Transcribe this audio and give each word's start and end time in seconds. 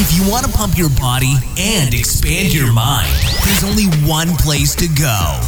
If 0.00 0.16
you 0.16 0.30
want 0.30 0.46
to 0.46 0.52
pump 0.52 0.78
your 0.78 0.90
body 0.90 1.34
and 1.58 1.92
expand 1.92 2.54
your 2.54 2.72
mind, 2.72 3.12
there's 3.44 3.64
only 3.64 3.86
one 4.08 4.28
place 4.36 4.76
to 4.76 4.86
go. 4.86 5.40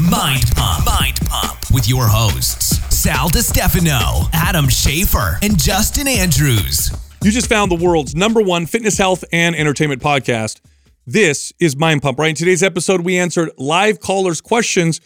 Mind 0.00 0.44
Pump. 0.54 0.86
Mind 0.86 1.18
Pump 1.26 1.58
with 1.72 1.88
your 1.88 2.06
hosts, 2.06 2.78
Sal 2.96 3.28
DiStefano, 3.28 4.30
Adam 4.32 4.66
Schafer, 4.66 5.42
and 5.42 5.58
Justin 5.58 6.06
Andrews. 6.06 6.92
You 7.24 7.32
just 7.32 7.48
found 7.48 7.68
the 7.72 7.84
world's 7.84 8.14
number 8.14 8.40
one 8.40 8.66
fitness, 8.66 8.96
health, 8.96 9.24
and 9.32 9.56
entertainment 9.56 10.00
podcast. 10.00 10.60
This 11.04 11.52
is 11.58 11.74
Mind 11.74 12.00
Pump, 12.00 12.20
right? 12.20 12.28
In 12.28 12.36
today's 12.36 12.62
episode, 12.62 13.00
we 13.00 13.18
answered 13.18 13.50
live 13.58 13.98
callers' 13.98 14.40
questions, 14.40 15.00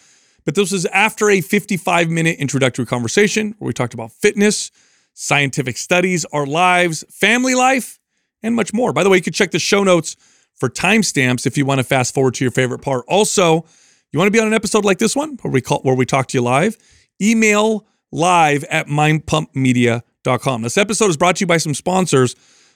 but 0.44 0.54
this 0.54 0.72
was 0.72 0.84
after 0.84 1.30
a 1.30 1.40
55 1.40 2.10
minute 2.10 2.38
introductory 2.38 2.84
conversation 2.84 3.54
where 3.58 3.68
we 3.68 3.72
talked 3.72 3.94
about 3.94 4.12
fitness, 4.12 4.70
scientific 5.14 5.78
studies, 5.78 6.26
our 6.34 6.44
lives, 6.44 7.02
family 7.08 7.54
life, 7.54 7.96
and 8.42 8.54
much 8.54 8.72
more. 8.72 8.92
By 8.92 9.04
the 9.04 9.10
way, 9.10 9.18
you 9.18 9.22
can 9.22 9.32
check 9.32 9.50
the 9.50 9.58
show 9.58 9.84
notes 9.84 10.16
for 10.56 10.68
timestamps 10.68 11.46
if 11.46 11.56
you 11.56 11.64
want 11.64 11.78
to 11.78 11.84
fast 11.84 12.14
forward 12.14 12.34
to 12.34 12.44
your 12.44 12.50
favorite 12.50 12.80
part. 12.80 13.04
Also, 13.08 13.64
you 14.12 14.18
want 14.18 14.26
to 14.26 14.32
be 14.32 14.40
on 14.40 14.46
an 14.46 14.54
episode 14.54 14.84
like 14.84 14.98
this 14.98 15.16
one 15.16 15.38
where 15.42 15.52
we 15.52 15.60
call 15.60 15.80
where 15.80 15.94
we 15.94 16.06
talk 16.06 16.26
to 16.28 16.38
you 16.38 16.42
live? 16.42 16.76
Email 17.20 17.86
live 18.12 18.64
at 18.64 18.86
mindpumpmedia.com. 18.88 20.62
This 20.62 20.76
episode 20.76 21.10
is 21.10 21.16
brought 21.16 21.36
to 21.36 21.40
you 21.40 21.46
by 21.46 21.58
some 21.58 21.74
sponsors. 21.74 22.34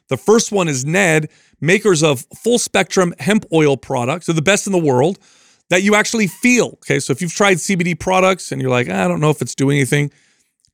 The 0.08 0.16
first 0.16 0.52
one 0.52 0.68
is 0.68 0.84
Ned, 0.84 1.30
makers 1.60 2.02
of 2.02 2.26
full 2.36 2.58
spectrum 2.58 3.14
hemp 3.18 3.46
oil 3.52 3.76
products. 3.76 4.26
They're 4.26 4.34
the 4.34 4.42
best 4.42 4.66
in 4.66 4.72
the 4.72 4.78
world 4.78 5.18
that 5.70 5.82
you 5.82 5.94
actually 5.94 6.26
feel. 6.26 6.66
Okay, 6.74 7.00
so 7.00 7.12
if 7.12 7.20
you've 7.20 7.34
tried 7.34 7.56
CBD 7.56 7.98
products 7.98 8.52
and 8.52 8.60
you're 8.60 8.70
like, 8.70 8.88
I 8.88 9.08
don't 9.08 9.20
know 9.20 9.30
if 9.30 9.42
it's 9.42 9.54
doing 9.54 9.78
anything, 9.78 10.10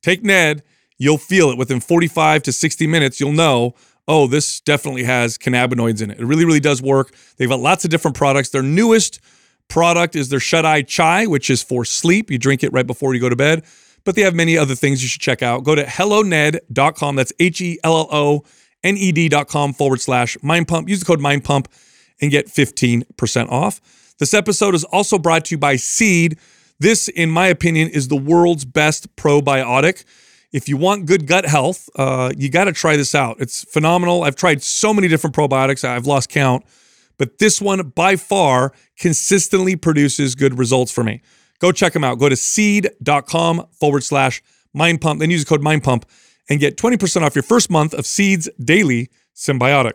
take 0.01 0.23
Ned. 0.23 0.63
You'll 0.97 1.17
feel 1.17 1.49
it 1.49 1.57
within 1.57 1.79
45 1.79 2.43
to 2.43 2.51
60 2.51 2.85
minutes. 2.85 3.19
You'll 3.19 3.31
know 3.31 3.73
oh, 4.11 4.27
this 4.27 4.59
definitely 4.59 5.03
has 5.03 5.37
cannabinoids 5.37 6.01
in 6.01 6.11
it. 6.11 6.19
It 6.19 6.25
really, 6.25 6.43
really 6.43 6.59
does 6.59 6.81
work. 6.81 7.15
They've 7.37 7.47
got 7.47 7.61
lots 7.61 7.85
of 7.85 7.91
different 7.91 8.17
products. 8.17 8.49
Their 8.49 8.61
newest 8.61 9.21
product 9.69 10.17
is 10.17 10.27
their 10.27 10.41
Shut 10.41 10.65
Eye 10.65 10.81
Chai, 10.81 11.27
which 11.27 11.49
is 11.49 11.63
for 11.63 11.85
sleep. 11.85 12.29
You 12.29 12.37
drink 12.37 12.61
it 12.61 12.73
right 12.73 12.85
before 12.85 13.13
you 13.13 13.21
go 13.21 13.29
to 13.29 13.37
bed. 13.37 13.63
But 14.03 14.15
they 14.15 14.21
have 14.23 14.35
many 14.35 14.57
other 14.57 14.75
things 14.75 15.01
you 15.01 15.07
should 15.07 15.21
check 15.21 15.41
out. 15.41 15.63
Go 15.63 15.75
to 15.75 15.85
helloned.com. 15.85 17.15
That's 17.15 17.31
H 17.39 17.61
E 17.61 17.79
L 17.85 17.95
L 17.95 18.07
O 18.11 18.43
N 18.83 18.97
E 18.97 19.13
D.com 19.13 19.73
forward 19.73 20.01
slash 20.01 20.37
mind 20.41 20.67
pump. 20.67 20.89
Use 20.89 20.99
the 20.99 21.05
code 21.05 21.21
mind 21.21 21.45
pump 21.45 21.69
and 22.19 22.31
get 22.31 22.47
15% 22.47 23.49
off. 23.49 23.79
This 24.19 24.33
episode 24.33 24.75
is 24.75 24.83
also 24.83 25.17
brought 25.19 25.45
to 25.45 25.55
you 25.55 25.57
by 25.57 25.77
Seed. 25.77 26.37
This, 26.79 27.07
in 27.07 27.29
my 27.29 27.47
opinion, 27.47 27.87
is 27.87 28.09
the 28.09 28.17
world's 28.17 28.65
best 28.65 29.15
probiotic 29.15 30.03
if 30.51 30.67
you 30.67 30.77
want 30.77 31.05
good 31.05 31.27
gut 31.27 31.45
health, 31.45 31.89
uh, 31.95 32.31
you 32.37 32.49
got 32.49 32.65
to 32.65 32.73
try 32.73 32.97
this 32.97 33.15
out. 33.15 33.37
It's 33.39 33.63
phenomenal. 33.63 34.23
I've 34.23 34.35
tried 34.35 34.61
so 34.61 34.93
many 34.93 35.07
different 35.07 35.35
probiotics, 35.35 35.83
I've 35.83 36.05
lost 36.05 36.29
count, 36.29 36.65
but 37.17 37.37
this 37.37 37.61
one 37.61 37.89
by 37.89 38.15
far 38.15 38.73
consistently 38.97 39.75
produces 39.75 40.35
good 40.35 40.57
results 40.57 40.91
for 40.91 41.03
me. 41.03 41.21
Go 41.59 41.71
check 41.71 41.93
them 41.93 42.03
out. 42.03 42.17
Go 42.17 42.27
to 42.27 42.35
seed.com 42.35 43.67
forward 43.71 44.03
slash 44.03 44.41
mind 44.73 44.99
pump, 44.99 45.19
then 45.19 45.29
use 45.29 45.45
the 45.45 45.49
code 45.49 45.61
mind 45.61 45.83
pump 45.83 46.05
and 46.49 46.59
get 46.59 46.75
20% 46.75 47.21
off 47.21 47.35
your 47.35 47.43
first 47.43 47.69
month 47.69 47.93
of 47.93 48.05
Seed's 48.05 48.49
daily 48.63 49.09
synbiotic. 49.35 49.93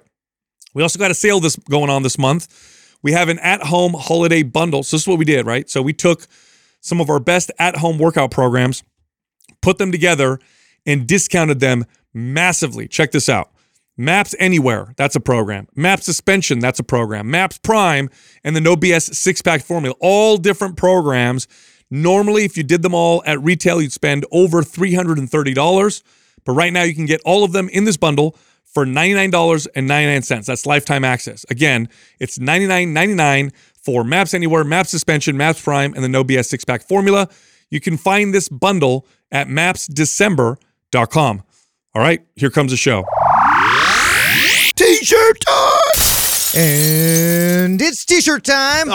We 0.75 0.83
also 0.83 0.99
got 0.99 1.11
a 1.11 1.15
sale 1.15 1.41
this 1.41 1.57
going 1.57 1.91
on 1.91 2.03
this 2.03 2.19
month. 2.19 2.97
We 3.03 3.13
have 3.13 3.29
an 3.29 3.39
at-home 3.41 3.95
holiday 3.95 4.43
bundle. 4.43 4.83
So 4.83 4.97
this 4.97 5.03
is 5.03 5.09
what 5.09 5.19
we 5.19 5.25
did, 5.25 5.47
right? 5.47 5.69
So 5.69 5.83
we 5.83 5.93
took 5.93 6.27
some 6.81 7.01
of 7.01 7.11
our 7.11 7.19
best 7.19 7.51
at-home 7.59 7.99
workout 7.99 8.31
programs 8.31 8.83
put 9.67 9.79
them 9.79 9.91
together 9.91 10.39
and 10.87 11.09
discounted 11.09 11.59
them 11.59 11.85
massively. 12.15 12.87
Check 12.87 13.11
this 13.11 13.29
out. 13.29 13.51
Maps 13.97 14.33
Anywhere, 14.39 14.95
that's 14.97 15.17
a 15.17 15.21
program. 15.21 15.67
Maps 15.75 16.05
Suspension, 16.05 16.61
that's 16.61 16.79
a 16.79 16.85
program. 16.85 17.29
Maps 17.29 17.59
Prime, 17.59 18.09
and 18.45 18.55
the 18.55 18.61
No 18.61 18.77
BS 18.77 19.13
six 19.17 19.43
pack 19.43 19.63
formula, 19.63 19.97
all 19.99 20.37
different 20.37 20.77
programs. 20.77 21.49
Normally, 21.91 22.45
if 22.45 22.57
you 22.57 22.63
did 22.63 22.83
them 22.83 22.95
all 22.95 23.25
at 23.27 23.43
retail, 23.43 23.83
you'd 23.83 23.91
spend 23.91 24.25
over 24.31 24.63
$330. 24.63 26.03
But 26.45 26.53
right 26.53 26.73
now, 26.73 26.85
you 26.85 26.95
can 26.95 27.07
get 27.07 27.21
all 27.25 27.43
of 27.43 27.51
them 27.51 27.69
in 27.71 27.85
this 27.85 27.97
bundle 27.97 28.37
for 28.65 28.87
$99.99. 28.87 30.47
That's 30.47 30.65
lifetime 30.65 31.05
access. 31.05 31.45
Again, 31.51 31.89
it's 32.21 32.39
$99.99 32.39 33.53
for 33.83 34.05
Maps 34.05 34.33
Anywhere, 34.33 34.63
Maps 34.63 34.91
Suspension, 34.91 35.37
Maps 35.37 35.61
Prime, 35.61 35.93
and 35.95 36.05
the 36.05 36.09
No 36.09 36.23
BS 36.23 36.47
six 36.47 36.65
pack 36.65 36.83
formula. 36.83 37.29
You 37.71 37.81
can 37.81 37.97
find 37.97 38.33
this 38.33 38.49
bundle 38.49 39.07
at 39.33 39.49
mapsdecember.com. 39.49 41.43
All 41.95 42.03
right, 42.03 42.27
here 42.37 42.51
comes 42.51 42.73
the 42.73 42.77
show. 42.77 43.05
T-shirt 44.77 45.41
time! 45.41 45.81
And 46.59 47.81
it's 47.83 48.05
t-shirt 48.07 48.45
time. 48.45 48.89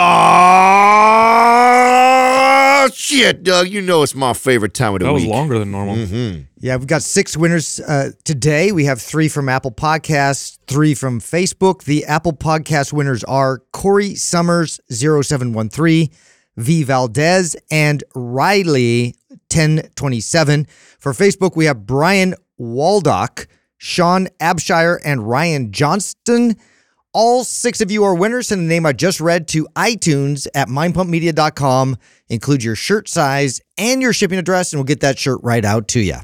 Oh 2.84 2.90
shit, 2.94 3.44
Doug! 3.44 3.68
You 3.68 3.81
know 3.81 4.02
it's 4.02 4.16
my 4.16 4.34
favorite 4.34 4.74
time 4.74 4.96
of 4.96 5.00
the 5.02 5.06
week. 5.06 5.09
That 5.09 5.14
was 5.14 5.24
week. 5.24 5.31
longer 5.31 5.59
than 5.59 5.69
normal. 5.72 5.96
Yeah, 6.58 6.78
we've 6.78 6.88
got 6.88 7.03
six 7.03 7.38
winners 7.38 7.80
uh, 7.80 8.12
today. 8.24 8.72
We 8.72 8.86
have 8.86 9.00
three 9.02 9.28
from 9.28 9.48
Apple 9.50 9.72
Podcasts, 9.72 10.58
three 10.68 10.96
from 10.96 11.19
Facebook. 11.19 11.84
The 11.84 12.06
Apple 12.06 12.34
Podcast 12.34 12.94
winners 12.94 13.24
are 13.25 13.59
Corey 13.74 14.16
Summers 14.16 14.80
0713, 14.90 16.09
V 16.58 16.84
Valdez, 16.84 17.56
and 17.69 18.03
Riley 18.16 19.13
1027. 19.53 20.67
For 21.00 21.13
Facebook, 21.13 21.56
we 21.56 21.66
have 21.66 21.85
Brian 21.85 22.35
Waldock, 22.59 23.47
Sean 23.78 24.28
Abshire, 24.39 25.00
and 25.03 25.28
Ryan 25.28 25.72
Johnston. 25.72 26.56
All 27.13 27.44
six 27.44 27.81
of 27.81 27.91
you 27.91 28.03
are 28.06 28.16
winners. 28.16 28.47
Send 28.47 28.62
the 28.62 28.66
name 28.67 28.85
I 28.85 28.94
just 28.94 29.19
read 29.19 29.47
to 29.50 29.67
iTunes 29.75 30.47
at 30.56 30.69
mindpumpmedia.com. 30.69 31.97
Include 32.29 32.63
your 32.63 32.75
shirt 32.75 33.09
size 33.09 33.59
and 33.78 34.01
your 34.01 34.13
shipping 34.13 34.39
address, 34.39 34.72
and 34.72 34.79
we'll 34.79 34.85
get 34.85 35.01
that 35.01 35.19
shirt 35.19 35.39
right 35.44 35.66
out 35.66 35.89
to 35.89 36.00
you. 36.00 36.16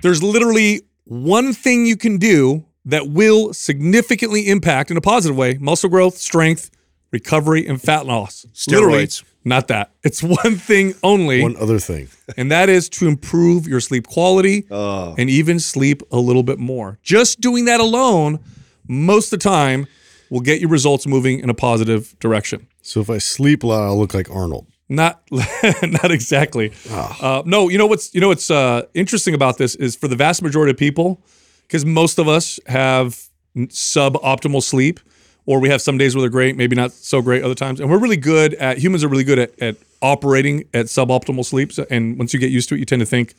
There's 0.00 0.22
literally 0.22 0.82
one 1.04 1.52
thing 1.52 1.84
you 1.84 1.96
can 1.96 2.16
do 2.16 2.64
that 2.86 3.08
will 3.08 3.52
significantly 3.52 4.48
impact 4.48 4.90
in 4.90 4.96
a 4.96 5.00
positive 5.00 5.36
way 5.36 5.58
muscle 5.60 5.90
growth, 5.90 6.16
strength, 6.16 6.70
recovery, 7.10 7.66
and 7.66 7.82
fat 7.82 8.06
loss. 8.06 8.46
Literally, 8.68 9.06
Steroids. 9.06 9.24
Not 9.46 9.68
that. 9.68 9.92
It's 10.02 10.22
one 10.22 10.56
thing 10.56 10.94
only, 11.02 11.40
One 11.42 11.56
other 11.56 11.78
thing. 11.78 12.08
and 12.36 12.50
that 12.50 12.68
is 12.68 12.88
to 12.90 13.06
improve 13.08 13.66
your 13.66 13.80
sleep 13.80 14.06
quality 14.06 14.66
and 14.70 15.30
even 15.30 15.58
sleep 15.60 16.02
a 16.10 16.18
little 16.18 16.42
bit 16.42 16.58
more. 16.58 16.98
Just 17.02 17.40
doing 17.40 17.64
that 17.66 17.80
alone, 17.80 18.40
most 18.88 19.32
of 19.32 19.38
the 19.38 19.44
time, 19.44 19.86
will 20.30 20.40
get 20.40 20.60
your 20.60 20.68
results 20.70 21.06
moving 21.06 21.38
in 21.38 21.48
a 21.48 21.54
positive 21.54 22.14
direction. 22.18 22.66
So 22.82 23.00
if 23.00 23.08
I 23.08 23.18
sleep 23.18 23.62
a 23.62 23.68
lot, 23.68 23.82
I'll 23.84 23.98
look 23.98 24.12
like 24.14 24.28
Arnold. 24.30 24.66
Not, 24.88 25.22
not 25.82 26.10
exactly. 26.10 26.72
Uh, 26.90 27.42
no, 27.46 27.68
you 27.68 27.78
know 27.78 27.86
what's 27.86 28.14
you 28.14 28.20
know 28.20 28.28
what's 28.28 28.50
uh, 28.50 28.82
interesting 28.94 29.34
about 29.34 29.58
this 29.58 29.74
is 29.76 29.96
for 29.96 30.08
the 30.08 30.16
vast 30.16 30.42
majority 30.42 30.70
of 30.72 30.76
people, 30.76 31.20
because 31.62 31.84
most 31.84 32.18
of 32.18 32.28
us 32.28 32.58
have 32.66 33.20
suboptimal 33.56 34.62
sleep, 34.62 35.00
or 35.46 35.60
we 35.60 35.68
have 35.68 35.80
some 35.80 35.96
days 35.96 36.14
where 36.14 36.20
they're 36.20 36.28
great, 36.28 36.56
maybe 36.56 36.76
not 36.76 36.92
so 36.92 37.22
great 37.22 37.42
other 37.42 37.54
times, 37.54 37.80
and 37.80 37.88
we're 37.88 37.98
really 37.98 38.16
good 38.16 38.54
at 38.54 38.78
humans 38.78 39.04
are 39.04 39.08
really 39.08 39.24
good 39.24 39.38
at, 39.38 39.58
at 39.60 39.76
operating 40.02 40.64
at 40.74 40.86
suboptimal 40.86 41.44
sleeps. 41.44 41.78
And 41.78 42.18
once 42.18 42.34
you 42.34 42.40
get 42.40 42.50
used 42.50 42.68
to 42.68 42.74
it, 42.74 42.78
you 42.78 42.84
tend 42.84 43.00
to 43.00 43.06
think 43.06 43.34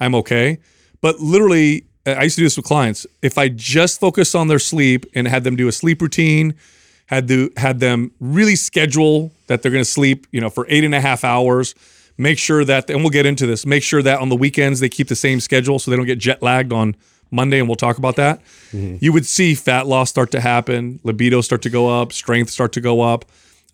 I'm 0.00 0.14
okay. 0.16 0.58
But 1.00 1.20
literally, 1.20 1.84
I 2.06 2.24
used 2.24 2.36
to 2.36 2.40
do 2.40 2.46
this 2.46 2.56
with 2.56 2.66
clients. 2.66 3.06
If 3.22 3.38
I 3.38 3.48
just 3.48 4.00
focus 4.00 4.34
on 4.34 4.48
their 4.48 4.58
sleep 4.58 5.06
and 5.14 5.26
had 5.26 5.44
them 5.44 5.56
do 5.56 5.68
a 5.68 5.72
sleep 5.72 6.02
routine, 6.02 6.54
had 7.06 7.28
to 7.28 7.50
had 7.56 7.80
them 7.80 8.10
really 8.20 8.56
schedule 8.56 9.32
that 9.46 9.62
they're 9.62 9.72
going 9.72 9.84
to 9.84 9.90
sleep, 9.90 10.26
you 10.30 10.40
know, 10.40 10.50
for 10.50 10.66
eight 10.68 10.84
and 10.84 10.94
a 10.94 11.00
half 11.00 11.24
hours. 11.24 11.74
Make 12.16 12.38
sure 12.38 12.64
that, 12.64 12.88
and 12.90 13.00
we'll 13.00 13.10
get 13.10 13.26
into 13.26 13.44
this. 13.46 13.66
Make 13.66 13.82
sure 13.82 14.00
that 14.02 14.20
on 14.20 14.28
the 14.28 14.36
weekends 14.36 14.80
they 14.80 14.88
keep 14.88 15.08
the 15.08 15.16
same 15.16 15.40
schedule 15.40 15.78
so 15.78 15.90
they 15.90 15.96
don't 15.96 16.06
get 16.06 16.18
jet 16.18 16.42
lagged 16.42 16.72
on 16.72 16.94
Monday, 17.34 17.58
and 17.58 17.68
we'll 17.68 17.76
talk 17.76 17.98
about 17.98 18.16
that. 18.16 18.40
You 18.72 19.12
would 19.12 19.26
see 19.26 19.54
fat 19.54 19.86
loss 19.86 20.08
start 20.10 20.30
to 20.32 20.40
happen, 20.40 21.00
libido 21.02 21.40
start 21.42 21.62
to 21.62 21.70
go 21.70 21.88
up, 22.00 22.12
strength 22.12 22.50
start 22.50 22.72
to 22.72 22.80
go 22.80 23.00
up. 23.02 23.24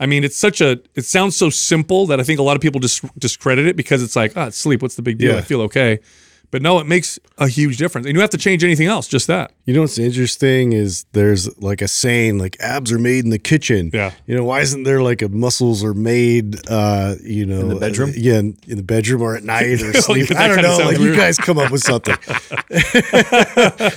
I 0.00 0.06
mean, 0.06 0.24
it's 0.24 0.36
such 0.36 0.60
a. 0.60 0.80
It 0.94 1.04
sounds 1.04 1.36
so 1.36 1.50
simple 1.50 2.06
that 2.06 2.18
I 2.20 2.22
think 2.22 2.40
a 2.40 2.42
lot 2.42 2.56
of 2.56 2.62
people 2.62 2.80
just 2.80 3.04
discredit 3.18 3.66
it 3.66 3.76
because 3.76 4.02
it's 4.02 4.16
like, 4.16 4.32
ah, 4.36 4.46
it's 4.46 4.56
sleep. 4.56 4.80
What's 4.82 4.96
the 4.96 5.02
big 5.02 5.18
deal? 5.18 5.32
I 5.38 5.42
feel 5.42 5.60
okay. 5.62 5.98
But 6.50 6.62
no, 6.62 6.80
it 6.80 6.86
makes 6.86 7.18
a 7.38 7.46
huge 7.46 7.76
difference, 7.76 8.06
and 8.06 8.12
you 8.12 8.14
don't 8.14 8.22
have 8.22 8.30
to 8.30 8.38
change 8.38 8.64
anything 8.64 8.86
else. 8.88 9.06
Just 9.06 9.28
that. 9.28 9.52
You 9.66 9.74
know 9.74 9.82
what's 9.82 9.98
interesting 9.98 10.72
is 10.72 11.04
there's 11.12 11.56
like 11.62 11.80
a 11.80 11.86
saying 11.86 12.38
like 12.38 12.56
abs 12.58 12.90
are 12.90 12.98
made 12.98 13.22
in 13.24 13.30
the 13.30 13.38
kitchen. 13.38 13.90
Yeah. 13.94 14.12
You 14.26 14.36
know 14.36 14.42
why 14.44 14.60
isn't 14.60 14.82
there 14.82 15.00
like 15.02 15.22
a 15.22 15.28
muscles 15.28 15.84
are 15.84 15.94
made? 15.94 16.56
uh 16.68 17.14
You 17.22 17.46
know, 17.46 17.60
in 17.60 17.68
the 17.68 17.76
bedroom? 17.76 18.12
yeah, 18.16 18.38
in, 18.40 18.56
in 18.66 18.76
the 18.78 18.82
bedroom 18.82 19.22
or 19.22 19.36
at 19.36 19.44
night 19.44 19.80
or 19.80 19.92
Yeah, 19.92 20.00
sleep. 20.00 20.30
I 20.32 20.48
don't 20.48 20.60
know. 20.62 20.76
sounds 20.76 20.90
Like 20.92 20.98
you 21.00 21.14
guys 21.14 21.38
come 21.38 21.58
up 21.58 21.70
with 21.70 21.82
something. 21.82 22.16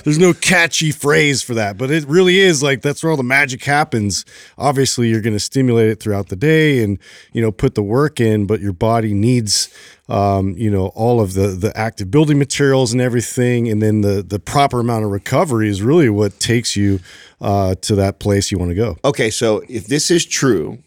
there's 0.04 0.18
no 0.18 0.32
catchy 0.32 0.90
phrase 0.92 1.42
for 1.42 1.54
that, 1.54 1.76
but 1.76 1.90
it 1.90 2.04
really 2.06 2.38
is 2.38 2.62
like 2.62 2.82
that's 2.82 3.02
where 3.02 3.10
all 3.10 3.16
the 3.16 3.22
magic 3.22 3.64
happens. 3.64 4.24
Obviously, 4.58 5.08
you're 5.08 5.20
going 5.20 5.34
to 5.34 5.40
stimulate 5.40 5.88
it 5.88 6.00
throughout 6.00 6.28
the 6.28 6.36
day 6.36 6.82
and 6.82 6.98
you 7.32 7.42
know 7.42 7.50
put 7.52 7.74
the 7.74 7.82
work 7.82 8.20
in, 8.20 8.46
but 8.46 8.60
your 8.60 8.72
body 8.72 9.12
needs 9.12 9.68
um, 10.08 10.54
you 10.56 10.70
know, 10.70 10.88
all 10.88 11.20
of 11.20 11.32
the 11.32 11.48
the 11.48 11.76
active 11.76 12.10
building 12.10 12.38
materials 12.38 12.92
and 12.92 13.00
everything, 13.00 13.68
and 13.68 13.82
then 13.82 14.02
the 14.02 14.22
the 14.22 14.38
proper 14.38 14.80
amount 14.80 15.04
of 15.04 15.10
recovery 15.10 15.68
is 15.68 15.82
really 15.82 16.08
what 16.10 16.38
takes 16.38 16.76
you 16.76 17.00
uh, 17.40 17.74
to 17.76 17.94
that 17.96 18.18
place 18.18 18.50
you 18.50 18.58
want 18.58 18.70
to 18.70 18.74
go. 18.74 18.96
Okay, 19.04 19.30
so 19.30 19.62
if 19.68 19.86
this 19.86 20.10
is 20.10 20.26
true, 20.26 20.78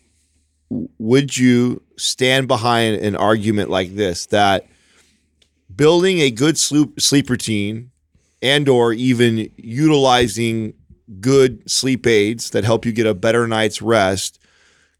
would 0.69 1.35
you 1.37 1.81
stand 1.97 2.47
behind 2.47 2.97
an 2.97 3.15
argument 3.15 3.69
like 3.69 3.95
this 3.95 4.27
that 4.27 4.67
building 5.75 6.19
a 6.19 6.29
good 6.29 6.57
sleep 6.57 6.99
sleep 6.99 7.29
routine 7.29 7.91
and 8.41 8.69
or 8.69 8.93
even 8.93 9.49
utilizing 9.57 10.73
good 11.19 11.69
sleep 11.69 12.05
aids 12.05 12.51
that 12.51 12.63
help 12.63 12.85
you 12.85 12.91
get 12.91 13.07
a 13.07 13.13
better 13.13 13.47
night's 13.47 13.81
rest 13.81 14.39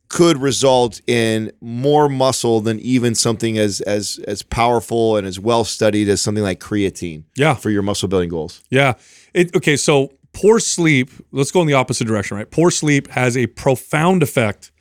could 0.09 0.37
result 0.41 1.01
in 1.07 1.51
more 1.61 2.07
muscle 2.07 2.61
than 2.61 2.79
even 2.79 3.13
something 3.15 3.57
as 3.57 3.81
as 3.81 4.19
as 4.27 4.41
powerful 4.43 5.17
and 5.17 5.27
as 5.27 5.39
well 5.39 5.63
studied 5.65 6.07
as 6.09 6.21
something 6.21 6.43
like 6.43 6.59
creatine 6.59 7.23
Yeah. 7.35 7.55
for 7.55 7.69
your 7.69 7.81
muscle 7.81 8.07
building 8.07 8.29
goals. 8.29 8.61
Yeah. 8.69 8.93
It, 9.33 9.55
okay, 9.55 9.75
so 9.75 10.13
poor 10.33 10.59
sleep, 10.59 11.09
let's 11.31 11.51
go 11.51 11.61
in 11.61 11.67
the 11.67 11.73
opposite 11.73 12.05
direction, 12.07 12.37
right? 12.37 12.49
Poor 12.49 12.71
sleep 12.71 13.09
has 13.09 13.35
a 13.35 13.47
profound 13.47 14.23
effect 14.23 14.71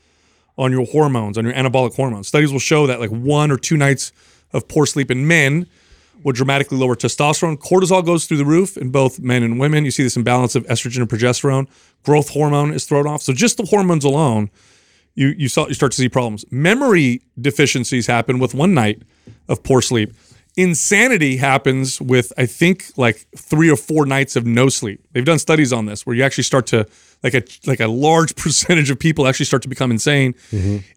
on 0.58 0.70
your 0.73 0.87
hormones, 0.87 1.37
on 1.37 1.44
your 1.44 1.55
anabolic 1.55 1.94
hormones. 1.96 2.28
Studies 2.28 2.52
will 2.52 2.58
show 2.61 2.87
that 2.87 3.00
like 3.00 3.11
one 3.11 3.50
or 3.50 3.56
two 3.58 3.76
nights 3.76 4.12
of 4.52 4.69
poor 4.69 4.87
sleep 4.87 5.11
in 5.11 5.26
men 5.26 5.67
will 6.23 6.32
dramatically 6.32 6.78
lower 6.78 6.94
testosterone. 6.96 7.58
Cortisol 7.58 8.05
goes 8.05 8.26
through 8.26 8.38
the 8.38 8.44
roof 8.44 8.76
in 8.78 8.90
both 8.90 9.19
men 9.20 9.43
and 9.43 9.58
women. 9.61 9.84
You 9.84 9.90
see 9.90 10.02
this 10.02 10.17
imbalance 10.17 10.55
of 10.55 10.64
estrogen 10.67 10.99
and 11.00 11.08
progesterone. 11.08 11.67
Growth 12.05 12.31
hormone 12.31 12.73
is 12.73 12.84
thrown 12.87 13.06
off. 13.06 13.23
So 13.23 13.32
just 13.32 13.56
the 13.58 13.64
hormones 13.67 14.05
alone, 14.05 14.50
you 15.16 15.34
you 15.36 15.48
saw 15.48 15.66
you 15.66 15.74
start 15.74 15.92
to 15.92 15.98
see 15.98 16.08
problems. 16.08 16.44
Memory 16.50 17.22
deficiencies 17.40 18.06
happen 18.06 18.38
with 18.38 18.54
one 18.54 18.74
night 18.74 19.02
of 19.48 19.62
poor 19.64 19.82
sleep. 19.82 20.14
Insanity 20.56 21.36
happens 21.36 22.00
with 22.00 22.32
I 22.38 22.46
think 22.46 22.86
like 22.96 23.26
three 23.36 23.70
or 23.70 23.76
four 23.76 24.06
nights 24.06 24.36
of 24.36 24.46
no 24.46 24.68
sleep. 24.68 25.04
They've 25.12 25.24
done 25.24 25.38
studies 25.38 25.72
on 25.72 25.86
this 25.86 26.06
where 26.06 26.14
you 26.14 26.22
actually 26.22 26.44
start 26.44 26.66
to 26.68 26.86
like 27.22 27.34
a 27.34 27.42
like 27.66 27.80
a 27.80 27.88
large 27.88 28.36
percentage 28.42 28.90
of 28.90 28.98
people 28.98 29.26
actually 29.26 29.46
start 29.46 29.62
to 29.62 29.68
become 29.68 29.90
insane. 29.90 30.34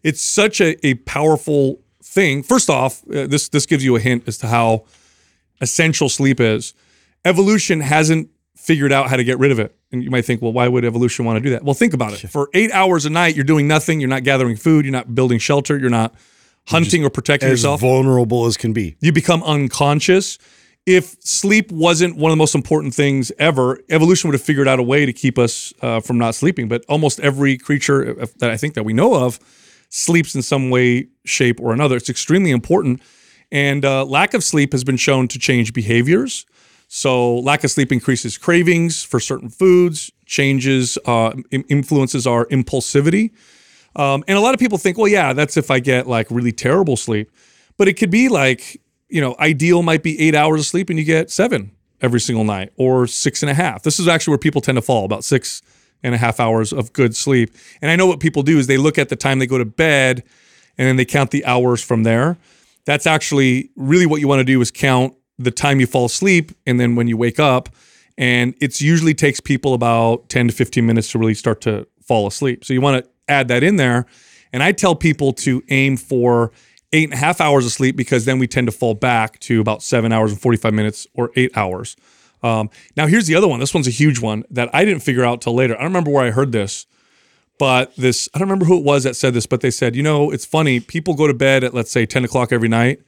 It's 0.02 0.20
such 0.22 0.60
a, 0.60 0.86
a 0.86 0.94
powerful 0.94 1.80
thing. 2.02 2.42
First 2.42 2.70
off, 2.70 3.02
uh, 3.08 3.26
this 3.26 3.48
this 3.48 3.66
gives 3.66 3.84
you 3.84 3.96
a 3.96 4.00
hint 4.00 4.28
as 4.28 4.38
to 4.38 4.46
how 4.46 4.84
essential 5.60 6.08
sleep 6.08 6.40
is. 6.40 6.74
Evolution 7.24 7.80
hasn't 7.80 8.30
figured 8.56 8.92
out 8.92 9.08
how 9.10 9.16
to 9.16 9.24
get 9.24 9.38
rid 9.38 9.50
of 9.52 9.58
it. 9.58 9.74
And 9.92 10.04
you 10.04 10.10
might 10.10 10.24
think, 10.24 10.40
well, 10.40 10.52
why 10.52 10.68
would 10.68 10.84
evolution 10.84 11.24
want 11.24 11.36
to 11.36 11.40
do 11.40 11.50
that? 11.50 11.64
Well, 11.64 11.74
think 11.74 11.94
about 11.94 12.12
it. 12.12 12.28
For 12.28 12.48
eight 12.54 12.70
hours 12.70 13.06
a 13.06 13.10
night, 13.10 13.34
you're 13.34 13.44
doing 13.44 13.66
nothing. 13.66 14.00
You're 14.00 14.08
not 14.08 14.22
gathering 14.22 14.56
food. 14.56 14.84
You're 14.84 14.92
not 14.92 15.14
building 15.14 15.38
shelter. 15.38 15.76
You're 15.76 15.90
not 15.90 16.14
hunting 16.68 17.04
or 17.04 17.10
protecting 17.10 17.48
yourself. 17.48 17.80
As 17.80 17.82
yourself. 17.82 18.04
vulnerable 18.04 18.46
as 18.46 18.56
can 18.56 18.72
be. 18.72 18.96
you 19.00 19.12
become 19.12 19.42
unconscious. 19.42 20.38
If 20.86 21.16
sleep 21.22 21.70
wasn't 21.70 22.16
one 22.16 22.30
of 22.30 22.36
the 22.36 22.38
most 22.38 22.54
important 22.54 22.94
things 22.94 23.30
ever, 23.38 23.80
evolution 23.90 24.28
would 24.28 24.34
have 24.34 24.42
figured 24.42 24.66
out 24.66 24.78
a 24.78 24.82
way 24.82 25.04
to 25.06 25.12
keep 25.12 25.38
us 25.38 25.74
uh, 25.82 26.00
from 26.00 26.18
not 26.18 26.34
sleeping. 26.34 26.68
But 26.68 26.84
almost 26.88 27.20
every 27.20 27.58
creature 27.58 28.22
uh, 28.22 28.26
that 28.38 28.50
I 28.50 28.56
think 28.56 28.74
that 28.74 28.84
we 28.84 28.92
know 28.92 29.14
of 29.14 29.38
sleeps 29.88 30.34
in 30.34 30.42
some 30.42 30.70
way, 30.70 31.08
shape, 31.24 31.60
or 31.60 31.72
another. 31.72 31.96
It's 31.96 32.08
extremely 32.08 32.50
important. 32.50 33.02
And 33.52 33.84
uh, 33.84 34.04
lack 34.04 34.34
of 34.34 34.44
sleep 34.44 34.72
has 34.72 34.84
been 34.84 34.96
shown 34.96 35.28
to 35.28 35.38
change 35.38 35.72
behaviors. 35.72 36.46
So, 36.92 37.38
lack 37.38 37.62
of 37.62 37.70
sleep 37.70 37.92
increases 37.92 38.36
cravings 38.36 39.04
for 39.04 39.20
certain 39.20 39.48
foods, 39.48 40.10
changes, 40.26 40.98
uh, 41.06 41.34
influences 41.52 42.26
our 42.26 42.46
impulsivity. 42.46 43.30
Um, 43.94 44.24
and 44.26 44.36
a 44.36 44.40
lot 44.40 44.54
of 44.54 44.60
people 44.60 44.76
think, 44.76 44.98
well, 44.98 45.06
yeah, 45.06 45.32
that's 45.32 45.56
if 45.56 45.70
I 45.70 45.78
get 45.78 46.08
like 46.08 46.26
really 46.32 46.50
terrible 46.50 46.96
sleep. 46.96 47.30
But 47.76 47.86
it 47.86 47.92
could 47.92 48.10
be 48.10 48.28
like, 48.28 48.80
you 49.08 49.20
know, 49.20 49.36
ideal 49.38 49.84
might 49.84 50.02
be 50.02 50.20
eight 50.20 50.34
hours 50.34 50.62
of 50.62 50.66
sleep 50.66 50.90
and 50.90 50.98
you 50.98 51.04
get 51.04 51.30
seven 51.30 51.70
every 52.00 52.18
single 52.18 52.42
night 52.42 52.72
or 52.76 53.06
six 53.06 53.44
and 53.44 53.50
a 53.50 53.54
half. 53.54 53.84
This 53.84 54.00
is 54.00 54.08
actually 54.08 54.32
where 54.32 54.38
people 54.38 54.60
tend 54.60 54.74
to 54.74 54.82
fall 54.82 55.04
about 55.04 55.22
six 55.22 55.62
and 56.02 56.12
a 56.12 56.18
half 56.18 56.40
hours 56.40 56.72
of 56.72 56.92
good 56.92 57.14
sleep. 57.14 57.54
And 57.80 57.88
I 57.88 57.94
know 57.94 58.08
what 58.08 58.18
people 58.18 58.42
do 58.42 58.58
is 58.58 58.66
they 58.66 58.78
look 58.78 58.98
at 58.98 59.10
the 59.10 59.16
time 59.16 59.38
they 59.38 59.46
go 59.46 59.58
to 59.58 59.64
bed 59.64 60.24
and 60.76 60.88
then 60.88 60.96
they 60.96 61.04
count 61.04 61.30
the 61.30 61.44
hours 61.44 61.84
from 61.84 62.02
there. 62.02 62.36
That's 62.84 63.06
actually 63.06 63.70
really 63.76 64.06
what 64.06 64.20
you 64.20 64.26
want 64.26 64.40
to 64.40 64.44
do 64.44 64.60
is 64.60 64.72
count 64.72 65.14
the 65.40 65.50
time 65.50 65.80
you 65.80 65.86
fall 65.86 66.04
asleep 66.04 66.52
and 66.66 66.78
then 66.78 66.94
when 66.94 67.08
you 67.08 67.16
wake 67.16 67.40
up. 67.40 67.70
And 68.18 68.54
it's 68.60 68.82
usually 68.82 69.14
takes 69.14 69.40
people 69.40 69.72
about 69.72 70.28
10 70.28 70.48
to 70.48 70.54
15 70.54 70.84
minutes 70.84 71.10
to 71.12 71.18
really 71.18 71.34
start 71.34 71.62
to 71.62 71.86
fall 72.02 72.26
asleep. 72.26 72.64
So 72.64 72.74
you 72.74 72.80
want 72.80 73.02
to 73.02 73.10
add 73.28 73.48
that 73.48 73.62
in 73.62 73.76
there. 73.76 74.04
And 74.52 74.62
I 74.62 74.72
tell 74.72 74.94
people 74.94 75.32
to 75.34 75.62
aim 75.70 75.96
for 75.96 76.52
eight 76.92 77.04
and 77.04 77.14
a 77.14 77.16
half 77.16 77.40
hours 77.40 77.64
of 77.64 77.72
sleep 77.72 77.96
because 77.96 78.26
then 78.26 78.38
we 78.38 78.46
tend 78.46 78.66
to 78.66 78.72
fall 78.72 78.94
back 78.94 79.38
to 79.40 79.60
about 79.60 79.82
seven 79.82 80.12
hours 80.12 80.32
and 80.32 80.40
45 80.40 80.74
minutes 80.74 81.06
or 81.14 81.30
eight 81.36 81.56
hours. 81.56 81.96
Um, 82.42 82.68
now, 82.96 83.06
here's 83.06 83.26
the 83.26 83.34
other 83.34 83.48
one. 83.48 83.60
This 83.60 83.72
one's 83.72 83.86
a 83.86 83.92
huge 83.92 84.20
one 84.20 84.44
that 84.50 84.68
I 84.74 84.84
didn't 84.84 85.02
figure 85.02 85.24
out 85.24 85.40
till 85.40 85.54
later. 85.54 85.74
I 85.74 85.82
don't 85.82 85.90
remember 85.90 86.10
where 86.10 86.24
I 86.24 86.30
heard 86.30 86.52
this, 86.52 86.86
but 87.58 87.94
this, 87.96 88.28
I 88.34 88.38
don't 88.38 88.48
remember 88.48 88.64
who 88.64 88.78
it 88.78 88.84
was 88.84 89.04
that 89.04 89.14
said 89.14 89.34
this, 89.34 89.46
but 89.46 89.60
they 89.60 89.70
said, 89.70 89.94
you 89.94 90.02
know, 90.02 90.30
it's 90.30 90.44
funny. 90.44 90.80
People 90.80 91.14
go 91.14 91.26
to 91.26 91.34
bed 91.34 91.64
at, 91.64 91.74
let's 91.74 91.90
say, 91.90 92.06
10 92.06 92.24
o'clock 92.24 92.52
every 92.52 92.68
night. 92.68 93.00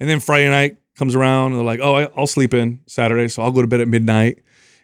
And 0.00 0.08
then 0.08 0.20
Friday 0.20 0.48
night 0.48 0.76
comes 0.98 1.14
around 1.14 1.52
and 1.52 1.56
they're 1.56 1.64
like, 1.64 1.80
oh, 1.80 2.10
I'll 2.16 2.26
sleep 2.26 2.52
in 2.54 2.80
Saturday. 2.86 3.28
So 3.28 3.42
I'll 3.42 3.52
go 3.52 3.60
to 3.62 3.66
bed 3.68 3.80
at 3.80 3.88
midnight. 3.88 4.38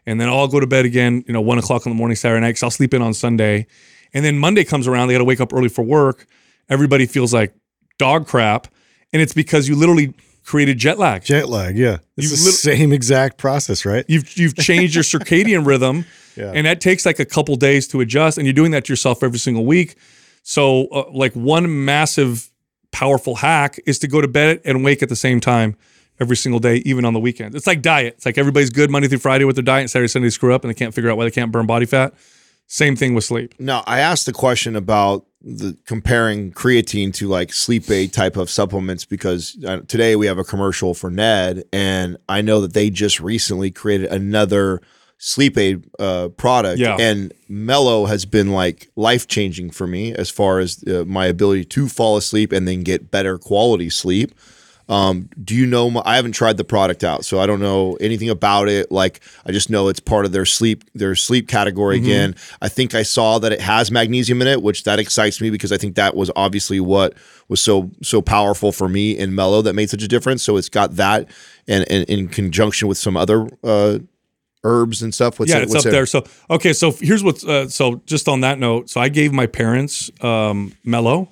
And 0.06 0.20
then 0.20 0.28
I'll 0.28 0.48
go 0.48 0.60
to 0.60 0.66
bed 0.66 0.84
again, 0.84 1.24
you 1.26 1.32
know, 1.32 1.40
one 1.40 1.58
o'clock 1.58 1.86
in 1.86 1.90
the 1.92 1.96
morning 1.96 2.14
Saturday 2.16 2.40
night 2.40 2.50
because 2.50 2.62
I'll 2.62 2.70
sleep 2.70 2.92
in 2.94 3.02
on 3.02 3.14
Sunday. 3.14 3.66
And 4.12 4.24
then 4.24 4.38
Monday 4.38 4.62
comes 4.64 4.86
around, 4.86 5.08
they 5.08 5.14
got 5.14 5.18
to 5.18 5.24
wake 5.24 5.40
up 5.40 5.52
early 5.52 5.68
for 5.68 5.82
work. 5.82 6.26
Everybody 6.68 7.06
feels 7.06 7.32
like 7.34 7.54
dog 7.98 8.26
crap. 8.26 8.68
And 9.12 9.20
it's 9.22 9.32
because 9.34 9.68
you 9.68 9.76
literally 9.76 10.14
created 10.44 10.76
jet 10.78 10.98
lag. 10.98 11.24
Jet 11.24 11.48
lag, 11.48 11.76
yeah. 11.76 11.98
It's 12.16 12.30
You've 12.30 12.38
the 12.38 12.44
lit- 12.46 12.54
same 12.54 12.92
exact 12.92 13.38
process, 13.38 13.84
right? 13.86 14.04
You've 14.08 14.36
you've 14.36 14.54
changed 14.56 14.94
your 14.94 15.04
circadian 15.04 15.64
rhythm, 15.70 16.04
Yeah. 16.36 16.52
and 16.54 16.66
that 16.66 16.80
takes 16.82 17.06
like 17.06 17.18
a 17.18 17.24
couple 17.24 17.56
days 17.56 17.88
to 17.88 18.00
adjust. 18.00 18.36
And 18.36 18.46
you're 18.46 18.52
doing 18.52 18.72
that 18.72 18.84
to 18.86 18.92
yourself 18.92 19.22
every 19.22 19.38
single 19.38 19.64
week. 19.64 19.96
So, 20.42 20.88
uh, 20.88 21.04
like 21.12 21.32
one 21.32 21.84
massive, 21.86 22.50
powerful 22.92 23.36
hack 23.36 23.80
is 23.86 23.98
to 24.00 24.06
go 24.08 24.20
to 24.20 24.28
bed 24.28 24.60
and 24.66 24.84
wake 24.84 25.02
at 25.02 25.08
the 25.08 25.16
same 25.16 25.40
time 25.40 25.76
every 26.20 26.36
single 26.36 26.60
day, 26.60 26.76
even 26.84 27.04
on 27.04 27.12
the 27.12 27.20
weekends. 27.20 27.56
It's 27.56 27.66
like 27.66 27.82
diet. 27.82 28.14
It's 28.16 28.26
like 28.26 28.38
everybody's 28.38 28.70
good 28.70 28.90
Monday 28.90 29.08
through 29.08 29.18
Friday 29.18 29.44
with 29.44 29.56
their 29.56 29.64
diet, 29.64 29.82
and 29.82 29.90
Saturday 29.90 30.08
Sunday 30.08 30.30
screw 30.30 30.54
up 30.54 30.64
and 30.64 30.70
they 30.70 30.74
can't 30.74 30.94
figure 30.94 31.10
out 31.10 31.16
why 31.16 31.24
they 31.24 31.30
can't 31.30 31.52
burn 31.52 31.66
body 31.66 31.86
fat. 31.86 32.14
Same 32.66 32.96
thing 32.96 33.14
with 33.14 33.24
sleep. 33.24 33.54
Now, 33.58 33.84
I 33.86 34.00
asked 34.00 34.26
the 34.26 34.32
question 34.32 34.74
about 34.74 35.26
the 35.42 35.76
comparing 35.84 36.50
creatine 36.52 37.12
to 37.14 37.28
like 37.28 37.52
sleep 37.52 37.90
aid 37.90 38.12
type 38.14 38.38
of 38.38 38.48
supplements 38.48 39.04
because 39.04 39.62
uh, 39.66 39.80
today 39.86 40.16
we 40.16 40.26
have 40.26 40.38
a 40.38 40.44
commercial 40.44 40.94
for 40.94 41.10
Ned, 41.10 41.64
and 41.72 42.16
I 42.28 42.40
know 42.40 42.60
that 42.62 42.72
they 42.72 42.88
just 42.88 43.20
recently 43.20 43.70
created 43.70 44.10
another 44.10 44.80
sleep 45.18 45.58
aid 45.58 45.84
uh, 45.98 46.28
product. 46.30 46.78
Yeah. 46.78 46.96
And 46.98 47.32
Mellow 47.48 48.06
has 48.06 48.24
been 48.24 48.52
like 48.52 48.88
life 48.96 49.26
changing 49.26 49.70
for 49.70 49.86
me 49.86 50.14
as 50.14 50.30
far 50.30 50.58
as 50.58 50.82
uh, 50.84 51.04
my 51.06 51.26
ability 51.26 51.64
to 51.66 51.88
fall 51.88 52.16
asleep 52.16 52.52
and 52.52 52.66
then 52.66 52.82
get 52.82 53.10
better 53.10 53.38
quality 53.38 53.90
sleep. 53.90 54.34
Um, 54.88 55.30
do 55.42 55.54
you 55.54 55.66
know? 55.66 56.02
I 56.04 56.16
haven't 56.16 56.32
tried 56.32 56.56
the 56.58 56.64
product 56.64 57.04
out, 57.04 57.24
so 57.24 57.40
I 57.40 57.46
don't 57.46 57.60
know 57.60 57.94
anything 58.00 58.28
about 58.28 58.68
it. 58.68 58.92
Like, 58.92 59.20
I 59.46 59.52
just 59.52 59.70
know 59.70 59.88
it's 59.88 60.00
part 60.00 60.26
of 60.26 60.32
their 60.32 60.44
sleep 60.44 60.84
their 60.94 61.14
sleep 61.14 61.48
category 61.48 61.96
Mm-hmm. 61.96 62.04
again. 62.06 62.34
I 62.60 62.68
think 62.68 62.94
I 62.94 63.02
saw 63.02 63.38
that 63.38 63.52
it 63.52 63.60
has 63.60 63.90
magnesium 63.90 64.42
in 64.42 64.48
it, 64.48 64.62
which 64.62 64.84
that 64.84 64.98
excites 64.98 65.40
me 65.40 65.48
because 65.50 65.72
I 65.72 65.76
think 65.78 65.94
that 65.96 66.14
was 66.14 66.30
obviously 66.36 66.80
what 66.80 67.14
was 67.48 67.60
so 67.60 67.90
so 68.02 68.20
powerful 68.20 68.72
for 68.72 68.88
me 68.88 69.12
in 69.16 69.34
Mellow 69.34 69.62
that 69.62 69.74
made 69.74 69.88
such 69.90 70.02
a 70.02 70.08
difference. 70.08 70.42
So 70.42 70.56
it's 70.56 70.68
got 70.68 70.96
that, 70.96 71.28
and, 71.66 71.84
and 71.90 72.04
in 72.08 72.28
conjunction 72.28 72.86
with 72.88 72.98
some 72.98 73.16
other 73.16 73.48
uh, 73.62 73.98
herbs 74.64 75.02
and 75.02 75.14
stuff. 75.14 75.38
What's 75.38 75.50
yeah, 75.50 75.58
it- 75.58 75.64
it's 75.64 75.74
up 75.74 75.86
it? 75.86 75.90
there. 75.90 76.06
So 76.06 76.24
okay, 76.50 76.72
so 76.72 76.90
here's 76.92 77.22
what's 77.24 77.44
uh, 77.44 77.68
so 77.68 78.02
just 78.06 78.28
on 78.28 78.40
that 78.42 78.58
note. 78.58 78.90
So 78.90 79.00
I 79.00 79.08
gave 79.08 79.32
my 79.32 79.46
parents 79.46 80.10
um, 80.22 80.72
Mellow, 80.84 81.28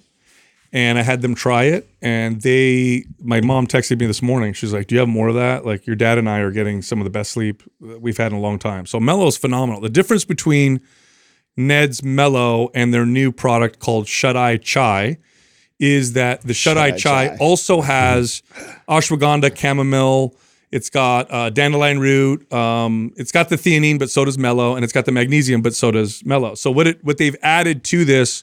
and 0.73 0.99
I 0.99 1.03
had 1.03 1.21
them 1.21 1.35
try 1.35 1.65
it, 1.65 1.89
and 2.01 2.41
they. 2.41 3.05
My 3.21 3.41
mom 3.41 3.67
texted 3.67 4.01
me 4.01 4.07
this 4.07 4.23
morning. 4.23 4.55
She's 4.55 4.73
like, 4.73 4.87
"Do 4.87 4.95
you 4.95 5.01
have 5.01 5.09
more 5.09 5.29
of 5.29 5.35
that? 5.35 5.67
Like 5.67 5.87
your 5.87 5.97
dad 5.97 6.19
and 6.19 6.29
I 6.29 6.39
are 6.39 6.51
getting 6.51 6.81
some 6.81 6.99
of 6.99 7.05
the 7.05 7.11
best 7.11 7.33
sleep 7.33 7.63
that 7.81 8.01
we've 8.01 8.17
had 8.17 8.33
in 8.33 8.39
a 8.39 8.41
long 8.41 8.59
time." 8.59 8.87
So 8.87 8.99
Mellow 8.99 9.27
is 9.27 9.37
phenomenal. 9.37 9.81
The 9.81 9.91
difference 9.91 10.25
between 10.25 10.81
Ned's 11.57 12.03
Mellow 12.03 12.71
and 12.75 12.93
their 12.95 13.05
new 13.05 13.33
product 13.33 13.81
called 13.81 14.09
Shut 14.09 14.37
Eye 14.37 14.57
Chai 14.57 15.19
is 15.79 16.15
that 16.15 16.41
the 16.43 16.55
Shut 16.55 16.79
Eye 16.79 16.87
Eye 16.87 16.91
Chai 16.93 17.29
Chai. 17.29 17.37
also 17.39 17.83
has 17.83 18.43
ashwagandha, 18.89 19.57
chamomile. 19.57 20.35
It's 20.71 20.89
got 20.89 21.31
uh, 21.31 21.51
dandelion 21.51 21.99
root. 21.99 22.51
Um, 22.51 23.13
it's 23.17 23.31
got 23.31 23.51
the 23.51 23.57
theanine, 23.57 23.99
but 23.99 24.09
so 24.09 24.25
does 24.25 24.39
mellow, 24.39 24.75
and 24.75 24.85
it's 24.85 24.93
got 24.93 25.05
the 25.05 25.13
magnesium, 25.13 25.61
but 25.61 25.75
so 25.75 25.91
does 25.91 26.25
mellow. 26.25 26.55
So 26.55 26.71
what 26.71 26.87
it 26.87 27.05
what 27.05 27.19
they've 27.19 27.37
added 27.43 27.85
to 27.85 28.07
this 28.07 28.43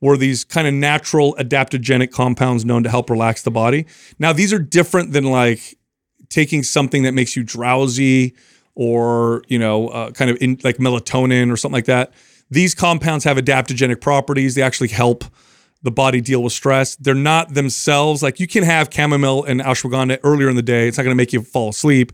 were 0.00 0.16
these 0.16 0.44
kind 0.44 0.66
of 0.66 0.74
natural 0.74 1.34
adaptogenic 1.38 2.10
compounds 2.10 2.64
known 2.64 2.82
to 2.82 2.90
help 2.90 3.10
relax 3.10 3.42
the 3.42 3.50
body. 3.50 3.86
Now 4.18 4.32
these 4.32 4.52
are 4.52 4.58
different 4.58 5.12
than 5.12 5.24
like 5.24 5.78
taking 6.28 6.62
something 6.62 7.02
that 7.04 7.12
makes 7.12 7.36
you 7.36 7.42
drowsy 7.42 8.34
or 8.74 9.42
you 9.48 9.58
know 9.58 9.88
uh, 9.88 10.10
kind 10.10 10.30
of 10.30 10.36
in 10.40 10.58
like 10.62 10.76
melatonin 10.76 11.52
or 11.52 11.56
something 11.56 11.76
like 11.76 11.86
that. 11.86 12.12
These 12.50 12.74
compounds 12.74 13.24
have 13.24 13.36
adaptogenic 13.36 14.00
properties. 14.00 14.54
They 14.54 14.62
actually 14.62 14.88
help 14.88 15.24
the 15.82 15.90
body 15.90 16.20
deal 16.20 16.42
with 16.42 16.52
stress. 16.52 16.96
They're 16.96 17.14
not 17.14 17.54
themselves 17.54 18.22
like 18.22 18.40
you 18.40 18.46
can 18.46 18.64
have 18.64 18.88
chamomile 18.92 19.44
and 19.44 19.60
ashwagandha 19.60 20.18
earlier 20.22 20.48
in 20.48 20.56
the 20.56 20.62
day. 20.62 20.88
It's 20.88 20.96
not 20.96 21.04
going 21.04 21.14
to 21.14 21.20
make 21.20 21.32
you 21.32 21.42
fall 21.42 21.70
asleep, 21.70 22.12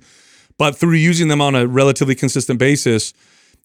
but 0.59 0.77
through 0.77 0.95
using 0.95 1.29
them 1.29 1.41
on 1.41 1.55
a 1.55 1.67
relatively 1.67 2.15
consistent 2.15 2.59
basis, 2.59 3.13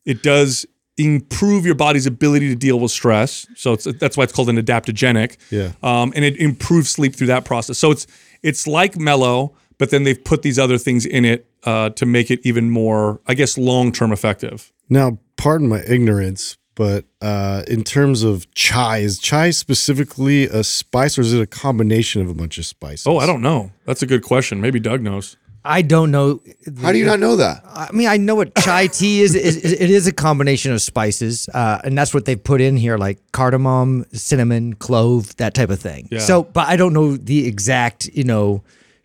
it 0.05 0.23
does 0.23 0.65
improve 0.97 1.65
your 1.65 1.75
body's 1.75 2.05
ability 2.05 2.49
to 2.49 2.55
deal 2.55 2.79
with 2.79 2.91
stress. 2.91 3.45
So 3.55 3.73
it's, 3.73 3.85
that's 3.99 4.17
why 4.17 4.23
it's 4.23 4.33
called 4.33 4.49
an 4.49 4.57
adaptogenic. 4.57 5.37
Yeah. 5.51 5.71
Um, 5.83 6.11
and 6.15 6.25
it 6.25 6.37
improves 6.37 6.89
sleep 6.89 7.15
through 7.15 7.27
that 7.27 7.45
process. 7.45 7.77
So 7.77 7.91
it's 7.91 8.07
it's 8.43 8.67
like 8.67 8.97
mellow, 8.97 9.55
but 9.77 9.89
then 9.89 10.03
they've 10.03 10.23
put 10.23 10.41
these 10.41 10.59
other 10.59 10.77
things 10.77 11.05
in 11.05 11.25
it 11.25 11.47
uh, 11.63 11.89
to 11.91 12.05
make 12.05 12.31
it 12.31 12.39
even 12.43 12.69
more, 12.69 13.19
I 13.27 13.33
guess, 13.33 13.57
long 13.57 13.91
term 13.91 14.11
effective. 14.11 14.71
Now, 14.89 15.19
pardon 15.35 15.67
my 15.67 15.81
ignorance, 15.87 16.57
but 16.75 17.05
uh, 17.21 17.63
in 17.67 17.83
terms 17.83 18.23
of 18.23 18.51
chai, 18.53 18.99
is 18.99 19.19
chai 19.19 19.49
specifically 19.49 20.45
a 20.45 20.63
spice 20.63 21.17
or 21.17 21.21
is 21.21 21.33
it 21.33 21.41
a 21.41 21.47
combination 21.47 22.21
of 22.21 22.29
a 22.29 22.33
bunch 22.33 22.57
of 22.57 22.65
spices? 22.65 23.07
Oh, 23.07 23.17
I 23.17 23.25
don't 23.25 23.41
know. 23.41 23.71
That's 23.85 24.01
a 24.01 24.05
good 24.05 24.23
question. 24.23 24.61
Maybe 24.61 24.79
Doug 24.79 25.01
knows. 25.01 25.37
I 25.65 25.81
don't 25.81 26.11
know. 26.11 26.41
How 26.81 26.91
do 26.91 26.97
you 26.97 27.05
not 27.05 27.19
know 27.19 27.35
that? 27.35 27.63
I 27.65 27.91
mean, 27.91 28.07
I 28.07 28.17
know 28.17 28.35
what 28.35 28.55
chai 28.55 28.87
tea 28.87 29.21
is. 29.21 29.35
It, 29.35 29.65
it, 29.65 29.81
it 29.81 29.89
is 29.89 30.07
a 30.07 30.13
combination 30.13 30.71
of 30.71 30.81
spices, 30.81 31.49
uh, 31.53 31.79
and 31.83 31.97
that's 31.97 32.13
what 32.13 32.25
they've 32.25 32.41
put 32.41 32.61
in 32.61 32.77
here, 32.77 32.97
like 32.97 33.19
cardamom, 33.31 34.05
cinnamon, 34.13 34.75
clove, 34.75 35.35
that 35.37 35.53
type 35.53 35.69
of 35.69 35.79
thing. 35.79 36.07
Yeah. 36.11 36.19
So, 36.19 36.43
but 36.43 36.67
I 36.67 36.77
don't 36.77 36.93
know 36.93 37.17
the 37.17 37.47
exact, 37.47 38.07
you 38.07 38.23
know, 38.23 38.63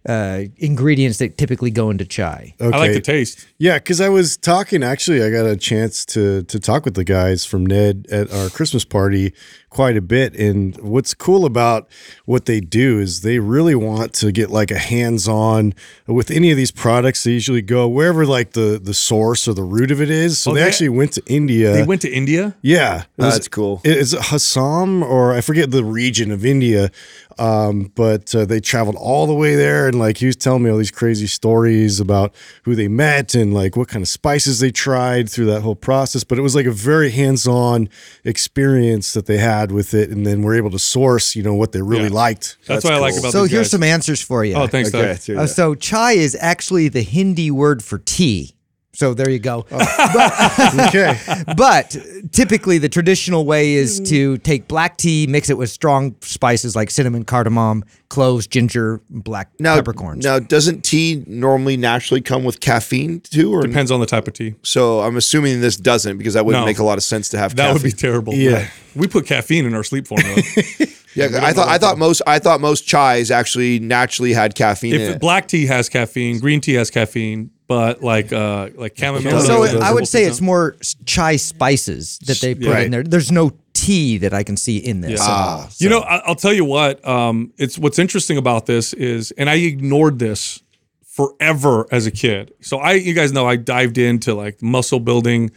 uh, 0.08 0.42
ingredients 0.56 1.18
that 1.18 1.38
typically 1.38 1.70
go 1.70 1.90
into 1.90 2.04
chai. 2.04 2.54
I 2.60 2.64
like 2.66 2.74
Okay. 2.74 2.92
the 2.94 3.00
taste. 3.00 3.46
Yeah, 3.58 3.78
because 3.78 4.00
I 4.00 4.08
was 4.08 4.36
talking. 4.36 4.82
Actually, 4.82 5.22
I 5.22 5.30
got 5.30 5.46
a 5.46 5.56
chance 5.56 6.04
to 6.06 6.42
to 6.44 6.58
talk 6.58 6.84
with 6.84 6.94
the 6.94 7.04
guys 7.04 7.44
from 7.44 7.64
Ned 7.64 8.06
at 8.10 8.32
our 8.32 8.48
Christmas 8.50 8.84
party 8.84 9.32
quite 9.70 9.96
a 9.96 10.02
bit. 10.02 10.34
And 10.36 10.76
what's 10.80 11.14
cool 11.14 11.46
about 11.46 11.88
what 12.26 12.44
they 12.46 12.60
do 12.60 12.98
is 12.98 13.22
they 13.22 13.38
really 13.38 13.74
want 13.74 14.12
to 14.14 14.30
get 14.32 14.50
like 14.50 14.70
a 14.70 14.78
hands 14.78 15.26
on 15.28 15.72
with 16.06 16.30
any 16.30 16.50
of 16.50 16.56
these 16.56 16.70
products. 16.72 17.24
They 17.24 17.30
usually 17.30 17.62
go 17.62 17.88
wherever 17.88 18.26
like 18.26 18.52
the 18.52 18.80
the 18.82 18.94
source 18.94 19.46
or 19.48 19.54
the 19.54 19.62
root 19.62 19.90
of 19.90 20.00
it 20.02 20.10
is. 20.10 20.38
So 20.40 20.50
Oh, 20.50 20.54
they, 20.54 20.60
they- 20.60 20.66
actually 20.66 20.88
went 20.90 21.12
to 21.12 21.22
India. 21.26 21.72
They 21.72 21.84
went 21.84 22.02
to 22.02 22.10
India. 22.12 22.54
Yeah, 22.60 23.02
it 23.02 23.06
was- 23.22 23.34
That's 23.34 23.48
cool. 23.48 23.80
Is 23.84 24.12
it 24.14 24.32
Assam 24.32 25.02
or 25.02 25.32
I 25.32 25.40
forget 25.40 25.70
the 25.70 25.84
region 25.84 26.30
of 26.32 26.44
India, 26.44 26.90
um, 27.38 27.90
but 27.94 28.34
uh, 28.34 28.44
they 28.44 28.60
traveled 28.60 28.96
all 28.96 29.26
the 29.26 29.34
way 29.34 29.54
there, 29.54 29.86
and 29.88 29.98
like 29.98 30.18
he 30.18 30.26
was 30.26 30.36
telling 30.36 30.62
me 30.62 30.70
all 30.70 30.78
these 30.78 30.90
crazy 30.90 31.26
stories 31.26 32.00
about 32.00 32.34
who 32.64 32.74
they 32.74 32.88
met 32.88 33.34
and 33.34 33.52
like 33.54 33.76
what 33.76 33.88
kind 33.88 34.02
of 34.02 34.08
spices 34.08 34.60
they 34.60 34.70
tried 34.70 35.28
through 35.30 35.46
that 35.46 35.62
whole 35.62 35.74
process. 35.76 36.24
But 36.24 36.38
it 36.38 36.42
was 36.42 36.54
like 36.54 36.66
a 36.66 36.70
very 36.72 37.10
hands-on 37.10 37.88
experience 38.24 39.12
that 39.12 39.26
they 39.26 39.38
had 39.38 39.70
with 39.72 39.94
it, 39.94 40.10
and 40.10 40.26
then 40.26 40.42
we're 40.42 40.56
able 40.56 40.70
to 40.70 40.78
source, 40.78 41.36
you 41.36 41.42
know, 41.42 41.54
what 41.54 41.72
they 41.72 41.82
really 41.82 42.04
Yeah. 42.04 42.08
liked. 42.10 42.56
That's, 42.60 42.68
That's 42.68 42.84
what 42.84 42.94
I 42.94 42.98
like 42.98 43.12
cool. 43.12 43.20
about 43.20 43.32
So 43.32 43.42
these 43.42 43.50
here's 43.52 43.66
guys. 43.66 43.70
some 43.72 43.82
answers 43.82 44.20
for 44.22 44.44
you. 44.44 44.54
Oh, 44.54 44.66
thanks, 44.66 44.92
Okay, 44.94 45.16
Doug. 45.26 45.36
Uh, 45.36 45.46
so 45.46 45.74
chai 45.74 46.12
is 46.12 46.36
actually 46.40 46.88
the 46.88 47.02
Hindi 47.02 47.50
word 47.50 47.82
for 47.84 47.98
tea. 47.98 48.54
So 48.94 49.14
there 49.14 49.30
you 49.30 49.38
go. 49.38 49.64
Oh. 49.70 50.84
okay, 50.88 51.18
but 51.56 51.96
typically 52.30 52.76
the 52.78 52.88
traditional 52.90 53.46
way 53.46 53.72
is 53.72 54.00
to 54.00 54.36
take 54.38 54.68
black 54.68 54.98
tea, 54.98 55.26
mix 55.26 55.48
it 55.48 55.56
with 55.56 55.70
strong 55.70 56.14
spices 56.20 56.76
like 56.76 56.90
cinnamon, 56.90 57.24
cardamom, 57.24 57.84
cloves, 58.10 58.46
ginger, 58.46 59.00
black 59.08 59.50
now, 59.58 59.76
peppercorns. 59.76 60.22
now, 60.24 60.38
doesn't 60.38 60.82
tea 60.82 61.24
normally 61.26 61.76
naturally 61.78 62.20
come 62.20 62.44
with 62.44 62.60
caffeine 62.60 63.20
too? 63.20 63.50
Or 63.52 63.62
Depends 63.62 63.90
on 63.90 64.00
the 64.00 64.06
type 64.06 64.28
of 64.28 64.34
tea. 64.34 64.56
so 64.62 65.00
I'm 65.00 65.16
assuming 65.16 65.62
this 65.62 65.76
doesn't 65.78 66.18
because 66.18 66.34
that 66.34 66.44
wouldn't 66.44 66.62
No. 66.62 66.66
make 66.66 66.78
a 66.78 66.84
lot 66.84 66.98
of 66.98 67.04
sense 67.04 67.30
to 67.30 67.38
have 67.38 67.56
That 67.56 67.68
caffeine. 67.68 67.74
would 67.74 67.82
be 67.82 67.92
terrible. 67.92 68.34
Yeah. 68.34 68.68
We 68.94 69.08
put 69.08 69.26
caffeine 69.26 69.64
in 69.64 69.72
our 69.72 69.84
sleep 69.84 70.06
formula. 70.06 70.36
yeah, 71.14 71.28
I 71.40 71.54
thought 71.54 71.68
I 71.68 71.78
thought 71.78 71.96
most 71.96 72.20
I 72.26 72.38
thought 72.38 72.60
most 72.60 72.86
chais 72.86 73.30
actually 73.30 73.78
naturally 73.80 74.34
had 74.34 74.54
caffeine 74.54 74.94
in 74.96 75.00
if 75.00 75.10
it. 75.16 75.20
black 75.20 75.48
tea 75.48 75.64
has 75.64 75.88
caffeine, 75.88 76.40
green 76.40 76.60
tea 76.60 76.74
has 76.74 76.90
caffeine, 76.90 77.50
but 77.68 78.02
like 78.02 78.32
uh 78.32 78.68
like 78.74 78.96
chamomile. 78.98 79.40
so 79.40 79.62
it- 79.64 79.76
I 79.80 79.92
would 79.92 80.06
say 80.08 80.22
herbal 80.22 80.30
it's 80.32 80.40
more 80.40 80.76
chai 81.06 81.36
spices 81.36 82.18
that 82.26 82.40
they 82.40 82.54
put 82.54 82.66
Right. 82.66 82.84
in 82.86 82.90
there. 82.90 83.02
There's 83.02 83.32
no 83.32 83.52
tea 83.72 84.18
that 84.18 84.34
I 84.34 84.42
can 84.42 84.56
see 84.56 84.76
in 84.76 85.00
this. 85.00 85.12
Yeah. 85.20 85.26
Ah, 85.28 85.68
You 85.78 85.88
know, 85.88 86.00
I- 86.00 86.22
I'll 86.26 86.34
tell 86.36 86.52
you 86.52 86.64
what. 86.64 87.06
Um, 87.06 87.52
it's 87.58 87.78
what's 87.78 87.98
interesting 87.98 88.36
about 88.36 88.66
this 88.66 88.92
is, 88.92 89.30
and 89.38 89.48
I 89.48 89.54
ignored 89.54 90.18
this 90.18 90.62
forever 91.04 91.86
as 91.90 92.06
a 92.06 92.10
kid. 92.10 92.52
So 92.60 92.78
I, 92.78 92.92
you 92.94 93.12
guys 93.14 93.32
know, 93.32 93.46
I 93.46 93.56
dived 93.56 93.98
into 93.98 94.34
like 94.34 94.62
muscle 94.62 95.00
building, 95.00 95.50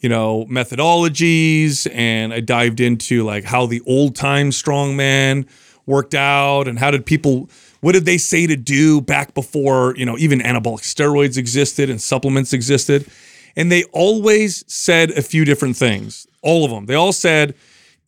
you 0.00 0.08
know, 0.08 0.46
methodologies, 0.50 1.86
and 1.94 2.32
I 2.32 2.40
dived 2.40 2.80
into 2.80 3.22
like 3.24 3.44
how 3.44 3.66
the 3.66 3.80
old 3.86 4.16
time 4.16 4.50
strongman 4.50 5.46
worked 5.86 6.14
out, 6.14 6.68
and 6.68 6.78
how 6.78 6.90
did 6.90 7.06
people, 7.06 7.48
what 7.80 7.92
did 7.92 8.04
they 8.04 8.18
say 8.18 8.46
to 8.46 8.56
do 8.56 9.00
back 9.00 9.34
before, 9.34 9.94
you 9.96 10.04
know, 10.04 10.18
even 10.18 10.40
anabolic 10.40 10.82
steroids 10.82 11.36
existed 11.36 11.90
and 11.90 12.00
supplements 12.00 12.52
existed, 12.52 13.06
and 13.56 13.70
they 13.70 13.84
always 13.84 14.64
said 14.72 15.10
a 15.12 15.22
few 15.22 15.44
different 15.44 15.76
things. 15.76 16.26
All 16.42 16.64
of 16.64 16.70
them. 16.70 16.86
They 16.86 16.94
all 16.94 17.12
said 17.12 17.54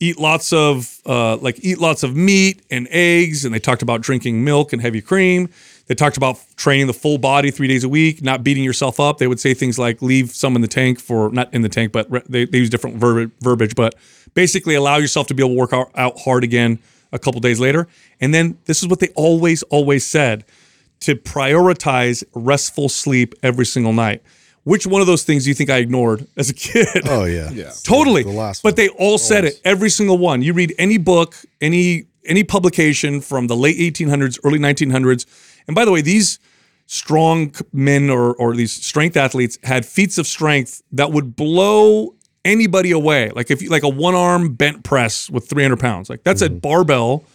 eat 0.01 0.19
lots 0.19 0.51
of 0.51 0.99
uh, 1.05 1.37
like 1.37 1.63
eat 1.63 1.79
lots 1.79 2.03
of 2.03 2.15
meat 2.15 2.63
and 2.69 2.87
eggs 2.89 3.45
and 3.45 3.53
they 3.53 3.59
talked 3.59 3.81
about 3.83 4.01
drinking 4.01 4.43
milk 4.43 4.73
and 4.73 4.81
heavy 4.81 4.99
cream 4.99 5.47
they 5.87 5.95
talked 5.95 6.17
about 6.17 6.39
training 6.55 6.87
the 6.87 6.93
full 6.93 7.17
body 7.17 7.51
three 7.51 7.67
days 7.67 7.83
a 7.83 7.89
week 7.89 8.21
not 8.21 8.43
beating 8.43 8.63
yourself 8.63 8.99
up 8.99 9.19
they 9.19 9.27
would 9.27 9.39
say 9.39 9.53
things 9.53 9.77
like 9.77 10.01
leave 10.01 10.31
some 10.31 10.55
in 10.55 10.61
the 10.61 10.67
tank 10.67 10.99
for 10.99 11.29
not 11.31 11.53
in 11.53 11.61
the 11.61 11.69
tank 11.69 11.91
but 11.91 12.09
re- 12.11 12.23
they, 12.27 12.45
they 12.45 12.57
use 12.57 12.69
different 12.69 12.99
verbi- 12.99 13.31
verbiage 13.41 13.75
but 13.75 13.95
basically 14.33 14.73
allow 14.73 14.97
yourself 14.97 15.27
to 15.27 15.33
be 15.33 15.43
able 15.43 15.53
to 15.53 15.59
work 15.59 15.73
out, 15.73 15.91
out 15.95 16.19
hard 16.19 16.43
again 16.43 16.79
a 17.11 17.19
couple 17.19 17.39
days 17.39 17.59
later 17.59 17.87
and 18.19 18.33
then 18.33 18.57
this 18.65 18.81
is 18.81 18.87
what 18.87 18.99
they 18.99 19.09
always 19.15 19.63
always 19.63 20.05
said 20.05 20.45
to 20.99 21.15
prioritize 21.15 22.23
restful 22.33 22.87
sleep 22.89 23.33
every 23.43 23.65
single 23.65 23.93
night 23.93 24.21
which 24.63 24.85
one 24.85 25.01
of 25.01 25.07
those 25.07 25.23
things 25.23 25.43
do 25.43 25.49
you 25.49 25.55
think 25.55 25.69
i 25.69 25.77
ignored 25.77 26.27
as 26.37 26.49
a 26.49 26.53
kid 26.53 26.87
oh 27.05 27.25
yeah, 27.25 27.49
yeah, 27.53 27.71
Totally. 27.83 28.23
The 28.23 28.29
last 28.29 28.61
but 28.63 28.73
one. 28.73 28.75
they 28.75 28.89
all 28.89 29.17
said 29.17 29.43
it. 29.45 29.59
Every 29.65 29.89
single 29.89 30.17
one. 30.17 30.41
You 30.41 30.53
read 30.53 30.73
any 30.77 30.97
book, 30.97 31.35
any 31.59 32.05
any 32.25 32.43
publication 32.43 33.19
from 33.21 33.47
the 33.47 33.55
late 33.55 33.77
1800s, 33.77 34.39
early 34.43 34.59
1900s. 34.59 35.25
And 35.67 35.73
by 35.73 35.83
the 35.85 35.91
way, 35.91 36.01
these 36.01 36.39
strong 36.85 37.55
men 37.73 38.09
or 38.09 38.35
or 38.35 38.55
these 38.55 38.71
strength 38.71 39.17
athletes 39.17 39.57
had 39.63 39.85
feats 39.85 40.17
of 40.19 40.27
strength 40.27 40.83
that 40.91 41.11
would 41.11 41.35
blow 41.35 42.13
anybody 42.45 42.91
away. 42.91 43.29
Like 43.29 43.51
if 43.51 43.61
you 43.61 43.69
like 43.69 43.83
a 43.83 43.89
one 43.89 44.15
arm 44.15 44.53
bent 44.53 44.83
press 44.83 45.29
with 45.29 45.49
300 45.49 45.79
pounds, 45.79 46.09
like 46.09 46.23
that's 46.23 46.41
a 46.41 46.49
mm-hmm. 46.49 46.59
barbell 46.59 47.25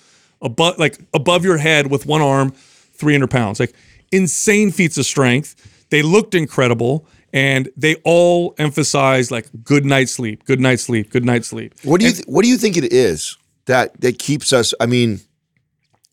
above 0.42 0.78
like 0.78 0.98
above 1.14 1.44
your 1.44 1.58
head 1.58 1.90
with 1.90 2.06
one 2.06 2.22
arm, 2.22 2.50
300 2.50 3.30
pounds. 3.30 3.60
Like 3.60 3.74
insane 4.12 4.70
feats 4.70 4.98
of 4.98 5.06
strength. 5.06 5.54
They 5.90 6.02
looked 6.02 6.34
incredible. 6.34 7.06
And 7.32 7.68
they 7.76 7.96
all 7.96 8.54
emphasize 8.56 9.30
like 9.30 9.46
good 9.62 9.84
night's 9.84 10.12
sleep, 10.12 10.44
good 10.46 10.60
night's 10.60 10.84
sleep, 10.84 11.10
good 11.10 11.24
night's 11.24 11.48
sleep. 11.48 11.74
What 11.82 12.00
do 12.00 12.06
you 12.06 12.12
th- 12.12 12.24
What 12.26 12.42
do 12.42 12.48
you 12.48 12.56
think 12.56 12.78
it 12.78 12.90
is 12.92 13.36
that 13.66 14.00
that 14.00 14.18
keeps 14.18 14.54
us? 14.54 14.72
I 14.80 14.86
mean, 14.86 15.20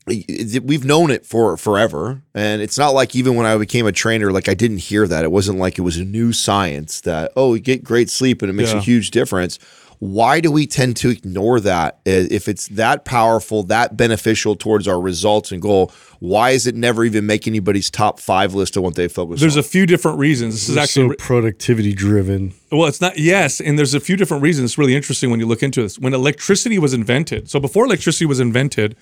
we've 0.05 0.85
known 0.85 1.11
it 1.11 1.25
for 1.25 1.55
forever, 1.57 2.21
and 2.33 2.61
it's 2.61 2.77
not 2.77 2.89
like 2.89 3.15
even 3.15 3.35
when 3.35 3.45
I 3.45 3.57
became 3.57 3.85
a 3.85 3.91
trainer, 3.91 4.31
like 4.31 4.49
I 4.49 4.53
didn't 4.53 4.79
hear 4.79 5.07
that. 5.07 5.23
It 5.23 5.31
wasn't 5.31 5.59
like 5.59 5.77
it 5.77 5.81
was 5.81 5.97
a 5.97 6.03
new 6.03 6.33
science 6.33 7.01
that 7.01 7.31
oh, 7.35 7.53
you 7.53 7.61
get 7.61 7.83
great 7.83 8.09
sleep 8.09 8.41
and 8.41 8.49
it 8.49 8.53
makes 8.53 8.73
a 8.73 8.79
huge 8.79 9.11
difference. 9.11 9.59
Why 9.99 10.41
do 10.41 10.51
we 10.51 10.67
tend 10.67 10.97
to 10.97 11.09
ignore 11.09 11.61
that? 11.61 11.99
If 12.03 12.49
it's 12.49 12.67
that 12.69 13.05
powerful, 13.05 13.63
that 13.63 13.95
beneficial 13.95 14.53
towards 14.53 14.85
our 14.85 14.99
results 14.99 15.53
and 15.53 15.61
goal, 15.61 15.93
why 16.19 16.49
is 16.49 16.67
it 16.67 16.75
never 16.75 17.05
even 17.05 17.25
make 17.25 17.47
anybody's 17.47 17.89
top 17.89 18.19
five 18.19 18.53
list 18.53 18.75
of 18.75 18.83
what 18.83 18.95
they 18.95 19.07
focus 19.07 19.39
on? 19.39 19.39
There's 19.39 19.55
on? 19.55 19.61
a 19.61 19.63
few 19.63 19.85
different 19.85 20.17
reasons. 20.17 20.55
This 20.55 20.67
is 20.67 20.75
They're 20.75 20.83
actually 20.83 21.09
so 21.09 21.15
productivity 21.19 21.93
driven. 21.93 22.53
Well, 22.69 22.89
it's 22.89 22.99
not, 22.99 23.17
yes. 23.17 23.61
And 23.61 23.79
there's 23.79 23.93
a 23.93 24.01
few 24.01 24.17
different 24.17 24.43
reasons. 24.43 24.71
It's 24.71 24.77
really 24.77 24.93
interesting 24.95 25.31
when 25.31 25.39
you 25.39 25.45
look 25.45 25.63
into 25.63 25.81
this. 25.81 25.97
When 25.97 26.13
electricity 26.13 26.77
was 26.77 26.93
invented, 26.93 27.49
so 27.49 27.61
before 27.61 27.85
electricity 27.85 28.25
was 28.25 28.41
invented, 28.41 28.97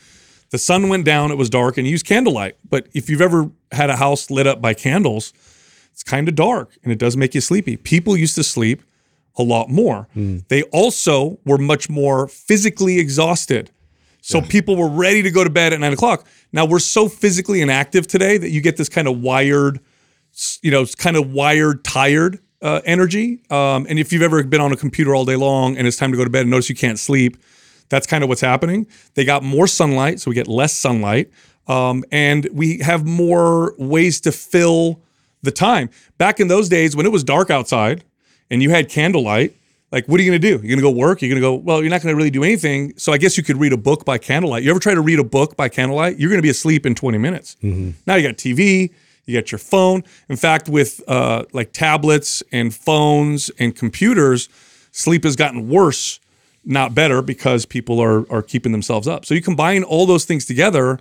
the 0.51 0.57
sun 0.57 0.89
went 0.89 1.05
down, 1.05 1.31
it 1.31 1.37
was 1.37 1.49
dark, 1.49 1.77
and 1.77 1.87
you 1.87 1.91
used 1.91 2.05
candlelight. 2.05 2.57
But 2.69 2.87
if 2.93 3.09
you've 3.09 3.21
ever 3.21 3.49
had 3.71 3.89
a 3.89 3.95
house 3.95 4.29
lit 4.29 4.47
up 4.47 4.61
by 4.61 4.73
candles, 4.73 5.33
it's 5.91 6.03
kind 6.03 6.27
of 6.27 6.35
dark 6.35 6.77
and 6.83 6.91
it 6.91 6.99
does 6.99 7.17
make 7.17 7.35
you 7.35 7.41
sleepy. 7.41 7.77
People 7.77 8.17
used 8.17 8.35
to 8.35 8.43
sleep 8.43 8.81
a 9.37 9.43
lot 9.43 9.69
more. 9.69 10.07
They 10.47 10.63
also 10.63 11.39
were 11.45 11.57
much 11.57 11.89
more 11.89 12.27
physically 12.27 12.99
exhausted. 12.99 13.71
So 14.21 14.39
people 14.41 14.75
were 14.75 14.89
ready 14.89 15.21
to 15.23 15.31
go 15.31 15.43
to 15.43 15.49
bed 15.49 15.73
at 15.73 15.79
nine 15.79 15.93
o'clock. 15.93 16.27
Now 16.51 16.65
we're 16.65 16.79
so 16.79 17.07
physically 17.09 17.61
inactive 17.61 18.07
today 18.07 18.37
that 18.37 18.49
you 18.49 18.61
get 18.61 18.77
this 18.77 18.89
kind 18.89 19.07
of 19.07 19.19
wired, 19.19 19.79
you 20.61 20.71
know, 20.71 20.81
it's 20.81 20.95
kind 20.95 21.17
of 21.17 21.31
wired, 21.31 21.83
tired 21.83 22.39
uh, 22.61 22.81
energy. 22.85 23.41
Um, 23.49 23.87
and 23.89 23.97
if 23.97 24.13
you've 24.13 24.21
ever 24.21 24.43
been 24.43 24.61
on 24.61 24.71
a 24.71 24.77
computer 24.77 25.15
all 25.15 25.25
day 25.25 25.35
long 25.35 25.75
and 25.77 25.87
it's 25.87 25.97
time 25.97 26.11
to 26.11 26.17
go 26.17 26.23
to 26.23 26.29
bed 26.29 26.41
and 26.41 26.51
notice 26.51 26.69
you 26.69 26.75
can't 26.75 26.99
sleep, 26.99 27.37
that's 27.91 28.07
kind 28.07 28.23
of 28.23 28.29
what's 28.29 28.41
happening. 28.41 28.87
They 29.13 29.23
got 29.25 29.43
more 29.43 29.67
sunlight, 29.67 30.19
so 30.19 30.31
we 30.31 30.35
get 30.35 30.47
less 30.47 30.73
sunlight. 30.73 31.29
Um, 31.67 32.03
and 32.11 32.47
we 32.51 32.79
have 32.79 33.05
more 33.05 33.75
ways 33.77 34.19
to 34.21 34.31
fill 34.31 34.99
the 35.43 35.51
time. 35.51 35.89
Back 36.17 36.39
in 36.39 36.47
those 36.47 36.67
days 36.69 36.95
when 36.95 37.05
it 37.05 37.11
was 37.11 37.23
dark 37.23 37.49
outside 37.51 38.03
and 38.49 38.61
you 38.63 38.69
had 38.71 38.89
candlelight, 38.89 39.55
Like, 39.91 40.07
what 40.07 40.19
are 40.19 40.23
you 40.23 40.29
gonna 40.31 40.39
do? 40.39 40.59
You're 40.63 40.75
gonna 40.77 40.81
go 40.81 40.89
work? 40.91 41.21
You're 41.21 41.27
gonna 41.29 41.41
go, 41.41 41.53
well, 41.55 41.81
you're 41.81 41.89
not 41.89 42.01
gonna 42.01 42.15
really 42.15 42.29
do 42.31 42.43
anything. 42.45 42.93
So 42.97 43.11
I 43.11 43.17
guess 43.17 43.35
you 43.37 43.43
could 43.43 43.57
read 43.57 43.73
a 43.73 43.77
book 43.77 44.05
by 44.05 44.17
candlelight. 44.17 44.63
You 44.63 44.71
ever 44.71 44.79
try 44.79 44.95
to 44.95 45.01
read 45.01 45.19
a 45.19 45.23
book 45.23 45.57
by 45.57 45.67
candlelight? 45.67 46.17
You're 46.17 46.29
gonna 46.29 46.41
be 46.41 46.49
asleep 46.49 46.85
in 46.85 46.95
20 46.95 47.17
minutes. 47.17 47.57
Now 48.07 48.15
you 48.15 48.25
got 48.27 48.37
TV, 48.37 48.91
you 49.25 49.37
got 49.37 49.51
your 49.51 49.59
phone. 49.59 50.03
In 50.29 50.37
fact, 50.37 50.69
with 50.69 51.01
uh, 51.09 51.43
like 51.51 51.73
tablets 51.73 52.41
and 52.53 52.73
phones 52.73 53.51
and 53.59 53.75
computers, 53.75 54.47
sleep 54.91 55.23
has 55.25 55.35
gotten 55.35 55.67
worse, 55.67 56.19
not 56.63 56.93
better, 56.93 57.21
because 57.21 57.65
people 57.65 57.99
are 57.99 58.31
are 58.31 58.41
keeping 58.41 58.71
themselves 58.71 59.07
up. 59.07 59.25
So 59.25 59.33
you 59.33 59.41
combine 59.41 59.83
all 59.83 60.05
those 60.05 60.25
things 60.25 60.45
together, 60.45 60.99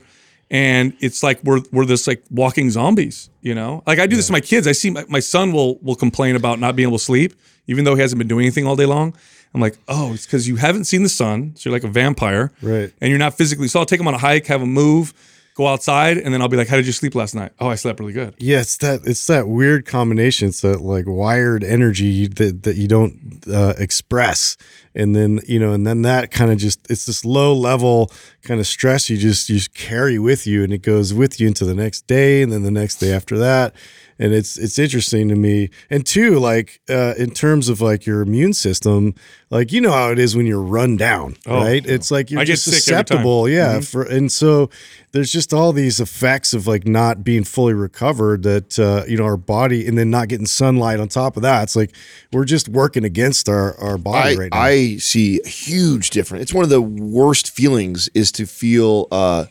and 0.50 0.94
it's 1.00 1.22
like 1.22 1.42
we're 1.44 1.60
we're 1.72 1.84
this 1.84 2.06
like 2.06 2.22
walking 2.30 2.70
zombies. 2.70 3.30
You 3.42 3.54
know, 3.54 3.82
like 3.86 3.98
I 3.98 4.06
do 4.06 4.16
this 4.16 4.26
to 4.26 4.32
my 4.32 4.40
kids. 4.40 4.66
I 4.66 4.72
see 4.72 4.90
my, 4.90 5.04
my 5.08 5.20
son 5.20 5.52
will 5.52 5.78
will 5.78 5.96
complain 5.96 6.36
about 6.36 6.58
not 6.58 6.76
being 6.76 6.88
able 6.88 6.98
to 6.98 7.04
sleep, 7.04 7.34
even 7.66 7.84
though 7.84 7.94
he 7.94 8.00
hasn't 8.00 8.18
been 8.18 8.28
doing 8.28 8.44
anything 8.44 8.66
all 8.66 8.76
day 8.76 8.86
long. 8.86 9.14
I'm 9.52 9.60
like, 9.60 9.78
oh, 9.88 10.14
it's 10.14 10.26
because 10.26 10.46
you 10.46 10.56
haven't 10.56 10.84
seen 10.84 11.02
the 11.02 11.08
sun, 11.08 11.54
so 11.56 11.68
you're 11.68 11.76
like 11.76 11.82
a 11.82 11.88
vampire, 11.88 12.52
Right. 12.62 12.92
And 13.00 13.10
you're 13.10 13.18
not 13.18 13.34
physically. 13.34 13.66
So 13.66 13.80
I'll 13.80 13.86
take 13.86 13.98
him 13.98 14.06
on 14.06 14.14
a 14.14 14.18
hike, 14.18 14.46
have 14.46 14.62
him 14.62 14.72
move, 14.72 15.12
go 15.54 15.66
outside, 15.66 16.16
and 16.16 16.32
then 16.32 16.40
I'll 16.40 16.48
be 16.48 16.56
like, 16.56 16.68
how 16.68 16.76
did 16.76 16.86
you 16.86 16.92
sleep 16.92 17.14
last 17.14 17.34
night? 17.34 17.52
Oh, 17.58 17.68
I 17.68 17.74
slept 17.74 18.00
really 18.00 18.12
good. 18.12 18.34
Yeah, 18.38 18.60
it's 18.60 18.76
that 18.78 19.00
it's 19.04 19.26
that 19.26 19.48
weird 19.48 19.86
combination. 19.86 20.48
It's 20.48 20.60
that 20.62 20.80
like 20.80 21.04
wired 21.06 21.64
energy 21.64 22.26
that 22.26 22.62
that 22.62 22.76
you 22.76 22.88
don't 22.88 23.44
uh, 23.52 23.74
express, 23.78 24.56
and 24.94 25.14
then 25.14 25.40
you 25.46 25.58
know, 25.58 25.72
and 25.72 25.86
then 25.86 26.02
that 26.02 26.30
kind 26.30 26.50
of 26.50 26.58
just 26.58 26.90
it's 26.90 27.06
this 27.06 27.24
low 27.24 27.52
level 27.54 28.10
kind 28.42 28.60
of 28.60 28.66
stress 28.66 29.10
you 29.10 29.16
just 29.16 29.48
you 29.48 29.56
just 29.56 29.74
carry 29.74 30.18
with 30.18 30.46
you, 30.46 30.64
and 30.64 30.72
it 30.72 30.82
goes 30.82 31.12
with 31.12 31.40
you 31.40 31.48
into 31.48 31.64
the 31.64 31.74
next 31.74 32.06
day, 32.06 32.42
and 32.42 32.52
then 32.52 32.62
the 32.62 32.70
next 32.70 32.96
day 32.96 33.12
after 33.12 33.38
that, 33.38 33.74
and 34.20 34.34
it's 34.34 34.58
it's 34.58 34.78
interesting 34.78 35.30
to 35.30 35.34
me. 35.34 35.70
And 35.88 36.04
two, 36.04 36.38
like 36.38 36.80
uh, 36.90 37.14
in 37.16 37.30
terms 37.30 37.70
of 37.70 37.80
like 37.80 38.04
your 38.04 38.20
immune 38.20 38.52
system, 38.52 39.14
like 39.48 39.72
you 39.72 39.80
know 39.80 39.92
how 39.92 40.10
it 40.10 40.18
is 40.18 40.36
when 40.36 40.44
you're 40.44 40.60
run 40.60 40.98
down, 40.98 41.36
right? 41.46 41.84
It's 41.86 42.10
like 42.10 42.30
you're 42.30 42.40
I 42.40 42.44
just 42.44 42.64
sick 42.64 42.74
every 42.74 42.80
time. 42.80 43.06
susceptible, 43.06 43.48
yeah. 43.48 43.80
For 43.80 44.02
and 44.02 44.30
so 44.30 44.68
there's 45.12 45.32
just 45.32 45.54
all 45.54 45.72
these 45.72 46.00
effects 46.00 46.52
of 46.52 46.66
like 46.66 46.86
not 46.86 47.24
being 47.24 47.44
fully 47.44 47.72
recovered 47.72 48.42
that 48.42 48.78
uh, 48.78 49.04
you 49.08 49.16
know 49.16 49.24
our 49.24 49.38
body, 49.38 49.86
and 49.86 49.96
then 49.96 50.10
not 50.10 50.28
getting 50.28 50.46
sunlight 50.46 51.00
on 51.00 51.08
top 51.08 51.36
of 51.36 51.42
that. 51.42 51.62
It's 51.62 51.76
like 51.76 51.94
we're 52.30 52.44
just 52.44 52.68
working 52.68 53.04
against 53.04 53.48
our 53.48 53.74
our 53.78 53.96
body 53.96 54.36
I, 54.36 54.38
right 54.38 54.52
now. 54.52 54.60
I 54.60 54.96
see 54.98 55.40
a 55.42 55.48
huge 55.48 56.10
difference. 56.10 56.42
It's 56.42 56.54
one 56.54 56.64
of 56.64 56.70
the 56.70 56.82
worst 56.82 57.50
feelings 57.50 58.10
is 58.12 58.30
to 58.32 58.44
feel 58.44 59.08
uh, 59.10 59.46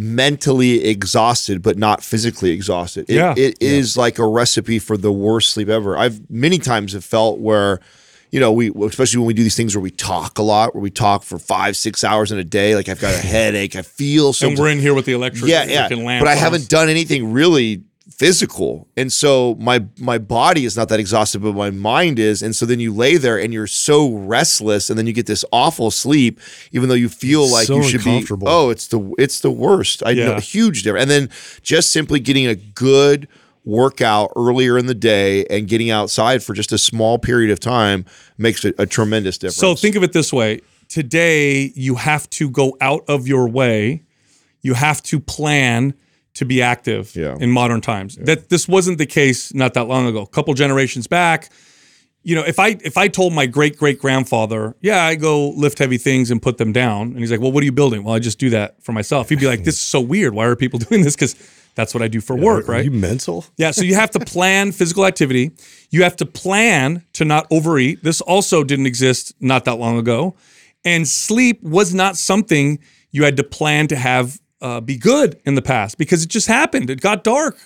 mentally 0.00 0.84
exhausted 0.84 1.60
but 1.60 1.76
not 1.76 2.02
physically 2.04 2.50
exhausted. 2.50 3.04
It, 3.10 3.16
Yeah. 3.16 3.34
it 3.36 3.60
is 3.60 3.96
like 3.96 4.18
a 4.18 4.26
recipe 4.26 4.78
for 4.78 4.96
the 4.96 5.10
worst 5.12 5.50
sleep 5.52 5.68
ever. 5.68 5.98
I've 5.98 6.30
many 6.30 6.58
times 6.58 6.92
have 6.92 7.04
felt 7.04 7.40
where, 7.40 7.80
you 8.30 8.38
know, 8.38 8.52
we 8.52 8.70
especially 8.86 9.18
when 9.18 9.26
we 9.26 9.34
do 9.34 9.42
these 9.42 9.56
things 9.56 9.74
where 9.74 9.82
we 9.82 9.90
talk 9.90 10.38
a 10.38 10.42
lot, 10.42 10.74
where 10.74 10.82
we 10.82 10.90
talk 10.90 11.24
for 11.24 11.38
five 11.38 11.76
six 11.76 12.04
hours 12.04 12.30
in 12.30 12.38
a 12.38 12.44
day. 12.44 12.76
Like 12.76 12.88
I've 12.88 13.00
got 13.00 13.12
a 13.12 13.18
headache. 13.26 13.74
I 13.74 13.82
feel 13.82 14.32
so. 14.32 14.48
And 14.48 14.56
we're 14.58 14.68
in 14.70 14.78
here 14.78 14.94
with 14.94 15.06
the 15.06 15.12
electric 15.14 15.50
yeah, 15.50 15.64
yeah. 15.64 15.88
But 15.88 16.28
I 16.28 16.36
haven't 16.36 16.68
done 16.68 16.88
anything 16.88 17.32
really 17.32 17.82
physical. 18.18 18.88
And 18.96 19.12
so 19.12 19.54
my 19.60 19.84
my 19.98 20.18
body 20.18 20.64
is 20.64 20.76
not 20.76 20.88
that 20.88 20.98
exhausted 20.98 21.40
but 21.40 21.54
my 21.54 21.70
mind 21.70 22.18
is. 22.18 22.42
And 22.42 22.54
so 22.54 22.66
then 22.66 22.80
you 22.80 22.92
lay 22.92 23.16
there 23.16 23.38
and 23.38 23.52
you're 23.54 23.68
so 23.68 24.12
restless 24.12 24.90
and 24.90 24.98
then 24.98 25.06
you 25.06 25.12
get 25.12 25.26
this 25.26 25.44
awful 25.52 25.90
sleep 25.92 26.40
even 26.72 26.88
though 26.88 26.96
you 26.96 27.08
feel 27.08 27.44
It's 27.44 27.52
like 27.52 27.66
so 27.68 27.76
you 27.76 27.82
should 27.84 28.04
be 28.04 28.26
oh 28.42 28.70
it's 28.70 28.88
the 28.88 29.14
it's 29.18 29.40
the 29.40 29.50
worst. 29.52 30.02
I 30.04 30.14
know 30.14 30.30
Yeah. 30.32 30.36
a 30.36 30.40
huge 30.40 30.82
difference. 30.82 31.02
And 31.02 31.10
then 31.10 31.30
just 31.62 31.90
simply 31.92 32.18
getting 32.18 32.46
a 32.46 32.56
good 32.56 33.28
workout 33.64 34.32
earlier 34.34 34.78
in 34.78 34.86
the 34.86 34.94
day 34.94 35.44
and 35.46 35.68
getting 35.68 35.90
outside 35.90 36.42
for 36.42 36.54
just 36.54 36.72
a 36.72 36.78
small 36.78 37.18
period 37.18 37.50
of 37.50 37.60
time 37.60 38.04
makes 38.36 38.64
a, 38.64 38.72
a 38.78 38.86
tremendous 38.86 39.38
difference. 39.38 39.56
So 39.56 39.74
think 39.76 39.94
of 39.94 40.02
it 40.02 40.12
this 40.12 40.32
way: 40.32 40.60
today 40.88 41.70
you 41.76 41.94
have 41.94 42.28
to 42.30 42.50
go 42.50 42.76
out 42.80 43.04
of 43.08 43.28
your 43.28 43.48
way. 43.48 44.02
You 44.62 44.74
have 44.74 45.02
to 45.04 45.20
plan 45.20 45.94
to 46.38 46.44
be 46.44 46.62
active 46.62 47.14
Yeah. 47.14 47.36
in 47.40 47.50
modern 47.50 47.80
times. 47.80 48.16
That 48.16 48.48
this 48.48 48.66
wasn't 48.68 48.98
the 48.98 49.06
case 49.06 49.52
not 49.54 49.74
that 49.74 49.86
long 49.88 50.06
ago. 50.06 50.22
A 50.22 50.26
couple 50.26 50.54
generations 50.54 51.06
back, 51.06 51.50
you 52.22 52.34
know, 52.34 52.42
if 52.44 52.58
I 52.58 52.76
if 52.84 52.96
I 52.96 53.08
told 53.08 53.32
my 53.32 53.46
great 53.46 53.76
great 53.76 53.98
grandfather, 53.98 54.74
yeah, 54.80 55.04
I 55.04 55.14
go 55.16 55.50
lift 55.50 55.78
heavy 55.78 55.98
things 55.98 56.30
and 56.30 56.40
put 56.42 56.58
them 56.58 56.72
down, 56.72 57.08
and 57.08 57.18
he's 57.18 57.30
like, 57.30 57.40
well, 57.40 57.52
what 57.52 57.62
are 57.62 57.64
you 57.64 57.72
building? 57.72 58.04
Well, 58.04 58.14
I 58.14 58.18
just 58.18 58.38
do 58.38 58.50
that 58.50 58.82
for 58.82 58.92
myself. 58.92 59.28
He'd 59.28 59.40
be 59.40 59.46
like, 59.46 59.64
this 59.64 59.74
is 59.76 59.80
so 59.80 60.00
weird. 60.00 60.34
Why 60.34 60.46
are 60.46 60.56
people 60.56 60.78
doing 60.88 61.02
this? 61.02 61.14
Because 61.16 61.34
that's 61.74 61.94
what 61.94 62.02
I 62.02 62.08
do 62.08 62.20
for 62.20 62.34
work, 62.36 62.68
Are 62.68 62.72
right? 62.72 62.84
you 62.84 62.90
mental? 62.90 63.44
Yeah, 63.56 63.70
so 63.70 63.82
you 63.82 63.94
have 63.94 64.10
to 64.10 64.18
plan 64.20 64.72
physical 64.80 65.06
activity. 65.06 65.52
You 65.90 66.02
have 66.02 66.16
to 66.16 66.26
plan 66.26 67.04
to 67.12 67.24
not 67.24 67.46
overeat. 67.52 68.02
This 68.02 68.20
also 68.20 68.64
didn't 68.64 68.86
exist 68.86 69.32
not 69.40 69.64
that 69.66 69.76
long 69.78 69.96
ago. 69.96 70.34
And 70.84 71.06
sleep 71.06 71.62
was 71.62 71.94
not 71.94 72.16
something 72.16 72.78
you 73.12 73.22
had 73.24 73.36
to 73.36 73.44
plan 73.44 73.86
to 73.88 73.96
have 73.96 74.38
uh, 74.60 74.80
be 74.80 74.96
good 74.96 75.40
in 75.44 75.54
the 75.54 75.62
past 75.62 75.98
because 75.98 76.22
it 76.22 76.28
just 76.28 76.48
happened. 76.48 76.90
It 76.90 77.00
got 77.00 77.24
dark. 77.24 77.56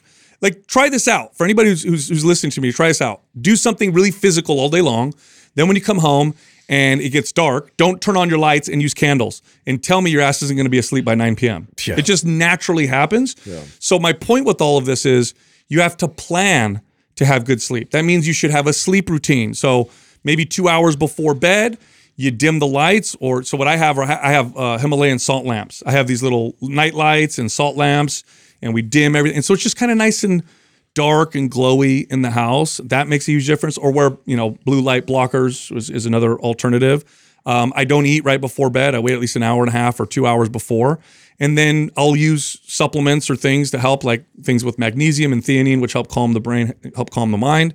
Like, 0.40 0.66
try 0.66 0.88
this 0.88 1.06
out. 1.06 1.36
For 1.36 1.44
anybody 1.44 1.70
who's, 1.70 1.82
who's, 1.84 2.08
who's 2.08 2.24
listening 2.24 2.50
to 2.52 2.60
me, 2.60 2.72
try 2.72 2.88
this 2.88 3.00
out. 3.00 3.22
Do 3.40 3.54
something 3.56 3.92
really 3.92 4.10
physical 4.10 4.58
all 4.58 4.68
day 4.68 4.80
long. 4.80 5.14
Then, 5.54 5.68
when 5.68 5.76
you 5.76 5.82
come 5.82 5.98
home 5.98 6.34
and 6.68 7.00
it 7.00 7.10
gets 7.10 7.30
dark, 7.32 7.76
don't 7.76 8.00
turn 8.00 8.16
on 8.16 8.28
your 8.28 8.38
lights 8.38 8.68
and 8.68 8.82
use 8.82 8.94
candles. 8.94 9.42
And 9.66 9.82
tell 9.82 10.00
me 10.00 10.10
your 10.10 10.22
ass 10.22 10.42
isn't 10.42 10.56
going 10.56 10.66
to 10.66 10.70
be 10.70 10.78
asleep 10.78 11.04
by 11.04 11.14
9 11.14 11.36
p.m. 11.36 11.68
Yeah. 11.86 11.96
It 11.96 12.02
just 12.02 12.24
naturally 12.24 12.86
happens. 12.86 13.36
So, 13.78 13.98
my 13.98 14.12
point 14.12 14.46
with 14.46 14.60
all 14.60 14.78
of 14.78 14.84
this 14.84 15.06
is 15.06 15.34
you 15.68 15.80
have 15.80 15.96
to 15.98 16.08
plan 16.08 16.80
to 17.16 17.24
have 17.24 17.44
good 17.44 17.62
sleep. 17.62 17.90
That 17.92 18.04
means 18.04 18.26
you 18.26 18.32
should 18.32 18.50
have 18.50 18.66
a 18.66 18.72
sleep 18.72 19.08
routine. 19.08 19.54
So, 19.54 19.90
maybe 20.24 20.44
two 20.44 20.68
hours 20.68 20.96
before 20.96 21.34
bed, 21.34 21.78
you 22.16 22.30
dim 22.30 22.58
the 22.58 22.66
lights. 22.66 23.16
Or, 23.20 23.42
so 23.42 23.56
what 23.56 23.68
I 23.68 23.76
have, 23.76 23.98
I 23.98 24.30
have 24.30 24.56
uh, 24.56 24.78
Himalayan 24.78 25.18
salt 25.18 25.44
lamps. 25.44 25.82
I 25.86 25.92
have 25.92 26.06
these 26.06 26.22
little 26.22 26.54
night 26.60 26.94
lights 26.94 27.38
and 27.38 27.50
salt 27.50 27.76
lamps, 27.76 28.24
and 28.60 28.74
we 28.74 28.82
dim 28.82 29.16
everything. 29.16 29.36
And 29.36 29.44
so, 29.44 29.54
it's 29.54 29.62
just 29.62 29.76
kind 29.76 29.90
of 29.90 29.98
nice 29.98 30.24
and 30.24 30.42
dark 30.94 31.34
and 31.34 31.50
glowy 31.50 32.10
in 32.10 32.22
the 32.22 32.30
house. 32.30 32.78
That 32.84 33.08
makes 33.08 33.28
a 33.28 33.32
huge 33.32 33.46
difference. 33.46 33.78
Or 33.78 33.90
where 33.92 34.16
you 34.24 34.36
know 34.36 34.50
blue 34.64 34.80
light 34.80 35.06
blockers 35.06 35.74
is, 35.76 35.90
is 35.90 36.06
another 36.06 36.38
alternative. 36.38 37.04
Um, 37.44 37.72
I 37.74 37.84
don't 37.84 38.06
eat 38.06 38.24
right 38.24 38.40
before 38.40 38.70
bed. 38.70 38.94
I 38.94 39.00
wait 39.00 39.14
at 39.14 39.20
least 39.20 39.34
an 39.34 39.42
hour 39.42 39.62
and 39.62 39.68
a 39.68 39.72
half 39.72 39.98
or 39.98 40.06
two 40.06 40.26
hours 40.26 40.48
before, 40.48 41.00
and 41.40 41.58
then 41.58 41.90
I'll 41.96 42.14
use 42.14 42.60
supplements 42.64 43.28
or 43.28 43.36
things 43.36 43.70
to 43.72 43.78
help, 43.78 44.04
like 44.04 44.24
things 44.42 44.64
with 44.64 44.78
magnesium 44.78 45.32
and 45.32 45.42
theanine, 45.42 45.80
which 45.80 45.92
help 45.92 46.08
calm 46.08 46.34
the 46.34 46.40
brain, 46.40 46.72
help 46.94 47.10
calm 47.10 47.32
the 47.32 47.38
mind. 47.38 47.74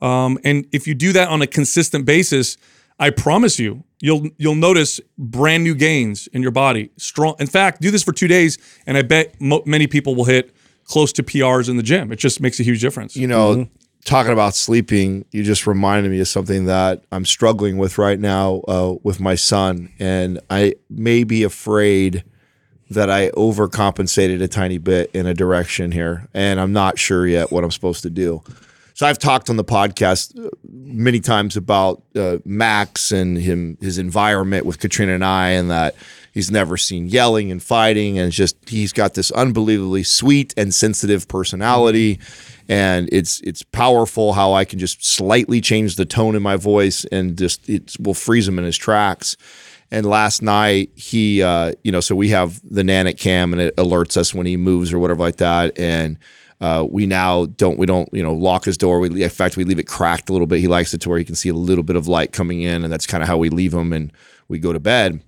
Um, 0.00 0.38
and 0.44 0.66
if 0.70 0.86
you 0.86 0.94
do 0.94 1.12
that 1.14 1.28
on 1.28 1.42
a 1.42 1.46
consistent 1.46 2.04
basis, 2.04 2.56
I 2.98 3.10
promise 3.10 3.58
you, 3.58 3.84
you'll 4.00 4.28
you'll 4.38 4.54
notice 4.54 5.00
brand 5.16 5.64
new 5.64 5.74
gains 5.74 6.26
in 6.28 6.42
your 6.42 6.50
body. 6.50 6.90
Strong. 6.96 7.36
In 7.38 7.46
fact, 7.46 7.80
do 7.80 7.90
this 7.90 8.02
for 8.02 8.12
two 8.12 8.28
days, 8.28 8.58
and 8.86 8.96
I 8.96 9.02
bet 9.02 9.40
mo- 9.40 9.62
many 9.66 9.86
people 9.86 10.14
will 10.14 10.24
hit 10.24 10.54
close 10.84 11.12
to 11.12 11.22
PRs 11.22 11.68
in 11.68 11.76
the 11.76 11.82
gym. 11.82 12.10
It 12.12 12.16
just 12.16 12.40
makes 12.40 12.58
a 12.58 12.62
huge 12.62 12.80
difference. 12.80 13.14
you 13.14 13.26
know, 13.26 13.68
talking 14.04 14.32
about 14.32 14.54
sleeping, 14.54 15.24
you 15.30 15.42
just 15.42 15.66
reminded 15.66 16.10
me 16.10 16.20
of 16.20 16.28
something 16.28 16.64
that 16.64 17.04
I'm 17.12 17.24
struggling 17.24 17.76
with 17.76 17.98
right 17.98 18.18
now 18.18 18.62
uh, 18.66 18.94
with 19.02 19.20
my 19.20 19.34
son, 19.34 19.92
and 19.98 20.40
I 20.50 20.74
may 20.88 21.24
be 21.24 21.42
afraid 21.42 22.24
that 22.90 23.10
I 23.10 23.28
overcompensated 23.30 24.42
a 24.42 24.48
tiny 24.48 24.78
bit 24.78 25.10
in 25.12 25.26
a 25.26 25.34
direction 25.34 25.92
here, 25.92 26.26
and 26.32 26.58
I'm 26.58 26.72
not 26.72 26.98
sure 26.98 27.26
yet 27.26 27.52
what 27.52 27.64
I'm 27.64 27.70
supposed 27.70 28.02
to 28.04 28.10
do. 28.10 28.42
So 28.98 29.06
I've 29.06 29.20
talked 29.20 29.48
on 29.48 29.54
the 29.54 29.64
podcast 29.64 30.36
uh, 30.44 30.50
many 30.68 31.20
times 31.20 31.56
about 31.56 32.02
uh, 32.16 32.38
Max 32.44 33.12
and 33.12 33.38
him, 33.38 33.78
his 33.80 33.96
environment 33.96 34.66
with 34.66 34.80
Katrina 34.80 35.12
and 35.12 35.24
I, 35.24 35.50
and 35.50 35.70
that 35.70 35.94
he's 36.34 36.50
never 36.50 36.76
seen 36.76 37.06
yelling 37.06 37.52
and 37.52 37.62
fighting, 37.62 38.18
and 38.18 38.32
just 38.32 38.56
he's 38.68 38.92
got 38.92 39.14
this 39.14 39.30
unbelievably 39.30 40.02
sweet 40.02 40.52
and 40.56 40.74
sensitive 40.74 41.28
personality, 41.28 42.18
and 42.68 43.08
it's 43.12 43.40
it's 43.42 43.62
powerful 43.62 44.32
how 44.32 44.54
I 44.54 44.64
can 44.64 44.80
just 44.80 45.06
slightly 45.06 45.60
change 45.60 45.94
the 45.94 46.04
tone 46.04 46.34
in 46.34 46.42
my 46.42 46.56
voice 46.56 47.04
and 47.12 47.38
just 47.38 47.68
it 47.68 47.94
will 48.00 48.14
freeze 48.14 48.48
him 48.48 48.58
in 48.58 48.64
his 48.64 48.76
tracks. 48.76 49.36
And 49.92 50.06
last 50.06 50.42
night 50.42 50.90
he, 50.96 51.40
uh, 51.40 51.74
you 51.84 51.92
know, 51.92 52.00
so 52.00 52.16
we 52.16 52.30
have 52.30 52.60
the 52.68 52.82
Nanit 52.82 53.16
cam 53.16 53.52
and 53.52 53.62
it 53.62 53.76
alerts 53.76 54.16
us 54.16 54.34
when 54.34 54.46
he 54.46 54.56
moves 54.56 54.92
or 54.92 54.98
whatever 54.98 55.20
like 55.20 55.36
that, 55.36 55.78
and 55.78 56.18
uh, 56.60 56.86
we 56.88 57.06
now 57.06 57.46
don't 57.46 57.78
we 57.78 57.86
don't 57.86 58.08
you 58.12 58.22
know 58.22 58.34
lock 58.34 58.64
his 58.64 58.76
door. 58.76 58.98
We 58.98 59.22
in 59.22 59.30
fact 59.30 59.56
we 59.56 59.64
leave 59.64 59.78
it 59.78 59.86
cracked 59.86 60.28
a 60.28 60.32
little 60.32 60.46
bit. 60.46 60.60
He 60.60 60.68
likes 60.68 60.92
it 60.92 61.00
to 61.02 61.08
where 61.08 61.18
he 61.18 61.24
can 61.24 61.36
see 61.36 61.48
a 61.48 61.54
little 61.54 61.84
bit 61.84 61.96
of 61.96 62.08
light 62.08 62.32
coming 62.32 62.62
in, 62.62 62.84
and 62.84 62.92
that's 62.92 63.06
kind 63.06 63.22
of 63.22 63.28
how 63.28 63.38
we 63.38 63.48
leave 63.48 63.72
him 63.72 63.92
and 63.92 64.12
we 64.48 64.58
go 64.58 64.72
to 64.72 64.80
bed. 64.80 65.22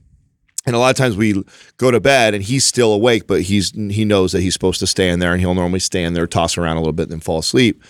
And 0.67 0.77
a 0.77 0.79
lot 0.79 0.91
of 0.91 0.97
times 0.97 1.17
we 1.17 1.43
go 1.79 1.91
to 1.91 2.01
bed 2.01 2.35
and 2.35 2.43
he's 2.43 2.67
still 2.67 2.93
awake, 2.93 3.27
but 3.27 3.43
he's 3.43 3.71
he 3.71 4.05
knows 4.05 4.33
that 4.33 4.41
he's 4.41 4.53
supposed 4.53 4.81
to 4.81 4.87
stay 4.87 5.09
in 5.09 5.21
there, 5.21 5.33
and 5.33 5.41
he'll 5.41 5.55
normally 5.55 5.79
stay 5.79 6.03
in 6.03 6.15
there, 6.15 6.27
toss 6.27 6.59
around 6.59 6.77
a 6.77 6.81
little 6.81 6.93
bit, 6.93 7.05
and 7.05 7.13
then 7.13 7.21
fall 7.21 7.39
asleep. 7.39 7.83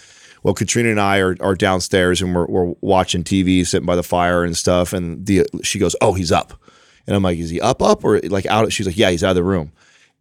Well, 0.43 0.55
Katrina 0.55 0.91
and 0.91 1.01
I 1.01 1.19
are, 1.19 1.37
are 1.41 1.55
downstairs 1.55 2.23
and 2.23 2.35
we're, 2.35 2.47
we're 2.47 2.75
watching 2.81 3.25
TV, 3.25 3.67
sitting 3.67 3.85
by 3.85 3.97
the 3.97 4.03
fire 4.03 4.43
and 4.43 4.57
stuff. 4.57 4.95
And 4.95 5.27
the 5.27 5.47
she 5.63 5.79
goes, 5.79 5.97
"Oh, 6.01 6.13
he's 6.13 6.33
up," 6.33 6.61
and 7.07 7.17
I'm 7.17 7.23
like, 7.23 7.39
"Is 7.39 7.51
he 7.51 7.61
up, 7.61 7.83
up, 7.83 8.05
or 8.05 8.21
like 8.21 8.47
out?" 8.47 8.73
She's 8.73 8.87
like, 8.87 8.97
"Yeah, 8.97 9.11
he's 9.11 9.25
out 9.25 9.31
of 9.31 9.37
the 9.37 9.45
room." 9.45 9.73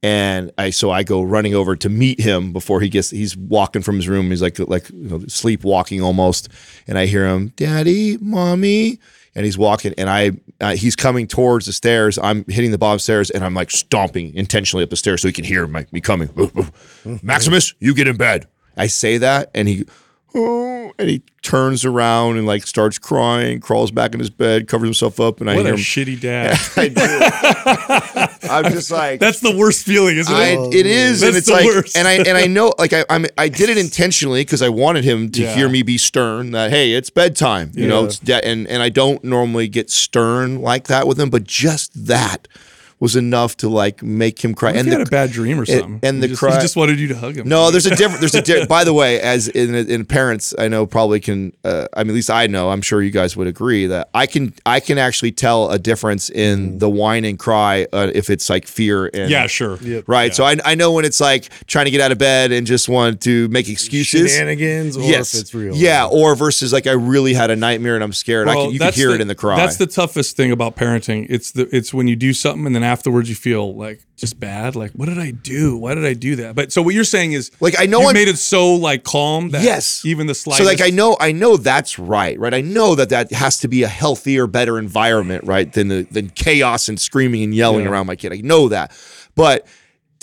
And 0.02 0.52
I 0.58 0.70
so 0.70 0.92
I 0.92 1.04
go 1.04 1.22
running 1.22 1.54
over 1.56 1.76
to 1.76 1.90
meet 1.90 2.20
him 2.22 2.54
before 2.54 2.80
he 2.80 2.88
gets 2.88 3.10
he's 3.10 3.36
walking 3.36 3.82
from 3.82 3.98
his 3.98 4.08
room. 4.08 4.30
He's 4.30 4.42
like 4.42 4.58
like 4.60 4.90
you 4.90 5.10
know, 5.10 5.20
sleepwalking 5.28 6.02
almost. 6.02 6.48
And 6.88 6.98
I 6.98 7.06
hear 7.06 7.28
him, 7.28 7.50
Daddy, 7.58 8.18
Mommy. 8.18 9.00
and 9.36 9.46
he's 9.46 9.58
walking, 9.58 9.94
and 9.98 10.10
I 10.10 10.32
uh, 10.62 10.76
he's 10.76 10.96
coming 10.96 11.28
towards 11.28 11.66
the 11.66 11.74
stairs. 11.74 12.18
I'm 12.22 12.46
hitting 12.48 12.72
the 12.72 12.78
bottom 12.78 13.00
stairs, 13.00 13.30
and 13.30 13.44
I'm 13.44 13.54
like 13.54 13.72
stomping 13.72 14.34
intentionally 14.36 14.84
up 14.84 14.90
the 14.90 14.96
stairs 14.96 15.22
so 15.22 15.28
he 15.28 15.34
can 15.34 15.46
hear 15.46 15.68
my, 15.68 15.86
me 15.92 16.02
coming. 16.02 16.30
Maximus, 17.22 17.74
you 17.80 17.94
get 17.94 18.08
in 18.08 18.18
bed. 18.18 18.48
I 18.78 18.88
say 18.88 19.18
that, 19.18 19.52
and 19.54 19.68
he. 19.68 19.86
Oh, 20.36 20.92
and 21.00 21.10
he 21.10 21.24
turns 21.42 21.84
around 21.86 22.38
and 22.38 22.46
like 22.46 22.68
starts 22.68 23.00
crying, 23.00 23.60
crawls 23.60 23.90
back 23.92 24.14
in 24.14 24.20
his 24.20 24.30
bed, 24.30 24.68
covers 24.68 24.88
himself 24.88 25.20
up, 25.20 25.42
and 25.42 25.50
I 25.50 25.56
hear 25.56 25.66
a 25.66 25.70
him. 25.70 25.76
shitty 25.78 26.20
dad. 26.22 26.58
I 26.78 26.88
do. 26.90 28.40
I'm 28.50 28.72
just 28.72 28.92
like 28.92 29.20
That's 29.20 29.40
the 29.40 29.56
worst 29.56 29.86
feeling, 29.86 30.18
isn't 30.18 30.34
I, 30.34 30.50
it? 30.50 30.74
it 30.76 30.86
is, 30.86 31.24
and 31.24 31.36
it's 31.36 31.48
the 31.48 31.54
like, 31.54 31.66
worst. 31.66 31.98
and 31.98 32.08
I 32.08 32.14
and 32.14 32.38
I 32.38 32.46
know, 32.48 32.74
like 32.78 32.94
I 32.94 33.06
I'm, 33.10 33.26
I 33.38 33.50
did 33.50 33.70
it 33.70 33.78
intentionally 33.78 34.42
because 34.42 34.62
I 34.62 34.70
wanted 34.70 35.04
him 35.04 35.32
to 35.32 35.42
Yeah. 35.42 35.56
hear 35.56 35.70
me 35.70 35.82
be 35.82 35.98
stern. 35.98 36.52
That 36.52 36.70
hey, 36.72 36.94
it's 36.94 37.10
bedtime, 37.10 37.72
you 37.74 37.88
know. 37.88 38.06
It's 38.06 38.20
de- 38.20 38.46
and 38.46 38.68
and 38.68 38.82
I 38.84 38.90
don't 38.90 39.24
normally 39.24 39.68
get 39.68 39.90
stern 39.90 40.62
like 40.62 40.86
that 40.88 41.08
with 41.08 41.20
him, 41.20 41.30
but 41.30 41.44
just 41.44 42.08
that 42.08 42.48
was 43.00 43.16
enough 43.16 43.56
to 43.58 43.70
like 43.70 44.04
make 44.04 44.44
him 44.44 44.54
cry. 44.54 44.70
What 44.72 44.76
if 44.76 44.80
and 44.82 44.88
he 44.88 44.92
the, 44.94 45.00
had 45.00 45.08
a 45.08 45.10
bad 45.12 45.32
dream 45.32 45.60
or 45.60 45.66
something. 45.66 46.00
and 46.04 46.18
He 46.18 46.22
the 46.22 46.28
just, 46.30 46.40
cry- 46.40 46.56
he 46.56 46.62
just 46.62 46.76
wanted 46.76 47.00
you 47.00 47.08
to 47.10 47.18
hug 47.18 47.38
him. 47.38 47.48
no, 47.48 47.72
there's 47.72 47.86
a 47.86 47.96
different. 47.96 48.20
There's 48.20 48.36
a 48.36 48.42
di- 48.42 48.66
by 48.66 48.84
the 48.84 48.94
way, 48.94 49.22
as 49.22 49.48
in, 49.48 49.74
in 49.74 50.06
parents, 50.06 50.54
I 50.60 50.68
know 50.68 50.86
probably 50.86 51.20
can. 51.20 51.54
Uh, 51.64 51.88
I 51.96 52.04
mean, 52.04 52.12
at 52.12 52.16
least 52.16 52.30
I 52.30 52.48
know. 52.48 52.70
I'm 52.72 52.82
sure 52.82 53.02
you 53.02 53.12
guys 53.12 53.38
would 53.38 53.48
agree 53.48 53.88
that 53.88 54.10
I 54.14 54.26
can. 54.26 54.54
I 54.66 54.80
can 54.82 54.98
actually 54.98 55.32
tell 55.32 55.70
a 55.72 55.80
difference 55.80 56.30
in 56.30 56.80
the 56.80 56.90
whine 56.90 57.24
and 57.26 57.40
cry 57.40 57.88
uh, 57.94 58.12
if 58.14 58.30
it's 58.30 58.50
like 58.50 58.68
fear 58.68 59.10
and 59.14 59.30
Yeah, 59.32 59.48
sure. 59.48 59.78
right. 60.08 60.36
So 60.36 60.44
I, 60.44 60.58
I 60.66 60.76
know 60.76 60.92
when 60.92 61.06
it's 61.06 61.22
like 61.22 61.48
trying 61.68 61.86
to 61.86 61.92
get 61.92 62.02
out 62.02 62.12
of 62.12 62.18
bed 62.18 62.52
and 62.52 62.68
just 62.68 62.90
want 62.90 63.22
to 63.22 63.48
make 63.48 63.70
excuses. 63.70 64.32
Shenanigans, 64.34 64.98
or 64.98 65.04
yes, 65.04 65.34
if 65.34 65.42
it's 65.42 65.54
real. 65.54 65.76
Yeah, 65.76 66.06
or 66.06 66.36
versus 66.36 66.74
like 66.74 66.86
I 66.88 66.92
really 66.92 67.34
had 67.34 67.50
a 67.50 67.56
nightmare 67.56 67.96
and 67.96 68.04
I'm 68.04 68.14
scared. 68.14 68.48
I 68.50 68.56
Well, 68.56 68.66
can, 68.66 68.74
you 68.74 68.80
can 68.80 68.88
that's 68.88 68.98
hear 68.98 69.12
it 69.12 69.22
in 69.22 69.28
the 69.30 69.36
cry. 69.36 69.56
That's 69.56 69.78
the 69.78 69.88
toughest 69.88 70.36
thing 70.36 70.52
about 70.52 70.76
parenting. 70.76 71.28
It's 71.30 71.52
the 71.52 71.74
it's 71.76 71.94
when 71.94 72.08
you 72.08 72.16
do 72.18 72.34
something 72.34 72.66
and 72.66 72.76
then 72.76 72.84
afterwards 72.90 73.30
you 73.30 73.36
feel 73.36 73.76
like 73.76 74.02
just 74.18 74.40
bad. 74.40 74.76
Like, 74.76 74.92
what 74.92 75.08
did 75.08 75.20
I 75.20 75.32
do? 75.32 75.78
Why 75.78 75.96
did 75.96 76.06
I 76.06 76.14
do 76.14 76.36
that? 76.38 76.56
But 76.56 76.72
so 76.74 76.82
what 76.82 76.94
you're 76.94 77.04
saying 77.04 77.34
is 77.34 77.52
Like, 77.60 77.76
I 77.80 77.86
know 77.86 78.02
you 78.02 78.08
I'm- 78.08 78.14
made 78.14 78.28
it 78.28 78.38
so 78.38 78.74
like 78.76 79.04
calm 79.04 79.50
that 79.52 79.64
yes, 79.64 80.04
even 80.06 80.28
the 80.28 80.36
slightest. 80.36 80.64
So 80.64 80.70
like 80.70 80.82
I 80.82 80.90
know 80.90 81.16
I 81.20 81.32
know 81.32 81.56
that's 81.58 81.98
right, 82.00 82.38
right? 82.40 82.54
I 82.54 82.62
know 82.62 82.96
that 82.96 83.10
that 83.10 83.32
has 83.32 83.58
to 83.60 83.68
be 83.68 83.84
a 83.84 83.88
healthier, 83.88 84.48
better 84.48 84.78
environment, 84.80 85.44
right? 85.46 85.72
Than 85.72 85.88
the 85.88 86.08
than 86.12 86.30
chaos 86.30 86.90
and 86.90 87.00
screaming 87.00 87.44
and 87.44 87.56
yelling 87.56 87.86
Yeah. 87.86 87.92
around 87.92 88.08
my 88.08 88.16
kid. 88.16 88.34
I 88.34 88.42
know 88.42 88.68
that, 88.70 88.92
but 89.36 89.66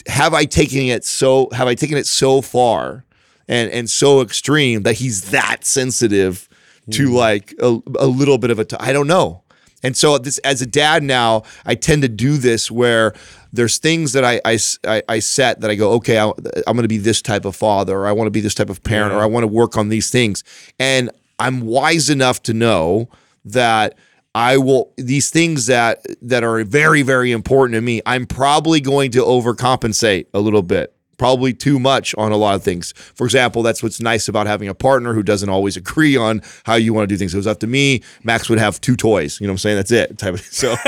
have 0.06 0.34
I 0.34 0.44
taken 0.44 0.80
it 0.82 1.04
so? 1.04 1.48
Have 1.52 1.68
I 1.68 1.74
taken 1.74 1.96
it 1.96 2.06
so 2.06 2.42
far 2.42 3.04
and 3.48 3.70
and 3.70 3.88
so 3.88 4.20
extreme 4.20 4.82
that 4.82 4.94
he's 4.94 5.30
that 5.30 5.64
sensitive 5.64 6.48
to 6.90 7.08
hmm. 7.08 7.14
like 7.14 7.54
a, 7.60 7.78
a 7.98 8.06
little 8.06 8.38
bit 8.38 8.50
of 8.50 8.58
a? 8.58 8.64
T- 8.64 8.76
I 8.78 8.92
don't 8.92 9.06
know. 9.08 9.42
And 9.82 9.96
so 9.96 10.18
this 10.18 10.38
as 10.38 10.62
a 10.62 10.66
dad 10.66 11.02
now, 11.02 11.42
I 11.64 11.74
tend 11.74 12.02
to 12.02 12.08
do 12.08 12.38
this 12.38 12.70
where 12.70 13.14
there's 13.52 13.78
things 13.78 14.12
that 14.12 14.24
I, 14.24 14.40
I, 14.44 15.02
I 15.08 15.18
set 15.18 15.60
that 15.60 15.70
I 15.70 15.74
go, 15.74 15.92
okay, 15.92 16.18
I, 16.18 16.28
I'm 16.66 16.76
going 16.76 16.82
to 16.82 16.88
be 16.88 16.98
this 16.98 17.22
type 17.22 17.44
of 17.44 17.54
father, 17.54 17.98
or 17.98 18.06
I 18.06 18.12
want 18.12 18.26
to 18.26 18.30
be 18.30 18.40
this 18.40 18.54
type 18.54 18.70
of 18.70 18.82
parent, 18.82 19.12
or 19.12 19.20
I 19.20 19.26
want 19.26 19.44
to 19.44 19.48
work 19.48 19.76
on 19.76 19.88
these 19.88 20.10
things, 20.10 20.42
and 20.78 21.10
I'm 21.38 21.60
wise 21.62 22.08
enough 22.08 22.42
to 22.44 22.54
know 22.54 23.08
that 23.44 23.96
I 24.34 24.58
will 24.58 24.92
these 24.96 25.30
things 25.30 25.66
that 25.66 26.04
that 26.22 26.44
are 26.44 26.64
very 26.64 27.02
very 27.02 27.32
important 27.32 27.74
to 27.74 27.80
me. 27.80 28.02
I'm 28.06 28.26
probably 28.26 28.80
going 28.80 29.10
to 29.12 29.20
overcompensate 29.20 30.26
a 30.34 30.40
little 30.40 30.62
bit. 30.62 30.95
Probably 31.18 31.52
too 31.54 31.78
much 31.78 32.14
on 32.16 32.32
a 32.32 32.36
lot 32.36 32.54
of 32.56 32.62
things. 32.62 32.92
For 33.14 33.24
example, 33.24 33.62
that's 33.62 33.82
what's 33.82 34.00
nice 34.00 34.28
about 34.28 34.46
having 34.46 34.68
a 34.68 34.74
partner 34.74 35.14
who 35.14 35.22
doesn't 35.22 35.48
always 35.48 35.76
agree 35.76 36.16
on 36.16 36.42
how 36.64 36.74
you 36.74 36.92
want 36.92 37.08
to 37.08 37.14
do 37.14 37.16
things. 37.18 37.32
It 37.32 37.36
was 37.38 37.46
up 37.46 37.60
to 37.60 37.66
me, 37.66 38.02
Max 38.22 38.48
would 38.48 38.58
have 38.58 38.80
two 38.80 38.96
toys. 38.96 39.40
You 39.40 39.46
know 39.46 39.52
what 39.52 39.54
I'm 39.54 39.58
saying? 39.58 39.76
That's 39.76 39.92
it. 39.92 40.18
Type 40.18 40.34
of, 40.34 40.40
so 40.40 40.76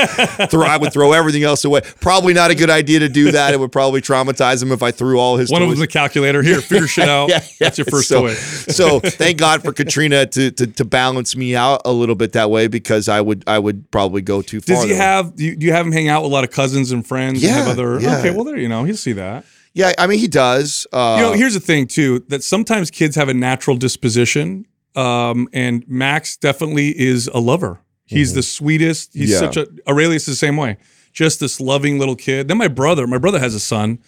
throw, 0.49 0.65
I 0.67 0.77
would 0.77 0.93
throw 0.93 1.13
everything 1.13 1.43
else 1.43 1.65
away. 1.65 1.81
Probably 1.99 2.33
not 2.33 2.51
a 2.51 2.55
good 2.55 2.69
idea 2.69 2.99
to 2.99 3.09
do 3.09 3.31
that. 3.31 3.53
It 3.53 3.59
would 3.59 3.71
probably 3.71 4.01
traumatize 4.01 4.61
him 4.61 4.71
if 4.71 4.83
I 4.83 4.91
threw 4.91 5.19
all 5.19 5.37
his 5.37 5.51
one 5.51 5.61
of 5.61 5.67
toys. 5.69 5.77
them's 5.77 5.83
a 5.85 5.87
calculator. 5.87 6.41
Here, 6.43 6.61
figure 6.61 6.87
shit 6.87 7.09
out. 7.09 7.29
Yeah, 7.29 7.39
yeah. 7.43 7.49
That's 7.59 7.77
your 7.77 7.85
first 7.85 8.07
so, 8.07 8.27
toy. 8.27 8.33
so 8.33 8.99
thank 9.03 9.37
God 9.37 9.63
for 9.63 9.73
Katrina 9.73 10.25
to, 10.27 10.51
to 10.51 10.67
to 10.67 10.85
balance 10.85 11.35
me 11.35 11.55
out 11.55 11.81
a 11.85 11.91
little 11.91 12.15
bit 12.15 12.33
that 12.33 12.49
way 12.51 12.67
because 12.67 13.09
I 13.09 13.19
would 13.21 13.43
I 13.47 13.57
would 13.59 13.89
probably 13.91 14.21
go 14.21 14.41
too 14.41 14.61
far. 14.61 14.75
Does 14.75 14.83
he 14.85 14.91
way. 14.91 14.97
have? 14.97 15.35
Do 15.35 15.43
you, 15.43 15.55
do 15.55 15.65
you 15.65 15.71
have 15.73 15.85
him 15.85 15.91
hang 15.91 16.07
out 16.07 16.21
with 16.23 16.31
a 16.31 16.33
lot 16.33 16.43
of 16.43 16.51
cousins 16.51 16.91
and 16.91 17.05
friends? 17.05 17.43
and 17.43 17.51
have 17.51 17.65
Yeah, 17.65 17.71
other. 17.71 17.99
yeah. 17.99 18.19
Okay, 18.19 18.31
well 18.31 18.43
there 18.43 18.57
you 18.57 18.67
know 18.69 18.83
he'll 18.83 18.95
see 18.95 19.13
that. 19.13 19.45
Yeah, 19.79 19.93
I 19.97 20.07
mean 20.07 20.19
he 20.19 20.27
does. 20.27 20.85
Uh, 20.91 21.15
You 21.19 21.23
know, 21.25 21.33
here's 21.33 21.53
the 21.53 21.59
thing 21.71 21.87
too 21.87 22.11
that 22.27 22.43
sometimes 22.43 22.91
kids 22.91 23.15
have 23.15 23.29
a 23.29 23.33
natural 23.33 23.77
disposition, 23.77 24.65
um, 24.95 25.47
and 25.53 25.75
Max 25.87 26.37
definitely 26.37 26.89
is 26.99 27.27
a 27.33 27.39
lover. 27.39 27.79
He's 28.05 28.33
the 28.33 28.41
sweetest. 28.43 29.13
He's 29.13 29.31
Mm-hmm. 29.31 29.43
Yeah. 29.43 29.51
such 29.51 29.57
a 29.57 29.89
Aurelius 29.91 30.23
is 30.27 30.33
the 30.35 30.45
same 30.47 30.57
way. 30.57 30.77
Just 31.13 31.39
this 31.39 31.59
loving 31.61 31.99
little 31.99 32.15
kid. 32.15 32.47
Then 32.47 32.57
my 32.57 32.67
brother, 32.67 33.05
my 33.07 33.17
brother 33.19 33.39
has 33.39 33.53
a 33.55 33.59
son, 33.59 33.99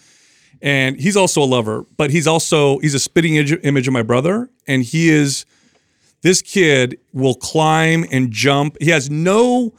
and 0.60 0.90
he's 1.00 1.16
also 1.16 1.40
a 1.42 1.48
lover, 1.56 1.86
but 1.96 2.10
he's 2.10 2.26
also 2.26 2.78
he's 2.80 2.94
a 2.94 2.98
spitting 3.08 3.36
image, 3.36 3.52
image 3.64 3.86
of 3.88 3.92
my 3.94 4.02
brother, 4.02 4.50
and 4.66 4.82
he 4.82 5.08
is 5.08 5.46
this 6.22 6.42
kid 6.42 6.98
will 7.12 7.34
climb 7.34 8.04
and 8.12 8.30
jump. 8.30 8.76
He 8.80 8.90
has 8.90 9.08
no 9.10 9.72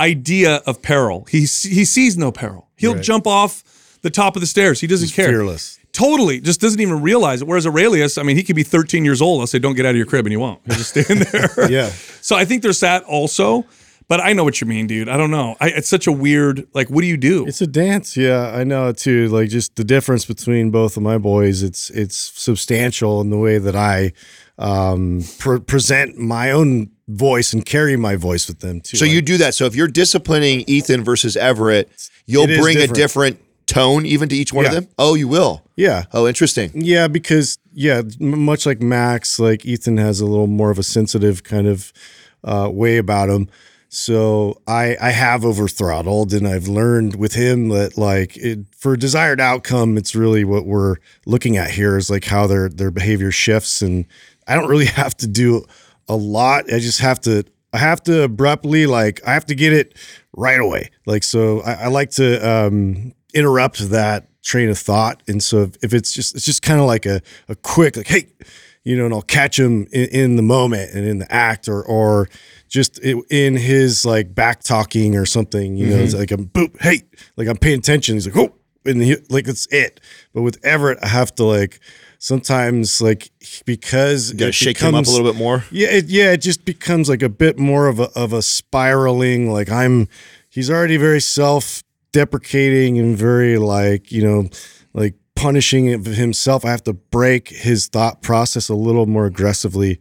idea 0.00 0.56
of 0.66 0.82
peril. 0.82 1.26
He 1.30 1.40
he 1.40 1.84
sees 1.84 2.16
no 2.16 2.30
peril. 2.32 2.68
He'll 2.76 3.00
jump 3.00 3.26
off 3.26 3.62
the 4.02 4.10
top 4.10 4.36
of 4.36 4.40
the 4.40 4.46
stairs. 4.46 4.80
He 4.80 4.86
doesn't 4.86 5.10
care. 5.12 5.28
fearless. 5.28 5.78
Totally, 5.92 6.40
just 6.40 6.60
doesn't 6.60 6.80
even 6.80 7.00
realize 7.02 7.40
it. 7.42 7.48
Whereas 7.48 7.66
Aurelius, 7.66 8.18
I 8.18 8.22
mean, 8.22 8.36
he 8.36 8.42
could 8.44 8.54
be 8.56 8.62
13 8.62 9.04
years 9.04 9.20
old. 9.22 9.40
I'll 9.40 9.46
say, 9.46 9.58
"Don't 9.58 9.74
get 9.74 9.86
out 9.86 9.90
of 9.90 9.96
your 9.96 10.06
crib," 10.06 10.26
and 10.26 10.32
he 10.32 10.36
won't. 10.36 10.60
He'll 10.66 10.76
just 10.76 10.90
stand 10.90 11.20
there. 11.32 11.70
Yeah. 11.70 11.88
So 12.20 12.36
I 12.36 12.44
think 12.44 12.62
there's 12.62 12.80
that 12.80 13.04
also. 13.04 13.64
But 14.06 14.20
I 14.20 14.32
know 14.32 14.42
what 14.42 14.58
you 14.62 14.66
mean, 14.66 14.86
dude. 14.86 15.06
I 15.10 15.18
don't 15.18 15.30
know. 15.30 15.54
I, 15.60 15.68
it's 15.68 15.88
such 15.88 16.06
a 16.06 16.12
weird. 16.12 16.66
Like, 16.72 16.88
what 16.88 17.02
do 17.02 17.06
you 17.06 17.18
do? 17.18 17.46
It's 17.46 17.60
a 17.60 17.66
dance, 17.66 18.16
yeah. 18.16 18.52
I 18.54 18.64
know 18.64 18.90
too. 18.92 19.28
Like 19.28 19.50
just 19.50 19.76
the 19.76 19.84
difference 19.84 20.24
between 20.24 20.70
both 20.70 20.96
of 20.96 21.02
my 21.02 21.18
boys, 21.18 21.62
it's 21.62 21.90
it's 21.90 22.16
substantial 22.16 23.20
in 23.20 23.28
the 23.28 23.36
way 23.36 23.58
that 23.58 23.76
I 23.76 24.12
um, 24.58 25.22
pre- 25.38 25.60
present 25.60 26.18
my 26.18 26.50
own 26.50 26.90
voice 27.08 27.52
and 27.52 27.64
carry 27.64 27.96
my 27.96 28.16
voice 28.16 28.48
with 28.48 28.60
them 28.60 28.80
too. 28.80 28.96
so 28.96 29.04
you 29.04 29.20
do 29.22 29.36
that. 29.38 29.54
So 29.54 29.66
if 29.66 29.74
you're 29.74 29.88
disciplining 29.88 30.64
Ethan 30.66 31.04
versus 31.04 31.36
Everett, 31.36 31.90
you'll 32.26 32.44
It 32.44 32.50
is 32.50 32.60
bring 32.60 32.78
a 32.78 32.86
different. 32.86 33.40
Tone 33.68 34.04
even 34.06 34.28
to 34.30 34.34
each 34.36 34.52
one 34.52 34.66
of 34.66 34.72
them. 34.72 34.88
Oh, 34.98 35.14
you 35.14 35.28
will. 35.28 35.62
yeah, 35.76 36.04
Oh, 36.12 36.26
interesting. 36.26 36.70
yeah, 36.74 37.06
because 37.06 37.58
yeah, 37.72 38.02
m- 38.20 38.40
much 38.44 38.66
like 38.66 38.80
Max, 38.82 39.38
like 39.38 39.64
Ethan 39.64 39.98
has 39.98 40.20
a 40.20 40.26
little 40.26 40.46
more 40.48 40.70
of 40.70 40.78
a 40.78 40.82
sensitive 40.82 41.44
kind 41.44 41.66
of 41.68 41.92
uh, 42.44 42.68
way 42.72 42.96
about 42.96 43.28
him. 43.28 43.48
So 43.90 44.60
I 44.66 44.96
I 45.00 45.10
have 45.10 45.44
over 45.44 45.66
throttled, 45.68 46.32
and 46.34 46.46
I've 46.46 46.68
learned 46.68 47.14
with 47.16 47.34
him 47.34 47.68
that 47.70 47.96
like 47.96 48.36
it, 48.36 48.58
for 48.76 48.96
desired 48.96 49.40
outcome, 49.40 49.96
it's 49.96 50.14
really 50.14 50.44
what 50.44 50.66
we're 50.66 50.96
looking 51.24 51.56
at 51.56 51.70
here 51.70 51.96
is 51.96 52.10
like 52.10 52.24
how 52.26 52.46
their 52.46 52.68
their 52.68 52.90
behavior 52.90 53.30
shifts, 53.30 53.80
and 53.80 54.04
I 54.46 54.54
don't 54.56 54.68
really 54.68 54.86
have 55.02 55.16
to 55.18 55.26
do 55.26 55.64
a 56.08 56.16
lot. 56.16 56.70
I 56.72 56.80
just 56.80 57.00
have 57.00 57.18
to 57.22 57.44
I 57.72 57.78
have 57.78 58.02
to 58.04 58.22
abruptly 58.24 58.84
like 58.86 59.20
I 59.26 59.32
have 59.32 59.46
to 59.46 59.54
get 59.54 59.72
it 59.72 59.94
right 60.36 60.60
away. 60.60 60.90
Like 61.06 61.22
so, 61.22 61.60
I, 61.62 61.72
I 61.84 61.86
like 61.88 62.10
to 62.12 62.46
um, 62.46 63.14
interrupt 63.34 63.90
that 63.90 64.28
train 64.42 64.68
of 64.68 64.78
thought, 64.78 65.22
and 65.28 65.42
so 65.42 65.62
if, 65.62 65.76
if 65.82 65.94
it's 65.94 66.12
just 66.12 66.34
it's 66.34 66.44
just 66.44 66.62
kind 66.62 66.80
of 66.80 66.86
like 66.86 67.06
a 67.06 67.20
a 67.48 67.56
quick 67.56 67.96
like 67.96 68.08
hey, 68.08 68.28
you 68.84 68.96
know, 68.96 69.04
and 69.04 69.14
I'll 69.14 69.22
catch 69.22 69.58
him 69.58 69.86
in, 69.92 70.08
in 70.08 70.36
the 70.36 70.42
moment 70.42 70.92
and 70.94 71.06
in 71.06 71.18
the 71.18 71.32
act, 71.32 71.68
or 71.68 71.82
or 71.82 72.28
just 72.68 72.98
in 72.98 73.56
his 73.56 74.04
like 74.04 74.34
back 74.34 74.62
talking 74.62 75.16
or 75.16 75.26
something. 75.26 75.76
You 75.76 75.88
know, 75.88 75.96
it's 75.96 76.12
mm-hmm. 76.12 76.20
like 76.20 76.30
I'm 76.30 76.46
boop 76.46 76.80
hey, 76.80 77.02
like 77.36 77.48
I'm 77.48 77.56
paying 77.56 77.78
attention. 77.78 78.16
He's 78.16 78.26
like 78.26 78.36
oh, 78.36 78.54
and 78.84 79.02
he, 79.02 79.16
like 79.28 79.48
it's 79.48 79.66
it. 79.70 80.00
But 80.32 80.42
with 80.42 80.64
Everett, 80.64 80.98
I 81.02 81.08
have 81.08 81.34
to 81.36 81.44
like 81.44 81.80
sometimes 82.18 83.00
like 83.00 83.30
because 83.64 84.32
You 84.32 84.38
got 84.38 84.44
to 84.46 84.48
it 84.48 84.54
shake 84.54 84.78
him 84.78 84.94
up 84.94 85.06
a 85.06 85.10
little 85.10 85.30
bit 85.30 85.38
more. 85.38 85.64
yeah, 85.70 85.88
it, 85.88 86.06
yeah, 86.06 86.32
it 86.32 86.38
just 86.38 86.64
becomes 86.64 87.08
like 87.08 87.22
a 87.22 87.28
bit 87.28 87.58
more 87.58 87.88
of 87.88 88.00
a 88.00 88.10
of 88.18 88.32
a 88.32 88.42
spiraling. 88.42 89.50
Like 89.50 89.70
I'm, 89.70 90.08
he's 90.48 90.70
already 90.70 90.96
very 90.96 91.20
self 91.20 91.82
deprecating 92.22 92.98
and 92.98 93.16
very 93.16 93.58
like 93.58 94.10
you 94.10 94.22
know, 94.22 94.48
like 94.92 95.14
punishing 95.36 96.02
himself. 96.04 96.64
I 96.64 96.70
have 96.70 96.82
to 96.84 96.92
break 96.92 97.48
his 97.48 97.86
thought 97.86 98.22
process 98.22 98.68
a 98.68 98.74
little 98.74 99.06
more 99.06 99.26
aggressively, 99.26 100.00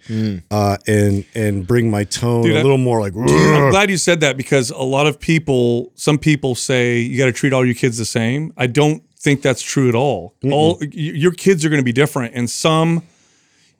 uh, 0.50 0.78
and 0.88 1.26
and 1.36 1.68
bring 1.68 1.92
my 1.92 2.04
tone 2.06 2.44
Dude, 2.44 2.56
a 2.56 2.60
I- 2.60 2.64
little 2.64 2.80
more 2.80 3.00
like. 3.02 3.14
I'm 3.16 3.70
glad 3.70 3.90
you 3.92 3.98
said 3.98 4.20
that 4.22 4.36
because 4.36 4.72
a 4.72 4.78
lot 4.98 5.06
of 5.06 5.20
people, 5.20 5.92
some 5.96 6.18
people 6.18 6.56
say 6.56 7.00
you 7.00 7.18
got 7.20 7.26
to 7.28 7.32
treat 7.32 7.54
all 7.54 7.64
your 7.66 7.76
kids 7.76 7.98
the 8.00 8.06
same. 8.06 8.52
I 8.58 8.66
don't 8.68 9.04
think 9.20 9.42
that's 9.44 9.62
true 9.62 9.90
at 9.90 9.96
all. 9.96 10.34
All 10.52 10.80
your 10.92 11.32
kids 11.34 11.64
are 11.66 11.70
going 11.70 11.82
to 11.82 11.86
be 11.86 11.94
different, 11.94 12.34
and 12.34 12.50
some 12.50 13.04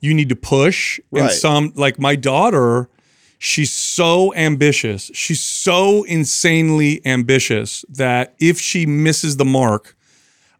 you 0.00 0.14
need 0.14 0.28
to 0.28 0.36
push, 0.36 1.00
and 1.12 1.30
some 1.32 1.72
like 1.74 1.98
my 1.98 2.14
daughter. 2.14 2.88
She's 3.38 3.72
so 3.72 4.34
ambitious. 4.34 5.10
She's 5.14 5.42
so 5.42 6.02
insanely 6.04 7.00
ambitious 7.06 7.84
that 7.88 8.34
if 8.40 8.60
she 8.60 8.84
misses 8.84 9.36
the 9.36 9.44
mark, 9.44 9.96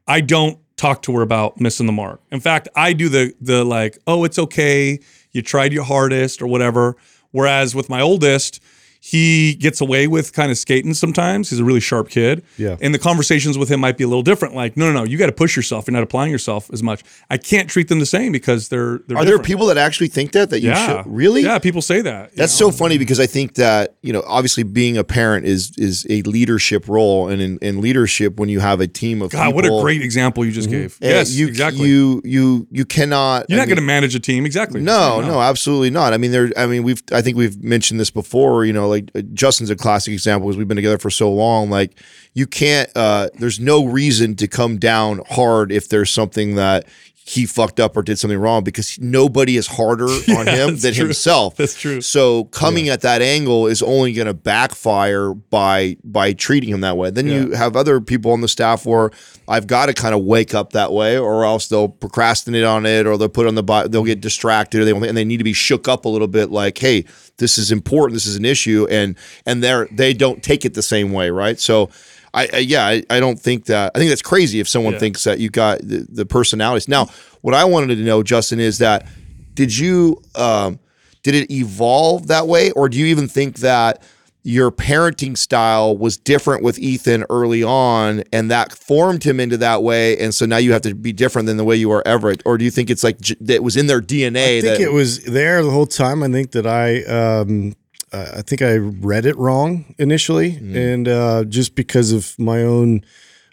I 0.07 0.21
don't 0.21 0.59
talk 0.77 1.03
to 1.03 1.13
her 1.17 1.23
about 1.23 1.61
missing 1.61 1.87
the 1.87 1.93
mark. 1.93 2.21
In 2.31 2.41
fact, 2.41 2.69
I 2.77 2.93
do 2.93 3.09
the 3.09 3.35
the 3.41 3.65
like, 3.65 3.99
oh, 4.07 4.25
it's 4.25 4.39
okay. 4.39 5.01
You 5.33 5.43
tried 5.43 5.73
your 5.73 5.85
hardest 5.85 6.41
or 6.41 6.47
whatever. 6.47 6.97
Whereas 7.33 7.75
with 7.75 7.91
my 7.91 8.01
oldest, 8.01 8.63
he 9.09 9.55
gets 9.55 9.81
away 9.81 10.07
with 10.07 10.35
kind 10.35 10.51
of 10.51 10.59
skating 10.59 10.93
sometimes. 10.93 11.49
He's 11.49 11.61
a 11.61 11.65
really 11.65 11.81
sharp 11.81 12.11
kid. 12.11 12.45
Yeah. 12.59 12.77
And 12.83 12.95
the 12.95 12.99
conversations 12.99 13.57
with 13.57 13.71
him 13.71 13.81
might 13.81 13.97
be 13.97 14.05
a 14.05 14.07
little 14.07 14.23
different. 14.23 14.55
Like, 14.55 14.77
no, 14.77 14.93
no, 14.93 14.99
no, 14.99 15.05
you 15.05 15.17
got 15.17 15.27
to 15.27 15.33
push 15.33 15.57
yourself. 15.57 15.87
You're 15.87 15.95
not 15.95 16.03
applying 16.03 16.31
yourself 16.31 16.69
as 16.75 16.83
much. 16.83 17.03
I 17.31 17.39
can't 17.39 17.71
treat 17.71 17.89
them 17.89 18.01
the 18.01 18.07
same 18.07 18.33
because 18.33 18.69
they're. 18.69 18.99
they're 19.07 19.17
Are 19.17 19.25
there 19.25 19.39
people 19.39 19.65
that 19.69 19.79
actually 19.79 20.09
think 20.09 20.33
that 20.33 20.51
that 20.51 20.61
you 20.61 20.69
Yeah. 20.69 21.05
should 21.05 21.11
really? 21.11 21.41
Yeah, 21.41 21.59
people 21.59 21.81
say 21.81 22.03
that. 22.03 22.37
That's 22.37 22.61
know? 22.61 22.71
so 22.71 22.77
funny 22.77 22.99
because 22.99 23.19
I 23.19 23.25
think 23.25 23.55
that 23.55 23.95
you 24.03 24.13
know, 24.13 24.23
obviously, 24.27 24.63
being 24.63 24.99
a 24.99 25.05
parent 25.05 25.47
is 25.47 25.73
is 25.79 26.07
a 26.11 26.21
leadership 26.23 26.87
role, 26.87 27.29
and 27.29 27.41
in, 27.41 27.59
in 27.63 27.81
leadership, 27.81 28.39
when 28.39 28.51
you 28.51 28.61
have 28.61 28.83
a 28.83 28.87
team 28.87 29.23
of 29.23 29.31
God, 29.31 29.47
people, 29.47 29.55
what 29.55 29.65
a 29.65 29.83
great 29.83 30.03
example 30.03 30.45
you 30.45 30.53
just 30.53 30.69
mm-hmm. 30.69 30.81
gave. 30.81 30.99
and 31.01 31.11
Yes, 31.11 31.35
you, 31.35 31.49
exactly. 31.49 31.89
You 31.89 32.21
you 32.27 32.67
you 32.71 32.85
cannot. 32.85 33.47
You're 33.49 33.59
I 33.59 33.63
not 33.63 33.69
going 33.69 33.77
to 33.77 33.83
manage 33.83 34.15
a 34.15 34.21
team, 34.21 34.45
exactly. 34.45 34.83
No, 34.83 35.23
no, 35.23 35.41
absolutely 35.41 35.89
not. 35.89 36.13
I 36.13 36.19
mean, 36.19 36.31
there. 36.31 36.53
I 36.59 36.67
mean, 36.67 36.83
we've. 36.83 37.03
I 37.11 37.23
think 37.23 37.39
we've 37.39 37.65
mentioned 37.65 37.99
this 37.99 38.11
before. 38.11 38.67
You 38.67 38.75
know, 38.75 38.87
like 38.87 38.98
uh, 39.15 39.23
Justin's 39.35 39.71
a 39.71 39.77
classic 39.77 40.13
example 40.13 40.49
because 40.49 40.57
we've 40.57 40.69
been 40.69 40.77
together 40.77 40.99
for 40.99 41.11
so 41.11 41.33
long. 41.33 41.71
Like, 41.71 41.99
you 42.35 42.47
can't. 42.47 42.91
uh 42.97 43.29
There's 43.35 43.61
no 43.61 43.85
reason 43.85 44.37
to 44.37 44.49
come 44.49 44.79
down 44.79 45.23
hard 45.31 45.73
if 45.73 45.89
there's 45.89 46.11
something 46.11 46.55
that 46.57 46.87
he 47.29 47.45
fucked 47.45 47.79
up 47.79 47.95
or 47.95 48.03
did 48.03 48.19
something 48.19 48.39
wrong 48.39 48.65
because 48.65 48.99
nobody 48.99 49.59
is 49.59 49.67
harder 49.67 50.07
on 50.37 50.47
him 50.47 50.79
than 50.79 50.95
true. 50.95 51.05
himself. 51.05 51.57
That's 51.57 51.79
true. 51.79 52.01
So 52.01 52.45
coming 52.45 52.89
at 52.89 53.03
that 53.03 53.21
angle 53.21 53.67
is 53.67 53.83
only 53.83 54.15
going 54.15 54.29
to 54.29 54.35
backfire 54.35 55.35
by 55.35 55.99
by 56.03 56.33
treating 56.33 56.71
him 56.71 56.81
that 56.81 56.97
way. 56.97 57.11
Then 57.11 57.27
you 57.27 57.51
have 57.51 57.77
other 57.77 58.01
people 58.01 58.33
on 58.33 58.41
the 58.41 58.49
staff 58.49 58.87
where 58.87 59.11
I've 59.47 59.67
got 59.67 59.87
to 59.87 59.93
kind 59.93 60.15
of 60.15 60.25
wake 60.25 60.55
up 60.55 60.73
that 60.73 60.91
way, 60.91 61.19
or 61.19 61.45
else 61.45 61.69
they'll 61.69 61.91
procrastinate 61.91 62.65
on 62.65 62.87
it, 62.87 63.07
or 63.07 63.19
they'll 63.19 63.29
put 63.29 63.47
on 63.47 63.55
the 63.57 63.89
they'll 63.91 64.05
get 64.05 64.23
distracted, 64.23 64.81
or 64.81 64.85
they 64.87 64.93
and 65.09 65.17
they 65.17 65.25
need 65.25 65.39
to 65.39 65.45
be 65.45 65.53
shook 65.53 65.87
up 65.87 66.07
a 66.07 66.09
little 66.09 66.29
bit. 66.29 66.51
Like, 66.51 66.79
hey, 66.79 67.05
this 67.37 67.59
is 67.59 67.71
important. 67.71 68.15
This 68.15 68.27
is 68.27 68.37
an 68.37 68.47
issue, 68.47 68.87
and 68.91 69.17
and 69.45 69.63
they're 69.63 69.87
they 69.93 70.15
don't 70.15 70.43
take 70.43 70.65
it 70.65 70.73
the 70.73 70.83
same 70.83 71.13
way, 71.13 71.31
right? 71.31 71.61
So. 71.61 71.91
I, 72.35 72.49
I 72.53 72.57
yeah, 72.59 72.87
I, 72.87 73.03
I 73.11 73.21
don't 73.21 73.39
think 73.39 73.67
that. 73.67 73.93
I 73.95 73.99
think 73.99 74.09
that's 74.11 74.23
crazy 74.23 74.61
if 74.61 74.69
someone 74.69 74.95
Yeah. 74.95 74.99
thinks 75.01 75.25
that 75.25 75.39
you 75.39 75.51
got 75.51 75.79
the, 75.81 76.07
the 76.09 76.27
personalities. 76.27 76.89
Now, 76.89 77.09
what 77.41 77.55
I 77.55 77.65
wanted 77.65 77.97
to 77.97 78.03
know, 78.03 78.23
Justin, 78.23 78.61
is 78.61 78.79
that 78.79 79.07
did 79.55 79.77
you 79.77 80.23
um, 80.35 80.79
did 81.23 81.35
it 81.35 81.51
evolve 81.51 82.29
that 82.29 82.47
way, 82.47 82.71
or 82.73 82.89
do 82.89 82.99
you 82.99 83.07
even 83.07 83.29
think 83.29 83.59
that 83.59 84.03
your 84.45 84.71
parenting 84.71 85.37
style 85.37 85.95
was 85.97 86.17
different 86.17 86.63
with 86.63 86.79
Ethan 86.79 87.25
early 87.29 87.63
on, 87.63 88.23
and 88.33 88.51
that 88.51 88.73
formed 88.73 89.25
him 89.25 89.41
into 89.41 89.57
that 89.59 89.83
way, 89.83 90.17
and 90.19 90.33
so 90.35 90.47
now 90.47 90.57
you 90.57 90.73
have 90.73 90.81
to 90.83 90.95
be 90.95 91.13
different 91.13 91.47
than 91.47 91.57
the 91.57 91.65
way 91.65 91.77
you 91.77 91.91
are 91.91 92.07
Everett, 92.07 92.43
or 92.47 92.57
do 92.57 92.65
you 92.65 92.71
think 92.71 92.89
it's 92.89 93.03
like 93.05 93.19
it 93.47 93.63
was 93.63 93.77
in 93.77 93.89
their 93.89 94.01
DNA? 94.01 94.59
I 94.59 94.61
think 94.61 94.79
that, 94.79 94.81
it 94.81 94.93
was 94.93 95.25
there 95.25 95.63
the 95.63 95.71
whole 95.71 95.87
time. 95.87 96.23
I 96.23 96.29
think 96.29 96.53
that 96.53 96.67
I, 96.67 97.03
um, 97.05 97.75
uh, 98.13 98.27
I 98.37 98.43
think 98.43 98.63
I 98.63 98.77
read 98.77 99.27
it 99.27 99.37
wrong 99.37 99.95
initially, 99.99 100.57
and 100.77 101.09
uh, 101.09 101.45
just 101.45 101.75
because 101.75 102.13
of 102.13 102.39
my 102.39 102.63
own, 102.63 103.05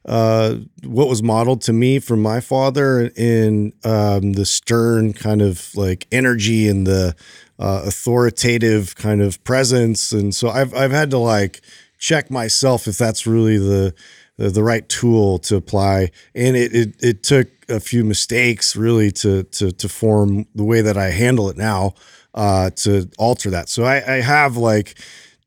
uh, 0.05 0.55
what 0.83 1.07
was 1.07 1.21
modeled 1.21 1.61
to 1.63 1.73
me 1.73 1.99
from 1.99 2.21
my 2.21 2.39
father 2.39 3.11
in 3.15 3.73
um, 3.83 4.33
the 4.33 4.45
stern 4.45 5.13
kind 5.13 5.41
of 5.41 5.73
like 5.75 6.07
energy 6.11 6.67
and 6.67 6.85
the 6.85 7.15
uh, 7.59 7.83
authoritative 7.85 8.95
kind 8.95 9.21
of 9.21 9.43
presence, 9.43 10.11
and 10.11 10.33
so 10.35 10.49
I've 10.49 10.73
I've 10.73 10.91
had 10.91 11.11
to 11.11 11.17
like 11.17 11.61
check 11.97 12.29
myself 12.29 12.87
if 12.87 12.97
that's 12.97 13.25
really 13.25 13.57
the 13.57 13.93
the, 14.37 14.49
the 14.49 14.63
right 14.63 14.87
tool 14.89 15.39
to 15.39 15.55
apply. 15.55 16.11
And 16.33 16.55
it, 16.55 16.73
it 16.73 16.95
it 17.03 17.23
took 17.23 17.47
a 17.69 17.79
few 17.79 18.03
mistakes 18.03 18.75
really 18.75 19.11
to 19.11 19.43
to 19.43 19.71
to 19.71 19.89
form 19.89 20.45
the 20.55 20.63
way 20.63 20.81
that 20.81 20.97
I 20.97 21.09
handle 21.09 21.49
it 21.49 21.57
now 21.57 21.93
uh, 22.35 22.69
to 22.75 23.09
alter 23.17 23.49
that. 23.49 23.69
So 23.69 23.83
I, 23.83 23.95
I 24.17 24.21
have 24.21 24.55
like 24.57 24.95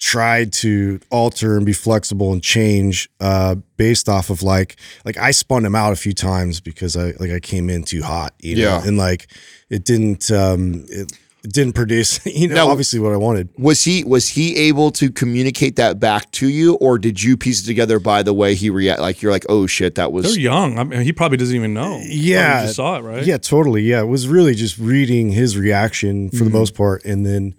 tried 0.01 0.53
to 0.53 1.01
alter 1.11 1.57
and 1.57 1.67
be 1.67 1.73
flexible 1.73 2.33
and 2.33 2.41
change 2.43 3.09
uh, 3.21 3.57
based 3.77 4.09
off 4.09 4.31
of 4.31 4.43
like 4.43 4.77
like 5.05 5.17
I 5.17 5.31
spun 5.33 5.65
him 5.65 5.75
out 5.75 5.93
a 5.93 5.97
few 5.97 6.13
times 6.13 6.61
because 6.61 6.97
I 6.97 7.13
like 7.19 7.31
I 7.31 7.41
came 7.41 7.69
in 7.69 7.83
too 7.83 8.03
hot, 8.03 8.33
you 8.41 8.57
know, 8.57 8.63
Yeah. 8.63 8.87
and 8.87 8.97
like 8.97 9.27
it 9.71 9.85
didn't 9.85 10.31
um 10.31 10.85
it, 10.89 11.13
it 11.13 11.19
didn't 11.45 11.75
produce 11.75 12.25
you 12.27 12.49
know 12.49 12.55
Now- 12.57 12.69
obviously 12.69 12.99
what 12.99 13.13
I 13.13 13.17
wanted. 13.17 13.49
was 13.57 13.85
he 13.85 14.03
was 14.05 14.29
he 14.31 14.57
able 14.57 14.91
to 14.93 15.11
communicate 15.11 15.77
that 15.77 16.01
back 16.01 16.31
to 16.33 16.49
you, 16.49 16.75
or 16.77 16.99
did 16.99 17.23
you 17.23 17.37
piece 17.37 17.63
it 17.63 17.67
together 17.67 17.99
by 18.01 18.23
the 18.23 18.35
way 18.35 18.55
he 18.55 18.71
react? 18.71 19.01
Like 19.01 19.23
you're 19.23 19.33
like, 19.33 19.47
oh 19.49 19.67
shit, 19.67 19.95
that 19.95 20.13
was 20.13 20.25
They're 20.25 20.41
young. 20.43 20.79
I 20.79 20.85
mean, 20.85 21.01
he 21.03 21.13
probably 21.13 21.39
doesn't 21.39 21.55
even 21.55 21.75
know. 21.75 22.01
Yeah. 22.05 22.49
Probably 22.51 22.67
just 22.67 22.77
saw 22.77 22.97
it, 22.99 23.03
right? 23.03 23.25
Yeah, 23.25 23.39
totally. 23.39 23.83
Yeah, 23.83 24.01
it 24.01 24.07
was 24.09 24.27
really 24.29 24.55
just 24.55 24.79
reading 24.79 25.31
his 25.31 25.57
reaction 25.57 26.31
for 26.31 26.37
Mm-hmm. 26.37 26.45
the 26.45 26.51
most 26.51 26.75
part, 26.75 27.05
and 27.05 27.25
then 27.25 27.55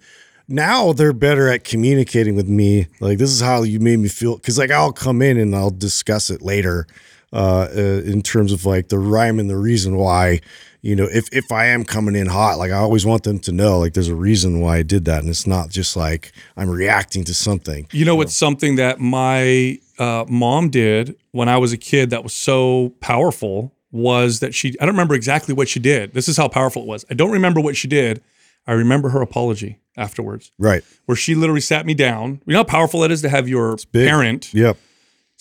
now 0.46 0.92
they're 0.92 1.12
better 1.12 1.48
at 1.48 1.64
communicating 1.64 2.34
with 2.36 2.48
me. 2.48 2.86
Like 3.00 3.18
this 3.18 3.30
is 3.30 3.40
how 3.40 3.62
you 3.62 3.80
made 3.80 3.98
me 3.98 4.08
feel, 4.08 4.36
because 4.36 4.58
like 4.58 4.70
I'll 4.70 4.92
come 4.92 5.22
in 5.22 5.38
and 5.38 5.54
I'll 5.56 5.70
discuss 5.70 6.28
it 6.28 6.42
later, 6.42 6.86
uh, 7.32 7.68
uh, 7.74 7.80
in 8.04 8.22
terms 8.22 8.52
of 8.52 8.64
like 8.64 8.88
the 8.88 8.98
rhyme 8.98 9.38
and 9.38 9.48
the 9.50 9.56
reason 9.58 9.96
why. 9.96 10.40
You 10.82 10.96
know, 10.96 11.04
if 11.12 11.28
if 11.30 11.52
I 11.52 11.66
am 11.66 11.84
coming 11.84 12.16
in 12.16 12.26
hot, 12.26 12.56
like 12.56 12.70
I 12.70 12.76
always 12.76 13.04
want 13.04 13.22
them 13.24 13.38
to 13.40 13.52
know, 13.52 13.78
like 13.78 13.92
there's 13.92 14.08
a 14.08 14.14
reason 14.14 14.60
why 14.60 14.78
I 14.78 14.82
did 14.82 15.04
that, 15.04 15.20
and 15.20 15.28
it's 15.28 15.46
not 15.46 15.68
just 15.68 15.94
like 15.94 16.32
I'm 16.56 16.70
reacting 16.70 17.22
to 17.24 17.34
something. 17.34 17.86
You 17.92 18.06
know, 18.06 18.18
it's 18.22 18.34
something 18.34 18.76
that 18.76 18.98
my 18.98 19.78
uh, 19.98 20.24
mom 20.26 20.70
did 20.70 21.16
when 21.32 21.50
I 21.50 21.58
was 21.58 21.74
a 21.74 21.76
kid 21.76 22.08
that 22.10 22.22
was 22.22 22.32
so 22.32 22.94
powerful 23.00 23.74
was 23.92 24.40
that 24.40 24.54
she, 24.54 24.68
I 24.80 24.86
don't 24.86 24.94
remember 24.94 25.14
exactly 25.14 25.52
what 25.52 25.68
she 25.68 25.80
did. 25.80 26.14
This 26.14 26.28
is 26.28 26.38
how 26.38 26.48
powerful 26.48 26.80
it 26.82 26.88
was. 26.88 27.04
I 27.10 27.14
don't 27.14 27.32
remember 27.32 27.60
what 27.60 27.76
she 27.76 27.86
did. 27.86 28.22
I 28.66 28.72
remember 28.72 29.10
her 29.10 29.20
apology 29.20 29.80
afterwards, 29.98 30.50
Right. 30.58 30.82
where 31.04 31.16
she 31.16 31.34
literally 31.34 31.60
sat 31.60 31.84
me 31.84 31.92
down. 31.92 32.40
You 32.46 32.54
know 32.54 32.60
how 32.60 32.64
powerful 32.64 33.04
it 33.04 33.10
is 33.10 33.20
to 33.20 33.28
have 33.28 33.48
your 33.50 33.76
parent 33.92 34.54
Yep. 34.54 34.78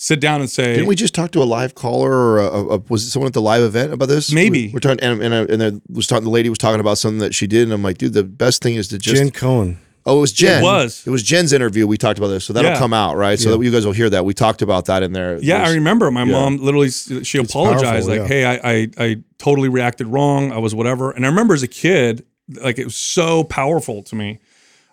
Sit 0.02 0.22
down 0.22 0.40
and 0.40 0.50
say, 0.50 0.76
Didn't 0.76 0.88
we 0.88 0.96
just 0.96 1.14
talk 1.14 1.32
to 1.32 1.44
a 1.44 1.44
live 1.44 1.76
caller 1.76 2.10
or 2.10 2.40
a, 2.40 2.46
a, 2.46 2.78
was 2.88 3.04
it 3.06 3.10
someone 3.10 3.28
at 3.28 3.34
the 3.34 3.42
live 3.42 3.62
event 3.64 3.92
about 3.92 4.08
this? 4.08 4.32
Maybe. 4.32 4.70
we, 4.70 4.78
are 4.78 4.80
talking, 4.80 5.00
and 5.04 5.22
and, 5.22 5.34
I, 5.36 5.40
and 5.40 5.62
I 5.62 5.72
was 5.94 6.08
talking. 6.08 6.24
The 6.24 6.30
lady 6.30 6.48
was 6.48 6.58
talking 6.58 6.80
about 6.80 6.98
something 6.98 7.20
that 7.20 7.36
she 7.36 7.48
did, 7.48 7.64
and 7.64 7.74
I'm 7.74 7.84
like, 7.84 7.98
dude, 7.98 8.14
the 8.14 8.24
best 8.24 8.64
thing 8.64 8.76
is 8.76 8.88
to 8.88 8.98
just. 8.98 9.18
Jen 9.18 9.30
Cohen. 9.32 9.78
oh, 10.06 10.18
it 10.18 10.22
was 10.22 10.32
Jen. 10.32 10.62
It 10.62 10.64
was. 10.64 11.06
It 11.06 11.10
was 11.10 11.22
Jen's 11.22 11.52
interview. 11.52 11.86
We 11.86 11.98
talked 11.98 12.18
about 12.18 12.30
this, 12.30 12.46
so 12.46 12.54
that'll 12.54 12.72
Yeah. 12.72 12.80
come 12.80 12.94
out 12.94 13.18
right. 13.18 13.38
So 13.38 13.58
that 13.58 13.64
you 13.64 13.72
guys 13.72 13.86
will 13.86 13.92
hear 13.92 14.10
that. 14.10 14.24
We 14.24 14.34
talked 14.34 14.62
about 14.62 14.86
that 14.86 15.04
in 15.04 15.12
there. 15.12 15.38
Yeah, 15.42 15.64
I 15.68 15.74
remember 15.74 16.10
my 16.12 16.24
mom 16.24 16.58
literally 16.58 16.88
s- 16.88 17.12
she 17.24 17.38
apologized 17.38 18.08
powerful, 18.08 18.10
like, 18.10 18.20
yeah. 18.22 18.28
"Hey, 18.28 18.46
I, 18.46 18.72
I 18.72 18.88
I 19.10 19.16
totally 19.38 19.68
reacted 19.68 20.08
wrong. 20.08 20.54
I 20.54 20.60
was 20.60 20.74
whatever." 20.74 21.12
And 21.12 21.26
I 21.26 21.28
remember 21.30 21.54
as 21.54 21.62
a 21.64 21.68
kid, 21.68 22.26
like 22.62 22.80
it 22.80 22.86
was 22.86 22.96
so 22.96 23.44
powerful 23.44 24.02
to 24.04 24.16
me 24.16 24.40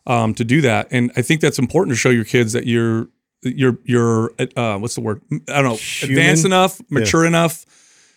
um, 0.06 0.34
to 0.34 0.44
do 0.44 0.60
that. 0.62 0.88
And 0.90 1.12
I 1.16 1.22
think 1.22 1.40
that's 1.40 1.60
important 1.60 1.92
to 1.94 1.96
show 1.96 2.10
your 2.10 2.24
kids 2.24 2.52
that 2.54 2.66
you're 2.66 3.08
you're 3.42 3.78
you're 3.84 4.32
uh, 4.56 4.78
what's 4.78 4.94
the 4.94 5.00
word? 5.00 5.20
I 5.48 5.62
don't 5.62 5.64
know, 5.64 5.78
advanced 6.02 6.44
enough, 6.44 6.80
mature 6.90 7.24
enough, 7.24 7.64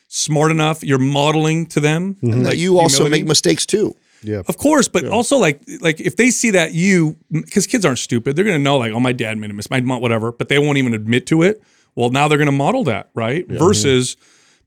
smart 0.08 0.52
enough. 0.52 0.84
You're 0.84 1.00
modeling 1.00 1.66
to 1.68 1.80
them. 1.80 2.18
and 2.22 2.46
that 2.46 2.50
like, 2.50 2.58
you 2.58 2.80
also 2.80 3.04
humility. 3.04 3.22
make 3.22 3.28
mistakes 3.28 3.66
too. 3.66 3.96
Yeah. 4.22 4.42
Of 4.48 4.58
course, 4.58 4.88
but 4.88 5.06
also 5.06 5.38
like 5.38 5.62
like 5.82 6.02
if 6.02 6.16
they 6.18 6.30
see 6.30 6.52
that 6.52 6.74
you 6.74 7.16
because 7.32 7.68
kids 7.68 7.86
aren't 7.86 8.00
stupid, 8.00 8.36
they're 8.36 8.46
gonna 8.46 8.60
know 8.60 8.78
like 8.78 8.92
oh 8.92 9.00
my 9.00 9.14
dad 9.14 9.38
made 9.38 9.50
a 9.50 9.54
mistake, 9.54 9.72
my 9.72 9.82
mom 9.82 10.02
whatever, 10.02 10.32
but 10.32 10.50
they 10.50 10.60
won't 10.60 10.78
even 10.78 10.94
admit 10.94 11.26
to 11.28 11.42
it. 11.42 11.62
Well, 11.96 12.10
now 12.10 12.28
they're 12.28 12.38
gonna 12.38 12.52
model 12.52 12.84
that 12.86 13.10
right 13.14 13.48
versus 13.48 14.18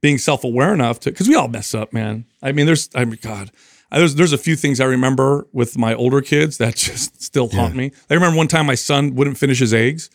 being 0.00 0.18
self 0.18 0.44
aware 0.44 0.72
enough 0.72 1.00
to 1.00 1.10
because 1.10 1.28
we 1.28 1.34
all 1.34 1.48
mess 1.48 1.74
up, 1.74 1.92
man. 1.92 2.24
I 2.42 2.52
mean, 2.52 2.66
there's 2.66 2.88
I 2.94 3.04
mean 3.04 3.18
God. 3.22 3.50
I, 3.90 3.98
there's 3.98 4.14
there's 4.14 4.32
a 4.32 4.38
few 4.38 4.56
things 4.56 4.80
I 4.80 4.84
remember 4.84 5.46
with 5.52 5.76
my 5.76 5.94
older 5.94 6.22
kids 6.22 6.56
that 6.58 6.76
just 6.76 7.22
still 7.22 7.48
haunt 7.48 7.74
me. 7.74 7.92
I 8.10 8.14
remember 8.14 8.36
one 8.36 8.48
time 8.48 8.66
my 8.66 8.74
son 8.74 9.14
wouldn't 9.14 9.36
finish 9.36 9.58
his 9.58 9.74
eggs, 9.74 10.08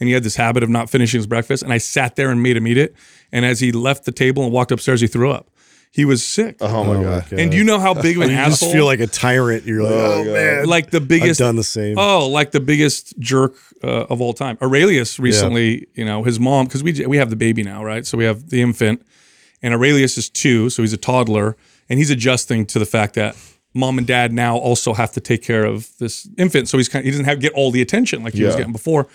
and 0.00 0.08
he 0.08 0.12
had 0.12 0.22
this 0.22 0.36
habit 0.36 0.62
of 0.62 0.68
not 0.68 0.90
finishing 0.90 1.18
his 1.18 1.26
breakfast, 1.26 1.62
and 1.62 1.72
I 1.72 1.78
sat 1.78 2.16
there 2.16 2.30
and 2.30 2.42
made 2.42 2.56
him 2.56 2.66
eat 2.66 2.78
it. 2.78 2.94
And 3.32 3.44
as 3.44 3.60
he 3.60 3.72
left 3.72 4.04
the 4.04 4.12
table 4.12 4.42
and 4.44 4.52
walked 4.52 4.72
upstairs, 4.72 5.00
he 5.00 5.06
threw 5.06 5.30
up. 5.30 5.50
He 5.90 6.04
was 6.04 6.26
sick. 6.26 6.56
Oh 6.60 6.82
my 6.82 7.00
god. 7.00 7.32
And 7.32 7.52
do 7.52 7.56
you 7.56 7.62
know 7.62 7.78
how 7.78 7.94
big 7.94 8.16
of 8.16 8.24
an 8.24 8.30
You 8.30 8.34
asshole? 8.36 8.68
just 8.68 8.72
feel 8.72 8.84
like 8.84 8.98
a 8.98 9.06
tyrant. 9.06 9.64
You're 9.64 9.84
like, 9.84 9.92
oh, 9.92 10.24
man. 10.24 10.66
like 10.66 10.90
the 10.90 11.00
biggest. 11.00 11.12
I've 11.22 11.24
biggest 11.24 11.40
done 11.40 11.56
the 11.56 11.62
same. 11.62 11.98
Oh, 11.98 12.26
like 12.28 12.50
the 12.50 12.58
biggest 12.58 13.16
jerk 13.20 13.54
uh, 13.84 14.06
of 14.10 14.20
all 14.20 14.32
time. 14.32 14.58
Aurelius 14.60 15.20
recently, 15.20 15.86
you 15.94 16.04
know, 16.04 16.24
his 16.24 16.40
mom 16.40 16.66
because 16.66 16.82
we 16.82 17.06
we 17.06 17.16
have 17.18 17.30
the 17.30 17.36
baby 17.36 17.62
now, 17.62 17.84
right? 17.84 18.04
So 18.04 18.18
we 18.18 18.24
have 18.24 18.50
the 18.50 18.60
infant, 18.60 19.06
and 19.62 19.72
Aurelius 19.72 20.18
is 20.18 20.28
two, 20.28 20.68
so 20.68 20.82
he's 20.82 20.92
a 20.92 20.96
toddler, 20.96 21.56
and 21.88 22.00
he's 22.00 22.10
adjusting 22.10 22.66
to 22.66 22.80
the 22.80 22.86
fact 22.86 23.14
that 23.14 23.36
mom 23.72 23.98
and 23.98 24.06
dad 24.06 24.32
now 24.32 24.56
also 24.56 24.94
have 24.94 25.12
to 25.12 25.20
take 25.20 25.42
care 25.42 25.64
of 25.64 25.96
this 25.98 26.28
infant. 26.38 26.68
So 26.68 26.76
he's 26.76 26.88
kind 26.88 27.02
of, 27.02 27.04
he 27.04 27.10
doesn't 27.12 27.26
have 27.26 27.38
get 27.38 27.52
all 27.52 27.70
the 27.70 27.82
attention 27.82 28.24
like 28.24 28.34
he 28.34 28.42
was 28.42 28.56
getting 28.56 28.72
before, 28.72 29.06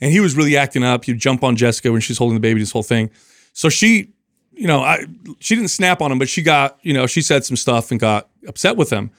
and 0.00 0.12
he 0.12 0.20
was 0.20 0.36
really 0.36 0.56
acting 0.56 0.82
up. 0.82 1.04
He'd 1.04 1.18
jump 1.18 1.44
on 1.44 1.56
Jessica 1.56 1.92
when 1.92 2.00
she's 2.00 2.18
holding 2.18 2.34
the 2.34 2.40
baby, 2.40 2.60
this 2.60 2.72
whole 2.72 2.82
thing. 2.82 3.10
So 3.52 3.68
she, 3.68 4.12
you 4.52 4.66
know, 4.66 4.80
I 4.80 5.04
she 5.38 5.54
didn't 5.54 5.70
snap 5.70 6.00
on 6.00 6.12
him, 6.12 6.18
but 6.18 6.28
she 6.28 6.42
got, 6.42 6.78
you 6.82 6.92
know, 6.92 7.06
she 7.06 7.22
said 7.22 7.44
some 7.44 7.56
stuff 7.56 7.90
and 7.90 7.98
got 7.98 8.28
upset 8.46 8.76
with 8.76 8.90
him. 8.90 9.10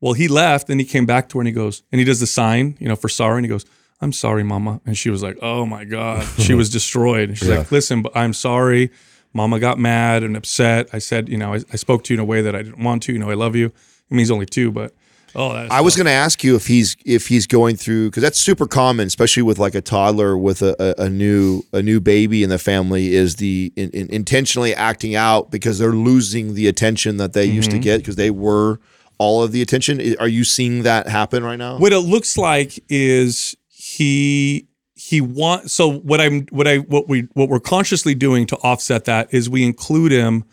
Well, 0.00 0.12
he 0.12 0.28
left 0.28 0.68
and 0.68 0.80
he 0.80 0.86
came 0.86 1.06
back 1.06 1.28
to 1.30 1.38
her 1.38 1.40
and 1.42 1.48
he 1.48 1.52
goes, 1.52 1.82
and 1.90 1.98
he 1.98 2.04
does 2.04 2.20
the 2.20 2.26
sign, 2.26 2.76
you 2.78 2.88
know, 2.88 2.96
for 2.96 3.08
sorry. 3.08 3.38
And 3.38 3.44
he 3.44 3.48
goes, 3.48 3.64
I'm 4.00 4.12
sorry, 4.12 4.42
mama. 4.42 4.80
And 4.84 4.98
she 4.98 5.08
was 5.08 5.22
like, 5.22 5.38
oh 5.40 5.64
my 5.64 5.84
God. 5.84 6.26
She 6.38 6.54
was 6.54 6.68
destroyed. 6.78 7.30
And 7.30 7.38
she's 7.38 7.48
like, 7.48 7.72
listen, 7.72 8.02
but 8.02 8.12
I'm 8.14 8.32
sorry. 8.32 8.90
Mama 9.32 9.58
got 9.58 9.78
mad 9.78 10.22
and 10.22 10.36
upset. 10.36 10.88
I 10.92 10.98
said, 10.98 11.28
you 11.28 11.38
know, 11.38 11.54
I, 11.54 11.60
I 11.72 11.76
spoke 11.76 12.04
to 12.04 12.14
you 12.14 12.16
in 12.16 12.20
a 12.20 12.24
way 12.24 12.42
that 12.42 12.54
I 12.54 12.62
didn't 12.62 12.84
want 12.84 13.02
to. 13.04 13.12
You 13.12 13.18
know, 13.18 13.30
I 13.30 13.34
love 13.34 13.56
you. 13.56 13.66
I 13.68 14.14
mean, 14.14 14.18
he's 14.18 14.30
only 14.30 14.46
two, 14.46 14.70
but 14.70 14.94
Oh, 15.36 15.52
that's 15.52 15.70
I 15.70 15.80
was 15.80 15.96
going 15.96 16.06
to 16.06 16.12
ask 16.12 16.44
you 16.44 16.54
if 16.54 16.66
he's 16.66 16.96
if 17.04 17.26
he's 17.26 17.46
going 17.46 17.76
through 17.76 18.10
because 18.10 18.22
that's 18.22 18.38
super 18.38 18.66
common, 18.66 19.06
especially 19.06 19.42
with 19.42 19.58
like 19.58 19.74
a 19.74 19.80
toddler 19.80 20.38
with 20.38 20.62
a, 20.62 20.76
a, 20.98 21.04
a 21.04 21.10
new 21.10 21.62
a 21.72 21.82
new 21.82 22.00
baby 22.00 22.42
in 22.42 22.50
the 22.50 22.58
family, 22.58 23.14
is 23.14 23.36
the 23.36 23.72
in, 23.76 23.90
in- 23.90 24.08
intentionally 24.10 24.74
acting 24.74 25.14
out 25.14 25.50
because 25.50 25.78
they're 25.78 25.92
losing 25.92 26.54
the 26.54 26.68
attention 26.68 27.16
that 27.16 27.32
they 27.32 27.44
used 27.44 27.70
to 27.70 27.76
mm-hmm. 27.76 27.82
get 27.82 27.98
because 27.98 28.16
they 28.16 28.30
were 28.30 28.78
all 29.18 29.42
of 29.42 29.52
the 29.52 29.60
attention. 29.60 30.16
Are 30.20 30.28
you 30.28 30.44
seeing 30.44 30.84
that 30.84 31.08
happen 31.08 31.42
right 31.42 31.58
now? 31.58 31.78
What 31.78 31.92
it 31.92 32.00
looks 32.00 32.38
like 32.38 32.78
is 32.88 33.56
he 33.68 34.68
he 34.94 35.20
want 35.20 35.70
so 35.70 35.98
what 35.98 36.20
I'm 36.20 36.46
what 36.46 36.68
I 36.68 36.78
what 36.78 37.08
we 37.08 37.28
what 37.34 37.48
we're 37.48 37.60
consciously 37.60 38.14
doing 38.14 38.46
to 38.46 38.56
offset 38.58 39.04
that 39.06 39.34
is 39.34 39.50
we 39.50 39.64
include 39.64 40.12
him 40.12 40.44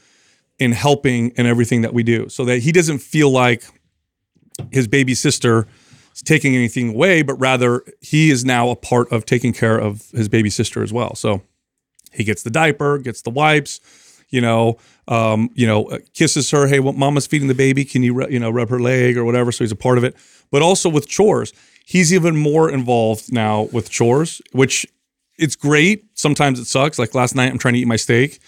in 0.60 0.72
helping 0.72 1.30
in 1.32 1.46
everything 1.46 1.82
that 1.82 1.94
we 1.94 2.04
do 2.04 2.28
so 2.30 2.46
that 2.46 2.60
he 2.60 2.72
doesn't 2.72 3.00
feel 3.00 3.30
like 3.30 3.64
his 4.72 4.88
baby 4.88 5.14
sister 5.14 5.68
is 6.14 6.22
taking 6.22 6.56
anything 6.56 6.90
away 6.90 7.22
but 7.22 7.36
rather 7.36 7.84
he 8.02 8.30
is 8.30 8.44
now 8.46 8.70
a 8.70 8.76
part 8.76 9.12
of 9.12 9.26
taking 9.26 9.54
care 9.54 9.78
of 9.78 10.10
his 10.12 10.30
baby 10.30 10.50
sister 10.50 10.84
as 10.84 10.92
well. 10.92 11.16
So 11.16 11.42
he 12.14 12.24
gets 12.24 12.44
the 12.44 12.50
diaper 12.50 12.98
gets 12.98 13.22
the 13.22 13.30
wipes 13.30 13.80
you 14.30 14.42
know 14.42 14.78
um, 15.08 15.50
you 15.56 15.68
know 15.68 15.86
uh, 15.86 16.00
kisses 16.14 16.52
her. 16.52 16.68
Hey 16.68 16.80
well, 16.80 16.94
mama's 16.94 17.28
feeding 17.28 17.48
the 17.48 17.56
baby. 17.56 17.84
Can 17.86 18.04
you 18.04 18.28
you 18.30 18.40
know 18.40 18.50
rub 18.50 18.70
her 18.70 18.80
leg 18.80 19.18
or 19.18 19.26
whatever? 19.26 19.52
So 19.52 19.64
he's 19.64 19.72
a 19.72 19.76
part 19.76 19.98
of 19.98 20.04
it. 20.04 20.16
But 20.52 20.62
also 20.62 20.90
with 20.90 21.08
chores 21.08 21.54
he's 21.86 22.14
even 22.14 22.38
more 22.38 22.70
involved 22.70 23.34
now 23.34 23.64
with 23.74 23.90
chores 23.90 24.42
which 24.52 24.86
it's 25.38 25.56
great. 25.56 26.06
Sometimes 26.14 26.60
it 26.60 26.66
sucks. 26.66 27.00
Like 27.00 27.16
last 27.16 27.36
night 27.36 27.52
i'm 27.52 27.58
trying 27.58 27.74
to 27.74 27.80
eat 27.80 27.88
my 27.88 27.96
steak 27.96 28.40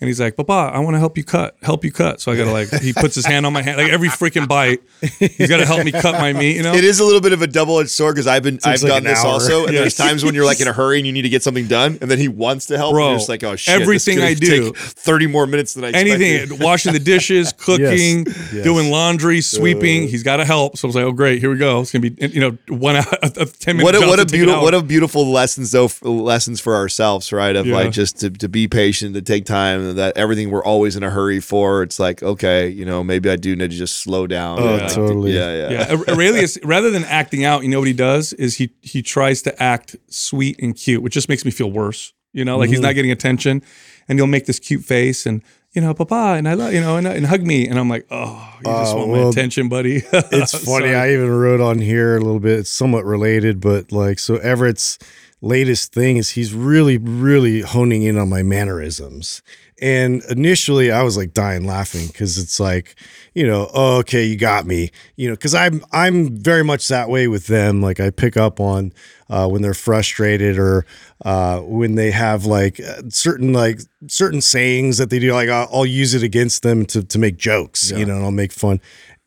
and 0.00 0.06
he's 0.08 0.20
like, 0.20 0.36
Papa, 0.36 0.70
I 0.74 0.78
want 0.80 0.94
to 0.94 0.98
help 0.98 1.16
you 1.18 1.24
cut, 1.24 1.56
help 1.62 1.84
you 1.84 1.90
cut. 1.92 2.20
So 2.20 2.30
I 2.32 2.36
gotta 2.36 2.52
like, 2.52 2.70
he 2.80 2.92
puts 2.92 3.14
his 3.14 3.26
hand 3.26 3.46
on 3.46 3.52
my 3.52 3.62
hand, 3.62 3.78
like 3.78 3.90
every 3.90 4.08
freaking 4.08 4.46
bite, 4.46 4.80
he's 5.18 5.48
gotta 5.48 5.66
help 5.66 5.84
me 5.84 5.92
cut 5.92 6.12
my 6.14 6.32
meat, 6.32 6.56
you 6.56 6.62
know? 6.62 6.72
It 6.74 6.84
is 6.84 7.00
a 7.00 7.04
little 7.04 7.20
bit 7.20 7.32
of 7.32 7.42
a 7.42 7.46
double 7.46 7.78
edged 7.80 7.90
sword 7.90 8.14
because 8.14 8.26
I've 8.26 8.42
been 8.42 8.58
I've 8.64 8.82
like 8.82 8.92
done 8.92 9.04
this 9.04 9.18
hour. 9.24 9.32
also, 9.32 9.64
and 9.64 9.74
Yeah. 9.74 9.80
there's 9.80 9.96
times 10.06 10.24
when 10.24 10.34
you're 10.34 10.44
like 10.44 10.60
in 10.60 10.68
a 10.68 10.72
hurry 10.72 10.98
and 10.98 11.06
you 11.06 11.12
need 11.12 11.22
to 11.22 11.28
get 11.28 11.42
something 11.42 11.66
done, 11.66 11.98
and 12.00 12.10
then 12.10 12.18
he 12.18 12.28
wants 12.28 12.66
to 12.66 12.76
help. 12.76 12.92
Bro, 12.92 13.04
and 13.04 13.10
you're 13.12 13.18
just 13.18 13.28
like, 13.28 13.42
oh 13.44 13.56
shit, 13.56 13.80
everything 13.80 14.16
gonna 14.18 14.28
I 14.30 14.34
do- 14.34 14.72
take 14.72 14.76
thirty 14.76 15.26
more 15.26 15.46
minutes 15.46 15.74
than 15.74 15.84
I 15.84 15.88
expected. 15.88 16.12
Anything, 16.22 16.58
washing 16.60 16.92
the 16.92 16.98
dishes, 17.00 17.52
cooking, 17.58 18.26
Yes. 18.26 18.64
doing 18.64 18.90
laundry, 18.90 19.38
uh. 19.38 19.42
sweeping. 19.42 20.08
he's 20.08 20.22
got 20.22 20.36
to 20.36 20.44
help. 20.44 20.76
So 20.78 20.86
I 20.86 20.88
was 20.88 20.94
like, 20.96 21.04
oh 21.04 21.12
great, 21.12 21.40
here 21.40 21.50
we 21.50 21.56
go. 21.58 21.80
It's 21.80 21.92
gonna 21.92 22.08
be 22.10 22.26
you 22.28 22.40
know 22.40 22.56
one 22.68 22.96
hour, 22.96 23.04
a 23.22 23.28
ten 23.46 23.76
minutes. 23.76 23.82
what 23.84 23.94
a, 23.94 24.06
what 24.06 24.20
a 24.20 24.26
beautiful 24.26 24.62
what 24.62 24.74
a 24.74 24.82
beautiful 24.82 25.26
lessons 25.30 25.72
though 25.72 25.86
f- 25.86 26.02
lessons 26.04 26.60
for 26.60 26.74
ourselves 26.76 27.32
right 27.32 27.56
of 27.56 27.66
Yeah. 27.66 27.74
like 27.74 27.90
just 27.92 28.20
to, 28.20 28.30
to 28.30 28.48
be 28.48 28.68
patient 28.68 29.14
to 29.14 29.22
take 29.22 29.44
time 29.44 29.87
that 29.94 30.16
everything 30.16 30.50
we're 30.50 30.64
always 30.64 30.96
in 30.96 31.02
a 31.02 31.10
hurry 31.10 31.40
for 31.40 31.82
it's 31.82 31.98
like 31.98 32.22
okay 32.22 32.68
you 32.68 32.84
know 32.84 33.02
maybe 33.04 33.28
I 33.30 33.36
do 33.36 33.54
need 33.56 33.70
to 33.70 33.76
just 33.76 34.00
slow 34.00 34.26
down 34.26 34.58
Oh, 34.60 34.74
and, 34.74 34.82
like, 34.82 34.92
totally. 34.92 35.32
yeah 35.32 35.68
yeah, 35.70 35.92
Yeah, 35.92 36.12
Aurelius, 36.12 36.58
rather 36.64 36.90
than 36.90 37.04
acting 37.04 37.44
out, 37.44 37.62
you 37.62 37.68
know 37.68 37.78
what 37.78 37.88
he 37.88 37.94
does 37.94 38.32
is 38.34 38.56
he 38.56 38.70
he 38.82 39.02
tries 39.02 39.42
to 39.42 39.62
act 39.62 39.96
sweet 40.08 40.58
and 40.62 40.74
cute, 40.76 41.02
which 41.02 41.14
just 41.14 41.28
makes 41.28 41.44
me 41.44 41.50
feel 41.50 41.70
worse. 41.70 42.12
You 42.32 42.44
know, 42.44 42.58
like 42.58 42.68
he's 42.68 42.80
not 42.80 42.94
getting 42.94 43.10
attention, 43.10 43.62
and 44.08 44.18
he'll 44.18 44.26
make 44.26 44.46
this 44.46 44.58
cute 44.58 44.84
face 44.84 45.24
and 45.26 45.42
you 45.72 45.82
know, 45.82 45.92
Papa, 45.92 46.34
and 46.38 46.48
I 46.48 46.54
love 46.54 46.72
you 46.72 46.80
know, 46.80 46.96
and, 46.96 47.06
and 47.06 47.26
hug 47.26 47.42
me, 47.42 47.68
and 47.68 47.78
I'm 47.78 47.88
like, 47.90 48.06
oh, 48.10 48.54
you 48.60 48.64
just 48.64 48.94
Uh, 48.94 48.98
want 48.98 49.10
my 49.12 49.18
attention, 49.28 49.68
buddy. 49.68 50.02
it's 50.12 50.54
funny. 50.64 50.94
I 50.94 51.12
even 51.12 51.30
wrote 51.30 51.60
on 51.60 51.78
here 51.78 52.16
a 52.16 52.20
little 52.20 52.40
bit. 52.40 52.60
It's 52.60 52.70
somewhat 52.70 53.04
related, 53.04 53.60
but 53.60 53.92
like 53.92 54.18
so 54.18 54.36
Everett's 54.38 54.98
latest 55.40 55.92
thing 55.92 56.16
is 56.16 56.30
he's 56.30 56.52
really, 56.54 56.96
really 56.98 57.60
honing 57.60 58.02
in 58.02 58.18
on 58.18 58.28
my 58.28 58.42
mannerisms. 58.42 59.42
And 59.80 60.22
initially, 60.24 60.90
I 60.90 61.02
was 61.02 61.16
like 61.16 61.32
dying 61.32 61.64
laughing 61.64 62.08
because 62.08 62.38
it's 62.38 62.58
like, 62.58 62.96
you 63.34 63.46
know, 63.46 63.70
oh, 63.72 63.98
okay, 63.98 64.24
you 64.24 64.36
got 64.36 64.66
me, 64.66 64.90
you 65.16 65.28
know, 65.28 65.34
because 65.34 65.54
I'm 65.54 65.84
I'm 65.92 66.36
very 66.36 66.64
much 66.64 66.88
that 66.88 67.08
way 67.08 67.28
with 67.28 67.46
them. 67.46 67.80
Like 67.80 68.00
I 68.00 68.10
pick 68.10 68.36
up 68.36 68.58
on 68.60 68.92
uh, 69.30 69.48
when 69.48 69.62
they're 69.62 69.74
frustrated 69.74 70.58
or 70.58 70.84
uh, 71.24 71.60
when 71.60 71.94
they 71.94 72.10
have 72.10 72.44
like 72.44 72.80
uh, 72.80 73.02
certain 73.08 73.52
like 73.52 73.80
certain 74.08 74.40
sayings 74.40 74.98
that 74.98 75.10
they 75.10 75.18
do. 75.18 75.32
Like 75.32 75.48
I'll, 75.48 75.68
I'll 75.72 75.86
use 75.86 76.14
it 76.14 76.22
against 76.22 76.62
them 76.62 76.84
to 76.86 77.02
to 77.02 77.18
make 77.18 77.36
jokes, 77.36 77.90
you 77.98 78.04
know, 78.04 78.16
and 78.16 78.24
I'll 78.24 78.30
make 78.30 78.52
fun. 78.52 78.80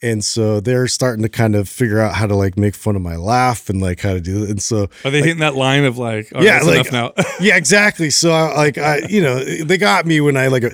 And 0.04 0.26
so 0.26 0.60
they're 0.60 0.88
starting 0.88 1.22
to 1.22 1.30
kind 1.30 1.56
of 1.56 1.70
figure 1.70 2.00
out 2.00 2.16
how 2.16 2.26
to 2.26 2.36
like 2.36 2.58
make 2.58 2.74
fun 2.74 2.96
of 2.96 3.04
my 3.04 3.16
laugh 3.18 3.70
and 3.70 3.80
like 3.80 4.00
how 4.02 4.14
to 4.14 4.22
do 4.22 4.44
it. 4.44 4.50
And 4.50 4.62
so 4.62 4.88
Are 5.06 5.12
they 5.12 5.20
hitting 5.20 5.40
that 5.40 5.54
line 5.56 5.86
of 5.86 5.98
like, 6.00 6.30
oh, 6.34 6.42
Yeah, 6.42 6.62
like- 6.62 6.92
now? 6.92 7.14
yeah, 7.40 7.56
exactly. 7.56 8.10
So 8.10 8.32
I, 8.32 8.56
like 8.56 8.78
I, 8.80 9.02
you 9.10 9.22
know, 9.22 9.44
they 9.44 9.78
got 9.78 10.06
me 10.08 10.20
when 10.20 10.38
I 10.38 10.48
like 10.48 10.64
a, 10.64 10.72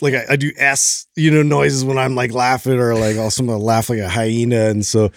like 0.00 0.14
I, 0.14 0.24
I 0.30 0.36
do 0.36 0.50
s, 0.56 1.06
you 1.14 1.30
know, 1.30 1.42
noises 1.42 1.84
when 1.84 1.98
I'm 1.98 2.14
like 2.14 2.32
laughing 2.32 2.78
or 2.78 2.94
like 2.94 3.16
I'll 3.16 3.30
sometimes 3.30 3.62
laugh 3.62 3.90
like 3.90 3.98
a 3.98 4.08
hyena. 4.08 4.66
And 4.70 4.84
so, 4.84 5.10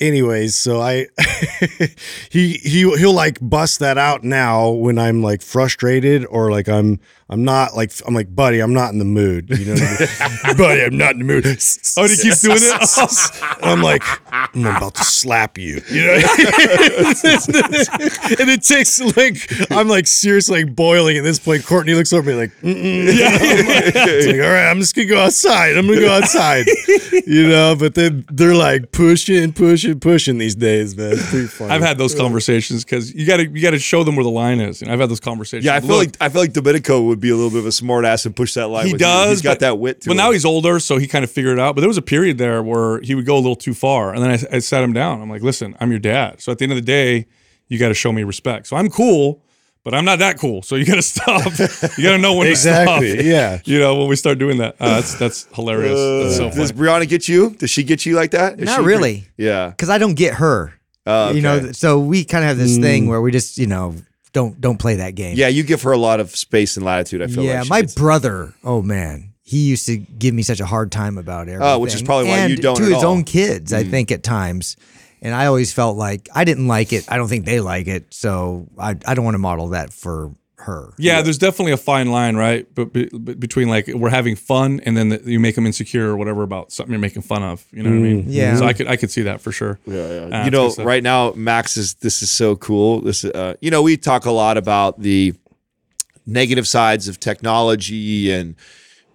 anyways, 0.00 0.56
so 0.56 0.80
I, 0.80 1.06
he 2.30 2.54
he 2.54 2.80
he'll 2.98 3.14
like 3.14 3.38
bust 3.40 3.78
that 3.78 3.96
out 3.98 4.24
now 4.24 4.70
when 4.70 4.98
I'm 4.98 5.22
like 5.22 5.40
frustrated 5.42 6.26
or 6.26 6.50
like 6.50 6.68
I'm 6.68 7.00
I'm 7.28 7.42
not 7.42 7.74
like 7.74 7.90
I'm 8.06 8.14
like 8.14 8.32
buddy, 8.34 8.60
I'm 8.60 8.72
not 8.72 8.92
in 8.92 9.00
the 9.00 9.04
mood. 9.04 9.50
You 9.50 9.64
know, 9.66 9.72
what 9.72 9.82
I 10.20 10.46
mean? 10.46 10.56
buddy, 10.56 10.82
I'm 10.82 10.96
not 10.96 11.12
in 11.12 11.18
the 11.18 11.24
mood. 11.24 11.44
oh, 11.44 12.06
he 12.06 12.16
keeps 12.16 12.42
doing 12.42 12.58
it. 12.60 13.58
I'm 13.64 13.82
like, 13.82 14.04
I'm 14.32 14.64
about 14.64 14.94
to 14.94 15.04
slap 15.04 15.58
you. 15.58 15.82
You 15.90 16.06
know? 16.06 16.12
and 16.14 16.22
it 18.48 18.62
takes 18.62 19.00
like 19.16 19.72
I'm 19.72 19.88
like 19.88 20.06
seriously 20.06 20.64
like 20.64 20.76
boiling 20.76 21.16
at 21.16 21.24
this 21.24 21.40
point. 21.40 21.66
Courtney 21.66 21.94
looks 21.94 22.12
over 22.12 22.30
me 22.30 22.36
like, 22.36 22.52
Mm-mm. 22.60 23.08
I'm 23.08 23.66
like, 23.66 23.94
like, 23.94 24.46
all 24.46 24.52
right, 24.52 24.70
I'm 24.70 24.78
just 24.78 24.94
gonna 24.94 25.08
go 25.08 25.18
outside. 25.18 25.76
I'm 25.76 25.88
gonna 25.88 26.00
go 26.00 26.12
outside. 26.12 26.66
You 27.26 27.48
know, 27.48 27.74
but 27.76 27.96
then 27.96 28.24
they're 28.30 28.54
like 28.54 28.92
pushing, 28.92 29.52
pushing, 29.52 29.98
pushing 29.98 30.38
these 30.38 30.54
days, 30.54 30.96
man. 30.96 31.14
It's 31.14 31.28
pretty 31.28 31.48
funny. 31.48 31.72
I've 31.72 31.82
had 31.82 31.98
those 31.98 32.14
conversations 32.14 32.84
because 32.84 33.12
you 33.12 33.26
got 33.26 33.38
to 33.38 33.48
you 33.48 33.62
got 33.62 33.72
to 33.72 33.80
show 33.80 34.04
them 34.04 34.14
where 34.14 34.22
the 34.22 34.30
line 34.30 34.60
is. 34.60 34.80
And 34.80 34.92
I've 34.92 35.00
had 35.00 35.10
those 35.10 35.18
conversations. 35.18 35.64
yeah 35.64 35.74
I 35.74 35.80
feel 35.80 35.96
Look, 35.96 35.98
like 35.98 36.16
I 36.20 36.28
feel 36.28 36.40
like 36.42 36.52
Domenico 36.52 37.02
would 37.02 37.15
be 37.16 37.30
a 37.30 37.34
little 37.34 37.50
bit 37.50 37.58
of 37.60 37.66
a 37.66 37.72
smart 37.72 38.04
ass 38.04 38.26
and 38.26 38.34
push 38.36 38.54
that 38.54 38.68
line 38.68 38.86
he 38.86 38.92
with 38.92 39.00
you. 39.00 39.06
does. 39.06 39.30
he's 39.30 39.42
got 39.42 39.52
but- 39.52 39.60
that 39.60 39.78
wit 39.78 40.00
to 40.02 40.08
Well, 40.10 40.14
him 40.14 40.16
now 40.18 40.30
he's 40.32 40.44
older, 40.44 40.78
so 40.80 40.98
he 40.98 41.06
kind 41.06 41.24
of 41.24 41.30
figured 41.30 41.58
it 41.58 41.60
out. 41.60 41.74
But 41.74 41.80
there 41.82 41.88
was 41.88 41.98
a 41.98 42.02
period 42.02 42.38
there 42.38 42.62
where 42.62 43.00
he 43.00 43.14
would 43.14 43.26
go 43.26 43.34
a 43.36 43.38
little 43.38 43.56
too 43.56 43.74
far, 43.74 44.14
and 44.14 44.22
then 44.22 44.30
I, 44.30 44.56
I 44.56 44.58
sat 44.60 44.82
him 44.82 44.92
down. 44.92 45.20
I'm 45.22 45.30
like, 45.30 45.42
"Listen, 45.42 45.76
I'm 45.80 45.90
your 45.90 46.00
dad. 46.00 46.40
So 46.40 46.52
at 46.52 46.58
the 46.58 46.64
end 46.64 46.72
of 46.72 46.76
the 46.76 46.82
day, 46.82 47.26
you 47.68 47.78
got 47.78 47.88
to 47.88 47.94
show 47.94 48.12
me 48.12 48.22
respect. 48.24 48.66
So 48.68 48.76
I'm 48.76 48.88
cool, 48.90 49.42
but 49.84 49.92
I'm 49.94 50.04
not 50.04 50.18
that 50.20 50.38
cool. 50.38 50.62
So 50.62 50.76
you 50.76 50.84
got 50.84 50.94
to 50.96 51.02
stop. 51.14 51.44
you 51.98 52.04
got 52.04 52.12
to 52.12 52.18
know 52.18 52.34
when 52.34 52.46
to 52.46 52.50
exactly. 52.50 53.10
stop. 53.14 53.24
Yeah. 53.24 53.60
You 53.64 53.78
know, 53.80 53.96
when 53.96 54.08
we 54.08 54.16
start 54.16 54.38
doing 54.38 54.58
that, 54.58 54.76
uh, 54.80 54.96
that's 54.96 55.14
that's 55.18 55.48
hilarious. 55.54 55.98
that's 56.24 56.36
so 56.36 56.50
does. 56.50 56.72
Brianna 56.72 57.08
get 57.08 57.28
you 57.28 57.50
does 57.50 57.70
she 57.70 57.82
get 57.82 58.06
you 58.06 58.14
like 58.14 58.30
that 58.32 58.58
Is 58.60 58.66
Not 58.66 58.80
she- 58.80 58.86
really. 58.86 59.24
yeah 59.36 59.70
because 59.70 59.88
I 59.90 59.98
don't 59.98 60.14
get 60.14 60.34
her. 60.34 60.72
Oh, 61.08 61.30
You 61.30 61.40
know, 61.40 61.70
so 61.72 62.00
we 62.00 62.24
kind 62.24 62.42
of 62.44 62.48
have 62.48 62.58
this 62.58 62.78
thing 62.78 63.06
where 63.06 63.20
we 63.20 63.30
just, 63.30 63.58
you 63.58 63.68
know, 63.68 63.94
don't 64.36 64.60
don't 64.60 64.78
play 64.78 64.96
that 64.96 65.14
game. 65.14 65.34
yeah 65.36 65.48
you 65.48 65.62
give 65.62 65.80
her 65.82 65.92
a 65.92 65.96
lot 66.08 66.20
of 66.20 66.28
space 66.36 66.76
and 66.76 66.84
latitude 66.84 67.22
I 67.22 67.26
feel 67.28 67.42
yeah. 67.44 67.60
like 67.60 67.70
my 67.70 67.80
gets- 67.80 67.94
brother, 67.94 68.52
oh 68.62 68.82
man, 68.82 69.32
he 69.42 69.60
used 69.72 69.86
to 69.86 69.96
give 69.96 70.34
me 70.34 70.42
such 70.42 70.60
a 70.60 70.66
hard 70.66 70.92
time 70.92 71.16
about 71.18 71.48
everything. 71.48 71.62
Oh, 71.74 71.78
which 71.78 71.94
is 71.94 72.02
probably 72.02 72.28
why 72.28 72.46
you 72.46 72.54
And 72.54 72.62
don't 72.62 72.76
to 72.76 72.84
his 72.84 72.94
all. 72.94 73.02
Mm. 73.02 73.16
own 73.18 73.24
kids. 73.24 73.72
I 73.72 73.84
think 73.84 74.10
at 74.12 74.22
times, 74.22 74.76
and 75.22 75.34
I 75.34 75.46
always 75.46 75.72
felt 75.72 75.96
like 75.96 76.28
I 76.34 76.44
didn't 76.44 76.66
like 76.68 76.92
it. 76.92 77.10
I 77.10 77.16
don't 77.16 77.28
think 77.28 77.46
they 77.46 77.60
like 77.60 77.86
it, 77.86 78.12
so 78.12 78.66
I 78.78 78.90
I 79.06 79.14
don't 79.14 79.24
want 79.24 79.34
to 79.36 79.44
model 79.50 79.68
that 79.68 79.92
for 79.92 80.32
her. 80.58 80.92
Yeah, 80.98 81.22
there's 81.22 81.38
definitely 81.38 81.72
a 81.72 81.76
fine 81.76 82.10
line, 82.10 82.36
right? 82.36 82.66
But, 82.74 82.92
be- 82.92 83.08
but 83.12 83.38
between 83.38 83.68
like 83.68 83.86
we're 83.88 84.10
having 84.10 84.36
fun 84.36 84.80
and 84.84 84.96
then 84.96 85.10
the, 85.10 85.22
you 85.24 85.38
make 85.38 85.54
them 85.54 85.66
insecure 85.66 86.08
or 86.08 86.16
whatever 86.16 86.42
about 86.42 86.72
something 86.72 86.92
you're 86.92 87.00
making 87.00 87.22
fun 87.22 87.42
of. 87.42 87.64
You 87.72 87.82
know 87.82 87.90
what 87.90 87.96
I 87.96 88.00
mean? 88.00 88.24
Yeah. 88.26 88.56
So 88.56 88.66
I 88.66 88.72
could 88.72 88.86
I 88.86 88.96
could 88.96 89.10
see 89.10 89.22
that 89.22 89.40
for 89.40 89.52
sure. 89.52 89.78
Yeah, 89.86 89.94
yeah. 90.28 90.40
Uh, 90.40 90.44
you 90.44 90.50
know, 90.50 90.66
it's 90.66 90.74
good 90.76 90.82
stuff. 90.82 90.86
right 90.86 91.02
now, 91.02 91.32
Max 91.32 91.76
is. 91.76 91.94
This 91.94 92.22
is 92.22 92.30
so 92.30 92.56
cool. 92.56 93.00
This, 93.00 93.24
uh, 93.24 93.54
you 93.60 93.70
know, 93.70 93.82
we 93.82 93.96
talk 93.96 94.26
a 94.26 94.30
lot 94.30 94.56
about 94.56 95.00
the 95.00 95.34
negative 96.26 96.66
sides 96.66 97.06
of 97.08 97.20
technology 97.20 98.32
and 98.32 98.56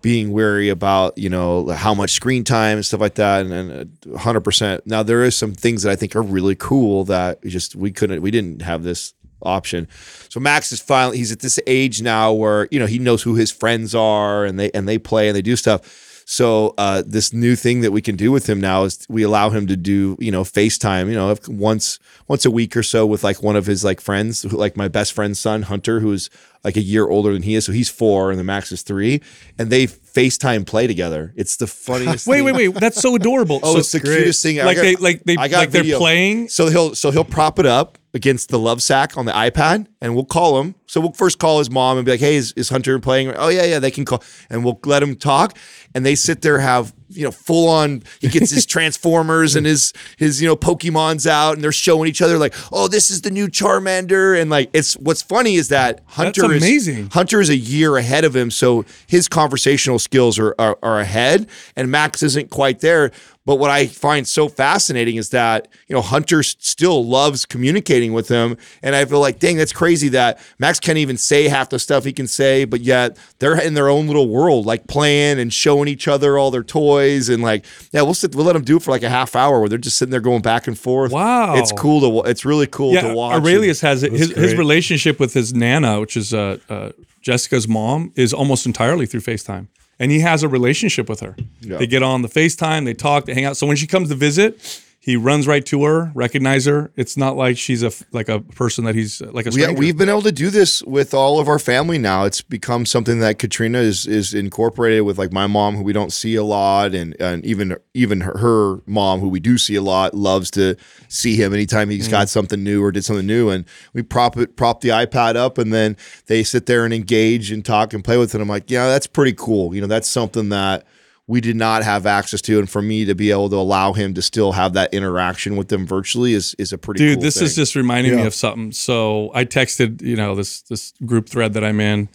being 0.02 0.32
wary 0.32 0.70
about 0.70 1.16
you 1.18 1.30
know 1.30 1.68
how 1.70 1.94
much 1.94 2.12
screen 2.12 2.44
time 2.44 2.78
and 2.78 2.86
stuff 2.86 3.00
like 3.00 3.16
that 3.16 3.46
and, 3.46 3.54
and 3.54 3.98
uh, 4.08 4.18
100% 4.18 4.82
now 4.86 5.04
there 5.04 5.24
is 5.24 5.36
some 5.36 5.54
things 5.54 5.84
that 5.84 5.92
i 5.92 5.96
think 5.96 6.16
are 6.16 6.24
really 6.24 6.56
cool 6.56 7.04
that 7.04 7.40
just 7.44 7.76
we 7.76 7.92
couldn't 7.92 8.22
we 8.22 8.32
didn't 8.32 8.62
have 8.64 8.82
this 8.82 9.14
option 9.44 9.88
so 10.30 10.40
max 10.40 10.72
is 10.72 10.80
finally 10.82 11.18
he's 11.18 11.32
at 11.32 11.40
this 11.40 11.60
age 11.68 12.02
now 12.02 12.32
where 12.34 12.68
you 12.72 12.80
know 12.80 12.86
he 12.88 13.00
knows 13.00 13.24
who 13.24 13.36
his 13.36 13.52
friends 13.52 13.94
are 13.96 14.46
and 14.46 14.60
they 14.60 14.70
and 14.72 14.88
they 14.88 14.98
play 14.98 15.28
and 15.28 15.36
they 15.36 15.42
do 15.42 15.56
stuff 15.56 16.08
so 16.24 16.74
uh, 16.78 17.04
this 17.06 17.34
new 17.34 17.56
thing 17.58 17.82
that 17.82 17.92
we 17.92 18.02
can 18.02 18.16
do 18.16 18.32
with 18.32 18.48
him 18.48 18.62
now 18.62 18.84
is 18.84 19.06
we 19.10 19.22
allow 19.24 19.50
him 19.50 19.68
to 19.68 19.76
do 19.76 20.16
you 20.20 20.32
know 20.32 20.44
FaceTime 20.44 21.08
you 21.08 21.16
know 21.16 21.36
once 21.50 22.00
once 22.30 22.46
a 22.46 22.52
week 22.52 22.78
or 22.78 22.84
so 22.84 23.06
with 23.06 23.24
like 23.24 23.44
one 23.44 23.56
of 23.58 23.66
his 23.66 23.84
like 23.84 24.00
friends 24.00 24.44
who- 24.44 24.50
like 24.56 24.78
my 24.78 24.88
best 24.88 25.12
friend's 25.14 25.40
son 25.40 25.64
Hunter 25.64 26.00
who's 26.00 26.30
like 26.64 26.78
a 26.78 26.82
year 26.82 27.08
older 27.10 27.34
than 27.34 27.42
he 27.42 27.56
is 27.56 27.66
so 27.66 27.72
he's 27.74 27.90
four 27.90 28.30
and 28.30 28.40
the 28.40 28.44
Max 28.46 28.72
is 28.72 28.82
three 28.84 29.20
and 29.58 29.70
they 29.70 29.88
FaceTime 29.88 30.66
play 30.66 30.88
together. 30.88 31.34
It's 31.36 31.56
the 31.58 31.68
funniest. 31.68 32.28
Wait, 32.28 32.38
thing. 32.38 32.46
wait, 32.56 32.68
wait. 32.70 32.80
That's 32.80 33.02
so 33.02 33.16
adorable. 33.16 33.60
Oh, 33.64 33.74
so 33.74 33.80
it's 33.80 33.92
the 33.94 34.00
cutest 34.02 34.44
thing. 34.44 34.60
I 34.62 34.66
like 34.66 34.76
got- 34.78 34.82
they 34.84 34.96
like 34.98 35.24
they 35.24 35.36
I 35.38 35.48
got 35.48 35.58
like 35.60 35.72
they're 35.72 35.98
playing. 35.98 36.50
So 36.50 36.68
he'll 36.70 36.96
so 36.96 37.12
he'll 37.12 37.24
prop 37.26 37.60
it 37.60 37.66
up 37.66 37.98
against 38.14 38.50
the 38.50 38.60
love 38.60 38.82
sack 38.82 39.18
on 39.18 39.26
the 39.26 39.32
iPad, 39.32 39.88
and 40.02 40.16
we'll 40.16 40.26
call 40.26 40.60
him. 40.60 40.76
So 40.86 41.00
we'll 41.00 41.14
first 41.14 41.40
call 41.40 41.60
his 41.60 41.70
mom 41.70 41.98
and 41.98 42.06
be 42.06 42.12
like, 42.12 42.20
"Hey, 42.20 42.36
is, 42.36 42.54
is 42.54 42.70
Hunter 42.70 43.00
playing?" 43.00 43.34
Oh 43.36 43.50
yeah, 43.50 43.64
yeah, 43.64 43.80
they 43.80 43.92
can 43.92 44.06
call, 44.06 44.24
and 44.50 44.64
we'll 44.66 44.80
let 44.86 45.02
him 45.02 45.16
talk. 45.16 45.58
And 45.94 46.06
they 46.06 46.16
sit 46.16 46.42
there, 46.42 46.60
have 46.60 46.94
you 47.10 47.26
know, 47.26 47.32
full 47.32 47.70
on. 47.70 48.04
He 48.20 48.28
gets 48.28 48.52
his 48.52 48.66
Transformers 48.72 49.56
and 49.56 49.66
his 49.66 49.94
his 50.18 50.42
you 50.42 50.48
know 50.48 50.56
Pokemon's 50.56 51.28
out, 51.28 51.56
and 51.56 51.64
they're 51.64 51.72
showing 51.72 52.10
each 52.10 52.22
other 52.22 52.38
like, 52.38 52.54
"Oh, 52.72 52.88
this 52.88 53.12
is 53.12 53.22
the 53.22 53.32
new 53.32 53.48
Charmander." 53.48 54.40
And 54.40 54.50
like, 54.50 54.70
it's 54.74 54.96
what's 54.96 55.22
funny 55.22 55.56
is 55.56 55.70
that 55.70 56.02
Hunter 56.08 56.52
is 56.52 56.64
amazing. 56.64 57.10
Hunter 57.10 57.40
is 57.42 57.50
a 57.50 57.56
year 57.56 57.98
ahead 57.98 58.26
of 58.26 58.36
him, 58.36 58.52
so 58.52 58.86
his 59.08 59.28
conversational 59.28 60.00
skills 60.00 60.40
are, 60.40 60.56
are 60.58 60.78
are 60.84 61.00
ahead, 61.00 61.48
and 61.76 61.92
Max 61.92 62.24
isn't 62.24 62.50
quite 62.50 62.80
there. 62.80 63.12
But 63.44 63.56
what 63.56 63.72
I 63.72 63.88
find 63.88 64.28
so 64.28 64.48
fascinating 64.48 65.16
is 65.16 65.30
that, 65.32 65.68
you 65.88 65.96
know, 65.96 66.02
Hunter 66.02 66.44
still 66.44 67.04
loves 67.04 67.44
communicating 67.44 68.14
with 68.14 68.28
him. 68.28 68.56
And 68.84 68.96
I 68.96 69.04
feel 69.06 69.20
like, 69.20 69.40
dang, 69.40 69.58
that's 69.58 69.74
crazy 69.74 70.10
that 70.10 70.40
Max 70.60 70.80
can't 70.80 71.00
even 71.00 71.18
say 71.18 71.48
half 71.48 71.70
the 71.70 71.80
stuff 71.80 72.04
he 72.04 72.14
can 72.14 72.28
say, 72.28 72.66
but 72.66 72.82
yet 72.82 73.18
they're 73.40 73.60
in 73.60 73.74
their 73.74 73.90
own 73.90 74.06
little 74.06 74.30
world, 74.30 74.68
like 74.68 74.86
playing 74.86 75.40
and 75.40 75.52
showing 75.52 75.88
each 75.88 76.08
other 76.08 76.38
all 76.38 76.52
their 76.52 76.64
toys. 76.64 77.30
And 77.30 77.42
like, 77.42 77.66
yeah, 77.92 78.04
we'll 78.04 78.14
sit, 78.14 78.36
we'll 78.36 78.46
let 78.46 78.54
them 78.54 78.64
do 78.64 78.78
it 78.78 78.84
for 78.84 78.92
like 78.92 79.04
a 79.04 79.10
half 79.10 79.36
hour 79.36 79.60
where 79.60 79.70
they're 79.70 79.80
just 79.80 79.98
sitting 79.98 80.12
there 80.12 80.22
going 80.22 80.44
back 80.44 80.68
and 80.68 80.78
forth. 80.78 81.12
Wow. 81.12 81.56
It's 81.56 81.72
cool 81.72 82.22
to, 82.22 82.30
it's 82.30 82.46
really 82.46 82.68
cool 82.68 82.94
yeah, 82.94 83.08
to 83.08 83.16
watch. 83.16 83.42
Aurelius 83.42 83.82
has 83.82 84.04
it. 84.04 84.12
His, 84.12 84.32
his 84.34 84.56
relationship 84.56 85.20
with 85.20 85.34
his 85.34 85.52
nana, 85.52 86.00
which 86.00 86.16
is 86.16 86.32
uh, 86.32 86.60
uh, 86.70 86.92
Jessica's 87.22 87.68
mom, 87.68 88.14
is 88.16 88.34
almost 88.34 88.68
entirely 88.68 89.08
through 89.08 89.22
FaceTime. 89.22 89.68
And 90.00 90.12
he 90.12 90.20
has 90.22 90.42
a 90.44 90.48
relationship 90.48 91.08
with 91.08 91.20
her. 91.20 91.36
They 91.62 91.88
get 91.88 92.02
on 92.02 92.22
the 92.24 92.28
FaceTime, 92.28 92.86
they 92.86 92.94
talk, 92.94 93.26
they 93.26 93.34
hang 93.34 93.46
out. 93.46 93.58
So 93.58 93.68
when 93.68 93.78
she 93.78 93.88
comes 93.88 94.10
to 94.10 94.16
visit, 94.16 94.84
he 95.04 95.16
runs 95.16 95.48
right 95.48 95.66
to 95.66 95.84
her, 95.84 96.12
recognize 96.14 96.66
her. 96.66 96.92
It's 96.96 97.18
not 97.18 97.36
like 97.36 97.58
she's 97.58 97.82
a 97.82 97.92
like 98.12 98.30
a 98.30 98.40
person 98.40 98.86
that 98.86 98.94
he's 98.94 99.20
like 99.20 99.48
a 99.48 99.52
Stranger. 99.52 99.72
Yeah, 99.72 99.80
we've 99.80 99.98
been 99.98 100.10
able 100.10 100.22
to 100.22 100.32
do 100.32 100.52
this 100.52 100.84
with 100.84 101.16
all 101.16 101.40
of 101.40 101.48
our 101.48 101.58
family 101.58 101.98
now. 101.98 102.26
It's 102.26 102.44
become 102.44 102.86
something 102.86 103.20
that 103.20 103.40
Katrina 103.40 103.80
is 103.80 104.06
is 104.06 104.36
incorporated 104.36 105.02
with, 105.02 105.18
like 105.18 105.34
my 105.34 105.48
mom, 105.48 105.76
who 105.76 105.82
we 105.82 105.92
don't 105.92 106.14
see 106.14 106.36
a 106.36 106.44
lot, 106.44 106.94
and 106.94 107.20
and 107.20 107.44
even 107.44 107.78
even 107.96 108.22
her, 108.22 108.38
her 108.38 108.82
mom, 108.86 109.22
who 109.22 109.30
we 109.30 109.40
do 109.40 109.58
see 109.58 109.74
a 109.74 109.82
lot, 109.82 110.14
loves 110.14 110.52
to 110.52 110.76
see 111.08 111.36
him 111.36 111.52
anytime 111.52 111.90
he's 111.90 112.08
mm. 112.08 112.12
got 112.12 112.30
something 112.30 112.64
new 112.64 112.84
or 112.84 112.92
did 112.92 113.04
something 113.04 113.26
new. 113.26 113.50
And 113.50 113.66
we 113.94 114.04
prop 114.04 114.38
it, 114.38 114.56
prop 114.56 114.82
the 114.82 114.90
iPad 114.90 115.36
up, 115.36 115.58
and 115.58 115.74
then 115.74 115.98
they 116.28 116.44
sit 116.44 116.68
there 116.68 116.86
and 116.86 116.94
engage 116.94 117.52
and 117.52 117.66
talk 117.66 117.96
and 117.96 118.04
play 118.04 118.18
with 118.18 118.36
it. 118.36 118.40
I'm 118.42 118.48
like, 118.48 118.70
yeah, 118.70 118.88
that's 118.88 119.08
pretty 119.08 119.34
cool. 119.34 119.74
You 119.74 119.82
know, 119.82 119.88
that's 119.88 120.08
something 120.08 120.50
that 120.50 120.86
we 121.28 121.40
did 121.42 121.56
not 121.56 121.84
have 121.84 122.06
access 122.06 122.42
to, 122.42 122.60
and 122.60 122.70
for 122.70 122.82
me 122.82 123.06
to 123.06 123.16
be 123.16 123.32
able 123.32 123.50
to 123.50 123.56
allow 123.56 123.94
him 123.94 124.14
to 124.16 124.22
still 124.22 124.52
have 124.52 124.74
that 124.74 124.94
interaction 124.94 125.56
with 125.56 125.70
them 125.70 125.86
virtually 125.86 126.34
is 126.34 126.56
is 126.58 126.74
a 126.74 126.78
pretty 126.78 127.00
Dude, 127.00 127.16
cool 127.16 127.24
this 127.24 127.42
is 127.42 127.56
just 127.56 127.76
reminding 127.76 128.16
me 128.16 128.26
of 128.26 128.34
something. 128.34 128.72
So 128.72 129.32
I 129.34 129.46
texted, 129.46 130.02
you 130.02 130.16
know, 130.16 130.36
this 130.36 130.62
this 130.64 130.94
group 131.06 131.30
thread 131.30 131.54
that 131.54 131.64
I'm 131.64 131.80
in. 131.80 132.10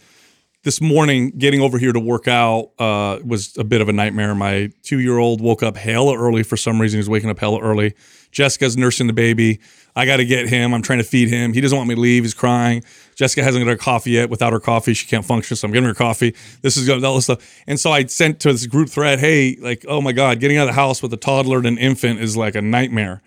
This 0.63 0.81
morning, 0.81 1.31
getting 1.37 1.61
over 1.61 1.77
here 1.77 1.93
to 1.93 1.99
work 1.99 2.27
out 2.27 2.71
uh, 2.77 3.19
was 3.23 3.57
a 3.57 3.63
bit 3.63 3.79
of 3.79 3.87
a 3.87 3.93
nightmare. 3.93 4.35
My 4.35 4.69
two 4.83 4.99
year 4.99 5.17
old 5.17 5.39
woke 5.39 5.63
up 5.63 5.77
hella 5.77 6.17
early 6.17 6.43
for 6.43 6.57
some 6.57 6.81
reason. 6.81 6.99
He's 6.99 7.09
waking 7.09 7.29
up 7.29 7.39
hella 7.39 7.61
early. 7.61 7.93
Jessica's 8.31 8.75
nursing 8.75 9.07
the 9.07 9.13
baby. 9.13 9.61
I 9.95 10.05
got 10.05 10.17
to 10.17 10.25
get 10.25 10.49
him. 10.49 10.73
I'm 10.73 10.81
trying 10.81 10.99
to 10.99 11.05
feed 11.05 11.29
him. 11.29 11.53
He 11.53 11.61
doesn't 11.61 11.77
want 11.77 11.87
me 11.87 11.95
to 11.95 12.01
leave. 12.01 12.23
He's 12.23 12.33
crying. 12.33 12.83
Jessica 13.17 13.43
hasn't 13.43 13.65
got 13.65 13.71
her 13.71 13.77
coffee 13.77 14.11
yet. 14.11 14.29
Without 14.29 14.53
her 14.53 14.59
coffee, 14.59 14.93
she 14.93 15.07
can't 15.07 15.25
function. 15.25 15.57
So 15.57 15.67
I'm 15.67 15.73
getting 15.73 15.87
her 15.89 15.95
coffee. 15.95 16.35
This 16.61 16.77
is 16.77 16.85
going 16.87 17.01
to 17.01 17.07
all 17.07 17.15
this 17.15 17.23
stuff. 17.23 17.63
And 17.65 17.79
so 17.79 17.91
I 17.91 18.05
sent 18.05 18.39
to 18.41 18.51
this 18.51 18.67
group 18.67 18.89
thread, 18.89 19.19
hey, 19.19 19.57
like, 19.59 19.83
oh 19.87 20.01
my 20.01 20.11
God, 20.11 20.39
getting 20.39 20.57
out 20.57 20.69
of 20.69 20.75
the 20.75 20.79
house 20.79 21.01
with 21.01 21.11
a 21.13 21.17
toddler 21.17 21.57
and 21.57 21.65
an 21.65 21.77
infant 21.79 22.19
is 22.19 22.37
like 22.37 22.53
a 22.53 22.61
nightmare. 22.61 23.23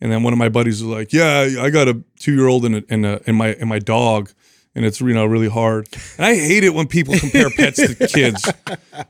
And 0.00 0.12
then 0.12 0.22
one 0.22 0.32
of 0.32 0.38
my 0.38 0.48
buddies 0.48 0.82
was 0.82 0.92
like, 0.92 1.12
"Yeah, 1.12 1.48
I 1.60 1.70
got 1.70 1.86
a 1.86 2.02
two 2.18 2.34
year 2.34 2.48
old 2.48 2.64
and 2.64 2.76
a, 2.76 2.84
and, 2.88 3.06
a, 3.06 3.20
and 3.24 3.36
my 3.36 3.48
and 3.54 3.68
my 3.68 3.78
dog, 3.78 4.32
and 4.74 4.84
it's 4.84 5.00
you 5.00 5.12
know 5.12 5.26
really 5.26 5.48
hard." 5.48 5.88
And 6.16 6.26
I 6.26 6.34
hate 6.34 6.64
it 6.64 6.74
when 6.74 6.86
people 6.86 7.14
compare 7.18 7.50
pets 7.50 7.76
to 7.78 7.94
kids. 8.08 8.48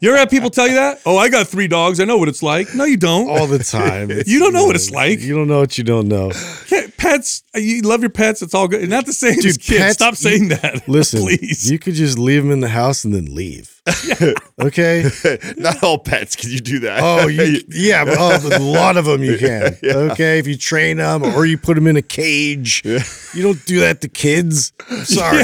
You 0.01 0.11
ever 0.11 0.19
have 0.19 0.31
people 0.31 0.51
tell 0.51 0.69
you 0.69 0.75
that? 0.75 1.01
Oh, 1.07 1.17
I 1.17 1.29
got 1.29 1.47
three 1.49 1.69
dogs. 1.69 2.01
I 2.01 2.05
know 2.05 2.17
what 2.19 2.29
it's 2.29 2.43
like. 2.43 2.75
No, 2.75 2.85
you 2.85 2.97
don't. 2.97 3.29
all 3.31 3.47
the 3.47 3.59
time. 3.59 4.11
You 4.27 4.39
don't 4.39 4.53
know 4.53 4.65
what 4.65 4.77
it's 4.77 4.91
like. 4.91 5.21
You 5.21 5.35
don't 5.37 5.49
know 5.49 5.59
what 5.61 5.77
you 5.79 5.85
don't 5.85 6.09
know. 6.09 6.31
Pets, 6.97 7.43
you 7.55 7.83
love 7.83 8.01
your 8.01 8.11
pets. 8.11 8.43
It's 8.43 8.55
all 8.55 8.69
good. 8.69 8.89
Not 8.89 9.07
the 9.07 9.13
same 9.13 9.39
as 9.39 9.57
kids. 9.59 9.69
pets- 9.69 9.95
Stop 9.95 10.15
saying 10.17 10.49
that. 10.49 10.83
Listen, 10.89 11.21
please. 11.23 11.71
you 11.71 11.79
could 11.79 11.95
just 11.95 12.19
leave 12.19 12.43
them 12.43 12.53
in 12.53 12.61
the 12.61 12.69
house 12.69 13.05
and 13.05 13.15
then 13.15 13.35
leave. 13.35 13.72
okay. 14.61 15.05
not 15.57 15.83
all 15.83 15.99
pets. 15.99 16.37
Can 16.37 16.51
you 16.51 16.61
do 16.61 16.79
that? 16.81 17.01
Oh, 17.03 17.27
you, 17.27 17.61
yeah, 17.69 18.05
but 18.05 18.17
oh, 18.19 18.57
a 18.57 18.59
lot 18.61 18.97
of 18.97 19.05
them 19.07 19.23
you 19.25 19.37
can. 19.39 19.77
Okay, 19.85 20.39
if 20.39 20.47
you 20.47 20.57
train 20.57 20.99
them 20.99 21.25
or 21.25 21.45
you 21.47 21.59
put 21.59 21.75
them 21.75 21.87
in 21.87 21.97
a 21.97 22.03
cage, 22.03 22.83
you 22.85 23.43
don't 23.43 23.65
do 23.67 23.81
that 23.81 24.01
to 24.03 24.09
kids. 24.09 24.73
I'm 24.89 25.05
sorry. 25.05 25.39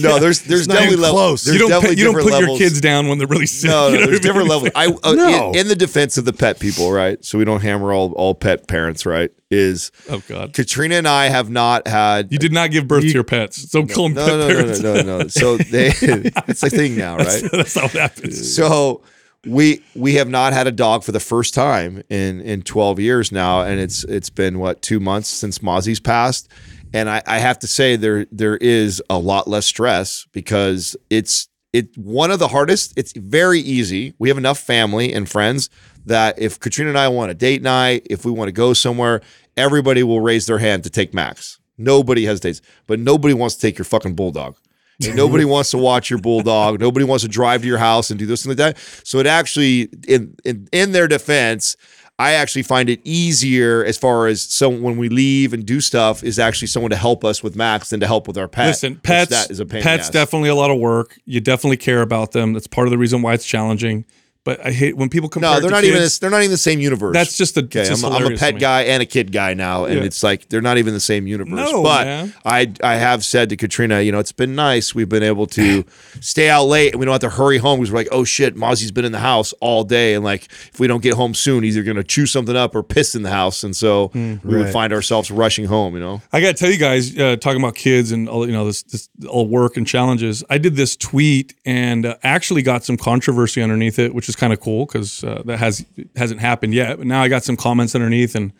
no, 0.00 0.18
there's 0.18 0.42
there's 0.42 0.68
not 0.68 0.74
definitely 0.74 0.96
levels. 0.98 1.18
close. 1.20 1.44
There's 1.44 1.54
you 1.54 1.60
don't 1.60 1.70
definitely 1.70 1.96
put, 1.96 1.98
you 1.98 2.04
don't 2.04 2.14
different 2.16 2.34
put 2.36 2.48
your 2.48 2.58
kids 2.58 2.80
down 2.80 3.08
when 3.08 3.18
they're 3.18 3.26
really 3.26 3.46
sick. 3.46 3.70
No, 3.70 3.88
You 3.88 4.00
know 4.00 4.06
there's 4.06 4.06
what 4.06 4.08
I 4.08 4.12
mean? 4.12 4.22
different 4.22 4.48
levels. 4.48 4.70
I 4.74 5.08
uh, 5.08 5.12
No. 5.14 5.50
in, 5.52 5.60
in 5.60 5.68
the 5.68 5.76
defense 5.76 6.18
of 6.18 6.24
the 6.26 6.32
pet 6.34 6.60
people, 6.60 6.92
right? 6.92 7.24
So 7.24 7.38
we 7.38 7.44
don't 7.44 7.60
hammer 7.62 7.92
all 7.92 8.12
all 8.12 8.34
pet 8.34 8.68
parents, 8.68 9.06
right? 9.06 9.30
Is 9.50 9.90
Oh 10.10 10.22
God. 10.28 10.52
Katrina 10.52 10.96
and 10.96 11.08
I 11.08 11.28
have 11.28 11.48
not 11.48 11.88
had. 11.88 12.30
You 12.30 12.38
did 12.38 12.52
not 12.52 12.70
give 12.70 12.86
birth 12.86 13.02
to 13.02 13.08
your 13.08 13.24
pets. 13.24 13.70
So 13.70 13.86
call 13.86 14.10
them 14.10 14.14
no, 14.14 14.26
pet 14.26 14.38
no, 14.38 14.48
no, 14.48 14.60
no, 14.60 14.80
no, 14.80 15.02
no, 15.02 15.18
no. 15.18 15.28
So 15.28 15.56
they, 15.56 15.88
it's 16.48 16.62
a 16.62 16.68
thing 16.68 16.98
now, 16.98 17.16
right? 17.16 17.42
That's 17.50 17.74
how 17.74 17.86
it 17.86 17.92
happens. 17.92 18.54
So 18.54 19.02
we 19.46 19.82
we 19.94 20.14
have 20.14 20.28
not 20.28 20.52
had 20.52 20.66
a 20.66 20.72
dog 20.72 21.04
for 21.04 21.12
the 21.12 21.20
first 21.20 21.54
time 21.54 22.02
in 22.08 22.40
in 22.40 22.62
12 22.62 23.00
years 23.00 23.32
now, 23.32 23.62
and 23.62 23.80
it's 23.80 24.04
it's 24.04 24.30
been 24.30 24.58
what 24.58 24.82
two 24.82 25.00
months 25.00 25.28
since 25.28 25.62
Mozzie's 25.62 26.00
passed, 26.00 26.48
and 26.92 27.08
I, 27.08 27.22
I 27.26 27.38
have 27.38 27.58
to 27.60 27.66
say 27.66 27.96
there 27.96 28.26
there 28.32 28.56
is 28.56 29.02
a 29.08 29.18
lot 29.18 29.48
less 29.48 29.66
stress 29.66 30.26
because 30.32 30.96
it's 31.08 31.48
it 31.72 31.96
one 31.96 32.30
of 32.30 32.38
the 32.38 32.48
hardest. 32.48 32.94
It's 32.96 33.12
very 33.12 33.60
easy. 33.60 34.14
We 34.18 34.28
have 34.28 34.38
enough 34.38 34.58
family 34.58 35.12
and 35.12 35.28
friends 35.28 35.70
that 36.08 36.38
if 36.38 36.60
Katrina 36.60 36.90
and 36.90 36.98
I 36.98 37.08
want 37.08 37.30
a 37.30 37.34
date 37.34 37.62
night, 37.62 38.06
if 38.10 38.24
we 38.24 38.32
want 38.32 38.48
to 38.48 38.52
go 38.52 38.72
somewhere, 38.72 39.20
everybody 39.56 40.02
will 40.02 40.20
raise 40.20 40.46
their 40.46 40.58
hand 40.58 40.84
to 40.84 40.90
take 40.90 41.14
Max. 41.14 41.58
Nobody 41.78 42.24
hesitates, 42.24 42.60
but 42.86 42.98
nobody 42.98 43.34
wants 43.34 43.54
to 43.54 43.60
take 43.60 43.78
your 43.78 43.84
fucking 43.84 44.14
bulldog. 44.14 44.56
And 45.04 45.14
nobody 45.14 45.44
wants 45.46 45.70
to 45.70 45.78
watch 45.78 46.10
your 46.10 46.18
bulldog. 46.18 46.80
Nobody 46.80 47.04
wants 47.04 47.22
to 47.22 47.28
drive 47.28 47.62
to 47.62 47.68
your 47.68 47.78
house 47.78 48.10
and 48.10 48.18
do 48.18 48.26
this 48.26 48.44
and 48.44 48.50
like 48.50 48.58
that. 48.58 48.78
So 49.04 49.18
it 49.18 49.26
actually, 49.26 49.88
in 50.08 50.34
in 50.44 50.68
in 50.72 50.92
their 50.92 51.06
defense, 51.06 51.76
I 52.18 52.32
actually 52.32 52.64
find 52.64 52.90
it 52.90 53.00
easier 53.04 53.84
as 53.84 53.96
far 53.96 54.26
as 54.26 54.42
so 54.42 54.68
when 54.68 54.96
we 54.96 55.08
leave 55.08 55.52
and 55.52 55.64
do 55.64 55.80
stuff 55.80 56.24
is 56.24 56.40
actually 56.40 56.66
someone 56.66 56.90
to 56.90 56.96
help 56.96 57.24
us 57.24 57.44
with 57.44 57.54
Max 57.54 57.90
than 57.90 58.00
to 58.00 58.08
help 58.08 58.26
with 58.26 58.36
our 58.36 58.48
pet. 58.48 58.66
Listen, 58.68 58.96
pets. 58.96 59.30
that 59.30 59.50
is 59.52 59.60
a 59.60 59.66
pain 59.66 59.78
in 59.78 59.84
pets 59.84 60.10
definitely 60.10 60.48
a 60.48 60.54
lot 60.56 60.70
of 60.72 60.78
work. 60.78 61.16
You 61.26 61.40
definitely 61.40 61.76
care 61.76 62.02
about 62.02 62.32
them. 62.32 62.54
That's 62.54 62.66
part 62.66 62.88
of 62.88 62.90
the 62.90 62.98
reason 62.98 63.22
why 63.22 63.34
it's 63.34 63.46
challenging. 63.46 64.04
But 64.48 64.64
I 64.64 64.70
hate 64.72 64.96
when 64.96 65.10
people 65.10 65.28
compare. 65.28 65.50
No, 65.50 65.60
they're 65.60 65.68
to 65.68 65.76
not 65.76 65.84
even. 65.84 65.98
kids. 65.98 66.18
They're 66.20 66.30
not 66.30 66.38
even 66.38 66.52
the 66.52 66.56
same 66.56 66.80
universe. 66.80 67.12
That's 67.12 67.36
just 67.36 67.54
a. 67.58 67.60
Okay, 67.64 67.84
just 67.84 68.02
I'm, 68.02 68.10
a- 68.12 68.16
I'm 68.16 68.32
a 68.32 68.36
pet 68.38 68.58
guy 68.58 68.84
and 68.84 69.02
a 69.02 69.04
kid 69.04 69.30
guy 69.30 69.52
now, 69.52 69.84
and 69.84 69.98
Yeah. 69.98 70.04
it's 70.04 70.22
like 70.22 70.48
they're 70.48 70.62
not 70.62 70.78
even 70.78 70.94
the 70.94 71.00
same 71.00 71.26
universe. 71.26 71.52
No, 71.70 71.82
but 71.82 72.06
man. 72.06 72.34
I 72.46 72.72
I 72.82 72.94
have 72.94 73.26
said 73.26 73.50
to 73.50 73.58
Katrina, 73.58 74.00
you 74.00 74.10
know, 74.10 74.18
it's 74.20 74.32
been 74.32 74.54
nice. 74.54 74.94
We've 74.94 75.08
been 75.08 75.22
able 75.22 75.46
to 75.48 75.84
stay 76.20 76.48
out 76.48 76.64
late, 76.64 76.92
and 76.92 77.00
we 77.00 77.04
don't 77.04 77.12
have 77.12 77.20
to 77.30 77.36
hurry 77.36 77.58
home 77.58 77.78
because 77.80 77.92
we're 77.92 77.98
like, 77.98 78.08
oh 78.10 78.24
shit, 78.24 78.56
Mozzie's 78.56 78.90
been 78.90 79.04
in 79.04 79.12
the 79.12 79.18
house 79.18 79.52
all 79.60 79.84
day, 79.84 80.14
and 80.14 80.24
like 80.24 80.44
if 80.72 80.80
we 80.80 80.86
don't 80.86 81.02
get 81.02 81.12
home 81.12 81.34
soon, 81.34 81.62
he's 81.62 81.76
either 81.76 81.84
gonna 81.84 82.02
chew 82.02 82.24
something 82.24 82.56
up 82.56 82.74
or 82.74 82.82
piss 82.82 83.14
in 83.14 83.22
the 83.24 83.30
house, 83.30 83.62
and 83.64 83.76
so 83.76 84.10
we 84.14 84.56
would 84.56 84.72
find 84.72 84.94
ourselves 84.94 85.30
rushing 85.30 85.66
home. 85.66 85.92
You 85.92 86.00
know, 86.00 86.22
I 86.32 86.40
got 86.40 86.48
to 86.48 86.54
tell 86.54 86.70
you 86.70 86.78
guys, 86.78 87.14
uh, 87.18 87.36
talking 87.36 87.60
about 87.60 87.74
kids 87.74 88.12
and 88.12 88.30
all 88.30 88.46
you 88.46 88.52
know 88.52 88.64
this, 88.64 88.82
this 88.84 89.10
all 89.28 89.46
work 89.46 89.76
and 89.76 89.86
challenges. 89.86 90.42
I 90.48 90.56
did 90.56 90.74
this 90.76 90.96
tweet 90.96 91.52
and 91.66 92.06
uh, 92.06 92.16
actually 92.22 92.62
got 92.62 92.82
some 92.82 92.96
controversy 92.96 93.60
underneath 93.60 93.98
it, 93.98 94.14
which 94.14 94.28
is 94.30 94.36
kind 94.38 94.52
of 94.52 94.60
cool 94.60 94.86
because 94.86 95.22
uh, 95.22 95.42
that 95.44 95.58
has 95.58 95.84
hasn't 96.16 96.40
happened 96.40 96.72
yet. 96.72 96.96
But 96.96 97.06
now 97.06 97.22
I 97.22 97.28
got 97.28 97.44
some 97.44 97.56
comments 97.56 97.94
underneath, 97.94 98.34
and 98.34 98.52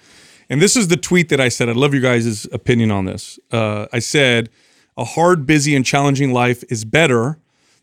and 0.50 0.60
this 0.60 0.76
is 0.76 0.88
the 0.88 0.96
tweet 0.96 1.30
that 1.30 1.40
I 1.40 1.48
said. 1.48 1.68
I'd 1.70 1.76
love 1.76 1.94
your 1.94 2.02
guys' 2.02 2.46
opinion 2.52 2.90
on 2.90 3.06
this. 3.06 3.38
Uh, 3.50 3.86
I 3.92 4.00
said, 4.00 4.50
"A 4.98 5.04
hard, 5.04 5.46
busy, 5.46 5.74
and 5.74 5.86
challenging 5.86 6.32
life 6.32 6.62
is 6.68 6.84
better." 6.84 7.38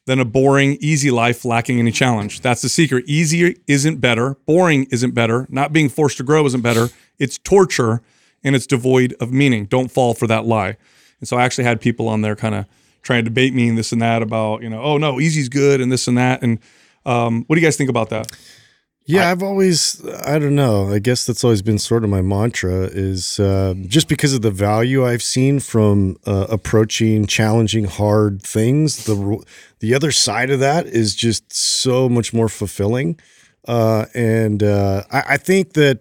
Than 0.08 0.20
a 0.20 0.26
boring, 0.26 0.78
easy 0.82 1.10
life 1.10 1.44
lacking 1.44 1.80
any 1.80 1.92
challenge. 1.92 2.42
That's 2.42 2.62
the 2.62 2.70
secret. 2.70 3.06
Easy 3.08 3.56
isn't 3.66 4.00
better. 4.00 4.36
Boring 4.46 4.86
isn't 4.92 5.16
better. 5.16 5.48
Not 5.50 5.74
being 5.74 5.90
forced 5.90 6.18
to 6.18 6.24
grow 6.24 6.46
isn't 6.46 6.62
better. 6.62 6.90
It's 7.18 7.40
torture 7.40 8.04
and 8.44 8.56
it's 8.56 8.68
devoid 8.68 9.16
of 9.20 9.34
meaning. 9.34 9.66
Don't 9.66 9.90
fall 9.90 10.14
for 10.14 10.28
that 10.28 10.46
lie. 10.46 10.78
And 11.20 11.28
so 11.28 11.38
I 11.38 11.44
actually 11.44 11.64
had 11.64 11.82
people 11.82 12.08
on 12.08 12.22
there 12.22 12.36
kind 12.36 12.54
of 12.54 12.68
trying 13.02 13.24
to 13.24 13.30
debate 13.32 13.56
me 13.56 13.68
and 13.68 13.78
this 13.78 13.92
and 13.92 14.00
that 14.02 14.22
about, 14.22 14.62
you 14.62 14.70
know, 14.70 14.82
oh 14.82 14.98
no, 14.98 15.20
easy's 15.20 15.50
good 15.50 15.82
and 15.82 15.92
this 15.92 16.08
and 16.08 16.18
that. 16.20 16.44
And 16.44 16.60
um, 17.06 17.44
what 17.48 17.56
do 17.56 17.62
you 17.62 17.68
guys 17.68 17.78
think 17.78 17.90
about 17.90 18.10
that? 18.10 18.32
Yeah, 19.08 19.30
I've 19.30 19.44
always, 19.44 20.04
I 20.26 20.40
don't 20.40 20.56
know. 20.56 20.92
I 20.92 20.98
guess 20.98 21.28
that's 21.28 21.44
always 21.44 21.62
been 21.62 21.78
sort 21.78 22.04
of 22.04 22.10
my 22.10 22.24
mantra 22.24 22.90
is 22.92 23.40
uh, 23.40 23.76
just 23.86 24.08
because 24.08 24.34
of 24.34 24.42
the 24.42 24.50
value 24.50 25.06
I've 25.06 25.22
seen 25.22 25.60
from 25.60 26.18
uh, 26.26 26.48
approaching 26.50 27.28
challenging, 27.28 27.84
hard 27.84 28.42
things. 28.42 29.06
The 29.06 29.44
the 29.80 29.94
other 29.94 30.12
side 30.12 30.50
of 30.50 30.60
that 30.60 30.88
is 30.88 31.16
just 31.16 31.54
so 31.54 32.10
much 32.10 32.34
more 32.34 32.50
fulfilling, 32.50 33.20
uh, 33.68 34.08
and 34.16 34.64
uh, 34.64 35.04
I, 35.12 35.24
I 35.30 35.38
think 35.38 35.74
that 35.74 36.00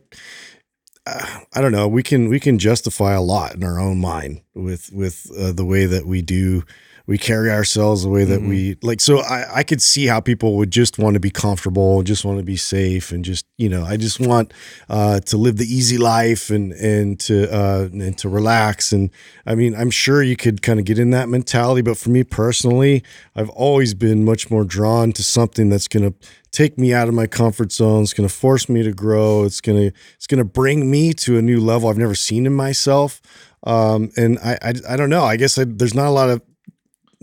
I 1.06 1.60
don't 1.60 1.72
know. 1.72 1.86
We 1.86 2.02
can 2.02 2.30
we 2.30 2.40
can 2.40 2.58
justify 2.58 3.12
a 3.12 3.20
lot 3.20 3.54
in 3.54 3.64
our 3.64 3.78
own 3.78 4.00
mind 4.00 4.40
with 4.54 4.90
with 4.92 5.30
uh, 5.38 5.52
the 5.52 5.64
way 5.64 5.84
that 5.84 6.06
we 6.06 6.22
do 6.22 6.62
we 7.06 7.18
carry 7.18 7.50
ourselves 7.50 8.02
the 8.02 8.08
way 8.08 8.24
that 8.24 8.40
Mm-hmm. 8.40 8.48
we 8.48 8.76
like. 8.82 9.00
So 9.00 9.18
I 9.20 9.58
I 9.60 9.62
could 9.62 9.82
see 9.82 10.06
how 10.06 10.20
people 10.20 10.56
would 10.56 10.70
just 10.70 10.98
want 10.98 11.14
to 11.14 11.20
be 11.20 11.30
comfortable, 11.30 12.02
just 12.02 12.24
want 12.24 12.38
to 12.38 12.44
be 12.44 12.56
safe, 12.56 13.12
and 13.12 13.24
just 13.24 13.44
you 13.58 13.68
know 13.68 13.84
I 13.84 13.96
just 13.96 14.18
want 14.20 14.52
uh, 14.88 15.20
to 15.20 15.36
live 15.36 15.56
the 15.58 15.66
easy 15.66 15.98
life 15.98 16.48
and 16.50 16.72
and 16.72 17.20
to 17.20 17.52
uh, 17.52 17.88
and 17.92 18.16
to 18.18 18.28
relax. 18.28 18.92
And 18.92 19.10
I 19.46 19.54
mean 19.54 19.74
I'm 19.74 19.90
sure 19.90 20.22
you 20.22 20.36
could 20.36 20.62
kind 20.62 20.78
of 20.78 20.86
get 20.86 20.98
in 20.98 21.10
that 21.10 21.28
mentality, 21.28 21.82
but 21.82 21.98
for 21.98 22.08
me 22.10 22.24
personally, 22.24 23.02
I've 23.36 23.50
always 23.50 23.92
been 23.94 24.24
much 24.24 24.50
more 24.50 24.64
drawn 24.64 25.12
to 25.12 25.22
something 25.22 25.68
that's 25.68 25.88
going 25.88 26.10
to 26.10 26.14
take 26.52 26.78
me 26.78 26.94
out 26.94 27.08
of 27.08 27.14
my 27.14 27.26
comfort 27.26 27.72
zone. 27.72 28.02
It's 28.04 28.14
going 28.14 28.28
to 28.28 28.34
force 28.34 28.68
me 28.68 28.82
to 28.82 28.92
grow. 28.92 29.44
It's 29.44 29.60
going 29.60 29.78
to 29.90 29.96
it's 30.16 30.26
going 30.26 30.38
to 30.38 30.44
bring 30.44 30.90
me 30.90 31.12
to 31.14 31.36
a 31.36 31.42
new 31.42 31.60
level 31.60 31.88
I've 31.90 31.98
never 31.98 32.14
seen 32.14 32.46
in 32.46 32.54
myself. 32.54 33.20
Um, 33.66 34.10
and 34.16 34.38
I, 34.38 34.58
I 34.62 34.72
I 34.90 34.96
don't 34.96 35.10
know. 35.10 35.24
I 35.24 35.36
guess 35.36 35.58
I, 35.58 35.64
there's 35.64 35.94
not 35.94 36.06
a 36.06 36.10
lot 36.10 36.30
of 36.30 36.40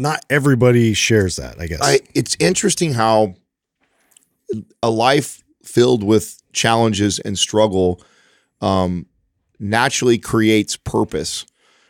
not 0.01 0.25
everybody 0.29 0.93
shares 0.93 1.35
that. 1.37 1.59
I 1.59 1.67
guess. 1.67 1.79
I, 1.81 1.99
it's 2.13 2.35
interesting 2.39 2.93
how 2.93 3.35
a 4.81 4.89
life 4.89 5.43
filled 5.63 6.03
with 6.03 6.41
challenges 6.53 7.19
and 7.19 7.37
struggle 7.37 8.01
um, 8.61 9.05
naturally 9.59 10.17
creates 10.17 10.75
purpose. 10.75 11.45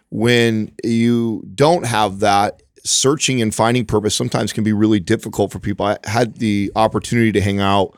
When 0.10 0.74
you 0.84 1.48
don't 1.56 1.86
have 1.86 2.20
that, 2.20 2.62
searching 2.84 3.42
and 3.42 3.54
finding 3.54 3.86
purpose 3.86 4.16
sometimes 4.16 4.52
can 4.52 4.64
be 4.64 4.74
really 4.74 5.00
difficult 5.00 5.52
for 5.52 5.60
people. 5.60 5.86
I 5.86 5.98
had 6.04 6.38
the 6.38 6.72
opportunity 6.76 7.32
to 7.32 7.42
hang 7.42 7.60
out 7.60 7.98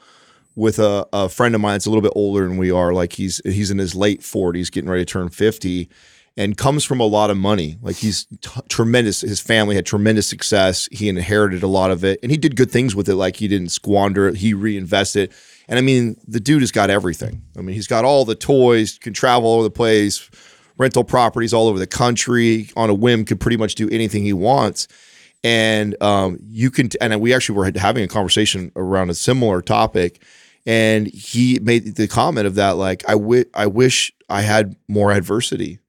with 0.55 0.77
a, 0.77 1.07
a 1.11 1.29
friend 1.29 1.55
of 1.55 1.61
mine 1.61 1.73
that's 1.73 1.85
a 1.85 1.89
little 1.89 2.01
bit 2.01 2.13
older 2.15 2.47
than 2.47 2.57
we 2.57 2.69
are. 2.69 2.93
Like 2.93 3.13
he's 3.13 3.41
he's 3.43 3.71
in 3.71 3.77
his 3.79 3.95
late 3.95 4.21
40s, 4.21 4.71
getting 4.71 4.89
ready 4.89 5.05
to 5.05 5.11
turn 5.11 5.29
50, 5.29 5.89
and 6.35 6.57
comes 6.57 6.83
from 6.83 6.99
a 6.99 7.05
lot 7.05 7.29
of 7.29 7.37
money. 7.37 7.77
Like 7.81 7.97
he's 7.97 8.25
t- 8.25 8.61
tremendous. 8.69 9.21
His 9.21 9.39
family 9.39 9.75
had 9.75 9.85
tremendous 9.85 10.27
success. 10.27 10.89
He 10.91 11.09
inherited 11.09 11.63
a 11.63 11.67
lot 11.67 11.91
of 11.91 12.03
it, 12.03 12.19
and 12.23 12.31
he 12.31 12.37
did 12.37 12.55
good 12.55 12.71
things 12.71 12.95
with 12.95 13.07
it. 13.09 13.15
Like 13.15 13.35
he 13.35 13.47
didn't 13.47 13.69
squander 13.69 14.27
it. 14.27 14.37
He 14.37 14.53
reinvested. 14.53 15.31
And 15.67 15.79
I 15.79 15.81
mean, 15.81 16.17
the 16.27 16.39
dude 16.39 16.61
has 16.61 16.71
got 16.71 16.89
everything. 16.89 17.41
I 17.57 17.61
mean, 17.61 17.75
he's 17.75 17.87
got 17.87 18.03
all 18.03 18.25
the 18.25 18.35
toys, 18.35 18.97
can 18.97 19.13
travel 19.13 19.47
all 19.49 19.55
over 19.55 19.63
the 19.63 19.71
place, 19.71 20.29
rental 20.77 21.03
properties 21.03 21.53
all 21.53 21.67
over 21.67 21.79
the 21.79 21.87
country 21.87 22.69
on 22.75 22.89
a 22.89 22.93
whim, 22.93 23.23
could 23.25 23.39
pretty 23.39 23.57
much 23.57 23.75
do 23.75 23.89
anything 23.89 24.23
he 24.23 24.33
wants 24.33 24.87
and 25.43 26.01
um, 26.01 26.39
you 26.41 26.71
can 26.71 26.89
and 27.01 27.19
we 27.19 27.33
actually 27.33 27.57
were 27.57 27.71
having 27.75 28.03
a 28.03 28.07
conversation 28.07 28.71
around 28.75 29.09
a 29.09 29.13
similar 29.13 29.61
topic 29.61 30.21
and 30.65 31.07
he 31.07 31.59
made 31.59 31.95
the 31.95 32.07
comment 32.07 32.47
of 32.47 32.55
that 32.55 32.71
like 32.71 33.03
I 33.07 33.13
wi- 33.13 33.45
I 33.53 33.67
wish 33.67 34.13
I 34.29 34.41
had 34.41 34.75
more 34.87 35.11
adversity 35.11 35.79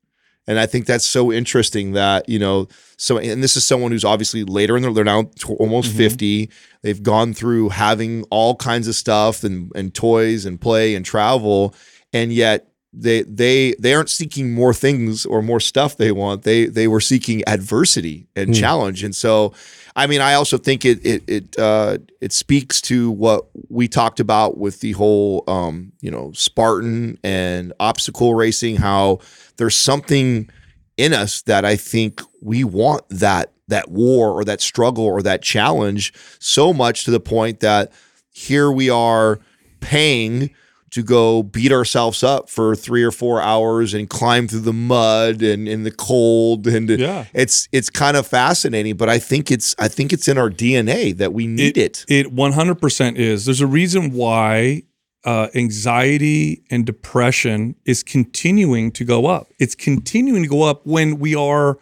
and 0.46 0.58
I 0.58 0.66
think 0.66 0.86
that's 0.86 1.06
so 1.06 1.32
interesting 1.32 1.92
that 1.92 2.28
you 2.28 2.38
know 2.38 2.68
so 2.96 3.18
and 3.18 3.42
this 3.42 3.56
is 3.56 3.64
someone 3.64 3.92
who's 3.92 4.04
obviously 4.04 4.44
later 4.44 4.76
in 4.76 4.82
their 4.82 4.92
they're 4.92 5.04
now 5.04 5.22
t- 5.22 5.54
almost 5.54 5.90
mm-hmm. 5.90 5.98
50 5.98 6.50
they've 6.82 7.02
gone 7.02 7.32
through 7.34 7.70
having 7.70 8.24
all 8.30 8.54
kinds 8.54 8.86
of 8.86 8.94
stuff 8.94 9.42
and 9.42 9.72
and 9.74 9.94
toys 9.94 10.44
and 10.44 10.60
play 10.60 10.94
and 10.94 11.04
travel. 11.04 11.74
And 12.12 12.32
yet 12.32 12.68
they 12.92 13.22
they 13.22 13.74
they 13.78 13.94
aren't 13.94 14.10
seeking 14.10 14.54
more 14.54 14.72
things 14.72 15.26
or 15.26 15.42
more 15.42 15.60
stuff 15.60 15.96
they 15.96 16.12
want. 16.12 16.42
They 16.42 16.66
they 16.66 16.86
were 16.86 17.00
seeking 17.00 17.42
adversity 17.48 18.28
and 18.36 18.48
hmm. 18.48 18.52
challenge. 18.52 19.02
And 19.02 19.16
so 19.16 19.54
i 19.96 20.06
mean 20.06 20.20
i 20.20 20.34
also 20.34 20.58
think 20.58 20.84
it 20.84 21.04
it 21.04 21.22
it 21.26 21.58
uh 21.58 21.98
it 22.20 22.32
speaks 22.32 22.80
to 22.80 23.10
what 23.10 23.46
we 23.68 23.88
talked 23.88 24.20
about 24.20 24.58
with 24.58 24.80
the 24.80 24.92
whole 24.92 25.44
um 25.48 25.92
you 26.00 26.10
know 26.10 26.32
spartan 26.32 27.18
and 27.22 27.72
obstacle 27.80 28.34
racing 28.34 28.76
how 28.76 29.18
there's 29.56 29.76
something 29.76 30.48
in 30.96 31.12
us 31.12 31.42
that 31.42 31.64
i 31.64 31.76
think 31.76 32.20
we 32.40 32.64
want 32.64 33.02
that 33.08 33.52
that 33.68 33.90
war 33.90 34.30
or 34.30 34.44
that 34.44 34.60
struggle 34.60 35.04
or 35.04 35.22
that 35.22 35.42
challenge 35.42 36.12
so 36.38 36.72
much 36.72 37.04
to 37.04 37.10
the 37.10 37.20
point 37.20 37.60
that 37.60 37.92
here 38.30 38.70
we 38.70 38.90
are 38.90 39.40
paying 39.80 40.50
to 40.94 41.02
go 41.02 41.42
beat 41.42 41.72
ourselves 41.72 42.22
up 42.22 42.48
for 42.48 42.76
three 42.76 43.02
or 43.02 43.10
four 43.10 43.40
hours 43.42 43.94
and 43.94 44.08
climb 44.08 44.46
through 44.46 44.60
the 44.60 44.72
mud 44.72 45.42
and 45.42 45.66
in 45.68 45.82
the 45.82 45.90
cold 45.90 46.68
and 46.68 46.88
Yeah. 46.88 47.24
it's 47.34 47.68
it's 47.72 47.90
kind 47.90 48.16
of 48.16 48.28
fascinating 48.28 48.96
but 48.96 49.08
i 49.08 49.18
think 49.18 49.50
it's 49.50 49.74
i 49.80 49.88
think 49.88 50.12
it's 50.12 50.28
in 50.28 50.38
our 50.38 50.48
dna 50.48 51.16
that 51.16 51.32
we 51.32 51.48
need 51.48 51.76
it, 51.76 52.04
It 52.08 52.32
100% 52.32 53.16
is. 53.16 53.44
There's 53.44 53.60
a 53.60 53.66
reason 53.66 54.12
why 54.12 54.84
uh, 55.24 55.48
anxiety 55.56 56.62
and 56.70 56.84
depression 56.86 57.74
is 57.84 58.02
continuing 58.04 58.92
to 58.92 59.04
go 59.04 59.26
up. 59.26 59.48
It's 59.58 59.74
continuing 59.74 60.42
to 60.42 60.48
go 60.48 60.62
up 60.62 60.86
when 60.86 61.18
we 61.18 61.34
are 61.34 61.78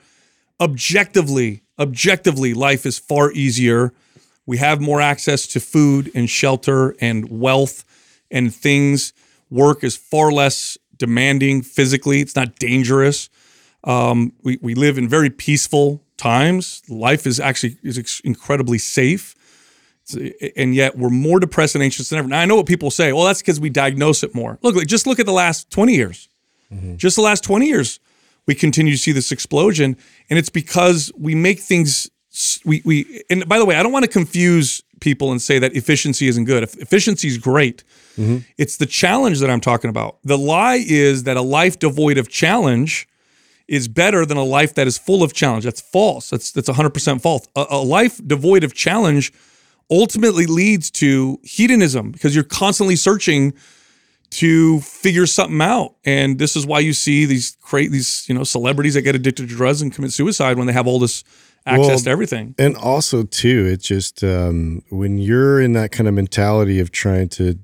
objectively, 0.60 1.62
objectively, 1.78 2.54
life 2.54 2.86
is 2.86 2.98
far 2.98 3.32
easier. 3.32 3.92
We 4.46 4.58
have 4.58 4.80
more 4.80 5.00
access 5.00 5.46
to 5.48 5.60
food 5.60 6.10
and 6.14 6.30
shelter 6.30 6.94
and 7.00 7.28
wealth 7.30 7.84
and 8.32 8.54
things. 8.54 9.12
Work 9.50 9.84
is 9.84 9.96
far 9.96 10.32
less 10.32 10.78
demanding 10.96 11.62
physically. 11.62 12.20
It's 12.20 12.34
not 12.34 12.56
dangerous. 12.56 13.28
Um, 13.84 14.32
we, 14.42 14.58
we 14.62 14.74
live 14.74 14.98
in 14.98 15.08
very 15.08 15.30
peaceful 15.30 16.02
times. 16.16 16.82
Life 16.88 17.26
is 17.26 17.38
actually 17.38 17.76
is 17.82 18.20
incredibly 18.24 18.78
safe 18.78 19.36
and 20.56 20.74
yet 20.74 20.96
we're 20.96 21.10
more 21.10 21.40
depressed 21.40 21.74
and 21.74 21.82
anxious 21.82 22.08
than 22.08 22.18
ever. 22.18 22.28
Now 22.28 22.40
I 22.40 22.44
know 22.44 22.56
what 22.56 22.66
people 22.66 22.90
say. 22.90 23.12
Well, 23.12 23.24
that's 23.24 23.40
because 23.40 23.60
we 23.60 23.70
diagnose 23.70 24.22
it 24.22 24.34
more. 24.34 24.58
Look, 24.62 24.84
just 24.86 25.06
look 25.06 25.18
at 25.18 25.26
the 25.26 25.32
last 25.32 25.70
twenty 25.70 25.94
years. 25.94 26.28
Just 26.96 27.16
the 27.16 27.22
last 27.22 27.44
twenty 27.44 27.66
years, 27.66 28.00
we 28.46 28.54
continue 28.54 28.92
to 28.92 28.98
see 28.98 29.12
this 29.12 29.30
explosion, 29.30 29.96
and 30.30 30.38
it's 30.38 30.48
because 30.48 31.12
we 31.18 31.34
make 31.34 31.60
things. 31.60 32.10
We 32.64 32.82
we 32.84 33.22
and 33.28 33.46
by 33.48 33.58
the 33.58 33.64
way, 33.64 33.76
I 33.76 33.82
don't 33.82 33.92
want 33.92 34.04
to 34.04 34.10
confuse 34.10 34.82
people 35.02 35.32
and 35.32 35.42
say 35.42 35.58
that 35.58 35.74
efficiency 35.76 36.28
isn't 36.28 36.44
good. 36.44 36.62
If 36.62 36.76
efficiency 36.78 37.28
is 37.28 37.36
great, 37.36 37.84
mm-hmm. 38.16 38.38
it's 38.56 38.78
the 38.78 38.86
challenge 38.86 39.40
that 39.40 39.50
I'm 39.50 39.60
talking 39.60 39.90
about. 39.90 40.18
The 40.24 40.38
lie 40.38 40.82
is 40.86 41.24
that 41.24 41.36
a 41.36 41.42
life 41.42 41.78
devoid 41.78 42.16
of 42.16 42.28
challenge 42.28 43.06
is 43.68 43.88
better 43.88 44.24
than 44.24 44.36
a 44.36 44.44
life 44.44 44.74
that 44.74 44.86
is 44.86 44.96
full 44.96 45.22
of 45.22 45.34
challenge. 45.34 45.64
That's 45.64 45.80
false. 45.80 46.30
That's 46.30 46.52
that's 46.52 46.68
100% 46.68 47.20
false. 47.20 47.46
A, 47.56 47.66
a 47.70 47.82
life 47.82 48.20
devoid 48.26 48.64
of 48.64 48.74
challenge 48.74 49.32
ultimately 49.90 50.46
leads 50.46 50.90
to 50.90 51.38
hedonism 51.42 52.12
because 52.12 52.34
you're 52.34 52.44
constantly 52.44 52.96
searching 52.96 53.52
to 54.30 54.80
figure 54.80 55.26
something 55.26 55.60
out. 55.60 55.94
And 56.04 56.38
this 56.38 56.56
is 56.56 56.64
why 56.64 56.78
you 56.78 56.94
see 56.94 57.26
these 57.26 57.56
cra- 57.60 57.88
these 57.88 58.26
you 58.28 58.34
know 58.34 58.44
celebrities 58.44 58.94
that 58.94 59.02
get 59.02 59.14
addicted 59.14 59.48
to 59.48 59.54
drugs 59.54 59.82
and 59.82 59.92
commit 59.92 60.12
suicide 60.12 60.56
when 60.56 60.66
they 60.66 60.72
have 60.72 60.86
all 60.86 60.98
this 60.98 61.24
access 61.66 61.88
Well, 61.88 61.98
to 61.98 62.10
everything. 62.10 62.54
And 62.58 62.76
also, 62.76 63.24
too, 63.24 63.66
it's 63.70 63.86
just 63.86 64.22
um, 64.24 64.82
when 64.90 65.18
you're 65.18 65.60
in 65.60 65.72
that 65.74 65.92
kind 65.92 66.08
of 66.08 66.14
mentality 66.14 66.80
of 66.80 66.90
trying 66.90 67.28
to 67.30 67.58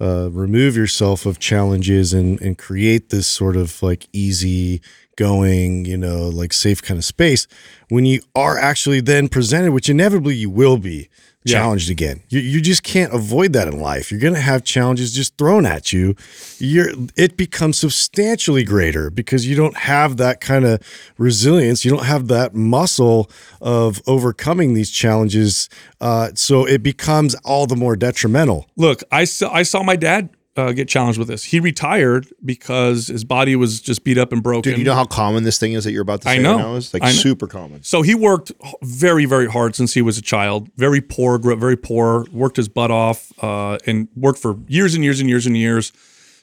uh, 0.00 0.30
remove 0.30 0.76
yourself 0.76 1.26
of 1.26 1.38
challenges 1.38 2.12
and 2.12 2.40
and 2.40 2.56
create 2.56 3.10
this 3.10 3.26
sort 3.26 3.56
of 3.56 3.82
like 3.82 4.08
easy 4.12 4.80
going, 5.16 5.84
you 5.84 5.96
know, 5.96 6.28
like 6.28 6.52
safe 6.52 6.80
kind 6.80 6.96
of 6.96 7.04
space. 7.04 7.48
When 7.88 8.04
you 8.06 8.20
are 8.36 8.56
actually 8.56 9.00
then 9.00 9.28
presented, 9.28 9.72
which 9.72 9.88
inevitably 9.88 10.36
you 10.36 10.48
will 10.50 10.78
be 10.78 11.08
challenged 11.46 11.90
again. 11.90 12.22
You, 12.28 12.40
you 12.40 12.60
just 12.60 12.82
can't 12.82 13.12
avoid 13.12 13.52
that 13.52 13.68
in 13.68 13.80
life. 13.80 14.10
You're 14.10 14.20
going 14.20 14.34
to 14.34 14.40
have 14.40 14.64
challenges 14.64 15.12
just 15.12 15.36
thrown 15.36 15.66
at 15.66 15.92
you. 15.92 16.14
You're 16.58 16.90
it 17.16 17.36
becomes 17.36 17.78
substantially 17.78 18.64
greater 18.64 19.10
because 19.10 19.46
you 19.46 19.56
don't 19.56 19.76
have 19.76 20.16
that 20.18 20.40
kind 20.40 20.64
of 20.64 20.80
resilience. 21.16 21.84
You 21.84 21.90
don't 21.90 22.04
have 22.06 22.28
that 22.28 22.54
muscle 22.54 23.30
of 23.60 24.02
overcoming 24.06 24.74
these 24.74 24.90
challenges. 24.90 25.68
Uh, 26.00 26.30
so 26.34 26.66
it 26.66 26.82
becomes 26.82 27.34
all 27.44 27.66
the 27.66 27.76
more 27.76 27.96
detrimental. 27.96 28.66
Look, 28.76 29.02
I 29.10 29.24
saw 29.24 29.52
I 29.52 29.62
saw 29.62 29.82
my 29.82 29.96
dad 29.96 30.30
uh, 30.58 30.72
get 30.72 30.88
challenged 30.88 31.20
with 31.20 31.28
this. 31.28 31.44
He 31.44 31.60
retired 31.60 32.26
because 32.44 33.06
his 33.06 33.22
body 33.22 33.54
was 33.54 33.80
just 33.80 34.02
beat 34.02 34.18
up 34.18 34.32
and 34.32 34.42
broken. 34.42 34.72
dude 34.72 34.78
you 34.78 34.84
know 34.84 34.94
how 34.94 35.04
common 35.04 35.44
this 35.44 35.56
thing 35.56 35.72
is 35.72 35.84
that 35.84 35.92
you're 35.92 36.02
about 36.02 36.22
to 36.22 36.28
say 36.28 36.34
I 36.34 36.38
know. 36.38 36.56
right 36.58 36.76
is 36.76 36.92
like 36.92 37.04
know. 37.04 37.10
super 37.10 37.46
common 37.46 37.84
So 37.84 38.02
he 38.02 38.14
worked 38.14 38.50
very, 38.82 39.24
very 39.24 39.48
hard 39.48 39.76
since 39.76 39.94
he 39.94 40.02
was 40.02 40.18
a 40.18 40.22
child. 40.22 40.68
Very 40.76 41.00
poor, 41.00 41.38
grew 41.38 41.52
up 41.52 41.60
very 41.60 41.76
poor. 41.76 42.26
Worked 42.32 42.56
his 42.56 42.68
butt 42.68 42.90
off, 42.90 43.32
uh, 43.42 43.78
and 43.86 44.08
worked 44.16 44.40
for 44.40 44.56
years 44.66 44.94
and 44.96 45.04
years 45.04 45.20
and 45.20 45.28
years 45.28 45.46
and 45.46 45.56
years. 45.56 45.92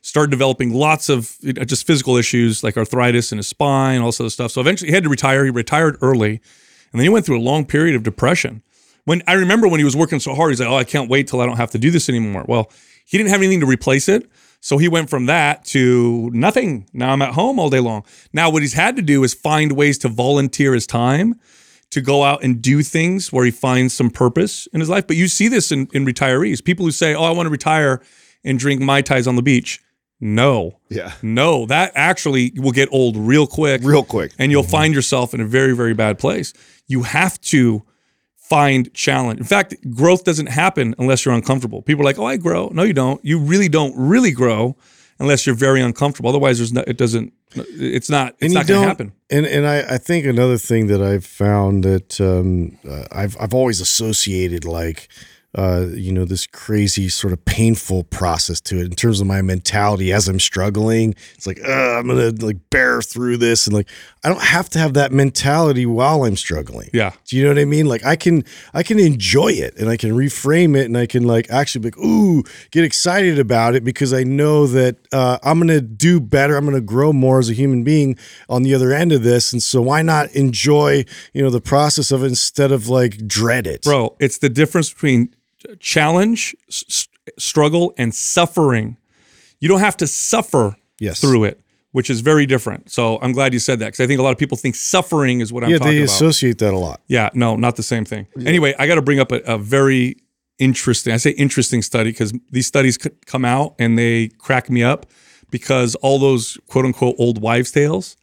Started 0.01 0.31
developing 0.31 0.71
lots 0.71 1.09
of 1.09 1.35
just 1.41 1.85
physical 1.85 2.15
issues 2.15 2.63
like 2.63 2.77
arthritis 2.77 3.31
in 3.31 3.37
his 3.37 3.47
spine, 3.47 3.99
all 3.99 4.07
this 4.07 4.21
other 4.21 4.29
stuff. 4.29 4.51
So 4.51 4.61
eventually, 4.61 4.91
he 4.91 4.95
had 4.95 5.03
to 5.03 5.09
retire. 5.09 5.43
He 5.43 5.51
retired 5.51 5.97
early, 6.01 6.29
and 6.29 6.99
then 6.99 7.01
he 7.01 7.09
went 7.09 7.25
through 7.25 7.39
a 7.39 7.41
long 7.41 7.65
period 7.65 7.95
of 7.95 8.03
depression. 8.03 8.61
When 9.03 9.23
I 9.27 9.33
remember 9.33 9.67
when 9.67 9.79
he 9.79 9.83
was 9.83 9.95
working 9.95 10.19
so 10.19 10.33
hard, 10.35 10.51
he's 10.51 10.59
like, 10.59 10.69
"Oh, 10.69 10.77
I 10.77 10.83
can't 10.83 11.09
wait 11.09 11.27
till 11.27 11.41
I 11.41 11.45
don't 11.45 11.57
have 11.57 11.71
to 11.71 11.79
do 11.79 11.91
this 11.91 12.07
anymore." 12.07 12.45
Well, 12.47 12.71
he 13.05 13.17
didn't 13.17 13.29
have 13.29 13.39
anything 13.39 13.61
to 13.61 13.65
replace 13.65 14.09
it. 14.09 14.29
So 14.59 14.79
he 14.79 14.87
went 14.87 15.11
from 15.11 15.27
that 15.27 15.63
to 15.65 16.31
nothing. 16.33 16.89
Now 16.91 17.11
I'm 17.11 17.21
at 17.21 17.35
home 17.35 17.59
all 17.59 17.69
day 17.69 17.79
long. 17.79 18.03
Now 18.33 18.49
what 18.49 18.63
he's 18.63 18.73
had 18.73 18.95
to 18.95 19.01
do 19.03 19.23
is 19.23 19.33
find 19.33 19.73
ways 19.73 19.99
to 19.99 20.09
volunteer 20.09 20.73
his 20.73 20.87
time 20.87 21.39
to 21.91 22.01
go 22.01 22.23
out 22.23 22.43
and 22.43 22.61
do 22.61 22.81
things 22.81 23.31
where 23.31 23.45
he 23.45 23.51
finds 23.51 23.93
some 23.93 24.09
purpose 24.09 24.67
in 24.73 24.79
his 24.79 24.89
life. 24.89 25.05
But 25.05 25.17
you 25.17 25.27
see 25.27 25.47
this 25.47 25.71
in, 25.71 25.87
in 25.93 26.03
retirees, 26.03 26.63
people 26.63 26.83
who 26.83 26.91
say, 26.91 27.13
"Oh, 27.13 27.23
I 27.23 27.31
want 27.31 27.45
to 27.45 27.51
retire 27.51 28.01
and 28.43 28.57
drink 28.57 28.81
mai 28.81 29.01
tais 29.01 29.27
on 29.27 29.35
the 29.35 29.43
beach." 29.43 29.81
No. 30.19 30.79
Yeah. 30.89 31.13
No, 31.21 31.65
that 31.67 31.91
actually 31.93 32.53
will 32.55 32.71
get 32.71 32.89
old 32.91 33.17
real 33.17 33.45
quick. 33.45 33.81
Real 33.83 34.03
quick. 34.03 34.33
And 34.39 34.51
you'll 34.51 34.63
mm-hmm. 34.63 34.71
find 34.71 34.93
yourself 34.93 35.33
in 35.33 35.41
a 35.41 35.45
very, 35.45 35.75
very 35.75 35.93
bad 35.93 36.17
place. 36.17 36.53
You 36.87 37.03
have 37.03 37.39
to 37.41 37.83
find 38.49 38.93
challenge. 38.93 39.39
In 39.39 39.45
fact, 39.45 39.75
growth 39.91 40.23
doesn't 40.23 40.47
happen 40.47 40.95
unless 40.99 41.25
you're 41.25 41.33
uncomfortable. 41.33 41.81
People 41.81 42.03
are 42.03 42.05
like, 42.05 42.19
"Oh, 42.19 42.25
I 42.25 42.37
grow." 42.37 42.69
No, 42.73 42.83
you 42.83 42.93
don't. 42.93 43.23
You 43.23 43.39
really 43.39 43.69
don't 43.69 43.93
really 43.95 44.31
grow 44.31 44.75
unless 45.19 45.45
you're 45.45 45.55
very 45.55 45.81
uncomfortable. 45.81 46.29
Otherwise, 46.29 46.57
there's 46.57 46.73
no. 46.73 46.83
It 46.85 46.97
doesn't. 46.97 47.33
It's 47.55 48.09
not. 48.09 48.35
It's 48.39 48.53
not 48.53 48.67
going 48.67 48.81
to 48.81 48.87
happen. 48.87 49.13
And 49.29 49.45
and 49.45 49.65
I, 49.65 49.95
I 49.95 49.97
think 49.97 50.25
another 50.25 50.57
thing 50.57 50.87
that 50.87 51.01
I've 51.01 51.25
found 51.25 51.83
that 51.83 52.21
um, 52.21 52.77
uh, 52.87 53.05
I've 53.11 53.35
I've 53.39 53.53
always 53.53 53.81
associated 53.81 54.65
like 54.65 55.09
uh, 55.55 55.87
you 55.93 56.11
know 56.11 56.25
this 56.25 56.45
crazy 56.45 57.07
sort 57.07 57.31
of 57.31 57.43
painful 57.45 58.03
process 58.03 58.59
to 58.59 58.77
it 58.79 58.85
in 58.85 58.91
terms 58.91 59.21
of 59.21 59.27
my 59.27 59.41
mentality 59.41 60.11
as 60.11 60.27
I'm 60.27 60.39
struggling. 60.39 61.15
It's 61.35 61.47
like 61.47 61.59
I'm 61.65 62.07
gonna 62.07 62.31
like 62.39 62.57
bear 62.69 63.01
through 63.01 63.37
this, 63.37 63.65
and 63.65 63.73
like 63.73 63.89
I 64.25 64.29
don't 64.29 64.41
have 64.41 64.69
to 64.71 64.79
have 64.79 64.95
that 64.95 65.11
mentality 65.11 65.85
while 65.85 66.23
I'm 66.23 66.35
struggling. 66.35 66.89
Yeah. 66.93 67.11
Do 67.25 67.37
you 67.37 67.43
know 67.43 67.49
what 67.51 67.59
I 67.59 67.65
mean? 67.65 67.85
Like 67.85 68.03
I 68.03 68.15
can 68.15 68.43
I 68.73 68.81
can 68.81 68.97
enjoy 68.99 69.49
it 69.49 69.77
and 69.77 69.87
I 69.87 69.97
can 69.97 70.11
reframe 70.13 70.75
it 70.75 70.85
and 70.87 70.97
I 70.97 71.05
can 71.05 71.25
like 71.27 71.47
actually 71.51 71.81
be 71.81 71.87
like, 71.95 71.99
ooh, 71.99 72.43
get 72.71 72.83
excited 72.83 73.37
about 73.37 73.75
it 73.75 73.83
because 73.83 74.13
I 74.13 74.23
know 74.23 74.65
that 74.67 74.95
uh, 75.13 75.37
I'm 75.43 75.59
gonna 75.59 75.79
do 75.79 76.19
better. 76.19 76.57
I'm 76.57 76.65
gonna 76.65 76.81
grow 76.81 77.13
more 77.13 77.37
as 77.37 77.49
a 77.51 77.53
human 77.53 77.83
being 77.83 78.17
on 78.49 78.63
the 78.63 78.73
other 78.73 78.91
end 78.91 79.11
of 79.11 79.21
this. 79.21 79.53
And 79.53 79.61
so 79.61 79.81
why 79.83 80.01
not 80.01 80.31
enjoy, 80.31 81.05
you 81.33 81.43
know, 81.43 81.51
the 81.51 81.61
process 81.61 82.11
of 82.11 82.23
it 82.23 82.27
instead 82.27 82.71
of 82.71 82.89
like 82.89 83.27
dread 83.27 83.67
it? 83.67 83.83
Bro, 83.83 84.15
it's 84.19 84.39
the 84.39 84.49
difference 84.49 84.91
between 84.91 85.35
challenge, 85.79 86.55
s- 86.67 87.07
struggle, 87.37 87.93
and 87.97 88.13
suffering. 88.13 88.97
You 89.59 89.67
don't 89.69 89.79
have 89.81 89.97
to 89.97 90.07
suffer 90.07 90.75
Yes. 90.99 91.19
through 91.19 91.43
it, 91.43 91.59
which 91.95 92.09
is 92.09 92.19
very 92.19 92.45
different. 92.45 92.91
So 92.91 93.19
I'm 93.21 93.31
glad 93.31 93.53
you 93.53 93.59
said 93.59 93.79
that 93.79 93.85
because 93.85 94.01
I 94.01 94.05
think 94.05 94.19
a 94.19 94.21
lot 94.21 94.33
of 94.33 94.37
people 94.37 94.57
think 94.57 94.75
suffering 94.75 95.39
is 95.39 95.53
what 95.53 95.63
I'm 95.63 95.69
yeah, 95.69 95.77
talking 95.77 95.93
they 95.93 95.99
about. 95.99 96.13
associate 96.13 96.57
that 96.57 96.73
a 96.73 96.77
lot. 96.77 96.99
Yeah, 97.07 97.29
no, 97.33 97.55
not 97.55 97.77
the 97.77 97.83
same 97.83 98.03
thing. 98.03 98.27
Anyway, 98.45 98.75
I 98.77 98.85
got 98.85 98.95
to 98.95 99.01
bring 99.01 99.21
up 99.21 99.31
a, 99.31 99.37
a 99.45 99.57
very 99.57 100.17
interesting, 100.59 101.13
I 101.13 101.17
say 101.17 101.29
interesting 101.29 101.81
study 101.81 102.09
because 102.11 102.33
these 102.51 102.67
studies 102.67 102.97
come 103.25 103.45
out 103.45 103.75
and 103.79 103.97
they 103.97 104.27
crack 104.39 104.69
me 104.69 104.83
up 104.83 105.05
because 105.51 105.95
all 105.95 106.19
those 106.19 106.57
quote 106.67 106.83
unquote 106.83 107.15
old 107.17 107.41
wives' 107.41 107.71
tales, 107.71 108.17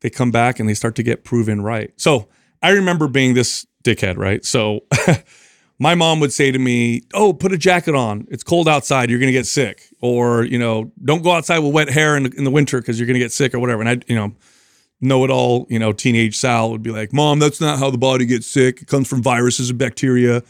they 0.00 0.08
come 0.08 0.30
back 0.30 0.58
and 0.58 0.66
they 0.66 0.72
start 0.72 0.94
to 0.94 1.02
get 1.02 1.22
proven 1.22 1.60
right. 1.60 1.92
So 1.98 2.28
I 2.62 2.70
remember 2.70 3.08
being 3.08 3.34
this 3.34 3.66
dickhead, 3.84 4.16
right? 4.16 4.42
So 4.42 4.84
my 5.82 5.96
mom 5.96 6.20
would 6.20 6.32
say 6.32 6.52
to 6.52 6.58
me, 6.60 7.02
Oh, 7.12 7.32
put 7.32 7.52
a 7.52 7.58
jacket 7.58 7.96
on. 7.96 8.28
It's 8.30 8.44
cold 8.44 8.68
outside. 8.68 9.10
You're 9.10 9.18
going 9.18 9.32
to 9.32 9.32
get 9.32 9.46
sick. 9.46 9.88
Or, 10.00 10.44
you 10.44 10.56
know, 10.56 10.92
don't 11.04 11.22
go 11.22 11.32
outside 11.32 11.58
with 11.58 11.72
wet 11.74 11.90
hair 11.90 12.16
in 12.16 12.22
the, 12.22 12.30
in 12.38 12.44
the 12.44 12.52
winter 12.52 12.80
because 12.80 13.00
you're 13.00 13.06
going 13.06 13.14
to 13.14 13.20
get 13.20 13.32
sick 13.32 13.52
or 13.52 13.58
whatever. 13.58 13.80
And 13.82 13.88
I, 13.88 13.98
you 14.06 14.14
know, 14.14 14.32
know 15.00 15.24
it 15.24 15.30
all, 15.30 15.66
you 15.68 15.80
know, 15.80 15.92
teenage 15.92 16.36
Sal 16.36 16.70
would 16.70 16.84
be 16.84 16.92
like, 16.92 17.12
Mom, 17.12 17.40
that's 17.40 17.60
not 17.60 17.80
how 17.80 17.90
the 17.90 17.98
body 17.98 18.24
gets 18.26 18.46
sick. 18.46 18.82
It 18.82 18.86
comes 18.86 19.08
from 19.08 19.22
viruses 19.22 19.70
and 19.70 19.78
bacteria. 19.78 20.44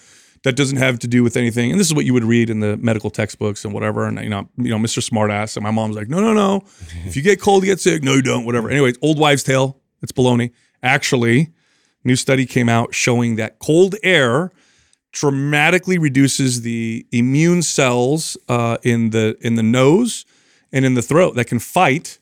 That 0.45 0.55
doesn't 0.55 0.77
have 0.77 0.99
to 0.99 1.09
do 1.09 1.23
with 1.23 1.39
anything. 1.39 1.71
And 1.71 1.81
this 1.81 1.87
is 1.87 1.95
what 1.95 2.05
you 2.05 2.13
would 2.13 2.25
read 2.25 2.51
in 2.51 2.61
the 2.61 2.77
medical 2.77 3.09
textbooks 3.09 3.65
and 3.65 3.73
whatever. 3.73 4.07
And 4.07 4.19
you 4.23 4.29
know, 4.29 4.49
you 4.59 4.69
know, 4.69 4.79
Mr. 4.79 4.99
Smartass. 5.03 5.57
And 5.57 5.65
my 5.65 5.71
mom's 5.71 5.97
like, 5.97 6.09
No, 6.09 6.21
no, 6.21 6.35
no. 6.35 6.63
If 7.07 7.17
you 7.17 7.23
get 7.23 7.41
cold, 7.41 7.63
you 7.63 7.71
get 7.71 7.81
sick. 7.81 8.03
No, 8.03 8.15
you 8.15 8.23
don't. 8.23 8.45
Whatever. 8.45 8.69
Anyway, 8.69 8.93
old 9.01 9.19
wives' 9.19 9.45
tale. 9.45 9.81
It's 10.03 10.13
baloney. 10.13 10.51
Actually, 10.83 11.53
new 12.05 12.17
study 12.17 12.45
came 12.45 12.69
out 12.69 12.93
showing 12.95 13.37
that 13.37 13.61
cold 13.61 13.95
air 14.03 14.51
dramatically 15.13 15.99
reduces 15.99 16.63
the 16.63 17.07
immune 17.13 17.63
cells 17.63 18.37
uh, 18.49 18.79
in 18.83 19.11
the 19.11 19.37
in 19.41 19.55
the 19.55 19.63
nose 19.63 20.25
and 20.73 20.85
in 20.85 20.95
the 20.95 21.03
throat 21.03 21.35
that 21.37 21.47
can 21.47 21.59
fight 21.59 22.19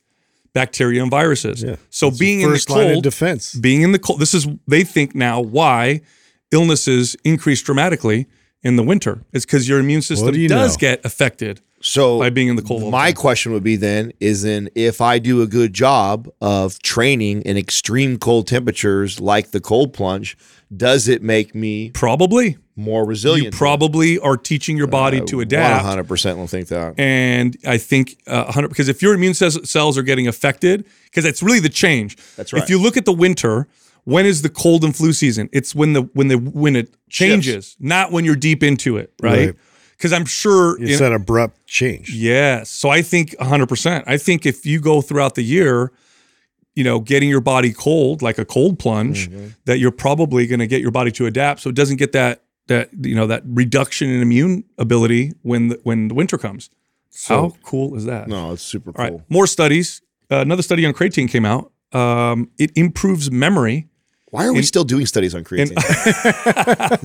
bacteria 0.53 1.01
and 1.01 1.11
viruses. 1.11 1.63
Yeah. 1.63 1.77
So 1.91 2.11
being 2.11 2.41
in 2.41 2.49
the 2.49 2.55
First 2.57 2.71
line 2.71 2.87
of 2.87 2.93
cold, 2.95 3.05
defense. 3.05 3.55
being 3.55 3.83
in 3.83 3.93
the 3.93 3.99
cold, 3.99 4.21
this 4.21 4.35
is 4.35 4.47
they 4.67 4.85
think 4.85 5.15
now 5.15 5.41
why 5.41 6.01
illnesses 6.51 7.17
increase 7.25 7.63
dramatically 7.63 8.27
in 8.63 8.77
the 8.77 8.83
winter. 8.83 9.25
It's 9.33 9.47
because 9.47 9.69
your 9.69 9.79
immune 9.79 10.03
system 10.03 10.33
do 10.33 10.41
you 10.41 10.49
does 10.49 10.77
know? 10.77 10.81
get 10.81 11.05
affected. 11.05 11.61
So 11.83 12.19
By 12.19 12.29
being 12.29 12.49
in 12.49 12.57
the 12.57 12.63
cold 12.63 12.91
My 12.91 13.13
question 13.13 13.53
would 13.53 13.63
be 13.63 13.77
then 13.77 14.13
is 14.21 14.43
then 14.43 14.69
if 14.75 15.01
I 15.01 15.19
do 15.19 15.41
a 15.41 15.47
good 15.47 15.73
job 15.73 16.29
of 16.41 16.79
training 16.83 17.41
in 17.43 17.57
extreme 17.57 18.19
cold 18.19 18.47
temperatures 18.47 19.19
like 19.19 19.53
the 19.53 19.61
cold 19.61 19.95
plunge, 19.95 20.37
does 20.75 21.09
it 21.09 21.23
make 21.23 21.55
me 21.55 21.91
Probably 21.91 22.57
more 22.77 23.05
resilient? 23.07 23.53
you 23.55 23.59
probably 23.59 24.19
are 24.21 24.37
teaching 24.37 24.77
your 24.77 24.87
body 24.87 25.21
to 25.23 25.41
adapt. 25.41 25.83
One 25.83 25.91
hundred 25.91 26.09
percent 26.09 26.39
don't 26.39 26.47
think 26.49 26.69
that. 26.69 26.99
And 26.99 27.57
I 27.67 27.77
think 27.79 28.21
uh, 28.27 28.45
100 28.45 28.69
because 28.69 28.89
if 28.89 29.03
your 29.03 29.15
immune 29.15 29.35
cells 29.35 29.69
cells 29.69 29.99
are 29.99 30.03
getting 30.03 30.29
affected, 30.29 30.87
because 31.05 31.25
that's 31.25 31.43
really 31.43 31.61
the 31.61 31.69
change. 31.69 32.17
That's 32.37 32.53
right. 32.53 32.63
If 32.63 32.71
you 32.71 32.81
look 32.81 32.97
at 32.97 33.05
the 33.05 33.13
winter, 33.13 33.67
when 34.05 34.25
is 34.27 34.43
the 34.43 34.49
cold 34.49 34.85
and 34.85 34.97
flu 34.97 35.13
season? 35.13 35.49
It's 35.53 35.75
when 35.75 35.93
the 35.93 36.03
when 36.15 36.29
the 36.29 36.37
when 36.37 36.77
it 36.77 36.95
changes, 37.11 37.77
not 37.81 38.13
when 38.13 38.25
you're 38.25 38.37
deep 38.37 38.63
into 38.63 38.97
it, 38.97 39.13
right? 39.21 39.47
Right. 39.49 39.55
Because 39.97 40.13
I'm 40.15 40.25
sure. 40.25 40.81
It's 40.81 40.93
in- 40.93 40.99
that 41.01 41.13
abrupt 41.13 41.67
change. 41.67 42.15
yes. 42.15 42.71
So 42.71 42.89
I 42.89 43.03
think 43.03 43.35
100. 43.39 43.67
percent 43.69 44.05
I 44.07 44.17
think 44.17 44.47
if 44.47 44.65
you 44.65 44.81
go 44.81 45.03
throughout 45.03 45.35
the 45.35 45.43
year, 45.43 45.93
you 46.75 46.85
know, 46.85 47.01
getting 47.01 47.29
your 47.29 47.41
body 47.41 47.73
cold 47.73 48.23
like 48.23 48.39
a 48.39 48.45
cold 48.45 48.79
plunge, 48.79 49.29
Mm-hmm. 49.31 49.49
that 49.65 49.79
you're 49.79 49.91
probably 49.91 50.47
going 50.47 50.61
to 50.61 50.67
get 50.67 50.81
your 50.81 50.91
body 50.93 51.11
to 51.13 51.27
adapt, 51.27 51.61
so 51.61 51.69
it 51.71 51.75
doesn't 51.77 51.97
get 51.97 52.13
that 52.13 52.43
that 52.69 52.89
you 53.03 53.15
know 53.17 53.27
that 53.27 53.43
reduction 53.47 54.09
in 54.11 54.23
immune 54.23 54.65
ability 54.79 55.33
when 55.43 55.69
the, 55.69 55.81
when 55.83 56.09
the 56.09 56.15
winter 56.15 56.39
comes. 56.39 56.71
How 57.27 57.55
cool 57.65 57.97
is 57.97 58.05
that? 58.05 58.29
No, 58.29 58.53
it's 58.53 58.63
super 58.63 58.91
All 58.91 58.95
cool. 59.09 59.17
right, 59.19 59.25
more 59.29 59.47
studies. 59.47 60.01
Uh, 60.31 60.37
another 60.37 60.63
study 60.63 60.87
on 60.87 60.93
creatine 60.95 61.29
came 61.29 61.45
out. 61.45 61.73
Um, 61.93 62.51
it 62.59 62.71
improves 62.77 63.31
memory. 63.33 63.89
Why 64.31 64.47
are 64.47 64.53
we 64.53 64.63
still 64.63 64.85
doing 64.85 65.07
studies 65.07 65.35
on 65.35 65.43
creatine? 65.43 65.73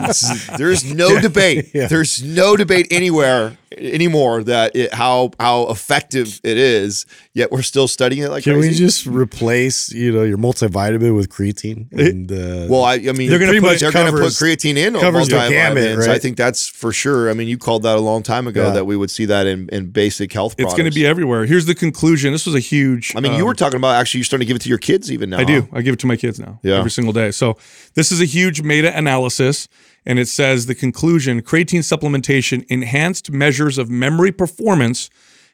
Is- 0.10 0.48
there's 0.58 0.94
no 0.94 1.20
debate. 1.30 1.72
There's 1.74 2.22
no 2.24 2.56
debate 2.56 2.88
anywhere 2.92 3.58
anymore 3.78 4.44
that 4.44 4.76
it, 4.76 4.94
how 4.94 5.32
how 5.40 5.68
effective 5.70 6.40
it 6.44 6.58
is. 6.58 7.06
Yet 7.34 7.52
we're 7.52 7.62
still 7.64 7.88
studying 7.88 8.24
it 8.24 8.30
like 8.30 8.44
Can 8.46 8.54
crazy. 8.54 8.70
we 8.70 8.76
just 8.76 9.06
replace, 9.06 9.92
you 9.92 10.12
know, 10.12 10.24
your 10.24 10.38
multivitamin 10.38 11.16
with 11.16 11.30
creatine? 11.30 11.92
And 11.92 12.32
uh, 12.32 12.68
well, 12.72 12.84
I, 12.84 12.94
I 12.96 13.12
mean, 13.12 13.30
They're 13.30 13.40
gonna 13.40 13.52
pretty 13.52 13.60
put- 13.60 13.68
much 13.74 13.80
they're 13.82 13.92
going 13.92 14.06
to 14.06 14.12
put 14.14 14.32
creatine 14.34 14.78
in 14.78 14.94
covers 14.94 15.28
the 15.28 15.36
multivitamins. 15.36 15.50
gamut, 15.50 16.08
I 16.10 16.20
think 16.20 16.38
that's 16.38 16.68
for 16.68 16.92
sure. 16.94 17.30
I 17.30 17.34
mean, 17.34 17.48
you 17.48 17.58
called 17.58 17.84
that 17.84 17.98
a 17.98 18.02
long 18.02 18.24
time 18.24 18.48
ago 18.48 18.68
Yeah. 18.68 18.74
that 18.74 18.86
we 18.86 18.96
would 18.96 19.12
see 19.12 19.26
that 19.26 19.48
in, 19.48 19.68
in 19.70 19.92
basic 19.92 20.32
health. 20.32 20.56
It's 20.58 20.74
going 20.74 20.90
to 20.90 20.96
be 20.96 21.06
everywhere. 21.06 21.46
Here's 21.46 21.66
the 21.66 21.76
conclusion. 21.76 22.32
This 22.32 22.46
was 22.46 22.56
a 22.56 22.60
huge. 22.60 23.14
I 23.16 23.20
mean, 23.20 23.34
you 23.34 23.40
um, 23.42 23.46
were 23.48 23.54
talking 23.54 23.78
about 23.78 23.96
actually 23.96 24.20
you're 24.20 24.26
starting 24.26 24.46
to 24.46 24.48
give 24.48 24.56
it 24.56 24.64
to 24.64 24.70
your 24.70 24.78
kids 24.78 25.12
even 25.12 25.30
now. 25.32 25.40
I 25.40 25.44
do. 25.44 25.62
huh? 25.62 25.68
I 25.74 25.82
give 25.82 25.94
it 25.94 26.00
to 26.00 26.08
my 26.08 26.16
kids 26.16 26.40
now 26.40 26.60
Yeah. 26.64 26.76
every 26.78 26.92
single 26.92 27.14
day. 27.14 27.32
So 27.32 27.58
this 27.96 28.12
is 28.12 28.22
a 28.22 28.26
huge 28.26 28.62
meta 28.62 28.96
analysis, 28.98 29.68
and 30.06 30.20
it 30.20 30.28
says 30.28 30.66
the 30.66 30.76
conclusion: 30.76 31.42
creatine 31.42 31.80
supplementation 31.80 32.66
enhanced 32.70 33.32
measures 33.32 33.78
of 33.78 33.90
memory 33.90 34.32
performance 34.32 35.10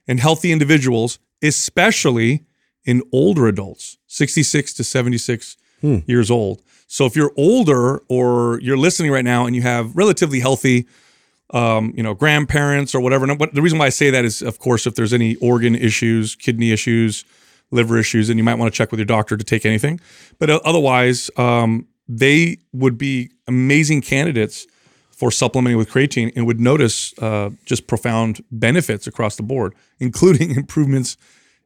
in 0.08 0.18
healthy 0.18 0.52
individuals, 0.52 1.20
especially 1.42 2.46
in 2.84 3.04
older 3.12 3.48
adults, 3.48 3.98
66 4.08 4.74
to 4.74 4.84
76 4.84 5.58
years 6.08 6.32
old. 6.32 6.62
So 6.88 7.06
if 7.06 7.16
you're 7.16 7.32
older 7.38 8.04
or 8.10 8.60
you're 8.62 8.78
listening 8.78 9.12
right 9.12 9.24
now 9.24 9.46
and 9.46 9.56
you 9.56 9.62
have 9.62 9.96
relatively 9.96 10.40
healthy 10.40 10.88
um, 11.52 11.94
you 11.96 12.04
know, 12.04 12.14
grandparents 12.14 12.96
or 12.96 13.02
whatever. 13.02 13.30
And 13.30 13.40
the 13.54 13.62
reason 13.62 13.78
why 13.78 13.88
I 13.88 13.90
say 13.90 14.10
that 14.10 14.26
is, 14.26 14.42
of 14.42 14.60
course, 14.60 14.88
if 14.88 14.96
there's 14.96 15.14
any 15.14 15.36
organ 15.36 15.76
issues, 15.76 16.36
kidney 16.36 16.72
issues, 16.72 17.26
liver 17.72 17.98
issues, 17.98 18.28
then 18.28 18.38
you 18.38 18.44
might 18.44 18.56
want 18.56 18.74
to 18.74 18.78
check 18.78 18.92
with 18.92 19.00
your 19.00 19.06
doctor 19.06 19.38
to 19.38 19.44
take 19.44 19.66
anything. 19.66 20.00
But 20.40 20.50
otherwise, 20.50 21.30
um, 21.38 21.88
they 22.12 22.58
would 22.74 22.98
be 22.98 23.32
amazing 23.48 24.02
candidates 24.02 24.68
for 25.12 25.32
supplementing 25.32 25.78
with 25.78 25.90
creatine 25.90 26.32
and 26.36 26.46
would 26.46 26.60
notice 26.60 27.18
uh, 27.20 27.52
just 27.66 27.88
profound 27.88 28.44
benefits 28.52 29.08
across 29.08 29.38
the 29.38 29.44
board, 29.44 29.74
including 30.00 30.56
improvements 30.56 31.16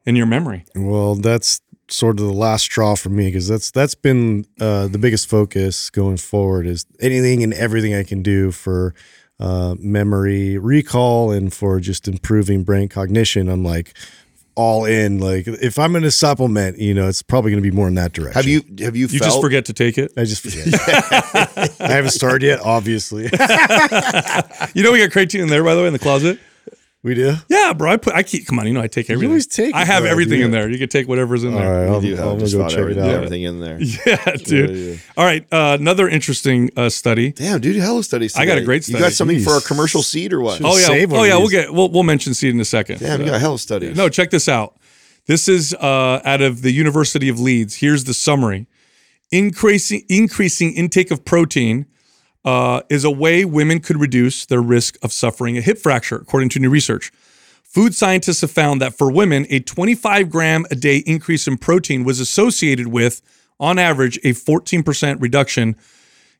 in 0.06 0.16
your 0.16 0.28
memory. 0.28 0.64
Well, 0.76 1.16
that's 1.16 1.62
sort 1.88 2.20
of 2.20 2.28
the 2.28 2.34
last 2.34 2.64
straw 2.64 2.96
for 2.96 3.10
me 3.10 3.28
because 3.28 3.48
that's 3.48 3.72
that's 3.72 3.96
been 3.96 4.46
uh, 4.60 4.88
the 4.88 4.98
biggest 4.98 5.28
focus 5.30 5.90
going 5.90 6.18
forward 6.18 6.68
is 6.68 6.86
anything 7.00 7.44
and 7.44 7.54
everything 7.54 7.94
I 7.94 8.04
can 8.04 8.22
do 8.22 8.52
for 8.52 8.94
uh, 9.40 9.76
memory 9.80 10.58
recall 10.58 11.32
and 11.32 11.54
for 11.54 11.80
just 11.80 12.08
improving 12.08 12.64
brain 12.64 12.88
cognition. 12.88 13.50
I'm 13.50 13.64
like 13.64 13.96
all 14.56 14.86
in. 14.86 15.20
Like 15.20 15.48
if 15.48 15.78
I'm 15.78 15.92
going 15.92 16.04
to 16.04 16.12
supplement, 16.12 16.78
you 16.80 16.94
know, 16.94 17.08
it's 17.08 17.22
probably 17.22 17.52
going 17.52 17.64
to 17.64 17.70
be 17.70 17.76
more 17.76 17.88
in 17.88 17.96
that 17.96 18.14
direction. 18.14 18.34
Have 18.34 18.46
you 18.46 18.64
have 18.84 18.96
you, 18.96 19.08
You 19.08 19.20
felt 19.20 19.32
just 19.32 19.42
forget 19.42 19.66
to 19.66 19.74
take 19.74 19.98
it. 19.98 20.12
I 20.18 20.24
just 20.24 20.42
forget. 20.42 20.68
I 21.80 21.92
haven't 21.92 22.12
started 22.12 22.44
yet, 22.44 22.60
obviously. 22.62 23.30
You 24.74 24.84
know, 24.84 24.92
we 24.92 25.00
got 25.00 25.12
creatine 25.12 25.42
in 25.42 25.48
there, 25.48 25.64
by 25.64 25.74
the 25.76 25.82
way, 25.82 25.88
in 25.88 25.94
the 25.94 26.00
closet. 26.00 26.40
We 27.06 27.14
do. 27.14 27.36
Yeah, 27.50 27.72
bro. 27.74 27.92
I 27.92 27.98
put. 27.98 28.16
I 28.16 28.24
keep. 28.24 28.48
Come 28.48 28.58
on. 28.58 28.66
You 28.66 28.74
know, 28.74 28.82
I 28.82 28.88
take 28.88 29.12
everything. 29.12 29.30
always 29.30 29.46
take 29.46 29.76
I 29.76 29.86
have 29.86 30.02
though, 30.02 30.10
everything 30.10 30.42
in 30.42 30.50
there. 30.50 30.68
You 30.68 30.80
can 30.80 30.90
take 30.90 31.08
whatever's 31.08 31.44
in 31.44 31.54
All 31.54 31.60
there. 31.60 31.70
right, 31.72 31.88
I'll, 31.88 31.98
I'm 31.98 32.04
have 32.04 32.18
gonna 32.18 32.40
just 32.40 32.56
go 32.58 32.68
check 32.68 32.80
every- 32.80 32.94
it 32.94 32.98
out. 32.98 33.10
everything 33.12 33.44
in 33.44 33.60
there. 33.60 33.80
Yeah, 34.08 34.36
dude. 34.44 35.00
All 35.16 35.24
right. 35.24 35.46
Uh, 35.54 35.78
another 35.80 36.10
interesting 36.10 36.72
uh, 36.76 36.90
study. 36.90 37.32
Damn, 37.32 37.62
dude, 37.62 37.76
hello 37.76 38.02
studies. 38.02 38.36
I 38.36 38.48
got 38.48 38.54
a 38.54 38.56
today. 38.56 38.66
great 38.66 38.88
You 38.88 38.94
got 38.94 39.12
study. 39.12 39.14
something 39.14 39.40
for 39.42 39.56
a 39.56 39.62
commercial 39.62 40.02
seed 40.02 40.34
or 40.34 40.42
what? 40.42 40.58
Should- 40.58 40.66
Oh 40.66 40.78
yeah. 40.78 40.88
Save 40.88 41.12
one 41.12 41.20
oh 41.20 41.24
of 41.24 41.30
yeah. 41.30 41.38
We'll 41.38 41.48
get. 41.50 41.72
We'll, 41.72 41.90
we'll 41.90 42.02
mention 42.02 42.34
seed 42.34 42.56
in 42.56 42.60
a 42.60 42.66
second. 42.66 43.00
Damn, 43.02 43.20
you 43.22 43.28
got 43.28 43.40
hell 43.40 43.60
studies. 43.60 43.96
No, 43.96 44.10
check 44.10 44.32
this 44.32 44.50
out. 44.50 44.76
This 45.28 45.48
is 45.48 45.76
uh, 45.76 46.22
out 46.26 46.42
of 46.42 46.64
the 46.64 46.72
University 46.72 47.30
of 47.30 47.40
Leeds. 47.40 47.76
Here's 47.76 48.06
the 48.06 48.16
summary: 48.16 48.66
increasing 49.32 50.04
increasing 50.10 50.74
intake 50.74 51.12
of 51.12 51.24
protein 51.24 51.86
uh, 52.46 52.82
is 52.90 53.04
a 53.04 53.12
way 53.12 53.44
women 53.44 53.80
could 53.80 54.00
reduce 54.00 54.46
their 54.46 54.62
risk 54.62 54.98
of 55.04 55.12
suffering 55.12 55.58
a 55.58 55.62
hip 55.62 55.78
fracture, 55.78 56.16
according 56.16 56.50
to 56.50 56.60
new 56.60 56.70
research. 56.70 57.12
Food 57.64 57.94
scientists 57.94 58.42
have 58.42 58.52
found 58.52 58.80
that 58.82 58.98
for 58.98 59.12
women, 59.12 59.46
a 59.50 59.60
25 59.60 60.30
gram 60.30 60.66
a 60.72 60.76
day 60.76 61.00
increase 61.00 61.48
in 61.48 61.58
protein 61.58 62.06
was 62.06 62.22
associated 62.22 62.88
with, 62.88 63.22
on 63.60 63.78
average, 63.78 64.18
a 64.20 64.32
14% 64.32 65.20
reduction 65.20 65.76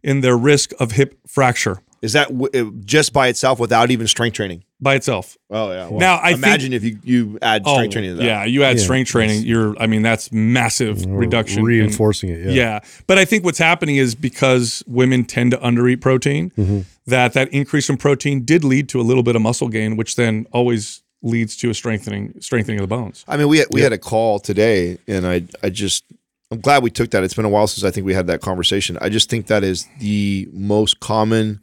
in 0.02 0.22
their 0.22 0.38
risk 0.38 0.72
of 0.80 0.92
hip 0.92 1.20
fracture 1.28 1.82
Is 2.06 2.14
that 2.14 2.28
w- 2.30 2.50
uh, 2.54 2.72
just 2.86 3.12
by 3.14 3.28
itself 3.28 3.60
without 3.60 3.92
even 3.92 4.08
strength 4.08 4.36
training? 4.36 4.64
by 4.82 4.96
itself. 4.96 5.38
Oh 5.50 5.72
yeah. 5.72 5.88
Well, 5.88 6.00
Now, 6.00 6.20
I 6.22 6.34
think- 6.34 6.38
imagine 6.44 6.74
if 6.74 6.84
you 6.84 7.00
you 7.04 7.40
add 7.42 7.66
strength 7.66 7.94
training 7.94 8.12
to 8.12 8.16
that. 8.18 8.24
Oh, 8.24 8.26
Yeah, 8.28 8.44
you 8.46 8.64
add 8.64 8.78
Yeah, 8.78 8.84
strength 8.84 9.08
training. 9.10 9.44
You're, 9.44 9.74
I 9.82 9.88
mean, 9.88 10.02
that's 10.04 10.32
massive 10.32 11.04
reduction. 11.06 11.60
in- 11.60 11.66
Reinforcing 11.66 12.30
it. 12.30 12.40
Yeah. 12.46 12.52
yeah. 12.52 12.80
But 13.08 13.18
I 13.18 13.26
think 13.26 13.44
what's 13.46 13.58
happening 13.58 13.96
is 13.96 14.16
because 14.16 14.84
women 14.86 15.24
tend 15.24 15.52
to 15.52 15.58
undereat 15.58 16.02
protein, 16.02 16.52
Mm-hmm. 16.58 16.80
that 17.08 17.34
that 17.34 17.48
increase 17.54 17.90
in 17.90 17.98
protein 17.98 18.44
did 18.46 18.64
lead 18.64 18.88
to 18.90 19.00
a 19.00 19.06
little 19.10 19.24
bit 19.24 19.36
of 19.36 19.42
muscle 19.42 19.70
gain, 19.70 19.96
which 19.98 20.16
then 20.18 20.46
always 20.52 21.02
leads 21.24 21.56
to 21.58 21.70
a 21.70 21.74
strengthening 21.74 22.34
strengthening 22.40 22.78
of 22.80 22.84
the 22.88 22.96
bones. 22.96 23.24
I 23.28 23.38
mean, 23.38 23.48
we 23.48 23.60
had, 23.60 23.68
we 23.72 23.82
had 23.82 23.94
a 23.94 23.98
call 23.98 24.40
today, 24.40 24.98
and 25.08 25.26
I 25.26 25.44
I 25.64 25.70
just 25.70 26.04
I'm 26.52 26.60
glad 26.60 26.84
we 26.84 26.92
took 26.92 27.10
that. 27.12 27.24
It's 27.24 27.34
been 27.34 27.46
a 27.46 27.50
while 27.50 27.66
since 27.66 27.84
I 27.84 27.92
think 27.92 28.06
we 28.06 28.14
had 28.14 28.28
that 28.28 28.42
conversation. 28.42 28.98
I 29.02 29.10
just 29.10 29.30
think 29.30 29.48
that 29.48 29.64
is 29.64 29.88
the 30.00 30.48
most 30.54 31.00
common 31.00 31.62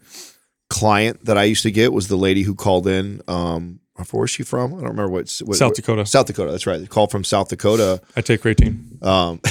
client 0.73 1.25
that 1.27 1.37
I 1.39 1.45
used 1.45 1.63
to 1.63 1.71
get 1.71 1.93
was 1.93 2.09
the 2.09 2.17
lady 2.17 2.43
who 2.43 2.55
called 2.55 2.87
in. 2.87 3.21
Um, 3.29 3.81
where's 4.11 4.31
she 4.31 4.43
from? 4.43 4.73
I 4.73 4.79
don't 4.79 4.89
remember 4.89 5.09
what, 5.09 5.31
what 5.45 5.57
South 5.57 5.69
what- 5.71 5.77
Dakota. 5.77 6.07
South 6.07 6.27
Dakota. 6.27 6.51
That's 6.51 6.67
right. 6.67 6.81
They 6.81 6.87
called 6.87 7.11
from 7.11 7.25
South 7.25 7.49
Dakota. 7.49 8.01
I 8.17 8.21
take 8.21 8.43
creatine. 8.43 9.01
Um, 9.05 9.41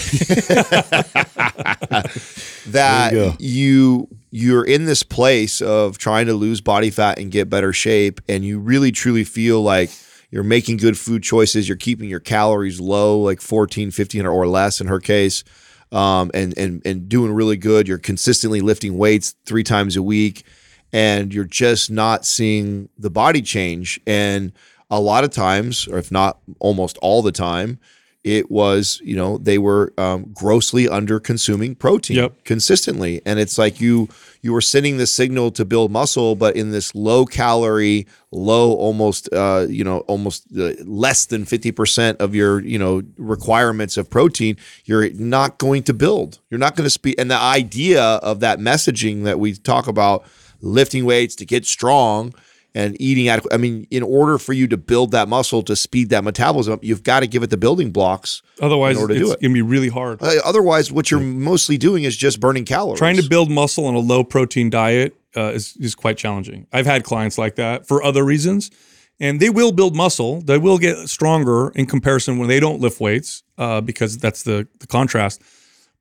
that 2.71 3.13
you 3.13 3.35
you 3.39 4.07
you're 4.31 4.63
in 4.65 4.85
this 4.85 5.03
place 5.03 5.61
of 5.61 5.97
trying 5.97 6.25
to 6.27 6.33
lose 6.33 6.61
body 6.61 6.89
fat 6.89 7.19
and 7.19 7.31
get 7.31 7.49
better 7.49 7.73
shape 7.73 8.21
and 8.29 8.45
you 8.45 8.59
really 8.59 8.91
truly 8.91 9.23
feel 9.23 9.61
like 9.61 9.89
you're 10.29 10.43
making 10.43 10.77
good 10.77 10.97
food 10.97 11.21
choices 11.21 11.67
you're 11.67 11.77
keeping 11.77 12.09
your 12.09 12.19
calories 12.19 12.79
low 12.79 13.19
like 13.19 13.41
14 13.41 13.91
15 13.91 14.25
or 14.25 14.47
less 14.47 14.79
in 14.79 14.87
her 14.87 14.99
case 14.99 15.43
um, 15.91 16.31
and 16.33 16.57
and 16.57 16.81
and 16.85 17.09
doing 17.09 17.33
really 17.33 17.57
good 17.57 17.87
you're 17.87 17.97
consistently 17.97 18.61
lifting 18.61 18.97
weights 18.97 19.35
three 19.45 19.63
times 19.63 19.97
a 19.97 20.03
week 20.03 20.45
and 20.93 21.33
you're 21.33 21.45
just 21.45 21.89
not 21.91 22.25
seeing 22.25 22.89
the 22.97 23.09
body 23.09 23.41
change. 23.41 23.99
And 24.05 24.51
a 24.89 24.99
lot 24.99 25.23
of 25.23 25.29
times 25.31 25.87
or 25.87 25.97
if 25.97 26.11
not 26.11 26.39
almost 26.59 26.97
all 27.01 27.21
the 27.21 27.31
time 27.31 27.79
it 28.23 28.51
was 28.51 29.01
you 29.03 29.15
know 29.15 29.39
they 29.39 29.57
were 29.57 29.91
um, 29.97 30.25
grossly 30.31 30.87
under 30.87 31.19
consuming 31.19 31.73
protein 31.73 32.17
Yep. 32.17 32.43
consistently. 32.43 33.19
And 33.25 33.39
it's 33.39 33.57
like 33.57 33.81
you 33.81 34.09
you 34.43 34.51
were 34.53 34.61
sending 34.61 34.97
the 34.97 35.07
signal 35.07 35.49
to 35.51 35.65
build 35.65 35.91
muscle 35.91 36.35
but 36.35 36.55
in 36.55 36.69
this 36.71 36.93
low 36.93 37.25
calorie 37.25 38.05
low 38.31 38.73
almost 38.73 39.27
uh, 39.33 39.65
you 39.69 39.83
know 39.83 39.99
almost 40.01 40.45
uh, 40.55 40.73
less 40.83 41.25
than 41.25 41.45
50% 41.45 42.17
of 42.17 42.35
your 42.35 42.59
you 42.59 42.77
know 42.77 43.01
requirements 43.17 43.97
of 43.97 44.09
protein 44.09 44.55
you're 44.85 45.09
not 45.13 45.57
going 45.57 45.81
to 45.83 45.93
build. 45.93 46.39
You're 46.51 46.59
not 46.59 46.75
going 46.75 46.85
to 46.85 46.91
speak 46.91 47.15
and 47.17 47.31
the 47.31 47.37
idea 47.39 48.03
of 48.03 48.39
that 48.41 48.59
messaging 48.59 49.23
that 49.23 49.39
we 49.39 49.53
talk 49.55 49.87
about 49.87 50.25
lifting 50.61 51.05
weights 51.05 51.35
to 51.35 51.45
get 51.45 51.65
strong 51.65 52.33
and 52.73 52.99
eating 53.01 53.27
adequate. 53.27 53.53
I 53.53 53.57
mean, 53.57 53.85
in 53.91 54.03
order 54.03 54.37
for 54.37 54.53
you 54.53 54.67
to 54.67 54.77
build 54.77 55.11
that 55.11 55.27
muscle 55.27 55.61
to 55.63 55.75
speed 55.75 56.09
that 56.09 56.23
metabolism 56.23 56.73
up, 56.73 56.83
you've 56.83 57.03
got 57.03 57.19
to 57.21 57.27
give 57.27 57.43
it 57.43 57.49
the 57.49 57.57
building 57.57 57.91
blocks. 57.91 58.41
Otherwise, 58.61 58.95
in 58.95 59.01
order 59.01 59.13
to 59.13 59.19
it's 59.19 59.29
do 59.29 59.33
it. 59.33 59.41
gonna 59.41 59.53
be 59.53 59.61
really 59.61 59.89
hard. 59.89 60.21
Uh, 60.21 60.35
otherwise, 60.45 60.91
what 60.91 61.11
you're 61.11 61.19
mostly 61.19 61.77
doing 61.77 62.03
is 62.03 62.15
just 62.15 62.39
burning 62.39 62.65
calories. 62.65 62.99
Trying 62.99 63.17
to 63.17 63.27
build 63.27 63.51
muscle 63.51 63.85
on 63.85 63.95
a 63.95 63.99
low 63.99 64.23
protein 64.23 64.69
diet 64.69 65.15
uh, 65.35 65.51
is, 65.51 65.75
is 65.77 65.95
quite 65.95 66.17
challenging. 66.17 66.67
I've 66.71 66.85
had 66.85 67.03
clients 67.03 67.37
like 67.37 67.55
that 67.55 67.87
for 67.87 68.03
other 68.03 68.23
reasons, 68.23 68.71
and 69.19 69.39
they 69.39 69.49
will 69.49 69.71
build 69.71 69.95
muscle. 69.95 70.41
They 70.41 70.57
will 70.57 70.77
get 70.77 71.09
stronger 71.09 71.69
in 71.71 71.85
comparison 71.87 72.37
when 72.37 72.47
they 72.47 72.59
don't 72.59 72.79
lift 72.79 72.99
weights 72.99 73.43
uh, 73.57 73.81
because 73.81 74.17
that's 74.17 74.43
the, 74.43 74.67
the 74.79 74.87
contrast. 74.87 75.41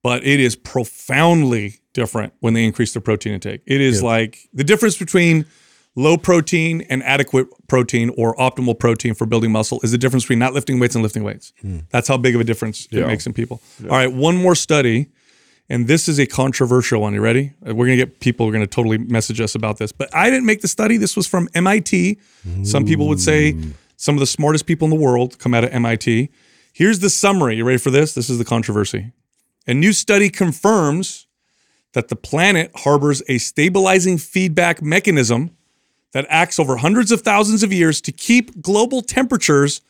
But 0.02 0.24
it 0.24 0.40
is 0.40 0.56
profoundly 0.56 1.79
different 1.92 2.32
when 2.40 2.54
they 2.54 2.64
increase 2.64 2.92
their 2.92 3.02
protein 3.02 3.32
intake. 3.34 3.62
It 3.66 3.80
is 3.80 4.02
like 4.02 4.48
the 4.52 4.64
difference 4.64 4.96
between 4.96 5.46
low 5.96 6.16
protein 6.16 6.82
and 6.88 7.02
adequate 7.02 7.48
protein 7.68 8.10
or 8.16 8.34
optimal 8.36 8.78
protein 8.78 9.12
for 9.14 9.26
building 9.26 9.50
muscle 9.50 9.80
is 9.82 9.90
the 9.90 9.98
difference 9.98 10.24
between 10.24 10.38
not 10.38 10.54
lifting 10.54 10.78
weights 10.78 10.94
and 10.94 11.02
lifting 11.02 11.24
weights. 11.24 11.52
That's 11.90 12.06
how 12.08 12.16
big 12.16 12.34
of 12.34 12.40
a 12.40 12.44
difference 12.44 12.86
it 12.90 13.06
makes 13.06 13.26
in 13.26 13.32
people. 13.32 13.60
All 13.82 13.88
right, 13.88 14.12
one 14.12 14.36
more 14.36 14.54
study 14.54 15.08
and 15.68 15.86
this 15.86 16.08
is 16.08 16.18
a 16.18 16.26
controversial 16.26 17.00
one. 17.00 17.14
You 17.14 17.20
ready? 17.20 17.52
Uh, 17.66 17.74
We're 17.74 17.86
gonna 17.86 17.96
get 17.96 18.18
people 18.20 18.46
are 18.48 18.52
gonna 18.52 18.66
totally 18.66 18.98
message 18.98 19.40
us 19.40 19.54
about 19.54 19.78
this, 19.78 19.92
but 19.92 20.12
I 20.14 20.28
didn't 20.30 20.46
make 20.46 20.62
the 20.62 20.68
study. 20.68 20.96
This 20.96 21.16
was 21.16 21.26
from 21.28 21.48
MIT. 21.54 22.18
Some 22.64 22.84
people 22.84 23.06
would 23.08 23.20
say 23.20 23.56
some 23.96 24.14
of 24.16 24.20
the 24.20 24.26
smartest 24.26 24.66
people 24.66 24.86
in 24.86 24.90
the 24.90 24.96
world 25.00 25.38
come 25.38 25.54
out 25.54 25.62
of 25.64 25.70
MIT. 25.72 26.28
Here's 26.72 26.98
the 27.00 27.10
summary. 27.10 27.56
You 27.56 27.64
ready 27.64 27.78
for 27.78 27.90
this? 27.90 28.14
This 28.14 28.28
is 28.30 28.38
the 28.38 28.44
controversy. 28.44 29.12
A 29.68 29.74
new 29.74 29.92
study 29.92 30.28
confirms 30.30 31.26
that 31.92 32.08
the 32.08 32.16
planet 32.16 32.70
harbors 32.76 33.22
a 33.28 33.38
stabilizing 33.38 34.18
feedback 34.18 34.80
mechanism 34.82 35.56
that 36.12 36.26
acts 36.28 36.58
over 36.58 36.76
hundreds 36.76 37.12
of 37.12 37.22
thousands 37.22 37.62
of 37.62 37.72
years 37.72 38.00
to 38.00 38.12
keep 38.12 38.60
global 38.60 39.02
temperatures 39.02 39.80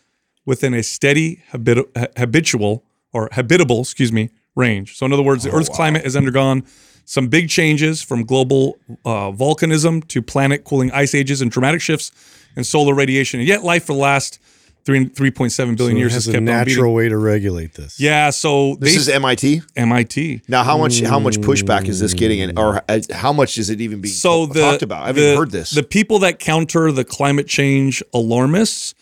within 0.45 0.75
a 0.75 0.83
steady 0.83 1.43
habit- 1.49 1.91
habitual 2.17 2.85
or 3.13 3.29
habitable, 3.33 3.81
excuse 3.81 4.13
me, 4.13 4.31
range. 4.55 4.97
So 4.97 5.07
in 5.07 5.13
other 5.13 5.23
words, 5.23 5.45
the 5.45 5.51
Earth's 5.51 5.69
climate 5.69 6.05
has 6.05 6.17
undergone 6.17 6.65
some 7.05 7.29
big 7.29 7.49
changes 7.49 8.03
from 8.03 8.25
global 8.25 8.79
uh, 9.05 9.33
volcanism 9.33 10.07
to 10.09 10.23
planet 10.23 10.65
cooling 10.65 10.93
ice 10.93 11.15
ages 11.15 11.43
and 11.43 11.51
dramatic 11.51 11.81
shifts 11.81 12.13
in 12.57 12.65
solar 12.65 12.95
radiation. 12.95 13.41
And 13.41 13.49
yet 13.49 13.65
life 13.65 13.85
for 13.85 13.95
the 13.95 13.99
last 13.99 14.39
three, 14.85 15.07
3.7 15.09 15.77
billion 15.77 15.77
So 15.77 15.87
years 15.99 16.13
has 16.15 16.25
has 16.27 16.29
a 16.29 16.33
kept 16.33 16.41
on 16.41 16.45
natural 16.47 16.95
way 16.95 17.09
to 17.09 17.17
regulate 17.17 17.75
this. 17.75 17.99
Yeah, 18.01 18.31
so 18.31 18.77
This 18.77 18.95
they, 18.95 19.01
is 19.01 19.09
MIT. 19.09 19.63
MIT. 19.77 20.43
Now, 20.49 20.63
how 20.65 20.77
much 20.79 21.01
how 21.01 21.19
much 21.19 21.39
pushback 21.39 21.89
is 21.89 22.01
this 22.01 22.15
getting, 22.15 22.41
and 22.43 22.59
or 22.59 22.83
uh, 22.89 23.01
how 23.13 23.33
much 23.33 23.59
is 23.59 23.71
it 23.71 23.81
even 23.81 24.01
being 24.01 24.13
so 24.15 24.47
ta- 24.47 24.53
the, 24.53 24.61
talked 24.61 24.83
about? 24.83 25.03
I 25.03 25.07
haven't 25.09 25.23
the- 25.23 25.37
heard 25.37 25.51
this. 25.51 25.71
The 25.71 25.83
people 25.83 26.19
that 26.21 26.39
counter 26.39 26.93
the 26.93 27.05
climate 27.05 27.47
change 27.47 28.03
alarmists 28.15 28.95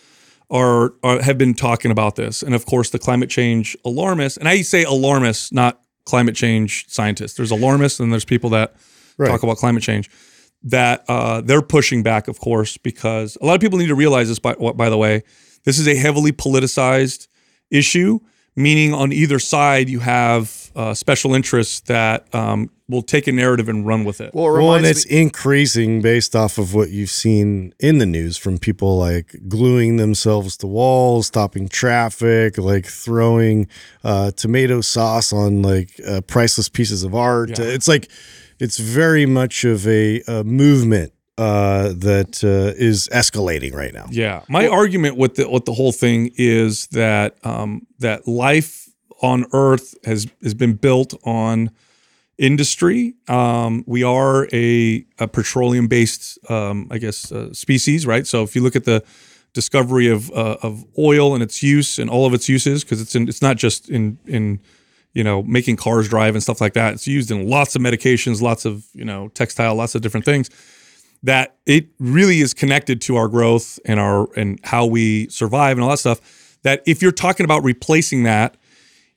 are, 0.50 0.94
are 1.02 1.20
have 1.22 1.36
been 1.38 1.54
talking 1.54 1.90
about 1.90 2.16
this, 2.16 2.42
and 2.42 2.54
of 2.54 2.64
course, 2.66 2.90
the 2.90 2.98
climate 2.98 3.28
change 3.30 3.76
alarmists. 3.84 4.36
And 4.38 4.48
I 4.48 4.62
say 4.62 4.82
alarmists, 4.84 5.52
not 5.52 5.80
climate 6.04 6.34
change 6.34 6.86
scientists. 6.88 7.34
There's 7.34 7.50
alarmists, 7.50 8.00
and 8.00 8.10
there's 8.12 8.24
people 8.24 8.50
that 8.50 8.74
Right. 9.18 9.28
talk 9.28 9.42
about 9.42 9.56
climate 9.56 9.82
change. 9.82 10.08
That 10.62 11.04
uh, 11.08 11.40
they're 11.40 11.62
pushing 11.62 12.02
back, 12.02 12.26
of 12.26 12.40
course, 12.40 12.76
because 12.76 13.38
a 13.40 13.46
lot 13.46 13.54
of 13.54 13.60
people 13.60 13.78
need 13.78 13.86
to 13.86 13.94
realize 13.94 14.28
this. 14.28 14.40
By, 14.40 14.54
by 14.54 14.90
the 14.90 14.98
way, 14.98 15.22
this 15.64 15.78
is 15.78 15.86
a 15.86 15.94
heavily 15.94 16.32
politicized 16.32 17.28
issue, 17.70 18.18
meaning 18.56 18.92
on 18.92 19.12
either 19.12 19.38
side 19.38 19.88
you 19.88 20.00
have 20.00 20.72
uh, 20.74 20.94
special 20.94 21.34
interests 21.34 21.80
that 21.80 22.32
um, 22.34 22.70
will 22.88 23.02
take 23.02 23.26
a 23.26 23.32
narrative 23.32 23.68
and 23.68 23.86
run 23.86 24.04
with 24.04 24.20
it. 24.20 24.32
well, 24.32 24.46
it 24.46 24.62
Well, 24.62 24.74
and 24.76 24.86
it's 24.86 25.08
me, 25.10 25.20
increasing 25.20 26.00
based 26.00 26.34
off 26.34 26.56
of 26.56 26.74
what 26.74 26.90
you've 26.90 27.10
seen 27.10 27.74
in 27.78 27.98
the 27.98 28.06
news 28.06 28.36
from 28.36 28.58
people 28.58 28.96
like 28.96 29.36
gluing 29.48 29.96
themselves 29.96 30.56
to 30.58 30.66
walls, 30.66 31.26
stopping 31.26 31.68
traffic, 31.68 32.56
like 32.58 32.86
throwing 32.86 33.66
uh, 34.04 34.30
tomato 34.32 34.80
sauce 34.80 35.32
on 35.32 35.62
like 35.62 36.00
uh, 36.06 36.20
priceless 36.22 36.68
pieces 36.68 37.02
of 37.02 37.14
art. 37.14 37.58
Yeah. 37.58 37.66
It's 37.66 37.88
like 37.88 38.08
it's 38.58 38.78
very 38.78 39.26
much 39.26 39.64
of 39.64 39.86
a, 39.86 40.22
a 40.26 40.44
movement 40.44 41.12
uh, 41.36 41.92
that 41.94 42.42
uh, 42.42 42.74
is 42.76 43.08
escalating 43.12 43.74
right 43.74 43.94
now. 43.94 44.06
Yeah, 44.10 44.42
my 44.48 44.66
argument 44.66 45.16
with 45.16 45.36
the 45.36 45.48
with 45.48 45.64
the 45.64 45.74
whole 45.74 45.92
thing 45.92 46.30
is 46.36 46.88
that 46.88 47.36
um, 47.44 47.86
that 48.00 48.26
life 48.26 48.88
on 49.22 49.46
Earth 49.52 49.94
has 50.04 50.26
has 50.42 50.54
been 50.54 50.74
built 50.74 51.14
on 51.24 51.70
industry. 52.38 53.14
Um, 53.26 53.84
we 53.86 54.04
are 54.04 54.48
a, 54.52 55.04
a 55.18 55.26
petroleum 55.26 55.88
based, 55.88 56.38
um, 56.48 56.86
I 56.90 56.98
guess, 56.98 57.32
uh, 57.32 57.52
species, 57.52 58.06
right? 58.06 58.26
So 58.26 58.44
if 58.44 58.54
you 58.54 58.62
look 58.62 58.76
at 58.76 58.84
the 58.84 59.04
discovery 59.52 60.08
of 60.08 60.30
uh, 60.30 60.56
of 60.62 60.84
oil 60.96 61.34
and 61.34 61.42
its 61.42 61.62
use 61.62 61.98
and 61.98 62.08
all 62.08 62.26
of 62.26 62.34
its 62.34 62.48
uses, 62.48 62.84
because 62.84 63.00
it's 63.00 63.14
in, 63.14 63.28
it's 63.28 63.42
not 63.42 63.56
just 63.56 63.88
in 63.90 64.18
in 64.26 64.60
you 65.14 65.24
know 65.24 65.42
making 65.42 65.76
cars 65.76 66.08
drive 66.08 66.34
and 66.34 66.42
stuff 66.42 66.60
like 66.60 66.74
that. 66.74 66.94
It's 66.94 67.06
used 67.06 67.30
in 67.30 67.48
lots 67.48 67.76
of 67.76 67.82
medications, 67.82 68.40
lots 68.40 68.64
of 68.64 68.84
you 68.94 69.04
know 69.04 69.28
textile, 69.28 69.74
lots 69.74 69.94
of 69.94 70.02
different 70.02 70.24
things 70.24 70.50
that 71.22 71.56
it 71.66 71.88
really 71.98 72.40
is 72.40 72.54
connected 72.54 73.00
to 73.02 73.16
our 73.16 73.28
growth 73.28 73.78
and 73.84 73.98
our 73.98 74.28
and 74.36 74.60
how 74.64 74.86
we 74.86 75.28
survive 75.28 75.76
and 75.76 75.84
all 75.84 75.90
that 75.90 75.98
stuff. 75.98 76.58
That 76.62 76.82
if 76.86 77.02
you're 77.02 77.12
talking 77.12 77.44
about 77.44 77.62
replacing 77.64 78.24
that, 78.24 78.56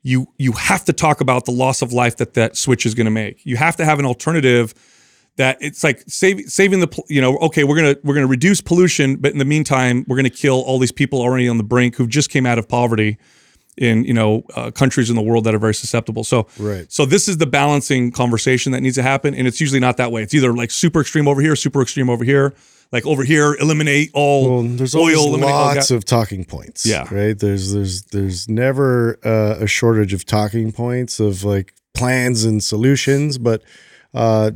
you 0.04 0.28
you 0.38 0.54
have 0.54 0.86
to 0.86 0.94
talk 0.94 1.22
about 1.22 1.46
the 1.46 1.52
loss 1.52 1.82
of 1.82 1.94
life 1.94 2.18
that 2.18 2.34
that 2.34 2.58
switch 2.58 2.86
is 2.86 2.94
going 2.94 3.06
to 3.06 3.12
make. 3.12 3.46
You 3.46 3.58
have 3.58 3.76
to 3.78 3.86
have 3.86 4.00
an 4.00 4.06
alternative 4.06 4.74
that 5.38 5.58
it's 5.62 5.84
like 5.84 6.04
save, 6.08 6.42
saving 6.48 6.80
the 6.82 7.04
you 7.08 7.22
know 7.22 7.38
okay 7.38 7.64
we're 7.64 7.76
gonna 7.76 7.96
we're 8.04 8.16
gonna 8.16 8.28
reduce 8.28 8.62
pollution 8.62 9.16
but 9.16 9.32
in 9.32 9.38
the 9.38 9.46
meantime 9.46 10.04
we're 10.08 10.18
gonna 10.18 10.30
kill 10.30 10.62
all 10.62 10.78
these 10.78 10.92
people 10.92 11.22
already 11.22 11.48
on 11.48 11.58
the 11.58 11.64
brink 11.64 11.96
who 11.96 12.06
just 12.06 12.30
came 12.30 12.46
out 12.46 12.60
of 12.60 12.68
poverty 12.68 13.18
in 13.78 14.04
you 14.04 14.14
know 14.14 14.44
uh, 14.56 14.70
countries 14.72 15.10
in 15.10 15.16
the 15.16 15.22
world 15.22 15.44
that 15.46 15.56
are 15.56 15.60
very 15.60 15.74
susceptible 15.74 16.24
so 16.24 16.46
Right. 16.60 16.92
so 16.92 17.06
this 17.06 17.28
is 17.28 17.38
the 17.38 17.46
balancing 17.48 18.12
conversation 18.12 18.72
that 18.74 18.82
needs 18.82 18.96
to 18.96 19.04
happen 19.04 19.34
and 19.34 19.48
it's 19.48 19.62
usually 19.62 19.80
not 19.80 19.96
that 19.98 20.12
way 20.12 20.22
it's 20.24 20.34
either 20.34 20.54
like 20.54 20.72
super 20.72 21.02
extreme 21.02 21.28
over 21.28 21.42
here 21.42 21.56
super 21.56 21.82
extreme 21.82 22.10
over 22.10 22.24
here 22.26 22.54
like 22.92 23.06
over 23.06 23.24
here 23.24 23.56
eliminate 23.62 24.12
all 24.14 24.50
Well, 24.64 24.64
there's 24.64 24.94
oil 24.94 25.28
eliminate 25.30 25.50
all 25.56 25.66
lots 25.76 25.90
ga- 25.90 25.96
of 25.96 26.04
talking 26.04 26.44
points. 26.44 26.86
Yeah. 26.86 27.08
Right. 27.10 27.40
There's 27.40 27.72
there's 27.72 28.02
there's 28.12 28.50
never 28.50 29.18
uh, 29.24 29.56
a 29.64 29.68
shortage 29.68 30.14
of 30.14 30.26
talking 30.26 30.74
points 30.74 31.22
of 31.22 31.46
like 31.46 31.74
plans 31.94 32.44
and 32.44 32.62
solutions, 32.62 33.38
but 33.38 33.64
uh, 34.14 34.52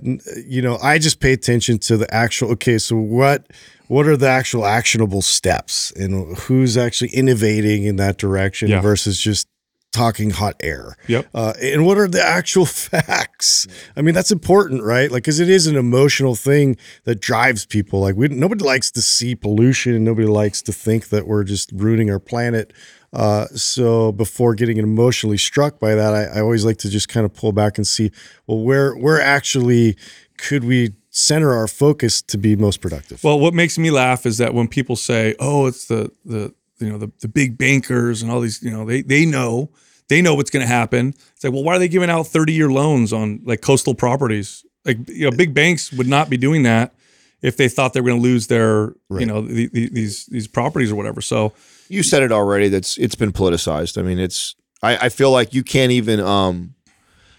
you 0.45 0.61
know, 0.61 0.77
I 0.81 0.97
just 0.97 1.19
pay 1.19 1.33
attention 1.33 1.77
to 1.79 1.97
the 1.97 2.13
actual. 2.13 2.51
Okay, 2.51 2.77
so 2.77 2.95
what 2.95 3.47
what 3.87 4.07
are 4.07 4.17
the 4.17 4.27
actual 4.27 4.65
actionable 4.65 5.21
steps, 5.21 5.91
and 5.91 6.35
who's 6.37 6.75
actually 6.77 7.11
innovating 7.11 7.83
in 7.83 7.95
that 7.97 8.17
direction 8.17 8.69
Yeah. 8.69 8.81
versus 8.81 9.19
just 9.19 9.47
talking 9.93 10.29
hot 10.31 10.55
air. 10.61 10.97
Yep. 11.07 11.27
Uh, 11.33 11.53
and 11.61 11.85
what 11.85 11.97
are 11.97 12.07
the 12.07 12.21
actual 12.21 12.65
facts? 13.09 13.65
I 13.95 14.01
mean, 14.01 14.13
that's 14.13 14.31
important, 14.31 14.83
right? 14.83 15.09
Like, 15.09 15.23
because 15.23 15.39
it 15.39 15.49
is 15.49 15.67
an 15.67 15.77
emotional 15.77 16.35
thing 16.35 16.75
that 17.05 17.21
drives 17.21 17.65
people. 17.65 18.01
Like, 18.01 18.15
we 18.17 18.27
nobody 18.27 18.65
likes 18.65 18.91
to 18.91 19.01
see 19.01 19.35
pollution, 19.35 19.93
and 19.95 20.03
nobody 20.03 20.27
likes 20.27 20.61
to 20.63 20.73
think 20.73 21.09
that 21.09 21.27
we're 21.27 21.43
just 21.45 21.71
ruining 21.73 22.09
our 22.09 22.19
planet. 22.19 22.73
Uh, 23.15 23.47
so 23.55 24.11
before 24.11 24.53
getting 24.53 24.77
emotionally 24.77 25.37
struck 25.37 25.79
by 25.79 25.95
that, 25.95 26.13
I, 26.13 26.25
I 26.25 26.41
always 26.41 26.65
like 26.65 26.77
to 26.79 26.89
just 26.89 27.07
kind 27.07 27.25
of 27.25 27.33
pull 27.33 27.53
back 27.53 27.77
and 27.77 27.87
see, 27.87 28.11
well, 28.45 28.59
where 28.59 28.93
where 28.93 29.21
actually 29.21 29.95
could 30.37 30.65
we 30.65 30.93
center 31.11 31.53
our 31.53 31.67
focus 31.67 32.21
to 32.21 32.37
be 32.37 32.57
most 32.57 32.81
productive? 32.81 33.23
Well, 33.23 33.39
what 33.39 33.53
makes 33.53 33.77
me 33.77 33.89
laugh 33.89 34.25
is 34.25 34.37
that 34.39 34.53
when 34.53 34.67
people 34.67 34.97
say, 34.97 35.33
"Oh, 35.39 35.65
it's 35.65 35.85
the 35.85 36.11
the 36.25 36.53
you 36.79 36.89
know 36.89 36.97
the, 36.97 37.09
the 37.21 37.29
big 37.29 37.57
bankers 37.57 38.21
and 38.21 38.29
all 38.29 38.41
these 38.41 38.61
you 38.61 38.69
know 38.71 38.85
they 38.85 39.01
they 39.01 39.25
know 39.25 39.69
they 40.09 40.21
know 40.21 40.35
what's 40.35 40.49
going 40.49 40.65
to 40.65 40.71
happen." 40.71 41.13
It's 41.35 41.43
like, 41.43 41.53
well, 41.53 41.63
why 41.63 41.77
are 41.77 41.79
they 41.79 41.87
giving 41.87 42.09
out 42.09 42.27
thirty 42.27 42.51
year 42.51 42.69
loans 42.69 43.13
on 43.13 43.39
like 43.45 43.61
coastal 43.61 43.95
properties? 43.95 44.65
Like 44.83 45.07
you 45.07 45.29
know, 45.29 45.35
big 45.35 45.53
banks 45.53 45.93
would 45.93 46.07
not 46.07 46.29
be 46.29 46.35
doing 46.35 46.63
that 46.63 46.93
if 47.41 47.55
they 47.55 47.69
thought 47.69 47.93
they 47.93 48.01
were 48.01 48.09
going 48.09 48.21
to 48.21 48.27
lose 48.27 48.47
their 48.47 48.93
you 49.09 49.25
know 49.25 49.39
the, 49.41 49.67
the, 49.67 49.87
these 49.87 50.25
these 50.25 50.49
properties 50.49 50.91
or 50.91 50.95
whatever. 50.95 51.21
So 51.21 51.53
You 51.87 52.03
said 52.03 52.23
it 52.23 52.31
already. 52.31 52.69
That's 52.69 52.97
it's 52.97 53.15
been 53.15 53.31
politicized. 53.31 53.97
I 53.97 54.01
mean, 54.01 54.19
it's. 54.19 54.55
I, 54.81 54.97
I 54.97 55.09
feel 55.09 55.31
like 55.31 55.53
you 55.53 55.63
can't 55.63 55.91
even. 55.91 56.19
Um, 56.19 56.75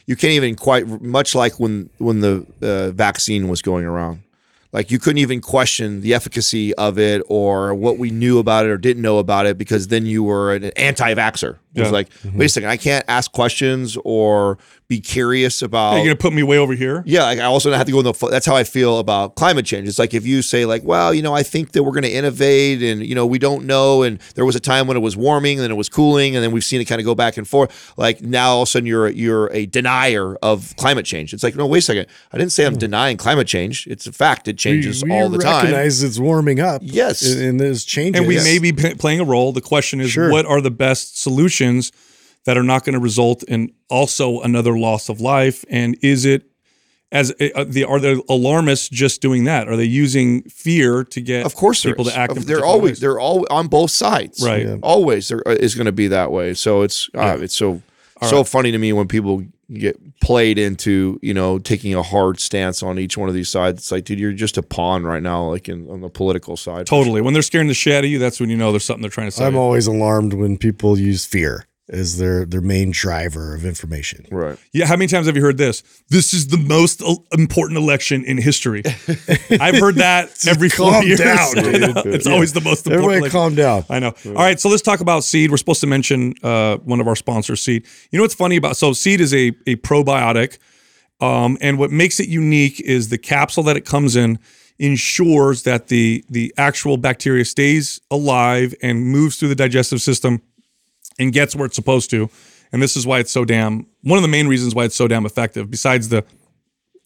you 0.07 0.15
can't 0.15 0.33
even 0.33 0.55
quite 0.55 0.87
much 1.03 1.35
like 1.35 1.59
when 1.59 1.91
when 1.99 2.21
the 2.21 2.47
uh, 2.63 2.91
vaccine 2.93 3.49
was 3.49 3.61
going 3.63 3.85
around. 3.85 4.23
Like 4.73 4.91
you 4.91 4.99
couldn't 4.99 5.19
even 5.19 5.41
question 5.41 6.03
the 6.03 6.15
efficacy 6.15 6.75
of 6.75 6.99
it 6.99 7.23
or 7.29 7.75
what 7.75 7.99
we 7.99 8.11
knew 8.11 8.39
about 8.39 8.67
it 8.67 8.71
or 8.71 8.77
didn't 8.77 9.03
know 9.03 9.19
about 9.19 9.47
it 9.47 9.57
because 9.57 9.89
then 9.89 10.07
you 10.07 10.23
were 10.23 10.55
an 10.55 10.65
anti-vaxxer. 10.77 11.59
Yeah. 11.77 11.89
like, 11.91 12.09
mm-hmm. 12.11 12.39
wait 12.39 12.47
a 12.47 12.49
second, 12.49 12.71
I 12.71 12.77
can't 12.77 13.05
ask 13.09 13.31
questions 13.33 13.97
or 14.05 14.59
be 14.89 15.01
curious 15.01 15.63
about. 15.63 15.95
are 15.95 15.99
you 15.99 16.05
going 16.05 16.17
to 16.17 16.23
put 16.23 16.33
me 16.33 16.43
way 16.43 16.59
over 16.59 16.73
here? 16.73 17.03
Yeah, 17.07 17.25
like 17.25 17.39
I 17.39 17.45
also 17.45 17.71
don't 17.71 17.79
have 17.79 17.87
to 17.87 17.93
go 17.93 17.99
in 17.99 18.05
the. 18.05 18.29
That's 18.31 18.47
how 18.47 18.55
I 18.55 18.65
feel 18.65 18.99
about 18.99 19.35
climate 19.35 19.67
change. 19.67 19.89
It's 19.89 19.99
like 19.99 20.15
if 20.15 20.25
you 20.25 20.43
say 20.43 20.65
like, 20.65 20.85
well, 20.85 21.13
you 21.13 21.23
know, 21.23 21.35
I 21.35 21.43
think 21.43 21.73
that 21.73 21.83
we're 21.83 21.93
going 21.93 22.05
to 22.05 22.13
innovate, 22.13 22.83
and 22.83 23.05
you 23.05 23.15
know, 23.15 23.27
we 23.27 23.39
don't 23.39 23.65
know, 23.67 24.03
and 24.03 24.21
there 24.35 24.45
was 24.45 24.55
a 24.55 24.61
time 24.61 24.87
when 24.87 24.97
it 24.97 25.01
was 25.01 25.17
warming, 25.17 25.59
and 25.59 25.65
then 25.65 25.71
it 25.73 25.77
was 25.77 25.89
cooling, 25.89 26.37
and 26.37 26.45
then 26.45 26.53
we've 26.53 26.65
seen 26.65 26.81
it 26.81 26.85
kind 26.85 27.01
of 27.01 27.05
go 27.05 27.15
back 27.15 27.37
and 27.37 27.49
forth. 27.49 27.93
Like 27.97 28.23
now, 28.23 28.51
all 28.51 28.63
of 28.63 28.69
a 28.69 28.71
sudden, 28.71 28.87
you're 28.87 29.09
you're 29.09 29.53
a 29.53 29.67
denier 29.67 30.37
of 30.37 30.75
climate 30.77 31.05
change. 31.05 31.35
It's 31.35 31.43
like, 31.43 31.57
no, 31.57 31.67
wait 31.67 31.79
a 31.79 31.83
second, 31.83 32.07
I 32.33 32.39
didn't 32.39 32.53
say 32.53 32.65
I'm 32.65 32.75
hmm. 32.75 32.79
denying 32.79 33.17
climate 33.17 33.49
change. 33.49 33.87
It's 33.89 34.07
a 34.07 34.13
fact. 34.13 34.47
It 34.47 34.57
changes 34.57 35.03
we, 35.03 35.11
we 35.11 35.17
all 35.17 35.29
the 35.29 35.39
time. 35.39 35.65
recognize 35.65 36.03
it's 36.03 36.19
warming 36.19 36.61
up. 36.61 36.83
Yes. 36.85 37.23
and, 37.23 37.43
and 37.43 37.61
there's 37.61 37.85
changes. 37.85 38.21
and 38.21 38.29
we 38.29 38.37
may 38.37 38.59
be 38.59 38.73
playing 38.73 39.21
a 39.21 39.25
role. 39.25 39.53
The 39.53 39.61
question 39.61 40.01
is, 40.01 40.11
Sure. 40.11 40.31
what 40.31 40.47
are 40.47 40.61
the 40.61 40.71
best 40.71 41.21
solutions 41.21 41.66
that 42.45 42.57
are 42.57 42.63
not 42.63 42.85
going 42.85 42.95
to 42.95 43.01
result 43.01 43.43
in 43.45 43.73
also 43.91 44.41
another 44.41 44.79
loss 44.79 45.09
of 45.09 45.21
life? 45.21 45.65
And 45.69 45.97
is 46.03 46.25
it 46.25 46.43
as 47.13 47.31
uh, 47.41 47.65
the 47.67 47.85
are 47.85 48.01
the 48.01 48.23
alarmists 48.29 48.89
just 48.89 49.21
doing 49.23 49.45
that? 49.45 49.69
Are 49.69 49.77
they 49.77 49.85
using 49.85 50.43
fear 50.43 51.05
to 51.05 51.21
get 51.21 51.47
Of 51.47 51.55
course, 51.55 51.83
people 51.85 52.05
to 52.05 52.17
act? 52.17 52.37
in 52.37 52.43
They're 52.43 52.65
always 52.65 52.93
ways? 52.93 53.01
they're 53.01 53.21
all 53.21 53.47
on 53.51 53.69
both 53.69 53.91
sides. 53.91 54.43
Right. 54.43 54.67
Yeah. 54.67 54.77
Always 54.83 55.29
there 55.29 55.41
is 55.47 55.75
going 55.75 55.87
to 55.87 55.93
be 55.93 56.09
that 56.09 56.31
way. 56.33 56.55
So 56.55 56.83
it's 56.83 57.09
uh, 57.15 57.39
it's 57.41 57.57
so 57.57 57.83
so 58.23 58.45
funny 58.45 58.73
to 58.73 58.79
me 58.79 58.93
when 58.93 59.09
people 59.09 59.45
get 59.73 60.21
played 60.21 60.59
into 60.59 61.19
you 61.23 61.35
know 61.35 61.59
taking 61.59 61.95
a 61.95 62.03
hard 62.03 62.39
stance 62.41 62.83
on 62.83 62.99
each 62.99 63.17
one 63.17 63.29
of 63.29 63.35
these 63.35 63.49
sides. 63.49 63.79
It's 63.79 63.93
like, 63.93 64.05
dude, 64.05 64.19
you're 64.19 64.33
just 64.33 64.57
a 64.57 64.63
pawn 64.63 65.05
right 65.05 65.23
now, 65.23 65.45
like 65.51 65.69
in 65.69 65.89
on 65.91 66.01
the 66.01 66.09
political 66.09 66.57
side. 66.57 66.87
totally. 66.87 67.21
When 67.21 67.33
they're 67.35 67.43
scaring 67.43 67.69
the 67.69 67.75
shit 67.75 67.95
out 67.95 68.05
of 68.05 68.11
you, 68.11 68.19
that's 68.19 68.41
when 68.41 68.51
you 68.51 68.57
know 68.57 68.73
there's 68.73 68.85
something 68.85 69.03
they're 69.03 69.11
trying 69.11 69.29
to 69.29 69.33
say. 69.33 69.47
I'm 69.47 69.57
always 69.57 69.87
alarmed 69.87 70.33
when 70.35 70.57
people 70.57 70.99
use 70.99 71.27
fear 71.27 71.67
as 71.89 72.19
their 72.19 72.45
their 72.45 72.61
main 72.61 72.91
driver 72.91 73.55
of 73.55 73.65
information. 73.65 74.27
Right. 74.31 74.59
Yeah, 74.73 74.87
how 74.87 74.97
many 74.97 75.07
times 75.07 75.27
have 75.27 75.37
you 75.37 75.43
heard 75.43 75.57
this? 75.57 75.83
This 76.09 76.35
is 76.35 76.49
the 76.49 76.57
most 76.57 77.03
important 77.33 77.79
election 77.79 78.25
in 78.25 78.39
history. 78.39 78.83
I've 79.61 79.79
heard 79.79 79.97
that 79.97 80.47
every 80.49 80.69
four 80.69 81.03
years. 81.05 81.21
down, 81.21 81.55
dude. 81.55 81.75
it's 82.07 82.27
always 82.27 82.53
the 82.53 82.61
most 82.61 82.87
important. 82.87 83.05
Everybody, 83.05 83.19
election. 83.19 83.39
calm 83.39 83.55
down. 83.55 83.85
I 83.89 84.01
know. 84.01 84.15
All 84.27 84.35
right, 84.35 84.59
so 84.59 84.69
let's 84.69 84.83
talk 84.83 85.01
about 85.01 85.23
Seed. 85.23 85.51
We're 85.51 85.59
supposed 85.59 85.81
to 85.81 85.87
mention 85.87 86.35
uh, 86.43 86.79
one 86.79 87.01
of 87.01 87.07
our 87.07 87.17
sponsors, 87.17 87.63
Seed. 87.63 87.87
You 88.11 88.19
know 88.19 88.25
what's 88.25 88.35
funny 88.35 88.57
about 88.57 88.77
so 88.77 88.93
Seed 88.93 89.21
is 89.21 89.33
a 89.33 89.49
a 89.67 89.77
probiotic, 89.77 90.59
um, 91.21 91.57
and 91.61 91.79
what 91.79 91.93
makes 91.93 92.19
it 92.19 92.29
unique 92.29 92.81
is 92.81 93.11
the 93.11 93.19
capsule 93.19 93.63
that 93.65 93.77
it 93.77 93.85
comes 93.85 94.17
in 94.17 94.41
ensures 94.79 95.63
that 95.63 95.87
the 95.87 96.25
the 96.29 96.53
actual 96.59 96.97
bacteria 96.97 97.45
stays 97.45 98.01
alive 98.11 98.75
and 98.83 99.07
moves 99.07 99.37
through 99.37 99.49
the 99.49 99.55
digestive 99.55 100.03
system 100.03 100.43
and 101.19 101.33
gets 101.33 101.55
where 101.57 101.67
it's 101.67 101.77
supposed 101.77 102.11
to. 102.11 102.31
And 102.73 102.83
this 102.83 102.97
is 102.97 103.07
why 103.07 103.21
it's 103.21 103.31
so 103.31 103.45
damn 103.45 103.87
one 104.03 104.19
of 104.19 104.23
the 104.23 104.29
main 104.29 104.49
reasons 104.49 104.75
why 104.75 104.85
it's 104.85 104.97
so 104.97 105.09
damn 105.09 105.27
effective. 105.27 105.71
Besides 105.71 106.09
the 106.09 106.25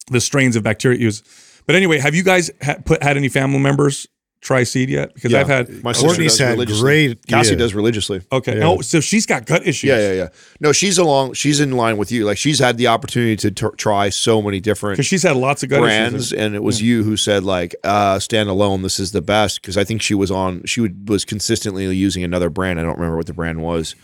the 0.09 0.19
strains 0.21 0.55
of 0.55 0.63
bacteria 0.63 0.97
it 0.97 1.01
uses. 1.01 1.23
But 1.65 1.75
anyway, 1.75 1.99
have 1.99 2.15
you 2.15 2.23
guys 2.23 2.51
ha- 2.61 2.77
put 2.83 3.03
had 3.03 3.17
any 3.17 3.29
family 3.29 3.59
members 3.59 4.07
try 4.41 4.63
seed 4.63 4.89
yet? 4.89 5.13
Because 5.13 5.33
I've 5.33 5.47
had 5.47 5.83
my 5.83 5.91
sister 5.91 6.07
Courtney's 6.07 6.31
does 6.33 6.39
had 6.39 6.51
religiously. 6.53 6.81
great- 6.81 7.27
Cassie 7.27 7.51
yeah. 7.51 7.57
does 7.57 7.73
religiously. 7.73 8.21
okay. 8.31 8.61
Oh, 8.63 8.81
so 8.81 8.99
she's 8.99 9.25
got 9.25 9.45
gut 9.45 9.65
issues. 9.65 9.87
Yeah, 9.87 9.99
yeah, 9.99 10.13
yeah. 10.13 10.27
No, 10.59 10.71
she's 10.71 10.97
along. 10.97 11.33
She's 11.33 11.59
in 11.59 11.71
line 11.71 11.97
with 11.97 12.11
you. 12.11 12.25
Like 12.25 12.37
she's 12.37 12.59
had 12.59 12.77
the 12.77 12.87
opportunity 12.87 13.35
to 13.37 13.51
t- 13.51 13.75
try 13.77 14.09
so 14.09 14.41
many 14.41 14.59
different 14.59 14.93
Because 14.97 15.05
she's 15.07 15.23
had 15.23 15.35
lots 15.37 15.63
of 15.63 15.69
gut 15.69 15.79
brands, 15.81 16.31
issues. 16.31 16.33
and 16.33 16.55
it 16.55 16.63
was 16.63 16.81
you 16.81 17.03
who 17.03 17.15
said 17.17 17.43
like, 17.43 17.75
uh, 17.83 18.19
"Stand 18.19 18.49
alone. 18.49 18.81
This 18.81 18.99
is 18.99 19.11
the 19.11 19.21
best." 19.21 19.61
Because 19.61 19.77
I 19.77 19.83
think 19.83 20.01
she 20.01 20.13
was 20.15 20.31
on. 20.31 20.63
She 20.65 20.81
would, 20.81 21.07
was 21.07 21.23
consistently 21.23 21.85
using 21.95 22.23
another 22.23 22.49
brand. 22.49 22.79
I 22.79 22.83
don't 22.83 22.95
remember 22.97 23.17
what 23.17 23.27
the 23.27 23.33
brand 23.33 23.61
was 23.61 23.95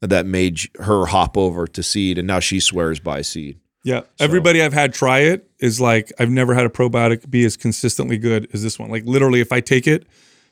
that 0.00 0.26
made 0.26 0.60
her 0.80 1.06
hop 1.06 1.36
over 1.36 1.66
to 1.66 1.82
Seed, 1.82 2.18
and 2.18 2.26
now 2.26 2.38
she 2.40 2.60
swears 2.60 3.00
by 3.00 3.20
Seed. 3.22 3.58
Yeah. 3.84 4.02
Everybody 4.18 4.62
I've 4.62 4.72
had 4.72 4.92
try 4.92 5.20
it 5.20 5.48
is 5.60 5.80
like, 5.80 6.12
I've 6.18 6.30
never 6.30 6.54
had 6.54 6.66
a 6.66 6.68
probiotic 6.68 7.28
be 7.30 7.44
as 7.44 7.56
consistently 7.56 8.18
good 8.18 8.48
as 8.52 8.62
this 8.62 8.78
one. 8.78 8.90
Like 8.90 9.04
literally, 9.04 9.40
if 9.40 9.52
I 9.52 9.60
take 9.60 9.86
it, 9.86 10.06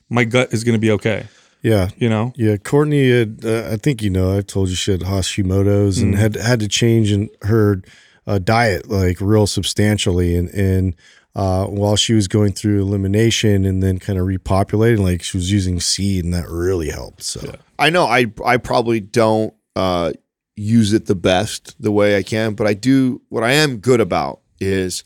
my 0.09 0.25
gut 0.25 0.53
is 0.53 0.65
going 0.65 0.75
to 0.75 0.81
be 0.81 0.91
okay. 0.93 1.27
Yeah. 1.63 1.89
You 1.97 2.09
know? 2.09 2.33
Yeah, 2.37 2.57
Courtney 2.57 3.11
had. 3.11 3.45
Uh, 3.45 3.71
I 3.73 3.77
think 3.77 4.03
you 4.03 4.11
know. 4.11 4.37
I've 4.37 4.47
told 4.47 4.69
you 4.69 4.77
she 4.77 4.93
had 4.93 5.01
Hashimoto's 5.01 5.99
and 5.99 6.15
had 6.15 6.37
had 6.37 6.61
to 6.61 6.69
change 6.69 7.11
in 7.11 7.29
her 7.43 7.83
uh, 8.27 8.39
diet 8.39 8.89
like 8.89 9.21
real 9.21 9.47
substantially, 9.47 10.37
and 10.37 10.49
and 10.51 10.95
uh, 11.35 11.67
while 11.67 11.97
she 11.97 12.15
was 12.15 12.29
going 12.29 12.53
through 12.53 12.83
elimination 12.83 13.65
and 13.65 13.83
then 13.83 13.99
kind 13.99 14.19
of 14.19 14.27
repopulating, 14.27 15.01
like 15.01 15.23
she 15.23 15.37
was 15.37 15.51
using 15.51 15.81
seed, 15.81 16.25
and 16.25 16.33
that 16.35 16.49
really 16.49 16.91
helped. 16.91 17.23
So 17.23 17.57
I 17.79 17.91
know 17.91 18.05
I 18.07 18.33
I 18.45 18.59
probably 18.59 19.01
don't 19.01 19.53
uh, 19.75 20.13
use 20.57 20.93
it 20.93 21.07
the 21.07 21.15
best 21.15 21.81
the 21.81 21.93
way 21.93 22.17
I 22.17 22.23
can, 22.23 22.55
but 22.55 22.67
I 22.67 22.75
do. 22.75 23.21
What 23.29 23.45
I 23.45 23.53
am 23.53 23.77
good 23.77 24.01
about 24.01 24.41
is 24.59 25.05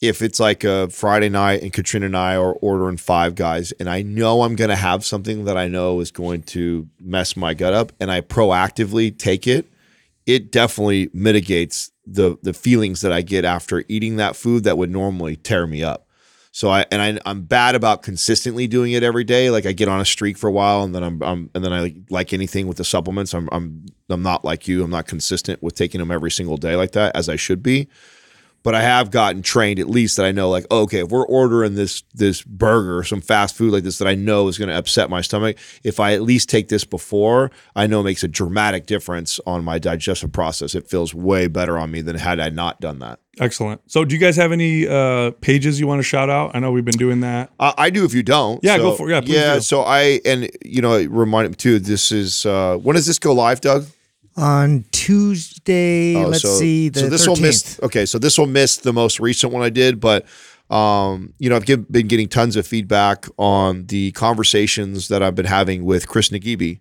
if 0.00 0.22
it's 0.22 0.40
like 0.40 0.64
a 0.64 0.88
Friday 0.88 1.28
night 1.28 1.62
and 1.62 1.72
Katrina 1.72 2.06
and 2.06 2.16
I 2.16 2.34
are 2.34 2.54
ordering 2.54 2.96
five 2.96 3.34
guys, 3.34 3.72
and 3.72 3.88
I 3.88 4.02
know 4.02 4.42
I'm 4.42 4.56
going 4.56 4.70
to 4.70 4.76
have 4.76 5.04
something 5.04 5.44
that 5.44 5.56
I 5.56 5.68
know 5.68 6.00
is 6.00 6.10
going 6.10 6.42
to 6.44 6.88
mess 6.98 7.36
my 7.36 7.54
gut 7.54 7.72
up, 7.72 7.92
and 8.00 8.10
I 8.10 8.20
proactively 8.20 9.16
take 9.16 9.46
it, 9.46 9.70
it 10.26 10.50
definitely 10.50 11.10
mitigates 11.12 11.90
the 12.06 12.36
the 12.42 12.52
feelings 12.52 13.00
that 13.02 13.12
I 13.12 13.22
get 13.22 13.44
after 13.44 13.84
eating 13.88 14.16
that 14.16 14.36
food 14.36 14.64
that 14.64 14.78
would 14.78 14.90
normally 14.90 15.36
tear 15.36 15.66
me 15.66 15.82
up. 15.84 16.06
So 16.52 16.68
I 16.68 16.84
and 16.90 17.00
I, 17.00 17.18
I'm 17.30 17.42
bad 17.42 17.74
about 17.74 18.02
consistently 18.02 18.66
doing 18.66 18.92
it 18.92 19.02
every 19.02 19.24
day. 19.24 19.50
Like 19.50 19.66
I 19.66 19.72
get 19.72 19.88
on 19.88 20.00
a 20.00 20.04
streak 20.04 20.36
for 20.36 20.48
a 20.48 20.52
while, 20.52 20.82
and 20.82 20.94
then 20.94 21.04
I'm, 21.04 21.22
I'm 21.22 21.50
and 21.54 21.64
then 21.64 21.72
I 21.72 21.94
like 22.10 22.32
anything 22.32 22.66
with 22.66 22.76
the 22.76 22.84
supplements. 22.84 23.34
I'm 23.34 23.48
I'm 23.52 23.86
I'm 24.08 24.22
not 24.22 24.44
like 24.44 24.66
you. 24.66 24.82
I'm 24.82 24.90
not 24.90 25.06
consistent 25.06 25.62
with 25.62 25.74
taking 25.74 26.00
them 26.00 26.10
every 26.10 26.30
single 26.30 26.56
day 26.56 26.74
like 26.74 26.92
that 26.92 27.14
as 27.14 27.28
I 27.28 27.36
should 27.36 27.62
be. 27.62 27.88
But 28.62 28.74
I 28.74 28.82
have 28.82 29.10
gotten 29.10 29.42
trained 29.42 29.78
at 29.78 29.88
least 29.88 30.16
that 30.16 30.26
I 30.26 30.32
know 30.32 30.50
like 30.50 30.66
okay 30.70 31.00
if 31.00 31.08
we're 31.08 31.26
ordering 31.26 31.74
this 31.74 32.02
this 32.14 32.42
burger 32.42 33.02
some 33.02 33.20
fast 33.20 33.56
food 33.56 33.72
like 33.72 33.84
this 33.84 33.98
that 33.98 34.08
I 34.08 34.14
know 34.14 34.48
is 34.48 34.58
going 34.58 34.68
to 34.68 34.76
upset 34.76 35.10
my 35.10 35.20
stomach 35.20 35.56
if 35.84 35.98
I 36.00 36.12
at 36.14 36.22
least 36.22 36.48
take 36.48 36.68
this 36.68 36.84
before 36.84 37.50
I 37.74 37.86
know 37.86 38.00
it 38.00 38.04
makes 38.04 38.22
a 38.22 38.28
dramatic 38.28 38.86
difference 38.86 39.40
on 39.46 39.64
my 39.64 39.78
digestive 39.78 40.32
process 40.32 40.74
it 40.74 40.88
feels 40.88 41.14
way 41.14 41.46
better 41.46 41.78
on 41.78 41.90
me 41.90 42.00
than 42.02 42.16
had 42.16 42.40
I 42.40 42.48
not 42.50 42.80
done 42.80 42.98
that 43.00 43.18
Excellent. 43.38 43.80
So, 43.90 44.04
do 44.04 44.14
you 44.14 44.20
guys 44.20 44.36
have 44.36 44.52
any 44.52 44.86
uh, 44.86 45.30
pages 45.40 45.80
you 45.80 45.86
want 45.86 46.00
to 46.00 46.02
shout 46.02 46.28
out? 46.28 46.50
I 46.52 46.58
know 46.58 46.72
we've 46.72 46.84
been 46.84 46.98
doing 46.98 47.20
that. 47.20 47.50
I, 47.58 47.72
I 47.78 47.90
do 47.90 48.04
if 48.04 48.12
you 48.12 48.22
don't 48.22 48.62
Yeah, 48.62 48.76
So- 48.76 48.82
go 48.90 48.96
for 48.96 49.08
it. 49.10 49.12
Yeah, 49.28 49.34
yeah 49.34 49.54
do. 49.54 49.60
so 49.60 49.80
I 49.82 50.20
and 50.26 50.50
you 50.62 50.82
know 50.82 50.94
it 50.94 51.10
reminded 51.10 51.50
me 51.50 51.54
too 51.54 51.78
this 51.78 52.12
is 52.12 52.44
uh 52.44 52.76
when 52.76 52.96
does 52.96 53.06
this 53.06 53.18
go 53.18 53.32
live 53.32 53.60
Doug 53.62 53.86
On 54.40 54.84
Tuesday, 54.92 56.16
Oh, 56.16 56.28
let's 56.28 56.42
so- 56.42 56.56
see, 56.58 56.88
the 56.88 57.00
so 57.00 57.08
this 57.08 57.22
13th. 57.26 57.28
will 57.28 57.36
miss. 57.42 57.80
Okay, 57.82 58.06
so 58.06 58.18
this 58.18 58.38
will 58.38 58.46
miss 58.46 58.76
the 58.78 58.92
most 58.92 59.20
recent 59.20 59.52
one 59.52 59.62
I 59.62 59.70
did, 59.70 60.00
but 60.00 60.26
um, 60.70 61.34
you 61.38 61.50
know, 61.50 61.56
I've 61.56 61.66
give, 61.66 61.90
been 61.90 62.06
getting 62.06 62.28
tons 62.28 62.54
of 62.56 62.66
feedback 62.66 63.26
on 63.38 63.86
the 63.86 64.12
conversations 64.12 65.08
that 65.08 65.20
I've 65.22 65.34
been 65.34 65.46
having 65.46 65.84
with 65.84 66.06
Chris 66.08 66.28
Naghibi 66.30 66.80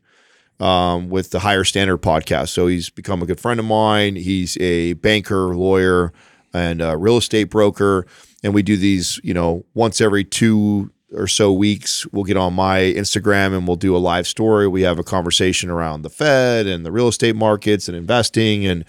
um, 0.60 1.10
with 1.10 1.32
the 1.32 1.40
Higher 1.40 1.64
Standard 1.64 1.98
podcast. 1.98 2.50
So 2.50 2.68
he's 2.68 2.90
become 2.92 3.22
a 3.24 3.26
good 3.26 3.40
friend 3.40 3.60
of 3.60 3.66
mine. 3.66 4.16
He's 4.16 4.58
a 4.58 4.94
banker, 4.94 5.56
lawyer, 5.56 6.14
and 6.54 6.82
a 6.84 6.98
real 6.98 7.18
estate 7.18 7.46
broker, 7.46 8.06
and 8.44 8.54
we 8.54 8.62
do 8.62 8.78
these, 8.78 9.20
you 9.24 9.34
know, 9.34 9.66
once 9.74 10.02
every 10.02 10.24
two 10.24 10.92
or 11.14 11.28
so 11.28 11.52
weeks. 11.52 12.06
We'll 12.08 12.24
get 12.24 12.38
on 12.38 12.54
my 12.54 12.80
Instagram 12.80 13.58
and 13.58 13.68
we'll 13.68 13.78
do 13.78 13.96
a 13.96 13.98
live 13.98 14.28
story. 14.28 14.68
We 14.68 14.84
have 14.84 15.00
a 15.00 15.04
conversation 15.04 15.70
around 15.70 16.02
the 16.02 16.10
Fed 16.10 16.68
and 16.68 16.86
the 16.86 16.92
real 16.92 17.08
estate 17.08 17.36
markets 17.36 17.88
and 17.88 17.98
investing 17.98 18.66
and 18.66 18.86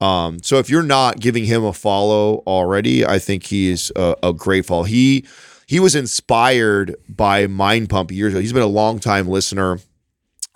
um, 0.00 0.42
so 0.42 0.58
if 0.58 0.70
you're 0.70 0.82
not 0.82 1.18
giving 1.18 1.44
him 1.44 1.64
a 1.64 1.72
follow 1.72 2.42
already, 2.46 3.04
I 3.04 3.18
think 3.18 3.44
he 3.44 3.68
is 3.68 3.92
a, 3.96 4.14
a 4.22 4.32
great 4.32 4.66
follow. 4.66 4.84
He 4.84 5.26
he 5.66 5.80
was 5.80 5.94
inspired 5.94 6.96
by 7.08 7.46
Mind 7.46 7.90
Pump 7.90 8.10
years 8.10 8.32
ago. 8.32 8.40
He's 8.40 8.52
been 8.52 8.62
a 8.62 8.66
long 8.66 9.00
time 9.00 9.28
listener 9.28 9.80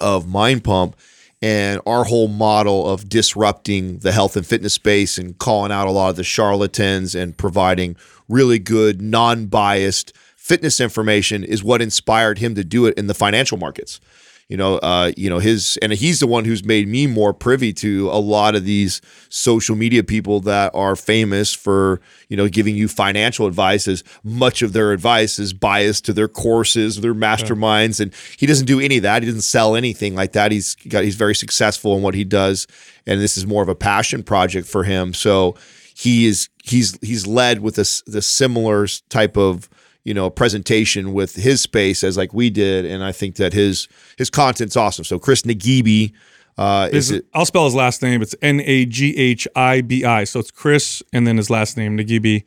of 0.00 0.26
Mind 0.26 0.64
Pump 0.64 0.96
and 1.42 1.80
our 1.86 2.04
whole 2.04 2.28
model 2.28 2.88
of 2.88 3.08
disrupting 3.08 3.98
the 3.98 4.12
health 4.12 4.36
and 4.36 4.46
fitness 4.46 4.74
space 4.74 5.18
and 5.18 5.36
calling 5.38 5.72
out 5.72 5.88
a 5.88 5.90
lot 5.90 6.10
of 6.10 6.16
the 6.16 6.24
charlatans 6.24 7.14
and 7.14 7.36
providing 7.36 7.96
really 8.28 8.60
good 8.60 9.02
non-biased 9.02 10.12
fitness 10.52 10.80
information 10.80 11.44
is 11.44 11.64
what 11.64 11.80
inspired 11.80 12.36
him 12.36 12.54
to 12.54 12.62
do 12.62 12.84
it 12.84 12.92
in 12.98 13.06
the 13.06 13.14
financial 13.14 13.56
markets. 13.56 14.00
You 14.48 14.58
know 14.58 14.76
uh 14.78 15.10
you 15.16 15.30
know 15.30 15.38
his 15.38 15.78
and 15.80 15.92
he's 15.92 16.20
the 16.20 16.26
one 16.26 16.44
who's 16.44 16.62
made 16.62 16.86
me 16.86 17.06
more 17.06 17.32
privy 17.32 17.72
to 17.74 18.10
a 18.10 18.20
lot 18.20 18.54
of 18.54 18.66
these 18.66 19.00
social 19.30 19.76
media 19.76 20.02
people 20.02 20.40
that 20.40 20.72
are 20.74 20.94
famous 20.94 21.54
for 21.54 22.02
you 22.28 22.36
know 22.36 22.48
giving 22.48 22.76
you 22.76 22.86
financial 22.86 23.46
advice 23.46 23.88
as 23.88 24.04
much 24.24 24.60
of 24.60 24.74
their 24.74 24.92
advice 24.92 25.38
is 25.38 25.54
biased 25.54 26.04
to 26.04 26.12
their 26.12 26.28
courses 26.28 27.00
their 27.00 27.14
masterminds 27.14 27.98
and 27.98 28.12
he 28.36 28.44
doesn't 28.44 28.66
do 28.66 28.78
any 28.78 28.98
of 28.98 29.04
that. 29.04 29.22
He 29.22 29.26
doesn't 29.26 29.40
sell 29.40 29.74
anything 29.74 30.14
like 30.14 30.32
that. 30.32 30.52
He's 30.52 30.74
got 30.74 31.02
he's 31.02 31.16
very 31.16 31.34
successful 31.34 31.96
in 31.96 32.02
what 32.02 32.14
he 32.14 32.24
does 32.24 32.66
and 33.06 33.22
this 33.22 33.38
is 33.38 33.46
more 33.46 33.62
of 33.62 33.70
a 33.70 33.74
passion 33.74 34.22
project 34.22 34.68
for 34.68 34.84
him. 34.84 35.14
So 35.14 35.56
he 35.94 36.26
is 36.26 36.50
he's 36.62 36.98
he's 37.00 37.26
led 37.26 37.60
with 37.60 37.76
this 37.76 38.02
the 38.06 38.20
similar 38.20 38.86
type 39.08 39.38
of 39.38 39.70
you 40.04 40.14
know 40.14 40.28
presentation 40.30 41.12
with 41.12 41.36
his 41.36 41.60
space 41.60 42.02
as 42.02 42.16
like 42.16 42.32
we 42.34 42.50
did 42.50 42.84
and 42.84 43.04
i 43.04 43.12
think 43.12 43.36
that 43.36 43.52
his 43.52 43.88
his 44.18 44.30
content's 44.30 44.76
awesome 44.76 45.04
so 45.04 45.18
chris 45.18 45.42
Naghibi 45.42 46.12
uh 46.58 46.88
is 46.92 47.10
it 47.10 47.24
I'll 47.32 47.46
spell 47.46 47.64
his 47.64 47.74
last 47.74 48.02
name. 48.02 48.20
It's 48.20 48.34
N 48.42 48.60
A 48.60 48.84
G 48.84 49.16
H 49.16 49.48
I 49.56 49.80
B 49.80 50.04
I. 50.04 50.24
So 50.24 50.38
it's 50.38 50.50
Chris, 50.50 51.02
and 51.10 51.26
then 51.26 51.38
his 51.38 51.48
last 51.48 51.78
name 51.78 51.96
Naghibi. 51.96 52.44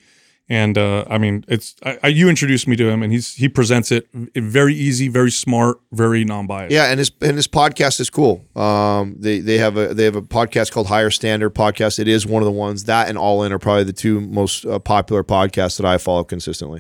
And 0.48 0.78
uh, 0.78 1.06
I 1.10 1.18
mean, 1.18 1.44
it's 1.48 1.76
I, 1.84 1.98
I, 2.04 2.08
you 2.10 2.30
introduced 2.30 2.68
me 2.68 2.76
to 2.76 2.88
him, 2.88 3.02
and 3.02 3.12
he's 3.12 3.34
he 3.34 3.50
presents 3.50 3.92
it 3.92 4.08
very 4.14 4.76
easy, 4.76 5.08
very 5.08 5.32
smart, 5.32 5.80
very 5.92 6.24
non-biased. 6.24 6.72
yeah 6.72 6.92
and 6.92 7.00
his 7.00 7.12
and 7.20 7.36
his 7.36 7.48
podcast 7.48 8.00
is 8.00 8.12
cool 8.12 8.46
um 8.56 9.16
they 9.18 9.40
they 9.40 9.58
have 9.58 9.76
a 9.76 9.96
they 9.96 10.04
have 10.04 10.16
a 10.16 10.22
podcast 10.22 10.72
called 10.72 10.86
higher 10.86 11.10
standard 11.10 11.56
podcast 11.56 11.98
it 11.98 12.08
is 12.08 12.28
one 12.28 12.44
of 12.44 12.46
the 12.46 12.52
ones 12.52 12.84
that 12.84 13.10
and 13.10 13.18
all 13.18 13.42
in 13.42 13.52
are 13.52 13.58
probably 13.58 13.86
the 13.86 13.92
two 13.94 14.22
most 14.22 14.66
uh, 14.68 14.78
popular 14.78 15.24
podcasts 15.24 15.78
that 15.78 15.86
i 15.88 15.98
follow 15.98 16.24
consistently 16.24 16.80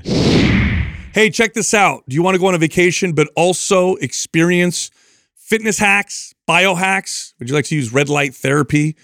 Hey, 1.16 1.30
check 1.30 1.53
this 1.53 1.74
out. 1.74 2.03
Do 2.09 2.13
you 2.13 2.22
want 2.22 2.36
to 2.36 2.39
go 2.41 2.47
on 2.47 2.55
a 2.55 2.57
vacation 2.57 3.13
but 3.13 3.30
also 3.38 3.95
experience 3.95 4.91
fitness 5.34 5.80
hacks, 5.80 6.36
biohacks? 6.45 7.34
Would 7.39 7.47
you 7.47 7.55
like 7.55 7.63
to 7.68 7.76
use 7.76 7.93
red 7.93 8.09
light 8.09 8.36
therapy? 8.36 8.97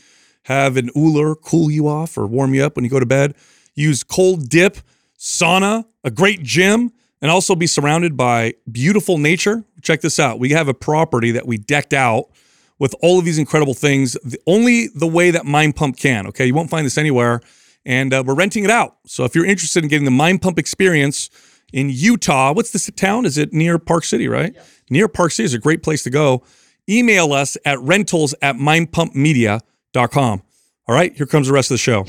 Have 0.43 0.75
an 0.75 0.89
Ooler 0.93 1.35
cool 1.35 1.71
you 1.71 1.87
off 1.87 2.17
or 2.17 2.27
warm 2.27 2.53
you 2.53 2.65
up 2.65 2.75
when 2.75 2.83
you 2.83 2.91
go 2.91 2.99
to 2.99 3.05
bed? 3.05 3.33
Use 3.75 4.03
cold 4.03 4.49
dip, 4.49 4.79
sauna, 5.17 5.85
a 6.03 6.11
great 6.11 6.43
gym, 6.43 6.91
and 7.21 7.31
also 7.31 7.55
be 7.55 7.65
surrounded 7.65 8.17
by 8.17 8.55
beautiful 8.69 9.17
nature? 9.17 9.63
Check 9.81 10.01
this 10.01 10.19
out. 10.19 10.37
We 10.37 10.49
have 10.49 10.67
a 10.67 10.73
property 10.73 11.31
that 11.31 11.47
we 11.47 11.59
decked 11.59 11.93
out 11.93 12.25
with 12.77 12.93
all 13.01 13.19
of 13.19 13.23
these 13.23 13.39
incredible 13.39 13.73
things, 13.73 14.17
the, 14.25 14.37
only 14.45 14.89
the 14.93 15.07
way 15.07 15.31
that 15.31 15.45
Mind 15.45 15.77
Pump 15.77 15.95
can. 15.95 16.27
Okay, 16.27 16.45
you 16.45 16.53
won't 16.53 16.69
find 16.69 16.85
this 16.85 16.97
anywhere, 16.97 17.39
and 17.85 18.13
uh, 18.13 18.21
we're 18.27 18.35
renting 18.35 18.65
it 18.65 18.69
out. 18.69 18.97
So 19.05 19.23
if 19.23 19.33
you're 19.33 19.45
interested 19.45 19.81
in 19.81 19.89
getting 19.89 20.03
the 20.03 20.11
Mind 20.11 20.41
Pump 20.41 20.59
experience 20.59 21.29
in 21.71 21.89
Utah, 21.89 22.53
what's 22.53 22.71
this 22.71 22.89
town? 22.95 23.25
Is 23.25 23.37
it 23.37 23.53
near 23.53 23.79
Park 23.79 24.03
City? 24.03 24.27
Right, 24.27 24.55
near 24.89 25.07
Park 25.07 25.31
City 25.31 25.45
is 25.45 25.53
a 25.53 25.59
great 25.59 25.83
place 25.83 26.03
to 26.03 26.09
go. 26.09 26.43
Email 26.89 27.33
us 27.33 27.57
at 27.65 27.79
rentals 27.79 28.33
at 28.41 28.55
mindpumpmedia.com. 28.55 30.43
All 30.87 30.95
right, 30.95 31.15
here 31.15 31.25
comes 31.25 31.47
the 31.47 31.53
rest 31.53 31.71
of 31.71 31.75
the 31.75 31.77
show. 31.77 32.05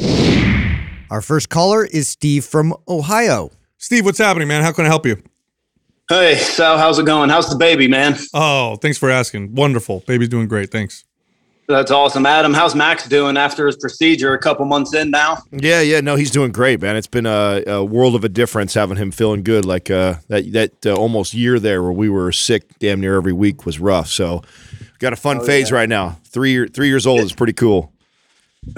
Our 1.11 1.21
first 1.21 1.51
caller 1.51 1.85
is 1.85 2.09
Steve 2.09 2.45
from 2.45 2.75
Ohio. 2.89 3.51
Steve, 3.77 4.05
what's 4.05 4.19
happening, 4.19 4.49
man? 4.49 4.63
How 4.63 4.73
can 4.73 4.87
I 4.87 4.89
help 4.89 5.05
you? 5.05 5.23
Hey, 6.09 6.37
Sal, 6.37 6.79
how's 6.79 6.99
it 6.99 7.07
going? 7.07 7.31
How's 7.31 7.49
the 7.51 7.57
baby, 7.57 7.87
man? 7.87 8.17
Oh, 8.35 8.77
thanks 8.77 8.99
for 8.99 9.11
asking. 9.11 9.55
Wonderful. 9.55 10.01
Baby's 10.07 10.29
doing 10.29 10.49
great. 10.49 10.71
Thanks. 10.71 11.05
That's 11.69 11.91
awesome. 11.91 12.27
Adam, 12.27 12.53
how's 12.53 12.75
Max 12.75 13.07
doing 13.09 13.37
after 13.37 13.67
his 13.67 13.77
procedure 13.77 14.35
a 14.35 14.39
couple 14.39 14.65
months 14.65 14.95
in 14.95 15.11
now? 15.11 15.39
Yeah, 15.53 15.81
yeah, 15.81 16.01
no, 16.01 16.17
he's 16.17 16.31
doing 16.31 16.51
great, 16.51 16.81
man. 16.81 16.97
It's 16.97 17.07
been 17.07 17.25
a, 17.25 17.63
a 17.67 17.85
world 17.85 18.15
of 18.15 18.25
a 18.25 18.29
difference 18.29 18.75
having 18.75 18.97
him 18.97 19.11
feeling 19.13 19.43
good. 19.43 19.65
Like 19.65 19.91
uh, 19.91 20.17
that 20.29 20.53
that 20.53 20.87
uh, 20.87 20.95
almost 20.95 21.35
year 21.35 21.59
there 21.59 21.83
where 21.83 21.93
we 21.93 22.09
were 22.09 22.33
sick 22.33 22.79
damn 22.81 23.01
near 23.01 23.17
every 23.17 23.33
week 23.33 23.65
was 23.65 23.79
rough. 23.79 24.09
So, 24.09 24.43
got 24.99 25.13
a 25.13 25.17
fun 25.17 25.45
phase 25.45 25.71
right 25.71 25.89
now. 25.89 26.19
Three 26.25 26.67
three 26.69 26.89
years 26.89 27.07
old 27.07 27.21
is 27.21 27.33
pretty 27.33 27.55
cool. 27.55 27.93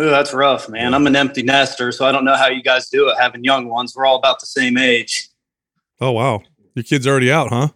Ooh, 0.01 0.11
that's 0.11 0.33
rough, 0.33 0.69
man. 0.69 0.95
I'm 0.95 1.07
an 1.07 1.15
empty 1.15 1.43
nester, 1.43 1.93
so 1.93 2.07
I 2.07 2.13
don't 2.13 2.25
know 2.25 2.37
how 2.37 2.49
you 2.49 2.63
guys 2.63 2.89
do 2.89 3.09
it 3.09 3.17
having 3.19 3.45
young 3.45 3.69
ones. 3.69 3.95
We're 3.95 4.07
all 4.07 4.17
about 4.17 4.41
the 4.41 4.47
same 4.47 4.79
age. 4.79 5.29
Oh, 6.01 6.13
wow. 6.13 6.43
Your 6.75 6.83
kid's 6.83 7.07
already 7.07 7.31
out, 7.31 7.51
huh? 7.51 7.69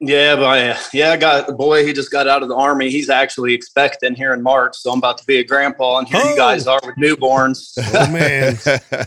Yeah, 0.00 0.36
but 0.36 0.44
I, 0.44 0.78
yeah, 0.92 1.10
I 1.10 1.16
got 1.16 1.48
the 1.48 1.52
boy. 1.54 1.84
He 1.84 1.92
just 1.92 2.12
got 2.12 2.28
out 2.28 2.42
of 2.42 2.48
the 2.48 2.54
army. 2.54 2.88
He's 2.88 3.10
actually 3.10 3.52
expecting 3.52 4.14
here 4.14 4.32
in 4.32 4.42
March, 4.42 4.76
so 4.76 4.92
I'm 4.92 4.98
about 4.98 5.18
to 5.18 5.26
be 5.26 5.38
a 5.38 5.44
grandpa, 5.44 5.98
and 5.98 6.08
here 6.08 6.20
Oh. 6.22 6.30
you 6.30 6.36
guys 6.36 6.66
are 6.68 6.80
with 6.84 6.94
newborns. 6.96 7.76
Oh 7.94 8.10
man. 8.12 8.56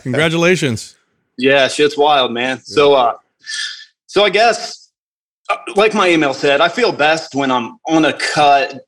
Congratulations. 0.02 0.94
Yeah, 1.38 1.66
shit's 1.68 1.96
wild, 1.96 2.32
man. 2.32 2.60
So, 2.60 2.92
uh, 2.92 3.14
so 4.06 4.22
I 4.24 4.28
guess, 4.30 4.90
uh, 5.48 5.56
like 5.76 5.94
my 5.94 6.10
email 6.10 6.34
said, 6.34 6.60
I 6.60 6.68
feel 6.68 6.92
best 6.92 7.34
when 7.34 7.50
I'm 7.50 7.78
on 7.88 8.04
a 8.04 8.12
cut, 8.12 8.80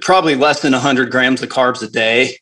probably 0.00 0.34
less 0.34 0.62
than 0.62 0.72
100 0.72 1.10
grams 1.10 1.42
of 1.42 1.50
carbs 1.50 1.82
a 1.82 1.88
day. 1.90 2.38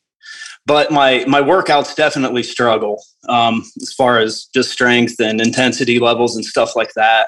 But 0.65 0.91
my 0.91 1.25
my 1.27 1.41
workouts 1.41 1.93
definitely 1.93 2.41
struggle 2.43 3.03
um, 3.27 3.63
as 3.81 3.91
far 3.93 4.19
as 4.19 4.45
just 4.53 4.71
strength 4.71 5.19
and 5.19 5.41
intensity 5.41 5.99
levels 5.99 6.37
and 6.37 6.45
stuff 6.45 6.73
like 6.77 6.93
that. 6.93 7.27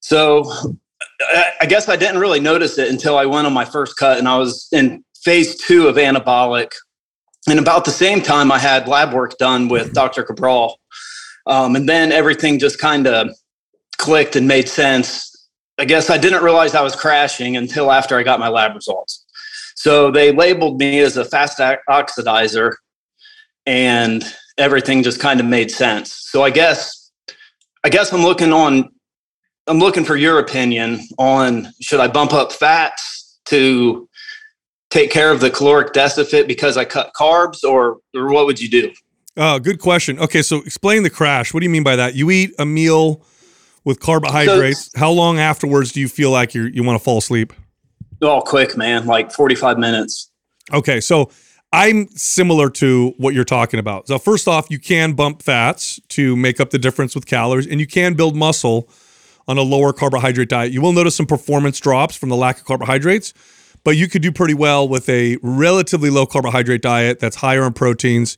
So, 0.00 0.44
I- 1.60 1.66
guess 1.66 1.88
I 1.88 1.96
didn't 1.96 2.18
really 2.18 2.40
notice 2.40 2.78
it 2.78 2.88
until 2.88 3.16
I 3.16 3.26
went 3.26 3.46
on 3.46 3.52
my 3.52 3.64
first 3.64 3.96
cut, 3.96 4.18
and 4.18 4.28
I 4.28 4.36
was 4.36 4.68
in 4.72 5.04
phase 5.24 5.56
two 5.56 5.88
of 5.88 5.96
anabolic. 5.96 6.72
And 7.48 7.58
about 7.58 7.84
the 7.84 7.90
same 7.90 8.20
time, 8.20 8.52
I 8.52 8.58
had 8.58 8.88
lab 8.88 9.12
work 9.12 9.38
done 9.38 9.68
with 9.68 9.92
Dr. 9.94 10.22
Cabral. 10.22 10.78
Um, 11.46 11.74
and 11.76 11.88
then 11.88 12.12
everything 12.12 12.58
just 12.58 12.78
kind 12.78 13.06
of 13.06 13.30
clicked 13.98 14.36
and 14.36 14.46
made 14.46 14.68
sense. 14.68 15.48
I 15.78 15.84
guess 15.84 16.10
I 16.10 16.18
didn't 16.18 16.42
realize 16.42 16.74
I 16.74 16.82
was 16.82 16.94
crashing 16.94 17.56
until 17.56 17.90
after 17.90 18.18
I 18.18 18.22
got 18.22 18.40
my 18.40 18.48
lab 18.48 18.74
results. 18.74 19.24
So 19.74 20.10
they 20.10 20.32
labeled 20.32 20.78
me 20.78 21.00
as 21.00 21.16
a 21.16 21.24
fast 21.24 21.58
oxidizer, 21.58 22.74
and 23.64 24.22
everything 24.58 25.02
just 25.02 25.20
kind 25.20 25.40
of 25.40 25.46
made 25.46 25.70
sense. 25.70 26.12
So 26.30 26.42
I 26.42 26.50
guess, 26.50 27.10
I 27.82 27.88
guess 27.88 28.12
I'm 28.12 28.22
looking 28.22 28.52
on, 28.52 28.90
I'm 29.66 29.78
looking 29.78 30.04
for 30.04 30.16
your 30.16 30.38
opinion 30.38 31.00
on 31.18 31.68
should 31.80 32.00
I 32.00 32.08
bump 32.08 32.32
up 32.32 32.52
fats 32.52 33.38
to 33.46 34.08
take 34.90 35.10
care 35.10 35.30
of 35.30 35.40
the 35.40 35.50
caloric 35.50 35.92
deficit 35.92 36.48
because 36.48 36.76
I 36.76 36.84
cut 36.84 37.12
carbs, 37.14 37.62
or 37.64 37.98
or 38.14 38.32
what 38.32 38.46
would 38.46 38.60
you 38.60 38.68
do? 38.68 38.92
Oh, 39.36 39.58
good 39.58 39.78
question. 39.78 40.18
Okay, 40.18 40.42
so 40.42 40.58
explain 40.58 41.02
the 41.02 41.10
crash. 41.10 41.54
What 41.54 41.60
do 41.60 41.64
you 41.64 41.70
mean 41.70 41.84
by 41.84 41.96
that? 41.96 42.14
You 42.14 42.30
eat 42.30 42.52
a 42.58 42.66
meal 42.66 43.24
with 43.84 44.00
carbohydrates. 44.00 44.90
How 44.96 45.10
long 45.10 45.38
afterwards 45.38 45.92
do 45.92 46.00
you 46.00 46.08
feel 46.08 46.30
like 46.30 46.54
you 46.54 46.64
you 46.64 46.82
want 46.82 46.98
to 46.98 47.04
fall 47.04 47.18
asleep? 47.18 47.52
all 48.22 48.42
quick, 48.42 48.76
man, 48.76 49.06
like 49.06 49.32
45 49.32 49.78
minutes. 49.78 50.30
Okay, 50.74 51.00
so 51.00 51.30
I'm 51.72 52.08
similar 52.08 52.68
to 52.70 53.14
what 53.16 53.32
you're 53.32 53.44
talking 53.44 53.80
about. 53.80 54.08
So 54.08 54.18
first 54.18 54.46
off, 54.46 54.70
you 54.70 54.78
can 54.78 55.14
bump 55.14 55.42
fats 55.42 55.98
to 56.10 56.36
make 56.36 56.60
up 56.60 56.68
the 56.70 56.78
difference 56.78 57.14
with 57.14 57.26
calories, 57.26 57.66
and 57.66 57.80
you 57.80 57.86
can 57.86 58.14
build 58.14 58.36
muscle 58.36 58.90
on 59.50 59.58
a 59.58 59.62
lower 59.62 59.92
carbohydrate 59.92 60.48
diet. 60.48 60.72
You 60.72 60.80
will 60.80 60.92
notice 60.92 61.16
some 61.16 61.26
performance 61.26 61.80
drops 61.80 62.14
from 62.14 62.28
the 62.28 62.36
lack 62.36 62.58
of 62.58 62.64
carbohydrates, 62.66 63.34
but 63.82 63.96
you 63.96 64.06
could 64.06 64.22
do 64.22 64.30
pretty 64.30 64.54
well 64.54 64.86
with 64.86 65.08
a 65.08 65.38
relatively 65.42 66.08
low 66.08 66.24
carbohydrate 66.24 66.82
diet 66.82 67.18
that's 67.18 67.34
higher 67.34 67.66
in 67.66 67.72
proteins 67.72 68.36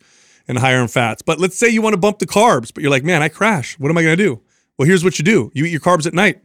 and 0.49 0.59
higher 0.59 0.81
in 0.81 0.89
fats. 0.89 1.21
But 1.21 1.39
let's 1.39 1.59
say 1.59 1.69
you 1.69 1.83
want 1.83 1.93
to 1.93 1.99
bump 1.99 2.19
the 2.19 2.27
carbs, 2.27 2.73
but 2.73 2.83
you're 2.83 2.91
like, 2.91 3.05
man, 3.05 3.23
I 3.23 3.29
crash. 3.29 3.79
What 3.79 3.91
am 3.91 3.99
I 3.99 4.03
going 4.03 4.17
to 4.17 4.25
do? 4.25 4.41
Well, 4.79 4.89
here's 4.89 5.05
what 5.05 5.19
you 5.19 5.25
do 5.25 5.53
you 5.55 5.67
eat 5.67 5.71
your 5.71 5.81
carbs 5.81 6.07
at 6.07 6.15
night. 6.15 6.41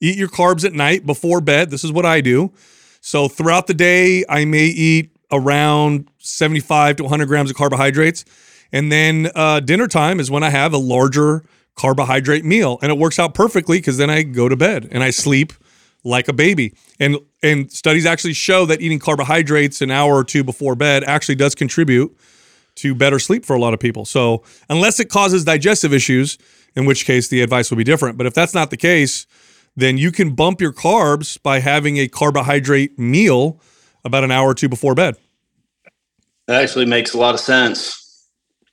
Eat 0.00 0.16
your 0.16 0.28
carbs 0.28 0.64
at 0.64 0.72
night 0.72 1.04
before 1.04 1.40
bed. 1.40 1.70
This 1.70 1.82
is 1.82 1.90
what 1.90 2.06
I 2.06 2.20
do. 2.20 2.52
So 3.00 3.26
throughout 3.26 3.66
the 3.66 3.74
day, 3.74 4.24
I 4.28 4.44
may 4.44 4.66
eat 4.66 5.10
around 5.32 6.08
75 6.18 6.96
to 6.96 7.02
100 7.02 7.26
grams 7.26 7.50
of 7.50 7.56
carbohydrates. 7.56 8.24
And 8.72 8.92
then 8.92 9.32
uh, 9.34 9.58
dinner 9.58 9.88
time 9.88 10.20
is 10.20 10.30
when 10.30 10.44
I 10.44 10.50
have 10.50 10.72
a 10.72 10.78
larger 10.78 11.44
carbohydrate 11.78 12.44
meal. 12.44 12.78
And 12.82 12.92
it 12.92 12.98
works 12.98 13.18
out 13.18 13.34
perfectly 13.34 13.78
because 13.78 13.96
then 13.96 14.10
I 14.10 14.22
go 14.22 14.48
to 14.48 14.56
bed 14.56 14.88
and 14.90 15.02
I 15.02 15.10
sleep 15.10 15.52
like 16.04 16.28
a 16.28 16.32
baby. 16.32 16.74
And 17.00 17.16
and 17.42 17.70
studies 17.70 18.04
actually 18.04 18.34
show 18.34 18.66
that 18.66 18.80
eating 18.80 18.98
carbohydrates 18.98 19.80
an 19.80 19.90
hour 19.90 20.14
or 20.16 20.24
two 20.24 20.44
before 20.44 20.74
bed 20.74 21.04
actually 21.04 21.36
does 21.36 21.54
contribute 21.54 22.16
to 22.76 22.94
better 22.94 23.18
sleep 23.18 23.44
for 23.44 23.56
a 23.56 23.60
lot 23.60 23.74
of 23.74 23.80
people. 23.80 24.04
So 24.04 24.42
unless 24.68 25.00
it 25.00 25.08
causes 25.08 25.44
digestive 25.44 25.92
issues, 25.92 26.38
in 26.76 26.84
which 26.84 27.04
case 27.04 27.28
the 27.28 27.40
advice 27.40 27.70
will 27.70 27.78
be 27.78 27.84
different. 27.84 28.18
But 28.18 28.26
if 28.26 28.34
that's 28.34 28.54
not 28.54 28.70
the 28.70 28.76
case, 28.76 29.26
then 29.76 29.98
you 29.98 30.12
can 30.12 30.34
bump 30.34 30.60
your 30.60 30.72
carbs 30.72 31.40
by 31.42 31.60
having 31.60 31.96
a 31.98 32.08
carbohydrate 32.08 32.98
meal 32.98 33.60
about 34.04 34.24
an 34.24 34.30
hour 34.30 34.48
or 34.48 34.54
two 34.54 34.68
before 34.68 34.94
bed. 34.94 35.16
That 36.46 36.62
actually 36.62 36.86
makes 36.86 37.14
a 37.14 37.18
lot 37.18 37.34
of 37.34 37.40
sense. 37.40 38.26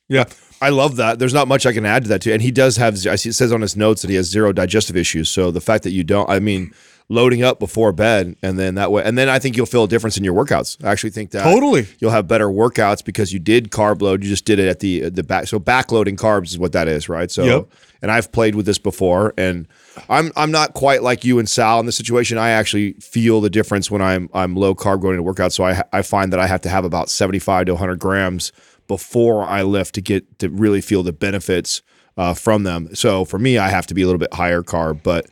Yeah. 0.07 0.25
I 0.65 0.69
love 0.69 0.95
that. 0.95 1.19
There's 1.19 1.33
not 1.33 1.47
much 1.47 1.65
I 1.67 1.73
can 1.73 1.85
add 1.85 2.03
to 2.03 2.09
that 2.09 2.21
too. 2.23 2.33
And 2.33 2.41
he 2.41 2.51
does 2.51 2.77
have. 2.77 2.95
I 3.05 3.15
see 3.17 3.29
it 3.29 3.33
says 3.33 3.51
on 3.51 3.61
his 3.61 3.75
notes 3.75 4.01
that 4.01 4.09
he 4.09 4.15
has 4.15 4.25
zero 4.27 4.51
digestive 4.51 4.97
issues. 4.97 5.29
So 5.29 5.51
the 5.51 5.61
fact 5.61 5.83
that 5.83 5.91
you 5.91 6.03
don't, 6.03 6.27
I 6.29 6.39
mean, 6.39 6.73
loading 7.07 7.43
up 7.43 7.59
before 7.59 7.91
bed, 7.91 8.35
and 8.41 8.57
then 8.57 8.73
that 8.75 8.91
way, 8.91 9.03
and 9.03 9.15
then 9.15 9.29
I 9.29 9.37
think 9.37 9.55
you'll 9.55 9.67
feel 9.67 9.83
a 9.83 9.87
difference 9.87 10.17
in 10.17 10.23
your 10.23 10.33
workouts. 10.33 10.83
I 10.83 10.91
actually 10.91 11.11
think 11.11 11.29
that 11.31 11.43
Totally. 11.43 11.85
you'll 11.99 12.09
have 12.11 12.27
better 12.27 12.47
workouts 12.47 13.05
because 13.05 13.31
you 13.31 13.37
did 13.39 13.69
carb 13.69 14.01
load. 14.01 14.23
You 14.23 14.29
just 14.29 14.45
did 14.45 14.57
it 14.57 14.67
at 14.67 14.79
the 14.79 15.09
the 15.09 15.21
back. 15.23 15.45
So 15.47 15.59
backloading 15.59 16.15
carbs 16.17 16.47
is 16.47 16.57
what 16.57 16.71
that 16.71 16.87
is, 16.87 17.07
right? 17.07 17.29
So, 17.29 17.43
Yep. 17.43 17.67
and 18.01 18.11
I've 18.11 18.31
played 18.31 18.55
with 18.55 18.65
this 18.65 18.79
before, 18.79 19.35
and 19.37 19.67
I'm 20.09 20.31
I'm 20.35 20.49
not 20.49 20.73
quite 20.73 21.03
like 21.03 21.23
you 21.23 21.37
and 21.37 21.47
Sal 21.47 21.79
in 21.79 21.85
this 21.85 21.95
situation. 21.95 22.39
I 22.39 22.49
actually 22.49 22.93
feel 22.93 23.39
the 23.39 23.51
difference 23.51 23.91
when 23.91 24.01
I'm 24.01 24.29
I'm 24.33 24.55
low 24.55 24.73
carb 24.73 24.99
going 25.01 25.17
to 25.17 25.23
workout. 25.23 25.53
So 25.53 25.63
I 25.63 25.83
I 25.93 26.01
find 26.01 26.33
that 26.33 26.39
I 26.39 26.47
have 26.47 26.61
to 26.61 26.69
have 26.69 26.85
about 26.85 27.11
75 27.11 27.67
to 27.67 27.73
100 27.73 27.99
grams 27.99 28.51
before 28.87 29.43
I 29.43 29.63
lift 29.63 29.95
to 29.95 30.01
get 30.01 30.39
to 30.39 30.49
really 30.49 30.81
feel 30.81 31.03
the 31.03 31.13
benefits 31.13 31.81
uh, 32.17 32.33
from 32.33 32.63
them. 32.63 32.93
So 32.95 33.25
for 33.25 33.39
me, 33.39 33.57
I 33.57 33.69
have 33.69 33.87
to 33.87 33.93
be 33.93 34.01
a 34.01 34.05
little 34.05 34.19
bit 34.19 34.33
higher 34.33 34.61
carb, 34.61 35.03
but. 35.03 35.27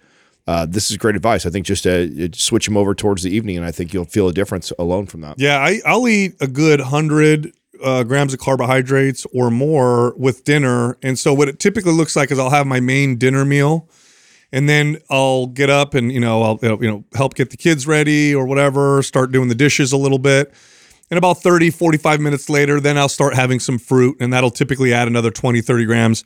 Uh, 0.45 0.66
this 0.66 0.91
is 0.91 0.97
great 0.97 1.16
advice. 1.16 1.45
I 1.45 1.49
think 1.49 1.66
just 1.66 1.88
uh, 1.88 2.30
switch 2.34 2.66
them 2.66 2.76
over 2.76 2.93
towards 2.93 3.24
the 3.24 3.34
evening, 3.34 3.56
and 3.56 3.66
I 3.66 3.72
think 3.72 3.93
you'll 3.93 4.04
feel 4.04 4.28
a 4.28 4.34
difference 4.34 4.74
alone 4.78 5.06
from 5.06 5.22
that. 5.22 5.36
Yeah, 5.39 5.58
I, 5.58 5.80
I'll 5.86 6.06
eat 6.06 6.34
a 6.41 6.47
good 6.47 6.82
hundred 6.82 7.54
uh, 7.84 8.04
grams 8.04 8.34
of 8.34 8.39
carbohydrates 8.39 9.26
or 9.34 9.51
more 9.51 10.14
with 10.16 10.43
dinner. 10.43 10.97
And 11.04 11.20
so 11.20 11.34
what 11.34 11.49
it 11.49 11.60
typically 11.60 11.91
looks 11.91 12.16
like 12.16 12.32
is 12.32 12.39
I'll 12.39 12.49
have 12.49 12.66
my 12.66 12.80
main 12.80 13.18
dinner 13.18 13.45
meal, 13.45 13.89
and 14.51 14.68
then 14.70 14.97
I'll 15.10 15.47
get 15.47 15.70
up 15.70 15.93
and 15.93 16.12
you 16.12 16.20
know 16.20 16.41
I'll 16.41 16.60
you 16.62 16.89
know 16.89 17.04
help 17.14 17.36
get 17.36 17.49
the 17.49 17.58
kids 17.58 17.86
ready 17.86 18.34
or 18.34 18.45
whatever, 18.45 19.04
start 19.04 19.32
doing 19.32 19.49
the 19.49 19.56
dishes 19.56 19.91
a 19.91 19.97
little 19.97 20.20
bit. 20.20 20.54
And 21.14 21.18
about 21.20 21.43
30, 21.43 21.70
45 21.70 22.22
minutes 22.22 22.49
later, 22.49 22.80
then 22.80 22.97
I'll 22.97 23.07
start 23.07 23.36
having 23.36 23.59
some 23.59 23.78
fruit, 23.78 24.18
and 24.20 24.34
that'll 24.34 24.49
typically 24.49 24.95
add 24.95 25.07
another 25.07 25.30
20, 25.30 25.61
30 25.61 25.86
grams 25.86 26.24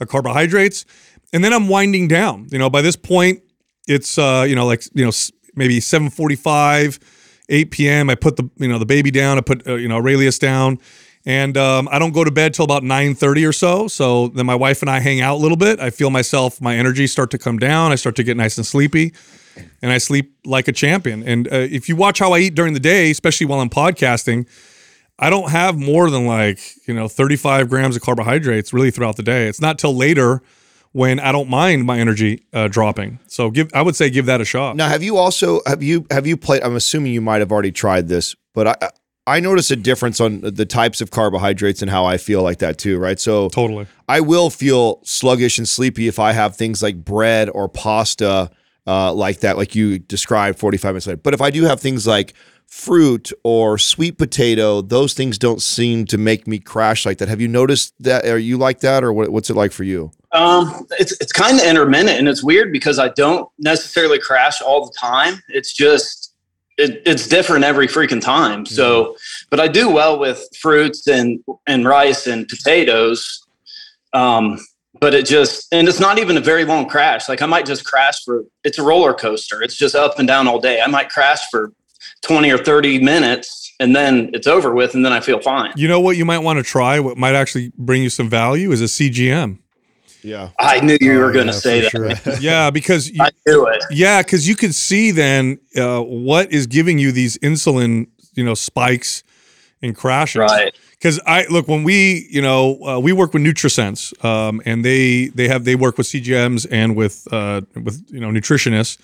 of 0.00 0.08
carbohydrates. 0.08 0.86
And 1.34 1.44
then 1.44 1.52
I'm 1.52 1.68
winding 1.68 2.08
down. 2.08 2.46
You 2.50 2.58
know, 2.58 2.70
by 2.70 2.80
this 2.80 2.96
point, 2.96 3.42
it's 3.86 4.16
uh, 4.16 4.46
you 4.48 4.54
know, 4.54 4.64
like 4.64 4.82
you 4.94 5.04
know, 5.04 5.12
maybe 5.54 5.78
745, 5.78 6.98
8 7.50 7.70
p.m. 7.70 8.08
I 8.08 8.14
put 8.14 8.36
the 8.36 8.48
you 8.56 8.66
know 8.66 8.78
the 8.78 8.86
baby 8.86 9.10
down. 9.10 9.36
I 9.36 9.42
put 9.42 9.68
uh, 9.68 9.74
you 9.74 9.88
know 9.88 9.96
Aurelius 9.96 10.38
down, 10.38 10.78
and 11.26 11.58
um, 11.58 11.86
I 11.92 11.98
don't 11.98 12.12
go 12.12 12.24
to 12.24 12.30
bed 12.30 12.54
till 12.54 12.64
about 12.64 12.82
9:30 12.82 13.46
or 13.46 13.52
so. 13.52 13.88
So 13.88 14.28
then 14.28 14.46
my 14.46 14.54
wife 14.54 14.80
and 14.80 14.88
I 14.88 15.00
hang 15.00 15.20
out 15.20 15.34
a 15.34 15.40
little 15.42 15.58
bit. 15.58 15.80
I 15.80 15.90
feel 15.90 16.08
myself, 16.08 16.62
my 16.62 16.76
energy 16.76 17.06
start 17.06 17.30
to 17.32 17.38
come 17.38 17.58
down. 17.58 17.92
I 17.92 17.96
start 17.96 18.16
to 18.16 18.22
get 18.22 18.38
nice 18.38 18.56
and 18.56 18.66
sleepy, 18.66 19.12
and 19.82 19.92
I 19.92 19.98
sleep 19.98 20.36
like 20.44 20.68
a 20.68 20.72
champion. 20.72 21.22
And 21.22 21.48
uh, 21.48 21.56
if 21.56 21.88
you 21.88 21.96
watch 21.96 22.18
how 22.18 22.32
I 22.32 22.38
eat 22.40 22.54
during 22.54 22.74
the 22.74 22.80
day, 22.80 23.10
especially 23.10 23.46
while 23.46 23.60
I'm 23.60 23.70
podcasting. 23.70 24.48
I 25.22 25.28
don't 25.28 25.50
have 25.50 25.76
more 25.76 26.08
than 26.08 26.26
like, 26.26 26.58
you 26.88 26.94
know, 26.94 27.06
35 27.06 27.68
grams 27.68 27.94
of 27.94 28.00
carbohydrates 28.00 28.72
really 28.72 28.90
throughout 28.90 29.16
the 29.16 29.22
day. 29.22 29.48
It's 29.48 29.60
not 29.60 29.78
till 29.78 29.94
later 29.94 30.40
when 30.92 31.20
I 31.20 31.30
don't 31.30 31.48
mind 31.48 31.84
my 31.84 31.98
energy 31.98 32.46
uh, 32.52 32.68
dropping. 32.68 33.18
So 33.26 33.50
give, 33.50 33.70
I 33.74 33.82
would 33.82 33.94
say 33.94 34.10
give 34.10 34.26
that 34.26 34.40
a 34.40 34.44
shot. 34.44 34.76
Now, 34.76 34.88
have 34.88 35.02
you 35.02 35.18
also 35.18 35.60
have 35.66 35.82
you 35.82 36.06
have 36.10 36.26
you 36.26 36.36
played? 36.36 36.62
I'm 36.62 36.74
assuming 36.74 37.12
you 37.12 37.20
might 37.20 37.40
have 37.40 37.52
already 37.52 37.70
tried 37.70 38.08
this, 38.08 38.34
but 38.54 38.66
I 38.66 38.90
I 39.26 39.40
notice 39.40 39.70
a 39.70 39.76
difference 39.76 40.20
on 40.20 40.40
the 40.40 40.66
types 40.66 41.00
of 41.00 41.10
carbohydrates 41.10 41.82
and 41.82 41.90
how 41.90 42.04
I 42.04 42.16
feel 42.16 42.42
like 42.42 42.58
that 42.58 42.78
too, 42.78 42.98
right? 42.98 43.20
So 43.20 43.48
Totally. 43.50 43.86
I 44.08 44.20
will 44.20 44.50
feel 44.50 45.00
sluggish 45.04 45.58
and 45.58 45.68
sleepy 45.68 46.08
if 46.08 46.18
I 46.18 46.32
have 46.32 46.56
things 46.56 46.82
like 46.82 47.04
bread 47.04 47.48
or 47.48 47.68
pasta 47.68 48.50
uh, 48.90 49.12
like 49.14 49.38
that, 49.40 49.56
like 49.56 49.76
you 49.76 50.00
described 50.00 50.58
45 50.58 50.88
minutes 50.90 51.06
later. 51.06 51.16
But 51.18 51.32
if 51.32 51.40
I 51.40 51.50
do 51.50 51.62
have 51.62 51.78
things 51.78 52.08
like 52.08 52.34
fruit 52.66 53.30
or 53.44 53.78
sweet 53.78 54.18
potato, 54.18 54.82
those 54.82 55.14
things 55.14 55.38
don't 55.38 55.62
seem 55.62 56.06
to 56.06 56.18
make 56.18 56.48
me 56.48 56.58
crash 56.58 57.06
like 57.06 57.18
that. 57.18 57.28
Have 57.28 57.40
you 57.40 57.46
noticed 57.46 57.94
that? 58.00 58.24
Are 58.26 58.36
you 58.36 58.58
like 58.58 58.80
that, 58.80 59.04
or 59.04 59.12
what, 59.12 59.28
what's 59.28 59.48
it 59.48 59.54
like 59.54 59.70
for 59.70 59.84
you? 59.84 60.10
Um, 60.32 60.88
it's 60.98 61.12
it's 61.20 61.30
kind 61.30 61.60
of 61.60 61.64
intermittent, 61.64 62.18
and 62.18 62.28
it's 62.28 62.42
weird 62.42 62.72
because 62.72 62.98
I 62.98 63.10
don't 63.10 63.48
necessarily 63.60 64.18
crash 64.18 64.60
all 64.60 64.86
the 64.86 64.92
time. 64.98 65.40
It's 65.48 65.72
just 65.72 66.34
it, 66.76 67.00
it's 67.06 67.28
different 67.28 67.64
every 67.64 67.86
freaking 67.86 68.20
time. 68.20 68.66
So, 68.66 69.16
but 69.50 69.60
I 69.60 69.68
do 69.68 69.88
well 69.88 70.18
with 70.18 70.44
fruits 70.60 71.06
and 71.06 71.44
and 71.68 71.86
rice 71.86 72.26
and 72.26 72.48
potatoes. 72.48 73.46
Um, 74.12 74.58
but 75.00 75.14
it 75.14 75.26
just 75.26 75.66
and 75.72 75.88
it's 75.88 75.98
not 75.98 76.18
even 76.18 76.36
a 76.36 76.40
very 76.40 76.64
long 76.64 76.88
crash. 76.88 77.28
Like 77.28 77.42
I 77.42 77.46
might 77.46 77.66
just 77.66 77.84
crash 77.84 78.22
for 78.24 78.44
it's 78.64 78.78
a 78.78 78.82
roller 78.82 79.14
coaster. 79.14 79.62
It's 79.62 79.76
just 79.76 79.94
up 79.94 80.18
and 80.18 80.28
down 80.28 80.46
all 80.46 80.60
day. 80.60 80.80
I 80.80 80.86
might 80.86 81.08
crash 81.08 81.40
for 81.50 81.72
twenty 82.22 82.50
or 82.50 82.58
thirty 82.58 82.98
minutes, 82.98 83.74
and 83.80 83.96
then 83.96 84.30
it's 84.34 84.46
over 84.46 84.72
with, 84.72 84.94
and 84.94 85.04
then 85.04 85.12
I 85.12 85.20
feel 85.20 85.40
fine. 85.40 85.72
You 85.76 85.88
know 85.88 86.00
what 86.00 86.16
you 86.16 86.24
might 86.24 86.38
want 86.38 86.58
to 86.58 86.62
try? 86.62 87.00
What 87.00 87.16
might 87.16 87.34
actually 87.34 87.72
bring 87.76 88.02
you 88.02 88.10
some 88.10 88.28
value 88.28 88.70
is 88.70 88.80
a 88.82 88.84
CGM. 88.84 89.58
Yeah. 90.22 90.50
I 90.58 90.80
knew 90.80 90.98
you 91.00 91.18
were 91.18 91.32
going 91.32 91.46
to 91.46 91.52
yeah, 91.52 91.58
say 91.58 91.80
that. 91.80 91.90
sure. 91.90 92.36
Yeah, 92.40 92.70
because 92.70 93.10
you, 93.10 93.22
I 93.22 93.30
knew 93.46 93.66
it. 93.66 93.82
Yeah, 93.90 94.22
because 94.22 94.46
you 94.46 94.54
could 94.54 94.74
see 94.74 95.12
then 95.12 95.58
uh, 95.76 96.00
what 96.02 96.52
is 96.52 96.66
giving 96.66 96.98
you 96.98 97.10
these 97.10 97.38
insulin, 97.38 98.08
you 98.34 98.44
know, 98.44 98.54
spikes 98.54 99.22
and 99.82 99.96
crashes. 99.96 100.40
Right. 100.40 100.74
Because 101.00 101.18
I 101.26 101.46
look 101.46 101.66
when 101.66 101.82
we, 101.82 102.28
you 102.30 102.42
know, 102.42 102.78
uh, 102.84 102.98
we 103.00 103.12
work 103.12 103.32
with 103.32 103.42
NutriSense, 103.42 104.22
um, 104.22 104.60
and 104.66 104.84
they 104.84 105.28
they 105.28 105.48
have 105.48 105.64
they 105.64 105.74
work 105.74 105.96
with 105.96 106.06
CGMs 106.06 106.66
and 106.70 106.94
with 106.94 107.26
uh, 107.32 107.62
with 107.74 108.04
you 108.10 108.20
know 108.20 108.28
nutritionists. 108.28 108.98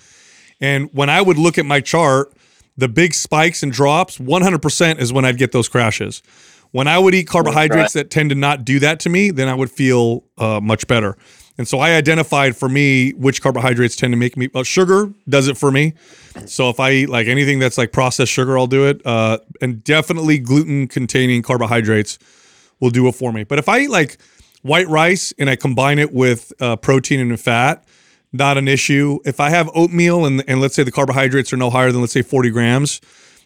And 0.61 0.89
when 0.93 1.09
I 1.09 1.21
would 1.21 1.37
look 1.37 1.57
at 1.57 1.65
my 1.65 1.81
chart, 1.81 2.31
the 2.77 2.87
big 2.87 3.13
spikes 3.13 3.63
and 3.63 3.71
drops, 3.71 4.17
100% 4.17 4.99
is 4.99 5.11
when 5.11 5.25
I'd 5.25 5.37
get 5.37 5.51
those 5.51 5.67
crashes. 5.67 6.21
When 6.71 6.87
I 6.87 6.99
would 6.99 7.15
eat 7.15 7.27
carbohydrates 7.27 7.93
that 7.93 8.09
tend 8.11 8.29
to 8.29 8.35
not 8.35 8.65
do 8.65 8.79
that 8.79 8.99
to 9.01 9.09
me, 9.09 9.31
then 9.31 9.47
I 9.47 9.53
would 9.53 9.71
feel 9.71 10.23
uh, 10.37 10.59
much 10.61 10.85
better. 10.85 11.17
And 11.57 11.67
so 11.67 11.79
I 11.79 11.95
identified 11.95 12.55
for 12.55 12.69
me 12.69 13.11
which 13.11 13.41
carbohydrates 13.41 13.95
tend 13.95 14.11
to 14.13 14.17
make 14.17 14.37
me. 14.37 14.49
Well, 14.53 14.63
sugar 14.63 15.11
does 15.27 15.47
it 15.47 15.57
for 15.57 15.71
me. 15.71 15.93
So 16.45 16.69
if 16.69 16.79
I 16.79 16.91
eat 16.91 17.09
like 17.09 17.27
anything 17.27 17.59
that's 17.59 17.77
like 17.77 17.91
processed 17.91 18.31
sugar, 18.31 18.57
I'll 18.57 18.67
do 18.67 18.87
it. 18.87 19.03
Uh, 19.05 19.39
and 19.61 19.83
definitely 19.83 20.37
gluten 20.37 20.87
containing 20.87 21.41
carbohydrates 21.41 22.19
will 22.79 22.91
do 22.91 23.07
it 23.07 23.13
for 23.15 23.33
me. 23.33 23.43
But 23.43 23.57
if 23.57 23.67
I 23.67 23.79
eat 23.79 23.89
like 23.89 24.17
white 24.61 24.87
rice 24.87 25.33
and 25.39 25.49
I 25.49 25.55
combine 25.55 25.97
it 25.97 26.13
with 26.13 26.53
uh, 26.59 26.75
protein 26.75 27.19
and 27.19 27.39
fat, 27.39 27.83
not 28.33 28.57
an 28.57 28.67
issue. 28.67 29.19
If 29.25 29.39
I 29.39 29.49
have 29.49 29.69
oatmeal 29.73 30.25
and 30.25 30.43
and 30.47 30.61
let's 30.61 30.75
say 30.75 30.83
the 30.83 30.91
carbohydrates 30.91 31.51
are 31.53 31.57
no 31.57 31.69
higher 31.69 31.91
than 31.91 32.01
let's 32.01 32.13
say 32.13 32.21
40 32.21 32.49
grams, 32.51 33.01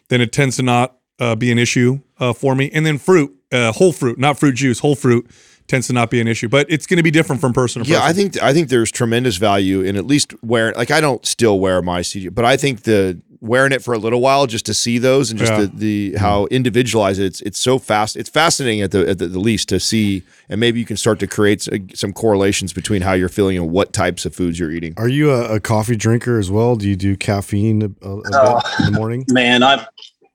then 0.08 0.20
it 0.20 0.32
tends 0.32 0.56
to 0.56 0.62
not 0.62 0.96
uh, 1.18 1.34
be 1.36 1.50
an 1.52 1.58
issue 1.58 2.00
uh, 2.18 2.32
for 2.32 2.54
me. 2.54 2.70
And 2.72 2.84
then 2.84 2.98
fruit, 2.98 3.34
uh, 3.52 3.72
whole 3.72 3.92
fruit, 3.92 4.18
not 4.18 4.38
fruit 4.38 4.54
juice, 4.54 4.80
whole 4.80 4.96
fruit 4.96 5.30
tends 5.72 5.86
to 5.86 5.92
not 5.94 6.10
be 6.10 6.20
an 6.20 6.28
issue. 6.28 6.48
But 6.50 6.66
it's 6.70 6.86
going 6.86 6.98
to 6.98 7.02
be 7.02 7.10
different 7.10 7.40
from 7.40 7.52
person 7.54 7.82
to 7.82 7.88
Yeah, 7.88 8.00
person. 8.00 8.10
I 8.10 8.12
think 8.12 8.42
I 8.42 8.52
think 8.52 8.68
there's 8.68 8.90
tremendous 8.90 9.36
value 9.38 9.80
in 9.80 9.96
at 9.96 10.04
least 10.06 10.34
wearing. 10.42 10.74
Like 10.76 10.90
I 10.90 11.00
don't 11.00 11.24
still 11.26 11.58
wear 11.58 11.80
my 11.80 12.00
CG, 12.02 12.32
but 12.32 12.44
I 12.44 12.56
think 12.58 12.82
the 12.82 13.18
wearing 13.40 13.72
it 13.72 13.82
for 13.82 13.92
a 13.94 13.98
little 13.98 14.20
while 14.20 14.46
just 14.46 14.64
to 14.66 14.74
see 14.74 14.98
those 14.98 15.30
and 15.30 15.38
just 15.40 15.50
Yeah. 15.52 15.62
the, 15.62 16.12
the 16.12 16.18
how 16.18 16.44
individualized 16.50 17.18
it, 17.20 17.24
it's 17.24 17.40
it's 17.40 17.58
so 17.58 17.78
fast. 17.78 18.16
It's 18.16 18.28
fascinating 18.28 18.82
at 18.82 18.90
the 18.90 19.08
at 19.08 19.18
the, 19.18 19.28
the 19.28 19.38
least 19.40 19.70
to 19.70 19.80
see, 19.80 20.22
and 20.50 20.60
maybe 20.60 20.78
you 20.78 20.84
can 20.84 20.98
start 20.98 21.18
to 21.20 21.26
create 21.26 21.66
some 21.94 22.12
correlations 22.12 22.74
between 22.74 23.00
how 23.00 23.14
you're 23.14 23.30
feeling 23.30 23.56
and 23.56 23.70
what 23.70 23.94
types 23.94 24.26
of 24.26 24.34
foods 24.34 24.58
you're 24.58 24.70
eating. 24.70 24.92
Are 24.98 25.08
you 25.08 25.30
a, 25.32 25.54
a 25.56 25.60
coffee 25.60 25.96
drinker 25.96 26.38
as 26.38 26.50
well? 26.50 26.76
Do 26.76 26.86
you 26.86 26.96
do 26.96 27.16
caffeine 27.16 27.80
a, 28.02 28.08
a 28.10 28.16
bit 28.16 28.64
in 28.80 28.84
the 28.92 28.92
morning? 28.94 29.24
Man, 29.30 29.62
I, 29.62 29.86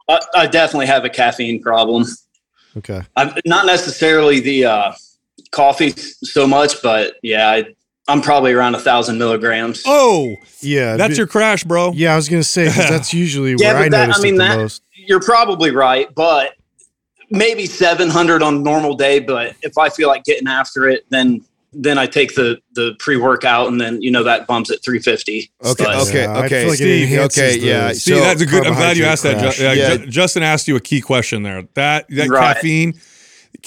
I 0.10 0.20
I 0.36 0.48
definitely 0.48 0.88
have 0.88 1.06
a 1.06 1.10
caffeine 1.10 1.62
problem. 1.62 2.06
Okay. 2.78 3.02
I'm 3.16 3.32
not 3.46 3.66
necessarily 3.68 4.40
the 4.40 4.66
uh, 4.66 4.92
coffee 5.52 5.92
so 6.24 6.46
much, 6.48 6.82
but 6.82 7.16
yeah, 7.24 7.50
I, 7.50 7.66
I'm 8.08 8.22
probably 8.22 8.54
around 8.54 8.76
a 8.76 8.80
thousand 8.80 9.18
milligrams. 9.18 9.84
Oh, 9.86 10.36
Yeah. 10.62 10.96
that's 10.98 11.14
bi- 11.14 11.18
your 11.18 11.28
crash, 11.28 11.64
bro. 11.64 11.92
Yeah, 11.94 12.14
I 12.14 12.16
was 12.16 12.30
gonna 12.30 12.44
say 12.44 12.66
'cause 12.68 12.76
that's 12.90 13.14
usually 13.14 13.56
Yeah, 13.60 13.74
where 13.74 13.78
I 13.78 13.84
but 13.84 13.92
that- 13.92 14.18
I 14.18 14.22
mean, 14.22 14.36
it 14.36 14.38
the 14.38 14.44
that- 14.44 14.58
most. 14.58 14.82
You're 14.96 15.22
probably 15.22 15.72
right, 15.72 16.14
but 16.16 16.54
maybe 17.30 17.66
700 17.66 18.42
on 18.44 18.56
a 18.56 18.60
normal 18.60 18.96
day. 18.96 19.20
But 19.20 19.56
if 19.62 19.78
I 19.78 19.90
feel 19.90 20.08
like 20.10 20.24
getting 20.26 20.48
after 20.48 20.88
it, 20.90 21.06
then 21.10 21.42
then 21.74 21.98
I 21.98 22.08
take 22.08 22.34
the 22.36 22.58
the 22.74 22.96
pre 23.00 23.18
workout, 23.18 23.68
and 23.68 23.80
then 23.80 24.02
you 24.02 24.10
know 24.12 24.24
that 24.24 24.48
bumps 24.48 24.72
at 24.72 24.84
350. 24.84 25.52
Okay, 25.64 25.84
But- 25.84 26.08
okay, 26.08 26.24
Yeah, 26.24 26.38
okay. 26.46 26.66
like 26.68 26.76
Steve, 26.76 27.20
okay, 27.20 27.60
the- 27.60 27.66
yeah. 27.66 27.92
See, 27.94 28.12
so, 28.12 28.20
that's 28.20 28.42
a 28.42 28.46
good. 28.46 28.66
I'm 28.66 28.74
glad 28.74 28.98
you 28.98 29.04
carbohydrate 29.04 29.08
asked 29.12 29.24
that. 29.24 29.38
crash. 29.40 29.58
Ju- 29.58 29.64
yeah, 29.64 29.74
Yeah. 29.74 30.06
Justin 30.10 30.44
asked 30.44 30.68
you 30.68 30.76
a 30.76 30.80
key 30.82 31.02
question 31.02 31.44
there. 31.44 31.64
That 31.76 32.08
that 32.10 32.30
Right. 32.30 32.56
caffeine, 32.56 33.00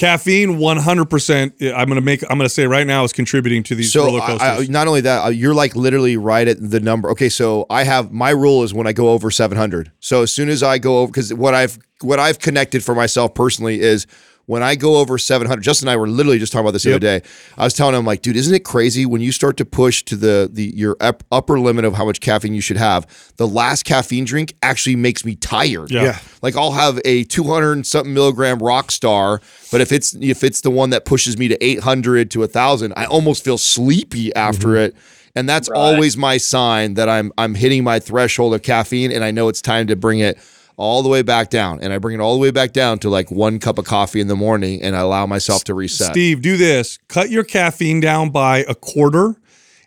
caffeine, 0.00 0.58
100. 0.58 1.04
percent 1.06 1.54
I'm 1.60 1.88
gonna 1.88 2.00
make. 2.00 2.22
I'm 2.24 2.38
gonna 2.38 2.48
say 2.48 2.66
right 2.66 2.86
now 2.86 3.04
is 3.04 3.12
contributing 3.12 3.62
to 3.64 3.74
these 3.74 3.92
so 3.92 4.06
roller 4.06 4.20
coasters. 4.20 4.68
I, 4.68 4.72
not 4.72 4.88
only 4.88 5.02
that, 5.02 5.24
uh, 5.24 5.28
you're 5.28 5.54
like 5.54 5.76
literally 5.76 6.16
right 6.16 6.48
at 6.48 6.56
the 6.58 6.80
number. 6.80 7.10
Okay, 7.10 7.28
so 7.28 7.66
I 7.70 7.84
have 7.84 8.10
my 8.10 8.30
rule 8.30 8.62
is 8.62 8.72
when 8.74 8.86
I 8.86 8.92
go 8.92 9.10
over 9.10 9.30
700. 9.30 9.92
So 10.00 10.22
as 10.22 10.32
soon 10.32 10.48
as 10.48 10.62
I 10.62 10.78
go 10.78 11.00
over, 11.00 11.12
because 11.12 11.32
what 11.34 11.54
I've 11.54 11.78
what 12.00 12.18
I've 12.18 12.38
connected 12.38 12.82
for 12.82 12.94
myself 12.94 13.34
personally 13.34 13.80
is 13.80 14.06
when 14.50 14.64
I 14.64 14.74
go 14.74 14.96
over 14.96 15.16
700. 15.16 15.62
Justin 15.62 15.86
and 15.86 15.92
I 15.92 15.96
were 15.96 16.08
literally 16.08 16.40
just 16.40 16.52
talking 16.52 16.64
about 16.64 16.72
this 16.72 16.82
the 16.82 16.90
other 16.90 16.98
day. 16.98 17.22
I 17.56 17.62
was 17.62 17.72
telling 17.72 17.94
him 17.94 18.04
like, 18.04 18.20
dude, 18.20 18.34
isn't 18.34 18.52
it 18.52 18.64
crazy 18.64 19.06
when 19.06 19.20
you 19.20 19.30
start 19.30 19.56
to 19.58 19.64
push 19.64 20.02
to 20.02 20.16
the 20.16 20.50
the 20.52 20.72
your 20.74 20.96
up, 20.98 21.22
upper 21.30 21.60
limit 21.60 21.84
of 21.84 21.94
how 21.94 22.04
much 22.04 22.20
caffeine 22.20 22.52
you 22.52 22.60
should 22.60 22.76
have? 22.76 23.06
The 23.36 23.46
last 23.46 23.84
caffeine 23.84 24.24
drink 24.24 24.54
actually 24.60 24.96
makes 24.96 25.24
me 25.24 25.36
tired. 25.36 25.92
Yeah. 25.92 26.02
Yeah. 26.02 26.18
Like 26.42 26.56
I'll 26.56 26.72
have 26.72 26.98
a 27.04 27.22
200 27.22 27.74
and 27.74 27.86
something 27.86 28.12
milligram 28.12 28.58
rock 28.58 28.90
star, 28.90 29.40
but 29.70 29.80
if 29.80 29.92
it's 29.92 30.14
if 30.14 30.42
it's 30.42 30.62
the 30.62 30.70
one 30.72 30.90
that 30.90 31.04
pushes 31.04 31.38
me 31.38 31.46
to 31.46 31.64
800 31.64 32.32
to 32.32 32.40
1000, 32.40 32.92
I 32.96 33.04
almost 33.04 33.44
feel 33.44 33.56
sleepy 33.56 34.34
after 34.34 34.68
mm-hmm. 34.70 34.76
it. 34.78 34.96
And 35.36 35.48
that's 35.48 35.70
Right. 35.70 35.78
always 35.78 36.16
my 36.16 36.38
sign 36.38 36.94
that 36.94 37.08
I'm 37.08 37.32
I'm 37.38 37.54
hitting 37.54 37.84
my 37.84 38.00
threshold 38.00 38.54
of 38.54 38.62
caffeine 38.62 39.12
and 39.12 39.22
I 39.22 39.30
know 39.30 39.46
it's 39.46 39.62
time 39.62 39.86
to 39.86 39.94
bring 39.94 40.18
it 40.18 40.40
all 40.80 41.02
the 41.02 41.08
way 41.08 41.20
back 41.22 41.50
down. 41.50 41.78
And 41.82 41.92
I 41.92 41.98
bring 41.98 42.18
it 42.18 42.22
all 42.22 42.32
the 42.34 42.40
way 42.40 42.50
back 42.50 42.72
down 42.72 42.98
to 43.00 43.10
like 43.10 43.30
one 43.30 43.58
cup 43.58 43.78
of 43.78 43.84
coffee 43.84 44.20
in 44.20 44.28
the 44.28 44.34
morning 44.34 44.82
and 44.82 44.96
I 44.96 45.00
allow 45.00 45.26
myself 45.26 45.62
to 45.64 45.74
reset. 45.74 46.10
Steve, 46.10 46.40
do 46.40 46.56
this. 46.56 46.98
Cut 47.08 47.30
your 47.30 47.44
caffeine 47.44 48.00
down 48.00 48.30
by 48.30 48.64
a 48.66 48.74
quarter, 48.74 49.36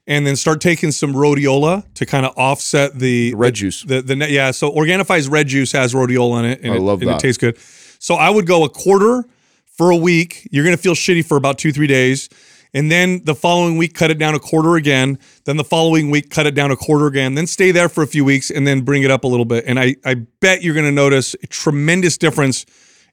and 0.05 0.27
then 0.27 0.35
start 0.35 0.61
taking 0.61 0.91
some 0.91 1.13
rhodiola 1.13 1.83
to 1.95 2.05
kind 2.05 2.25
of 2.25 2.37
offset 2.37 2.99
the 2.99 3.33
Red 3.35 3.55
juice. 3.55 3.83
The 3.83 4.01
the 4.01 4.15
yeah. 4.29 4.51
So 4.51 4.69
Organifi's 4.69 5.27
red 5.27 5.47
juice 5.47 5.71
has 5.71 5.93
rhodiola 5.93 6.39
in 6.39 6.45
it, 6.45 6.61
and, 6.61 6.73
I 6.73 6.75
it, 6.75 6.81
love 6.81 7.01
and 7.01 7.09
that. 7.09 7.15
it 7.15 7.21
tastes 7.21 7.37
good. 7.39 7.57
So 7.99 8.15
I 8.15 8.29
would 8.29 8.45
go 8.45 8.63
a 8.63 8.69
quarter 8.69 9.25
for 9.65 9.89
a 9.89 9.95
week. 9.95 10.47
You're 10.51 10.65
gonna 10.65 10.77
feel 10.77 10.93
shitty 10.93 11.25
for 11.25 11.37
about 11.37 11.57
two 11.57 11.71
three 11.71 11.87
days. 11.87 12.29
And 12.73 12.91
then 12.91 13.23
the 13.23 13.35
following 13.35 13.77
week, 13.77 13.93
cut 13.93 14.09
it 14.09 14.17
down 14.17 14.33
a 14.33 14.39
quarter 14.39 14.75
again. 14.75 15.19
Then 15.45 15.57
the 15.57 15.63
following 15.63 16.09
week, 16.09 16.29
cut 16.31 16.47
it 16.47 16.55
down 16.55 16.71
a 16.71 16.75
quarter 16.75 17.05
again. 17.05 17.35
Then 17.35 17.45
stay 17.45 17.71
there 17.71 17.87
for 17.87 18.03
a 18.03 18.07
few 18.07 18.25
weeks 18.25 18.49
and 18.49 18.65
then 18.65 18.81
bring 18.81 19.03
it 19.03 19.11
up 19.11 19.23
a 19.23 19.27
little 19.27 19.45
bit. 19.45 19.65
And 19.67 19.79
I, 19.79 19.95
I 20.03 20.15
bet 20.15 20.63
you're 20.63 20.73
going 20.73 20.85
to 20.87 20.91
notice 20.91 21.35
a 21.43 21.47
tremendous 21.47 22.17
difference 22.17 22.65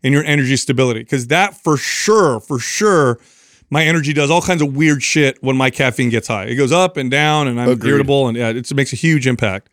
in 0.02 0.12
your 0.12 0.24
energy 0.24 0.56
stability 0.56 1.00
because 1.00 1.26
that 1.26 1.54
for 1.54 1.76
sure, 1.76 2.40
for 2.40 2.58
sure, 2.58 3.18
my 3.68 3.84
energy 3.84 4.12
does 4.12 4.30
all 4.30 4.42
kinds 4.42 4.62
of 4.62 4.74
weird 4.74 5.02
shit 5.02 5.40
when 5.42 5.56
my 5.56 5.70
caffeine 5.70 6.08
gets 6.08 6.26
high. 6.26 6.44
It 6.44 6.56
goes 6.56 6.72
up 6.72 6.96
and 6.96 7.10
down, 7.10 7.46
and 7.46 7.60
I'm 7.60 7.68
Agreed. 7.68 7.90
irritable, 7.90 8.28
and 8.28 8.36
yeah, 8.36 8.48
it 8.48 8.72
makes 8.74 8.92
a 8.92 8.96
huge 8.96 9.26
impact. 9.26 9.68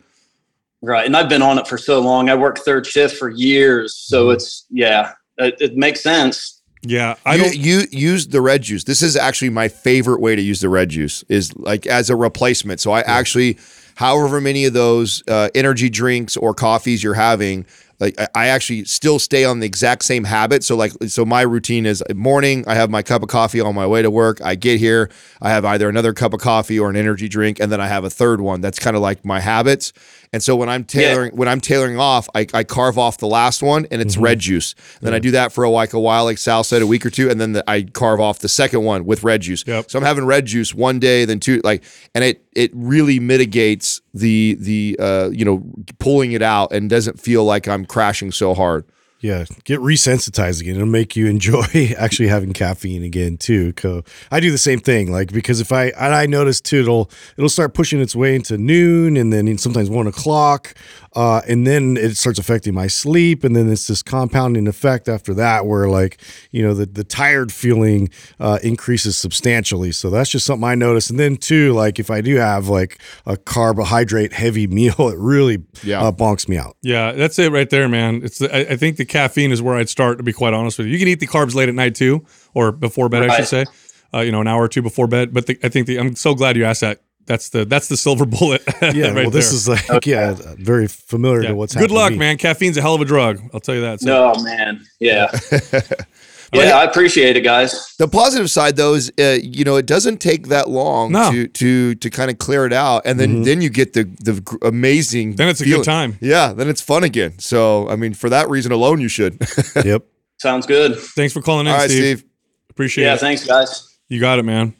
Right. 0.81 1.05
And 1.05 1.17
I've 1.17 1.29
been 1.29 1.41
on 1.41 1.57
it 1.57 1.67
for 1.67 1.77
so 1.77 1.99
long. 1.99 2.29
I 2.29 2.35
worked 2.35 2.59
third 2.59 2.85
shift 2.85 3.17
for 3.17 3.29
years. 3.29 3.95
So 3.95 4.25
mm-hmm. 4.25 4.35
it's, 4.35 4.65
yeah, 4.69 5.13
it, 5.37 5.55
it 5.59 5.75
makes 5.75 6.01
sense. 6.01 6.56
Yeah, 6.87 7.15
I 7.25 7.35
you, 7.35 7.43
don't. 7.43 7.57
you 7.57 7.81
use 7.91 8.27
the 8.27 8.41
red 8.41 8.61
juice. 8.61 8.83
This 8.85 9.01
is 9.01 9.15
actually 9.15 9.49
my 9.49 9.67
favorite 9.67 10.21
way 10.21 10.35
to 10.35 10.41
use 10.41 10.61
the 10.61 10.69
red 10.69 10.89
juice 10.89 11.23
is 11.27 11.55
like 11.57 11.85
as 11.85 12.09
a 12.09 12.15
replacement. 12.15 12.79
So 12.79 12.91
I 12.91 13.01
actually, 13.01 13.57
however 13.95 14.39
many 14.39 14.65
of 14.65 14.73
those 14.73 15.23
uh, 15.27 15.49
energy 15.53 15.89
drinks 15.89 16.37
or 16.37 16.53
coffees 16.53 17.03
you're 17.03 17.13
having, 17.13 17.65
like 17.99 18.15
I 18.35 18.47
actually 18.47 18.85
still 18.85 19.17
stay 19.17 19.43
on 19.43 19.59
the 19.59 19.65
exact 19.65 20.05
same 20.05 20.23
habit. 20.23 20.63
So 20.63 20.75
like, 20.75 20.91
so 21.07 21.25
my 21.25 21.41
routine 21.41 21.85
is 21.85 22.03
morning. 22.15 22.63
I 22.67 22.75
have 22.75 22.89
my 22.89 23.01
cup 23.01 23.23
of 23.23 23.29
coffee 23.29 23.59
on 23.59 23.73
my 23.73 23.87
way 23.87 24.01
to 24.01 24.11
work. 24.11 24.39
I 24.41 24.55
get 24.55 24.79
here. 24.79 25.09
I 25.41 25.49
have 25.49 25.65
either 25.65 25.89
another 25.89 26.13
cup 26.13 26.33
of 26.33 26.39
coffee 26.39 26.79
or 26.79 26.89
an 26.89 26.95
energy 26.95 27.27
drink, 27.27 27.59
and 27.59 27.71
then 27.71 27.81
I 27.81 27.87
have 27.87 28.03
a 28.03 28.09
third 28.09 28.39
one. 28.39 28.61
That's 28.61 28.77
kind 28.77 28.95
of 28.95 29.01
like 29.01 29.25
my 29.25 29.39
habits. 29.39 29.93
And 30.37 30.43
so 30.43 30.55
when 30.55 30.69
I'm 30.69 30.83
tailoring, 30.83 31.35
when 31.35 31.47
I'm 31.47 31.59
tailoring 31.59 31.97
off, 31.97 32.29
I, 32.35 32.45
I 32.53 32.63
carve 32.63 32.99
off 32.99 33.17
the 33.17 33.25
last 33.25 33.63
one, 33.63 33.87
and 33.89 33.99
it's 34.03 34.17
red 34.17 34.37
juice. 34.37 34.75
And 34.99 35.07
then 35.07 35.15
I 35.15 35.17
do 35.17 35.31
that 35.31 35.51
for 35.51 35.63
a, 35.63 35.69
like 35.71 35.93
a 35.93 35.99
while, 35.99 36.25
like 36.25 36.37
Sal 36.37 36.63
said, 36.63 36.83
a 36.83 36.85
week 36.85 37.07
or 37.07 37.09
two, 37.09 37.27
and 37.27 37.41
then 37.41 37.53
the, 37.53 37.67
I 37.67 37.81
carve 37.81 38.19
off 38.19 38.37
the 38.37 38.47
second 38.47 38.83
one 38.83 39.03
with 39.05 39.23
red 39.23 39.41
juice. 39.41 39.63
Yep. 39.65 39.89
So 39.89 39.97
I'm 39.97 40.05
having 40.05 40.25
red 40.25 40.45
juice 40.45 40.75
one 40.75 40.99
day, 40.99 41.25
then 41.25 41.39
two, 41.39 41.59
like, 41.63 41.83
and 42.13 42.23
it 42.23 42.45
it 42.53 42.69
really 42.75 43.19
mitigates 43.19 43.99
the 44.13 44.57
the 44.59 44.95
uh 44.99 45.29
you 45.33 45.43
know 45.43 45.63
pulling 45.97 46.33
it 46.33 46.43
out 46.43 46.71
and 46.71 46.87
doesn't 46.87 47.19
feel 47.19 47.43
like 47.43 47.67
I'm 47.67 47.83
crashing 47.83 48.31
so 48.31 48.53
hard. 48.53 48.85
Yeah, 49.19 49.45
get 49.63 49.79
resensitized 49.79 50.61
again. 50.61 50.75
It'll 50.75 50.85
make 50.85 51.15
you 51.15 51.25
enjoy 51.25 51.65
actually 51.97 52.27
having 52.27 52.53
caffeine 52.53 53.03
again 53.03 53.37
too. 53.37 53.73
Co- 53.73 54.03
I 54.29 54.39
do 54.39 54.51
the 54.51 54.59
same 54.59 54.79
thing, 54.79 55.11
like 55.11 55.33
because 55.33 55.59
if 55.59 55.71
I 55.71 55.85
and 55.85 56.13
I 56.13 56.27
notice 56.27 56.61
too, 56.61 56.81
it'll 56.81 57.09
it'll 57.35 57.49
start 57.49 57.73
pushing 57.73 57.99
its 57.99 58.15
way 58.15 58.35
into 58.35 58.59
noon 58.59 59.17
and 59.17 59.33
then 59.33 59.57
sometimes 59.57 59.89
one 59.89 60.05
o'clock, 60.05 60.75
uh, 61.17 61.41
and 61.47 61.65
then 61.65 61.97
it 61.97 62.15
starts 62.15 62.37
affecting 62.37 62.75
my 62.75 62.85
sleep, 62.85 63.43
and 63.43 63.55
then 63.55 63.67
it's 63.71 63.87
this 63.87 64.03
compounding 64.03 64.67
effect 64.67 65.09
after 65.09 65.33
that, 65.33 65.65
where 65.65 65.89
like 65.89 66.19
you 66.51 66.61
know 66.61 66.75
the 66.75 66.85
the 66.85 67.03
tired 67.03 67.51
feeling 67.51 68.09
uh, 68.39 68.59
increases 68.61 69.17
substantially. 69.17 69.91
So 69.91 70.11
that's 70.11 70.29
just 70.29 70.45
something 70.45 70.63
I 70.69 70.75
notice. 70.75 71.09
And 71.09 71.19
then 71.19 71.35
too, 71.35 71.73
like 71.73 71.97
if 71.97 72.11
I 72.11 72.21
do 72.21 72.35
have 72.35 72.67
like 72.69 72.99
a 73.25 73.35
carbohydrate 73.35 74.31
heavy 74.33 74.67
meal, 74.77 75.09
it 75.09 75.17
really 75.17 75.63
Yeah. 75.83 76.03
uh, 76.03 76.11
bonks 76.11 76.47
me 76.47 76.55
out. 76.57 76.77
Yeah, 76.83 77.13
that's 77.13 77.39
it 77.39 77.51
right 77.51 77.69
there, 77.69 77.89
man. 77.89 78.21
It's 78.23 78.37
the, 78.37 78.55
I, 78.55 78.73
I 78.73 78.77
think 78.77 78.97
the 78.97 79.05
caffeine 79.05 79.51
is 79.51 79.59
where 79.61 79.75
I'd 79.75 79.89
start. 79.89 80.19
To 80.19 80.23
be 80.23 80.33
quite 80.33 80.53
honest 80.53 80.77
with 80.77 80.85
you, 80.87 80.93
you 80.93 80.99
can 80.99 81.07
eat 81.07 81.19
the 81.19 81.27
carbs 81.27 81.55
late 81.55 81.67
at 81.67 81.73
night 81.75 81.95
too, 81.95 82.23
or 82.53 82.71
before 82.71 83.09
bed, 83.09 83.23
I 83.27 83.35
should 83.37 83.47
say. 83.47 83.65
Uh, 84.13 84.19
you 84.21 84.31
know, 84.31 84.39
an 84.39 84.47
hour 84.47 84.63
or 84.63 84.67
two 84.69 84.81
before 84.81 85.07
bed. 85.07 85.33
But 85.33 85.47
the, 85.47 85.59
I 85.63 85.69
think 85.69 85.87
the, 85.87 85.97
I'm 85.99 86.15
so 86.15 86.33
glad 86.35 86.55
you 86.55 86.63
asked 86.63 86.81
that. 86.81 87.01
That's 87.27 87.49
the 87.49 87.65
that's 87.65 87.87
the 87.89 87.97
silver 87.97 88.25
bullet. 88.37 88.63
Yeah, 88.81 89.07
right 89.09 89.15
well, 89.15 89.29
this 89.29 89.49
there. 89.49 89.77
is 89.77 89.89
like 89.91 90.05
yeah, 90.05 90.35
very 90.57 90.87
familiar 90.87 91.41
Yeah. 91.43 91.47
to 91.49 91.55
what's 91.55 91.73
Good 91.73 91.81
happening 91.91 91.97
to 91.97 92.03
luck, 92.03 92.13
man. 92.15 92.37
Caffeine's 92.37 92.77
a 92.77 92.81
hell 92.81 92.95
of 92.95 93.01
a 93.01 93.05
drug. 93.05 93.39
I'll 93.53 93.59
tell 93.59 93.75
you 93.75 93.81
that. 93.81 93.99
So, 94.01 94.07
No, 94.33 94.43
man. 94.43 94.81
Yeah. 94.99 95.29
yeah, 96.53 96.77
I 96.77 96.85
appreciate 96.85 97.35
it, 97.35 97.41
guys. 97.41 97.93
The 97.99 98.07
positive 98.07 98.49
side, 98.49 98.77
though, 98.77 98.93
is 98.93 99.11
uh, 99.19 99.37
you 99.43 99.65
know 99.65 99.75
it 99.75 99.85
doesn't 99.85 100.19
take 100.19 100.47
that 100.47 100.69
long 100.69 101.11
No. 101.11 101.29
to 101.31 101.47
to 101.47 101.95
to 101.95 102.09
kind 102.09 102.31
of 102.31 102.37
clear 102.37 102.65
it 102.65 102.73
out, 102.73 103.01
and 103.05 103.19
then 103.19 103.43
then 103.43 103.61
you 103.61 103.69
get 103.69 103.91
the 103.93 104.03
the 104.23 104.59
amazing. 104.63 105.35
Then 105.35 105.49
it's 105.49 105.61
a 105.61 105.65
good 105.65 105.83
time. 105.83 106.17
Yeah, 106.21 106.53
then 106.53 106.69
it's 106.69 106.81
fun 106.81 107.03
again. 107.03 107.37
So 107.39 107.89
I 107.89 107.95
mean, 107.97 108.13
for 108.13 108.29
that 108.29 108.49
reason 108.49 108.71
alone, 108.71 109.01
you 109.01 109.09
should. 109.09 109.37
Yep. 109.83 110.03
Sounds 110.39 110.65
good. 110.65 110.97
Thanks 110.97 111.33
for 111.33 111.41
calling 111.41 111.65
in, 111.67 111.71
All 111.73 111.79
right, 111.79 111.89
Steve. 111.89 112.19
Steve. 112.19 112.29
Appreciate 112.69 113.03
Yeah, 113.05 113.09
it. 113.11 113.13
Yeah, 113.15 113.17
thanks, 113.19 113.45
guys. 113.45 113.97
You 114.07 114.19
got 114.21 114.39
it, 114.39 114.43
man. 114.43 114.73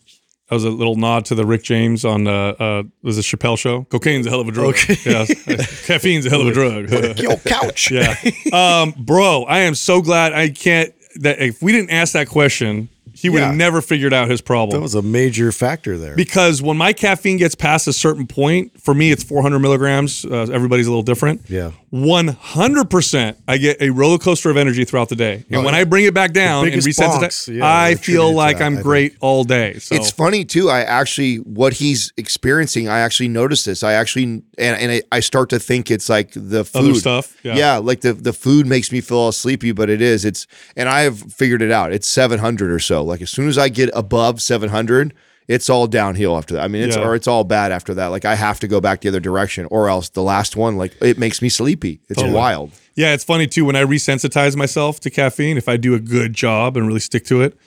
That 0.49 0.55
was 0.55 0.63
a 0.63 0.69
little 0.69 0.95
nod 0.95 1.25
to 1.25 1.35
the 1.35 1.45
Rick 1.45 1.63
James 1.63 2.05
on 2.05 2.27
uh, 2.27 2.31
uh 2.31 2.83
was 3.01 3.17
it 3.17 3.23
Chappelle 3.23 3.57
show? 3.57 3.83
Cocaine's 3.85 4.25
a 4.27 4.29
hell 4.29 4.39
of 4.39 4.47
a 4.47 4.51
drug. 4.51 4.75
Okay. 4.75 4.95
Yeah. 5.05 5.25
Caffeine's 5.85 6.25
a 6.25 6.29
hell 6.29 6.41
of 6.41 6.47
a 6.47 6.53
drug. 6.53 6.89
Yo, 7.19 7.35
couch. 7.37 7.91
yeah. 7.91 8.15
Um, 8.53 8.93
bro, 8.97 9.43
I 9.43 9.59
am 9.59 9.75
so 9.75 10.01
glad 10.01 10.33
I 10.33 10.49
can't 10.49 10.93
that 11.15 11.39
if 11.39 11.61
we 11.61 11.71
didn't 11.71 11.89
ask 11.89 12.13
that 12.13 12.29
question, 12.29 12.89
he 13.17 13.29
would 13.29 13.41
have 13.41 13.55
never 13.55 13.81
figured 13.81 14.13
out 14.13 14.29
his 14.29 14.41
problem. 14.41 14.77
That 14.79 14.83
was 14.83 14.95
a 14.95 15.01
major 15.01 15.51
factor 15.51 15.97
there. 15.97 16.15
because 16.15 16.61
when 16.61 16.77
my 16.77 16.93
caffeine 16.93 17.37
gets 17.37 17.55
past 17.55 17.87
a 17.87 17.93
certain 17.93 18.27
point, 18.27 18.79
for 18.81 18.93
me 18.93 19.11
it's 19.11 19.23
400 19.23 19.59
milligrams. 19.59 20.25
Uh, 20.25 20.47
everybody's 20.51 20.87
a 20.87 20.89
little 20.89 21.03
different. 21.03 21.41
yeah. 21.49 21.71
100% 21.93 23.35
I 23.47 23.57
get 23.57 23.81
a 23.81 23.89
roller 23.89 24.17
coaster 24.17 24.49
of 24.49 24.57
energy 24.57 24.83
throughout 24.85 25.09
the 25.09 25.15
day. 25.15 25.45
And 25.49 25.57
Oh, 25.57 25.63
when 25.63 25.73
yeah. 25.73 25.79
I 25.81 25.83
bring 25.85 26.05
it 26.05 26.13
back 26.13 26.33
down 26.33 26.67
and 26.67 26.75
resensitize, 26.75 27.53
yeah, 27.53 27.63
I 27.65 27.95
feel 27.95 28.31
like 28.33 28.57
that, 28.57 28.65
I'm 28.65 28.77
I 28.77 28.81
great 28.81 29.15
all 29.21 29.43
day. 29.43 29.79
So 29.79 29.95
It's 29.95 30.11
funny 30.11 30.45
too. 30.45 30.69
I 30.69 30.81
actually 30.81 31.37
what 31.37 31.73
he's 31.73 32.11
experiencing. 32.17 32.89
I 32.89 32.99
actually 32.99 33.29
notice 33.29 33.63
this. 33.63 33.83
I 33.83 33.93
actually 33.93 34.23
and 34.25 34.43
and 34.57 34.91
I, 34.91 35.01
I 35.11 35.19
start 35.21 35.49
to 35.51 35.59
think 35.59 35.89
it's 35.89 36.09
like 36.09 36.31
the 36.33 36.63
food 36.65 36.91
Other 36.91 36.93
stuff, 36.95 37.37
yeah. 37.43 37.77
like 37.77 38.01
the 38.01 38.13
the 38.13 38.33
food 38.33 38.67
makes 38.67 38.91
me 38.91 39.01
feel 39.01 39.17
all 39.17 39.31
sleepy, 39.31 39.71
but 39.71 39.89
it 39.89 40.01
is. 40.01 40.25
It's 40.25 40.45
and 40.75 40.89
I 40.89 41.01
have 41.01 41.19
figured 41.33 41.61
it 41.61 41.71
out. 41.71 41.91
It's 41.93 42.07
seven 42.07 42.39
hundred 42.39 42.71
or 42.71 42.79
so. 42.79 43.03
Like 43.07 43.21
as 43.21 43.29
soon 43.31 43.47
as 43.47 43.57
I 43.57 43.69
get 43.69 43.89
above 43.93 44.41
seven 44.41 44.69
hundred. 44.69 45.13
It's 45.49 45.69
all 45.69 45.87
downhill 45.87 46.35
after 46.37 46.55
that. 46.55 46.63
I 46.65 46.67
mean, 46.67 46.81
it's 46.83 46.97
Yeah. 46.97 47.05
or 47.07 47.15
it's 47.15 47.25
all 47.25 47.45
bad 47.45 47.71
after 47.71 47.93
that. 47.93 48.07
Like 48.07 48.25
I 48.25 48.35
have 48.35 48.59
to 48.59 48.67
go 48.67 48.81
back 48.81 48.99
the 48.99 49.07
other 49.07 49.21
direction, 49.21 49.65
or 49.71 49.87
else 49.87 50.09
the 50.09 50.21
last 50.21 50.57
one, 50.57 50.75
like 50.75 50.93
it 51.01 51.17
makes 51.17 51.41
me 51.41 51.47
sleepy. 51.47 52.01
It's 52.09 52.17
Totally. 52.19 52.35
wild. 52.35 52.71
Yeah, 52.95 53.13
it's 53.13 53.23
funny 53.23 53.47
too 53.47 53.63
when 53.63 53.77
I 53.77 53.85
resensitize 53.85 54.57
myself 54.57 54.99
to 54.99 55.09
caffeine. 55.09 55.55
If 55.55 55.69
I 55.69 55.77
do 55.77 55.93
a 55.93 56.01
good 56.01 56.33
job 56.33 56.75
and 56.75 56.85
really 56.85 56.99
stick 56.99 57.23
to 57.27 57.41
it, 57.43 57.57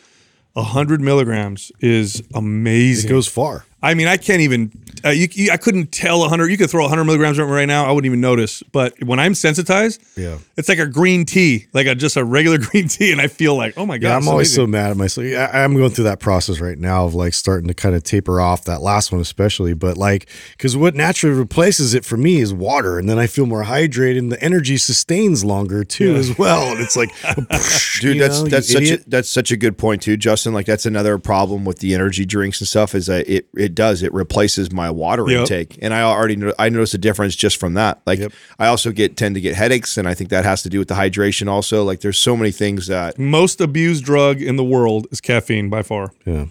hundred 0.55 1.01
milligrams 1.01 1.73
is 1.81 2.23
amazing. 2.35 3.09
It 3.09 3.13
goes 3.15 3.27
far. 3.29 3.65
I 3.83 3.95
mean, 3.95 4.09
I 4.09 4.17
can't 4.19 4.41
even. 4.43 4.71
uh, 5.05 5.09
you, 5.09 5.27
you, 5.33 5.51
I 5.51 5.57
couldn't 5.57 5.91
tell 5.91 6.21
100. 6.21 6.49
You 6.49 6.59
could 6.59 6.69
throw 6.71 6.83
100 6.83 7.05
milligrams 7.05 7.39
at 7.39 7.47
me 7.47 7.53
right 7.53 7.65
now. 7.65 7.87
I 7.87 7.93
wouldn't 7.93 8.07
even 8.07 8.21
notice. 8.21 8.63
But 8.73 8.95
when 9.03 9.19
I'm 9.19 9.33
sensitized, 9.35 10.03
Yeah. 10.19 10.37
it's 10.59 10.69
like 10.69 10.79
a 10.79 10.87
green 10.87 11.25
tea, 11.25 11.67
like 11.73 11.87
a 11.87 11.95
just 11.95 12.17
a 12.19 12.25
regular 12.25 12.59
green 12.71 12.89
tea, 12.89 13.11
and 13.13 13.21
I 13.21 13.27
feel 13.29 13.57
like, 13.57 13.75
oh 13.79 13.87
my 13.87 13.97
god, 13.97 14.09
Yeah, 14.09 14.15
I'm 14.17 14.23
it's 14.23 14.29
always 14.29 14.55
so 14.55 14.67
mad 14.67 14.91
at 14.91 14.97
myself. 14.99 15.27
Yeah, 15.27 15.51
I- 15.51 15.65
I'm 15.65 15.75
going 15.75 15.91
through 15.93 16.05
that 16.05 16.21
process 16.21 16.61
right 16.61 16.77
now 16.79 17.07
of 17.07 17.15
like 17.15 17.33
starting 17.33 17.69
to 17.69 17.75
kind 17.75 17.95
of 17.95 18.03
taper 18.03 18.41
off 18.41 18.65
that 18.65 18.83
last 18.83 19.13
one, 19.13 19.21
especially. 19.23 19.73
But 19.73 19.97
like, 19.97 20.29
because 20.53 20.77
what 20.77 20.95
naturally 20.95 21.35
replaces 21.39 21.95
it 21.95 22.05
for 22.05 22.19
me 22.19 22.37
is 22.41 22.53
water, 22.53 22.99
and 22.99 23.09
then 23.09 23.19
I 23.19 23.27
feel 23.27 23.47
more 23.47 23.65
hydrated, 23.65 24.19
and 24.19 24.31
the 24.31 24.43
energy 24.43 24.77
sustains 24.77 25.43
longer 25.45 25.85
too, 25.85 26.15
as 26.17 26.37
well. 26.37 26.71
And 26.73 26.81
it's 26.81 26.97
like, 26.97 27.11
Dude, 28.01 28.17
you 28.17 28.21
that's 28.21 28.43
know, 28.43 28.49
that's 28.49 28.71
you 28.73 28.87
such 28.87 28.99
a, 29.01 29.09
that's 29.09 29.29
such 29.31 29.51
a 29.51 29.57
good 29.57 29.79
point 29.79 30.03
too, 30.03 30.17
Justin. 30.19 30.53
Like 30.53 30.67
that's 30.67 30.85
another 30.87 31.17
problem 31.19 31.65
with 31.65 31.79
the 31.79 31.95
energy 31.95 32.27
drinks 32.27 32.61
and 32.61 32.69
stuff 32.69 32.95
is 32.95 33.07
that 33.07 33.29
it 33.29 33.47
it 33.57 33.70
does 33.75 34.03
it 34.03 34.13
replaces 34.13 34.73
my 34.73 34.91
water 34.91 35.25
Yep. 35.29 35.41
intake, 35.41 35.79
and 35.83 35.93
I 35.95 36.03
already 36.03 36.37
know, 36.37 36.53
I 36.59 36.69
noticed 36.69 36.95
a 36.95 36.99
difference 36.99 37.35
just 37.37 37.59
from 37.59 37.75
that. 37.75 38.01
Like 38.07 38.19
Yep. 38.19 38.33
I 38.59 38.67
also 38.67 38.93
get 38.93 39.17
tend 39.17 39.35
to 39.37 39.41
get 39.41 39.55
headaches, 39.55 39.97
and 39.97 40.07
I 40.09 40.15
think 40.15 40.31
that 40.31 40.45
has 40.45 40.63
to 40.63 40.69
do 40.69 40.79
with 40.79 40.89
the 40.89 40.95
hydration. 40.95 41.49
Also, 41.49 41.85
like 41.85 42.01
there's 42.01 42.19
so 42.19 42.37
many 42.37 42.51
things 42.51 42.87
that 42.89 43.19
most 43.19 43.61
abused 43.61 44.05
drug 44.05 44.41
in 44.43 44.57
the 44.57 44.65
world 44.65 45.07
is 45.11 45.21
caffeine 45.21 45.69
by 45.69 45.83
far. 45.83 46.13
yeah. 46.25 46.47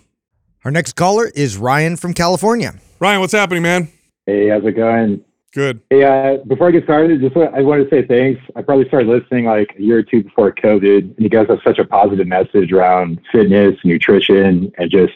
Our 0.66 0.72
next 0.72 0.94
caller 0.94 1.32
is 1.36 1.58
Ryan 1.58 1.96
from 1.96 2.14
California. 2.14 2.74
Ryan, 3.00 3.22
what's 3.22 3.32
happening, 3.34 3.64
man? 3.64 3.88
Hey, 4.26 4.50
how's 4.50 4.66
it 4.66 4.74
going? 4.74 5.22
Good. 5.54 5.80
Hey, 5.90 6.04
uh, 6.04 6.44
before 6.46 6.68
I 6.68 6.72
get 6.72 6.84
started, 6.84 7.22
just 7.22 7.36
I 7.36 7.62
want 7.62 7.82
to 7.84 7.90
say 7.90 8.06
thanks. 8.06 8.40
I 8.56 8.62
probably 8.62 8.86
started 8.88 9.08
listening 9.10 9.46
like 9.46 9.74
a 9.80 9.82
year 9.82 9.98
or 10.00 10.04
two 10.04 10.22
before 10.24 10.52
COVID, 10.54 11.00
and 11.00 11.16
you 11.18 11.30
guys 11.30 11.48
have 11.50 11.58
such 11.64 11.80
a 11.80 11.86
positive 11.86 12.28
message 12.28 12.72
around 12.72 13.20
fitness, 13.32 13.76
nutrition, 13.84 14.72
and 14.78 14.92
just 14.92 15.14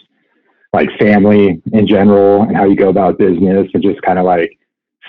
like 0.73 0.89
family 0.99 1.61
in 1.71 1.87
general, 1.87 2.43
and 2.43 2.55
how 2.55 2.65
you 2.65 2.75
go 2.75 2.89
about 2.89 3.17
business, 3.17 3.67
and 3.73 3.83
just 3.83 4.01
kind 4.01 4.19
of 4.19 4.25
like 4.25 4.57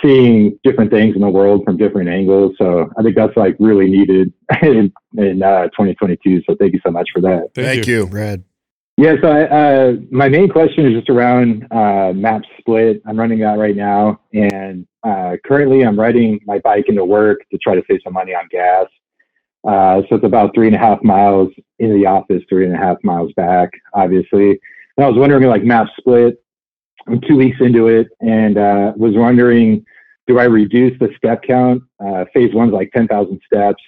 seeing 0.03 0.59
different 0.65 0.91
things 0.91 1.15
in 1.15 1.23
the 1.23 1.29
world 1.29 1.65
from 1.65 1.77
different 1.77 2.09
angles. 2.09 2.55
So 2.59 2.91
I 2.99 3.03
think 3.03 3.17
that's 3.17 3.37
like 3.37 3.57
really 3.59 3.89
needed 3.89 4.33
in, 4.63 4.93
in 5.17 5.43
uh, 5.43 5.65
2022. 5.69 6.43
So 6.49 6.57
thank 6.59 6.73
you 6.73 6.81
so 6.85 6.91
much 6.91 7.09
for 7.13 7.21
that. 7.23 7.51
Thank, 7.55 7.67
thank 7.67 7.87
you. 7.87 8.01
you. 8.01 8.07
Brad. 8.07 8.45
Yeah, 8.97 9.17
so 9.21 9.29
I, 9.29 9.43
uh, 9.45 9.93
my 10.13 10.29
main 10.29 10.49
question 10.49 10.87
is 10.87 10.93
just 10.93 11.11
around 11.11 11.67
uh, 11.73 12.13
map 12.13 12.43
split. 12.59 13.03
I'm 13.07 13.19
running 13.19 13.41
that 13.41 13.59
right 13.59 13.75
now, 13.75 14.21
and 14.33 14.87
uh, 15.03 15.37
currently 15.45 15.85
I'm 15.85 15.99
riding 15.99 16.39
my 16.47 16.61
bike 16.61 16.85
into 16.89 17.05
work 17.05 17.41
to 17.51 17.59
try 17.59 17.75
to 17.75 17.83
save 17.91 18.01
some 18.05 18.13
money 18.13 18.35
on 18.35 18.47
gas. 18.53 18.87
Uh, 19.67 20.03
so 20.09 20.17
it's 20.17 20.25
about 20.25 20.55
three 20.55 20.69
and 20.69 20.77
a 20.77 20.79
half 20.79 21.03
miles 21.03 21.49
in 21.81 21.99
the 21.99 22.07
office, 22.07 22.43
three 22.49 22.67
and 22.67 22.75
a 22.75 22.79
half 22.79 22.99
miles 23.03 23.33
back, 23.33 23.71
obviously. 23.95 24.61
And 24.97 25.05
I 25.05 25.09
was 25.09 25.19
wondering, 25.19 25.45
like 25.49 25.65
map 25.65 25.89
split. 25.99 26.41
I'm 27.07 27.21
two 27.21 27.37
weeks 27.37 27.59
into 27.61 27.89
it, 27.89 28.09
and 28.21 28.57
uh, 28.57 28.93
was 28.97 29.15
wondering, 29.15 29.85
do 30.27 30.39
I 30.39 30.45
reduce 30.45 30.99
the 30.99 31.11
step 31.17 31.43
count? 31.43 31.83
Uh, 32.05 32.25
phase 32.33 32.55
one's 32.55 32.73
like 32.73 32.91
10,000 32.93 33.41
steps. 33.45 33.83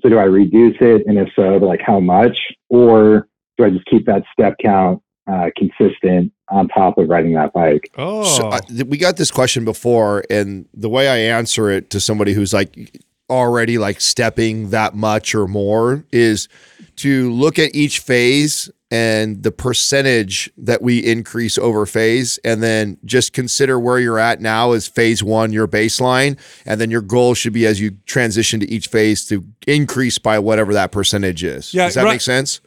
So 0.00 0.08
do 0.08 0.18
I 0.18 0.24
reduce 0.24 0.76
it, 0.80 1.06
and 1.06 1.18
if 1.18 1.28
so, 1.34 1.56
like 1.58 1.80
how 1.80 2.00
much, 2.00 2.36
or 2.68 3.28
do 3.56 3.64
I 3.64 3.70
just 3.70 3.86
keep 3.86 4.06
that 4.06 4.24
step 4.32 4.56
count 4.60 5.00
uh, 5.30 5.50
consistent 5.56 6.32
on 6.48 6.68
top 6.68 6.98
of 6.98 7.08
riding 7.08 7.34
that 7.34 7.52
bike? 7.52 7.90
Oh, 7.96 8.24
So 8.24 8.48
I, 8.48 8.60
we 8.84 8.96
got 8.96 9.16
this 9.16 9.30
question 9.30 9.64
before, 9.64 10.24
and 10.28 10.68
the 10.74 10.88
way 10.88 11.08
I 11.08 11.34
answer 11.36 11.70
it 11.70 11.90
to 11.90 12.00
somebody 12.00 12.32
who's 12.32 12.52
like 12.52 13.00
already 13.30 13.78
like 13.78 14.00
stepping 14.00 14.70
that 14.70 14.94
much 14.94 15.34
or 15.34 15.46
more 15.46 16.04
is 16.12 16.48
to 16.96 17.32
look 17.32 17.58
at 17.58 17.74
each 17.74 18.00
phase 18.00 18.70
and 18.92 19.42
the 19.42 19.50
percentage 19.50 20.50
that 20.58 20.82
we 20.82 20.98
increase 20.98 21.56
over 21.56 21.86
phase, 21.86 22.38
and 22.44 22.62
then 22.62 22.98
just 23.06 23.32
consider 23.32 23.80
where 23.80 23.98
you're 23.98 24.18
at 24.18 24.42
now 24.42 24.72
as 24.72 24.86
phase 24.86 25.24
one, 25.24 25.50
your 25.50 25.66
baseline, 25.66 26.38
and 26.66 26.78
then 26.78 26.90
your 26.90 27.00
goal 27.00 27.32
should 27.32 27.54
be 27.54 27.64
as 27.64 27.80
you 27.80 27.92
transition 28.04 28.60
to 28.60 28.70
each 28.70 28.88
phase 28.88 29.24
to 29.24 29.42
increase 29.66 30.18
by 30.18 30.38
whatever 30.38 30.74
that 30.74 30.92
percentage 30.92 31.42
is. 31.42 31.72
Yeah, 31.72 31.86
Does 31.86 31.94
that 31.94 32.04
right. 32.04 32.12
make 32.12 32.20
sense? 32.20 32.60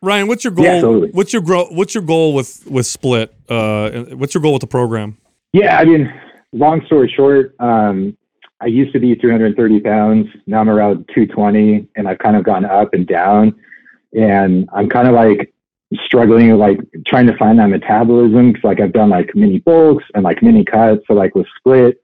Ryan, 0.00 0.28
what's 0.28 0.44
your 0.44 0.52
goal? 0.52 0.64
Yeah, 0.64 0.80
totally. 0.80 1.10
What's 1.10 1.32
your 1.32 1.42
grow? 1.42 1.64
What's 1.66 1.92
your 1.92 2.04
goal 2.04 2.34
with 2.34 2.64
with 2.70 2.86
split? 2.86 3.34
Uh, 3.48 4.04
what's 4.14 4.34
your 4.34 4.42
goal 4.42 4.52
with 4.52 4.60
the 4.60 4.68
program? 4.68 5.18
Yeah, 5.52 5.76
I 5.76 5.84
mean, 5.84 6.08
long 6.52 6.86
story 6.86 7.12
short, 7.16 7.56
um, 7.58 8.16
I 8.60 8.66
used 8.66 8.92
to 8.92 9.00
be 9.00 9.16
330 9.16 9.80
pounds. 9.80 10.28
Now 10.46 10.60
I'm 10.60 10.70
around 10.70 11.08
220, 11.12 11.88
and 11.96 12.06
I've 12.06 12.18
kind 12.18 12.36
of 12.36 12.44
gone 12.44 12.64
up 12.64 12.94
and 12.94 13.08
down. 13.08 13.58
And 14.14 14.68
I'm 14.72 14.88
kind 14.88 15.08
of 15.08 15.14
like 15.14 15.52
struggling, 16.04 16.56
like 16.56 16.80
trying 17.06 17.26
to 17.26 17.36
find 17.36 17.58
that 17.58 17.68
metabolism 17.68 18.52
because, 18.52 18.64
like, 18.64 18.80
I've 18.80 18.92
done 18.92 19.10
like 19.10 19.34
mini 19.34 19.58
bulks 19.58 20.04
and 20.14 20.24
like 20.24 20.42
mini 20.42 20.64
cuts. 20.64 21.02
So, 21.06 21.14
like, 21.14 21.34
with 21.34 21.46
split, 21.58 22.02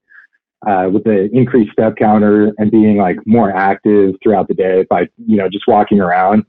uh, 0.65 0.89
with 0.91 1.03
the 1.03 1.29
increased 1.31 1.71
step 1.71 1.95
counter 1.95 2.53
and 2.57 2.71
being 2.71 2.97
like 2.97 3.17
more 3.25 3.51
active 3.51 4.15
throughout 4.21 4.47
the 4.47 4.53
day 4.53 4.85
by, 4.89 5.07
you 5.25 5.37
know, 5.37 5.49
just 5.49 5.67
walking 5.67 5.99
around, 5.99 6.43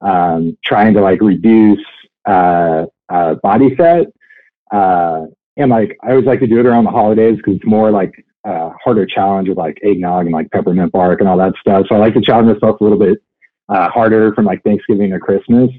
um, 0.00 0.56
trying 0.64 0.94
to 0.94 1.00
like 1.00 1.20
reduce 1.20 1.84
uh, 2.26 2.86
uh, 3.08 3.34
body 3.42 3.74
fat. 3.76 4.06
Uh, 4.72 5.26
and 5.56 5.70
like 5.70 5.98
I 6.02 6.10
always 6.10 6.26
like 6.26 6.40
to 6.40 6.46
do 6.46 6.58
it 6.58 6.66
around 6.66 6.84
the 6.84 6.90
holidays 6.90 7.36
because 7.36 7.56
it's 7.56 7.66
more 7.66 7.90
like 7.90 8.24
uh, 8.44 8.70
harder 8.82 9.06
challenge 9.06 9.48
with 9.48 9.58
like 9.58 9.78
eggnog 9.84 10.24
and 10.24 10.32
like 10.32 10.50
peppermint 10.50 10.92
bark 10.92 11.20
and 11.20 11.28
all 11.28 11.36
that 11.38 11.54
stuff. 11.60 11.86
So 11.88 11.94
I 11.94 11.98
like 11.98 12.14
to 12.14 12.20
challenge 12.20 12.54
myself 12.54 12.80
a 12.80 12.84
little 12.84 12.98
bit 12.98 13.18
uh, 13.70 13.88
harder 13.88 14.34
from 14.34 14.44
like 14.44 14.62
Thanksgiving 14.62 15.10
to 15.12 15.18
Christmas. 15.18 15.70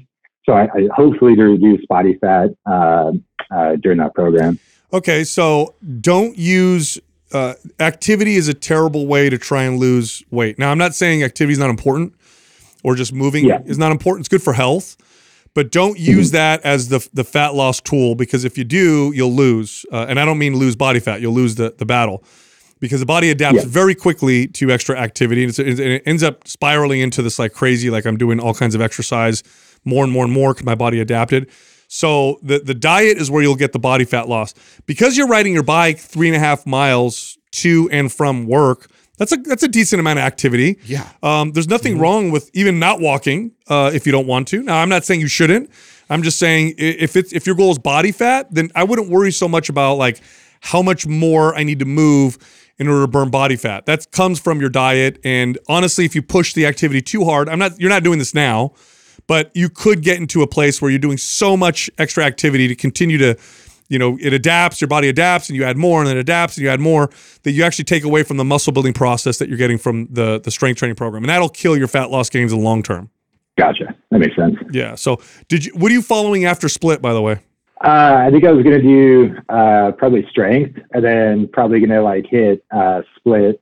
So 0.44 0.54
I, 0.54 0.64
I 0.64 0.88
hopefully 0.92 1.36
to 1.36 1.44
reduce 1.44 1.84
body 1.86 2.18
fat 2.20 2.50
uh, 2.66 3.12
uh, 3.54 3.76
during 3.76 3.98
that 3.98 4.14
program. 4.14 4.58
Okay, 4.92 5.22
so 5.24 5.74
don't 6.00 6.36
use 6.36 6.98
uh, 7.32 7.54
activity 7.78 8.34
is 8.34 8.48
a 8.48 8.54
terrible 8.54 9.06
way 9.06 9.30
to 9.30 9.38
try 9.38 9.62
and 9.62 9.78
lose 9.78 10.22
weight. 10.30 10.58
Now, 10.58 10.70
I'm 10.70 10.78
not 10.78 10.94
saying 10.94 11.22
activity 11.22 11.52
is 11.52 11.58
not 11.58 11.70
important 11.70 12.14
or 12.82 12.94
just 12.94 13.12
moving 13.12 13.44
Yeah. 13.46 13.60
is 13.64 13.78
not 13.78 13.92
important. 13.92 14.22
It's 14.22 14.28
good 14.28 14.42
for 14.42 14.52
health, 14.52 14.96
but 15.54 15.70
don't 15.70 15.98
use 15.98 16.32
that 16.32 16.60
as 16.64 16.88
the 16.88 17.06
the 17.14 17.24
fat 17.24 17.54
loss 17.54 17.80
tool 17.80 18.14
because 18.14 18.44
if 18.44 18.58
you 18.58 18.64
do, 18.64 19.12
you'll 19.14 19.32
lose. 19.32 19.86
Uh, 19.92 20.06
and 20.08 20.18
I 20.18 20.24
don't 20.24 20.38
mean 20.38 20.56
lose 20.56 20.76
body 20.76 20.98
fat. 21.00 21.20
You'll 21.20 21.34
lose 21.34 21.54
the 21.54 21.74
the 21.78 21.86
battle 21.86 22.24
because 22.82 23.00
the 23.00 23.06
body 23.06 23.30
adapts 23.30 23.60
Yeah. 23.62 23.64
very 23.68 23.94
quickly 23.94 24.48
to 24.48 24.70
extra 24.70 24.98
activity, 24.98 25.42
and, 25.44 25.50
it's, 25.50 25.58
and 25.58 25.80
it 25.80 26.02
ends 26.04 26.22
up 26.22 26.46
spiraling 26.46 27.00
into 27.00 27.22
this 27.22 27.38
like 27.38 27.54
crazy. 27.54 27.88
Like 27.88 28.04
I'm 28.04 28.18
doing 28.18 28.38
all 28.40 28.52
kinds 28.52 28.74
of 28.74 28.82
exercise 28.82 29.42
more 29.84 30.04
and 30.04 30.12
more 30.12 30.24
and 30.24 30.32
more 30.34 30.52
because 30.52 30.66
my 30.66 30.74
body 30.74 31.00
adapted. 31.00 31.48
So 31.88 32.38
the 32.42 32.58
the 32.58 32.74
diet 32.74 33.16
is 33.18 33.30
where 33.30 33.42
you'll 33.42 33.54
get 33.56 33.72
the 33.72 33.78
body 33.78 34.04
fat 34.04 34.28
loss 34.28 34.52
because 34.86 35.16
you're 35.16 35.28
riding 35.28 35.54
your 35.54 35.62
bike 35.62 35.98
three 35.98 36.26
and 36.28 36.36
a 36.36 36.40
half 36.40 36.66
miles 36.66 37.38
to 37.62 37.88
and 37.92 38.12
from 38.12 38.46
work. 38.46 38.90
That's 39.18 39.30
a 39.30 39.36
that's 39.36 39.62
a 39.62 39.68
decent 39.68 40.00
amount 40.00 40.18
of 40.18 40.24
activity. 40.24 40.78
Yeah. 40.84 41.06
Um, 41.22 41.52
there's 41.52 41.68
nothing 41.68 41.98
wrong 41.98 42.30
with 42.32 42.50
even 42.54 42.78
not 42.80 43.00
walking 43.00 43.52
uh, 43.68 43.92
if 43.94 44.06
you 44.06 44.12
don't 44.12 44.26
want 44.26 44.48
to. 44.48 44.62
Now 44.62 44.78
I'm 44.82 44.88
not 44.88 45.04
saying 45.04 45.20
you 45.20 45.28
shouldn't. 45.28 45.70
I'm 46.10 46.22
just 46.22 46.38
saying 46.38 46.74
if 46.78 47.14
it's 47.14 47.32
if 47.32 47.46
your 47.46 47.54
goal 47.54 47.70
is 47.70 47.78
body 47.78 48.10
fat, 48.10 48.48
then 48.50 48.70
I 48.74 48.82
wouldn't 48.84 49.08
worry 49.08 49.30
so 49.30 49.46
much 49.46 49.68
about 49.68 49.94
like 49.98 50.20
how 50.60 50.82
much 50.82 51.06
more 51.06 51.54
I 51.54 51.62
need 51.62 51.78
to 51.80 51.84
move 51.84 52.38
in 52.86 52.92
order 52.92 53.02
to 53.04 53.08
burn 53.08 53.30
body 53.30 53.56
fat. 53.56 53.86
That 53.86 54.10
comes 54.10 54.38
from 54.38 54.60
your 54.60 54.70
diet. 54.70 55.18
And 55.24 55.58
honestly, 55.68 56.04
if 56.04 56.14
you 56.14 56.22
push 56.22 56.52
the 56.54 56.66
activity 56.66 57.00
too 57.02 57.24
hard, 57.24 57.48
I'm 57.48 57.58
not 57.58 57.80
you're 57.80 57.90
not 57.90 58.02
doing 58.02 58.18
this 58.18 58.34
now 58.34 58.72
but 59.26 59.50
you 59.54 59.68
could 59.68 60.02
get 60.02 60.18
into 60.18 60.42
a 60.42 60.46
place 60.46 60.82
where 60.82 60.90
you're 60.90 60.98
doing 60.98 61.16
so 61.16 61.56
much 61.56 61.88
extra 61.98 62.24
activity 62.24 62.68
to 62.68 62.74
continue 62.74 63.18
to 63.18 63.36
you 63.88 63.98
know 63.98 64.16
it 64.20 64.32
adapts 64.32 64.80
your 64.80 64.88
body 64.88 65.08
adapts 65.08 65.48
and 65.48 65.56
you 65.56 65.64
add 65.64 65.76
more 65.76 66.00
and 66.00 66.08
then 66.08 66.16
adapts 66.16 66.56
and 66.56 66.64
you 66.64 66.70
add 66.70 66.80
more 66.80 67.10
that 67.42 67.52
you 67.52 67.62
actually 67.62 67.84
take 67.84 68.04
away 68.04 68.22
from 68.22 68.36
the 68.36 68.44
muscle 68.44 68.72
building 68.72 68.92
process 68.92 69.38
that 69.38 69.48
you're 69.48 69.58
getting 69.58 69.78
from 69.78 70.06
the 70.10 70.40
the 70.40 70.50
strength 70.50 70.78
training 70.78 70.96
program 70.96 71.22
and 71.22 71.30
that'll 71.30 71.48
kill 71.48 71.76
your 71.76 71.88
fat 71.88 72.10
loss 72.10 72.30
gains 72.30 72.52
in 72.52 72.58
the 72.58 72.64
long 72.64 72.82
term 72.82 73.10
Gotcha. 73.58 73.94
That 74.10 74.18
makes 74.18 74.34
sense. 74.34 74.56
yeah 74.72 74.94
so 74.94 75.20
did 75.48 75.64
you 75.66 75.72
what 75.74 75.90
are 75.90 75.94
you 75.94 76.02
following 76.02 76.44
after 76.44 76.68
split 76.68 77.02
by 77.02 77.12
the 77.12 77.22
way 77.22 77.40
Uh, 77.84 78.24
I 78.26 78.30
think 78.30 78.44
I 78.44 78.52
was 78.52 78.62
gonna 78.62 78.80
do 78.80 79.34
uh, 79.48 79.92
probably 79.92 80.26
strength, 80.30 80.78
and 80.92 81.04
then 81.04 81.48
probably 81.48 81.80
gonna 81.80 82.02
like 82.02 82.26
hit 82.26 82.64
uh, 82.70 83.02
split 83.16 83.60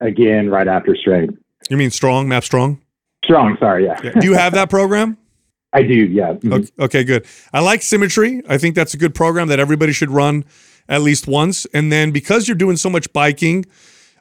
again 0.00 0.50
right 0.50 0.68
after 0.68 0.94
strength. 0.94 1.38
you 1.70 1.76
mean 1.76 1.90
strong 1.90 2.28
map 2.28 2.44
strong 2.44 2.80
Strong, 3.24 3.56
sorry, 3.60 3.84
yeah. 3.84 4.00
yeah. 4.02 4.10
do 4.18 4.26
you 4.26 4.34
have 4.34 4.52
that 4.54 4.68
program 4.68 5.16
I 5.72 5.82
do, 5.82 5.94
yeah. 5.94 6.34
Mhm. 6.34 6.52
Okay, 6.52 6.68
okay, 6.80 7.04
good. 7.04 7.24
I 7.52 7.60
like 7.60 7.80
Symmetry. 7.82 8.42
I 8.46 8.58
think 8.58 8.74
that's 8.74 8.92
a 8.92 8.98
good 8.98 9.14
program 9.14 9.48
that 9.48 9.58
everybody 9.58 9.92
should 9.92 10.10
run 10.10 10.44
at 10.88 11.00
least 11.00 11.26
once. 11.26 11.66
And 11.72 11.90
then 11.90 12.10
because 12.10 12.46
you're 12.46 12.56
doing 12.58 12.76
so 12.76 12.90
much 12.90 13.10
biking, 13.14 13.64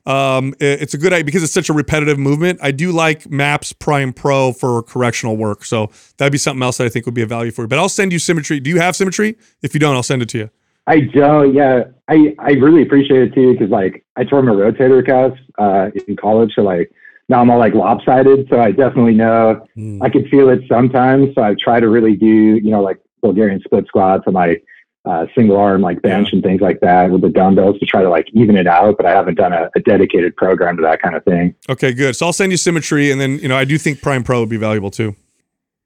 um, 0.05 0.53
it's 0.59 0.93
a 0.93 0.97
good 0.97 1.13
idea 1.13 1.25
because 1.25 1.43
it's 1.43 1.53
such 1.53 1.69
a 1.69 1.73
repetitive 1.73 2.17
movement. 2.17 2.59
I 2.61 2.71
do 2.71 2.91
like 2.91 3.29
Maps 3.29 3.73
Prime 3.73 4.13
Pro 4.13 4.53
for 4.53 4.83
correctional 4.83 5.37
work. 5.37 5.63
So 5.63 5.91
that'd 6.17 6.31
be 6.31 6.37
something 6.37 6.63
else 6.63 6.77
that 6.77 6.85
I 6.85 6.89
think 6.89 7.05
would 7.05 7.15
be 7.15 7.21
a 7.21 7.27
value 7.27 7.51
for 7.51 7.63
you. 7.63 7.67
But 7.67 7.79
I'll 7.79 7.89
send 7.89 8.11
you 8.11 8.19
Symmetry. 8.19 8.59
Do 8.59 8.69
you 8.69 8.79
have 8.79 8.95
Symmetry? 8.95 9.37
If 9.61 9.73
you 9.73 9.79
don't, 9.79 9.95
I'll 9.95 10.03
send 10.03 10.21
it 10.21 10.29
to 10.29 10.37
you. 10.37 10.49
I 10.87 11.01
don't. 11.01 11.53
Yeah, 11.53 11.83
I 12.07 12.35
I 12.39 12.51
really 12.51 12.81
appreciate 12.81 13.21
it 13.21 13.33
too 13.33 13.53
because 13.53 13.69
like 13.69 14.03
I 14.15 14.23
tore 14.23 14.41
my 14.41 14.51
rotator 14.51 15.05
cuff 15.05 15.37
uh, 15.59 15.91
in 16.07 16.15
college, 16.15 16.53
so 16.55 16.63
like 16.63 16.91
now 17.29 17.39
I'm 17.39 17.51
all 17.51 17.59
like 17.59 17.75
lopsided. 17.75 18.47
So 18.49 18.59
I 18.59 18.71
definitely 18.71 19.13
know 19.13 19.65
I 20.01 20.09
could 20.09 20.27
feel 20.29 20.49
it 20.49 20.61
sometimes. 20.67 21.35
So 21.35 21.43
I 21.43 21.53
try 21.53 21.79
to 21.79 21.87
really 21.87 22.15
do 22.15 22.25
you 22.25 22.71
know 22.71 22.81
like 22.81 22.99
Bulgarian 23.21 23.61
split 23.61 23.85
squats 23.87 24.23
and 24.25 24.33
like 24.33 24.65
uh, 25.05 25.25
single 25.35 25.57
arm 25.57 25.81
like 25.81 26.01
bench 26.01 26.31
and 26.31 26.43
things 26.43 26.61
like 26.61 26.79
that 26.81 27.09
with 27.09 27.21
the 27.21 27.29
dumbbells 27.29 27.79
to 27.79 27.85
try 27.85 28.01
to 28.03 28.09
like 28.09 28.27
even 28.33 28.55
it 28.55 28.67
out. 28.67 28.97
But 28.97 29.05
I 29.05 29.11
haven't 29.11 29.35
done 29.35 29.53
a, 29.53 29.69
a 29.75 29.79
dedicated 29.79 30.35
program 30.35 30.77
to 30.77 30.83
that 30.83 31.01
kind 31.01 31.15
of 31.15 31.23
thing. 31.23 31.55
Okay, 31.69 31.93
good. 31.93 32.15
So 32.15 32.27
I'll 32.27 32.33
send 32.33 32.51
you 32.51 32.57
symmetry, 32.57 33.11
and 33.11 33.19
then 33.19 33.39
you 33.39 33.47
know 33.47 33.57
I 33.57 33.65
do 33.65 33.77
think 33.77 34.01
Prime 34.01 34.23
Pro 34.23 34.39
would 34.39 34.49
be 34.49 34.57
valuable 34.57 34.91
too. 34.91 35.15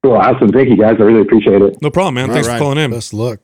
Cool, 0.03 0.13
awesome. 0.13 0.49
Thank 0.49 0.69
you 0.69 0.77
guys. 0.77 0.97
I 0.99 1.03
really 1.03 1.21
appreciate 1.21 1.61
it. 1.61 1.81
No 1.81 1.89
problem, 1.89 2.15
man. 2.15 2.29
All 2.29 2.35
Thanks 2.35 2.47
right. 2.47 2.57
for 2.57 2.63
calling 2.63 2.77
in. 2.77 2.91
Best 2.91 3.13
luck. 3.13 3.39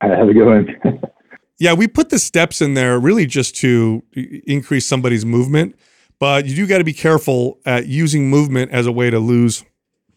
Uh, 0.00 0.08
have 0.10 0.28
a 0.28 0.32
good 0.32 0.46
one. 0.46 1.00
Yeah, 1.58 1.72
we 1.74 1.86
put 1.86 2.10
the 2.10 2.18
steps 2.18 2.60
in 2.60 2.74
there 2.74 2.98
really 2.98 3.26
just 3.26 3.56
to 3.56 4.02
increase 4.12 4.86
somebody's 4.86 5.24
movement, 5.24 5.76
but 6.18 6.46
you 6.46 6.56
do 6.56 6.66
got 6.66 6.78
to 6.78 6.84
be 6.84 6.92
careful 6.92 7.60
at 7.64 7.86
using 7.86 8.28
movement 8.28 8.72
as 8.72 8.86
a 8.86 8.92
way 8.92 9.08
to 9.08 9.20
lose 9.20 9.64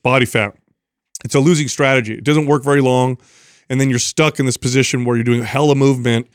body 0.02 0.26
fat. 0.26 0.56
It's 1.24 1.36
a 1.36 1.40
losing 1.40 1.68
strategy. 1.68 2.16
It 2.16 2.24
doesn't 2.24 2.48
work 2.48 2.64
very 2.64 2.82
long, 2.82 3.18
and 3.70 3.80
then 3.80 3.90
you're 3.90 4.00
stuck 4.00 4.40
in 4.40 4.46
this 4.46 4.58
position 4.58 5.06
where 5.06 5.16
you're 5.16 5.24
doing 5.24 5.42
a 5.42 5.46
hella 5.46 5.76
movement. 5.76 6.28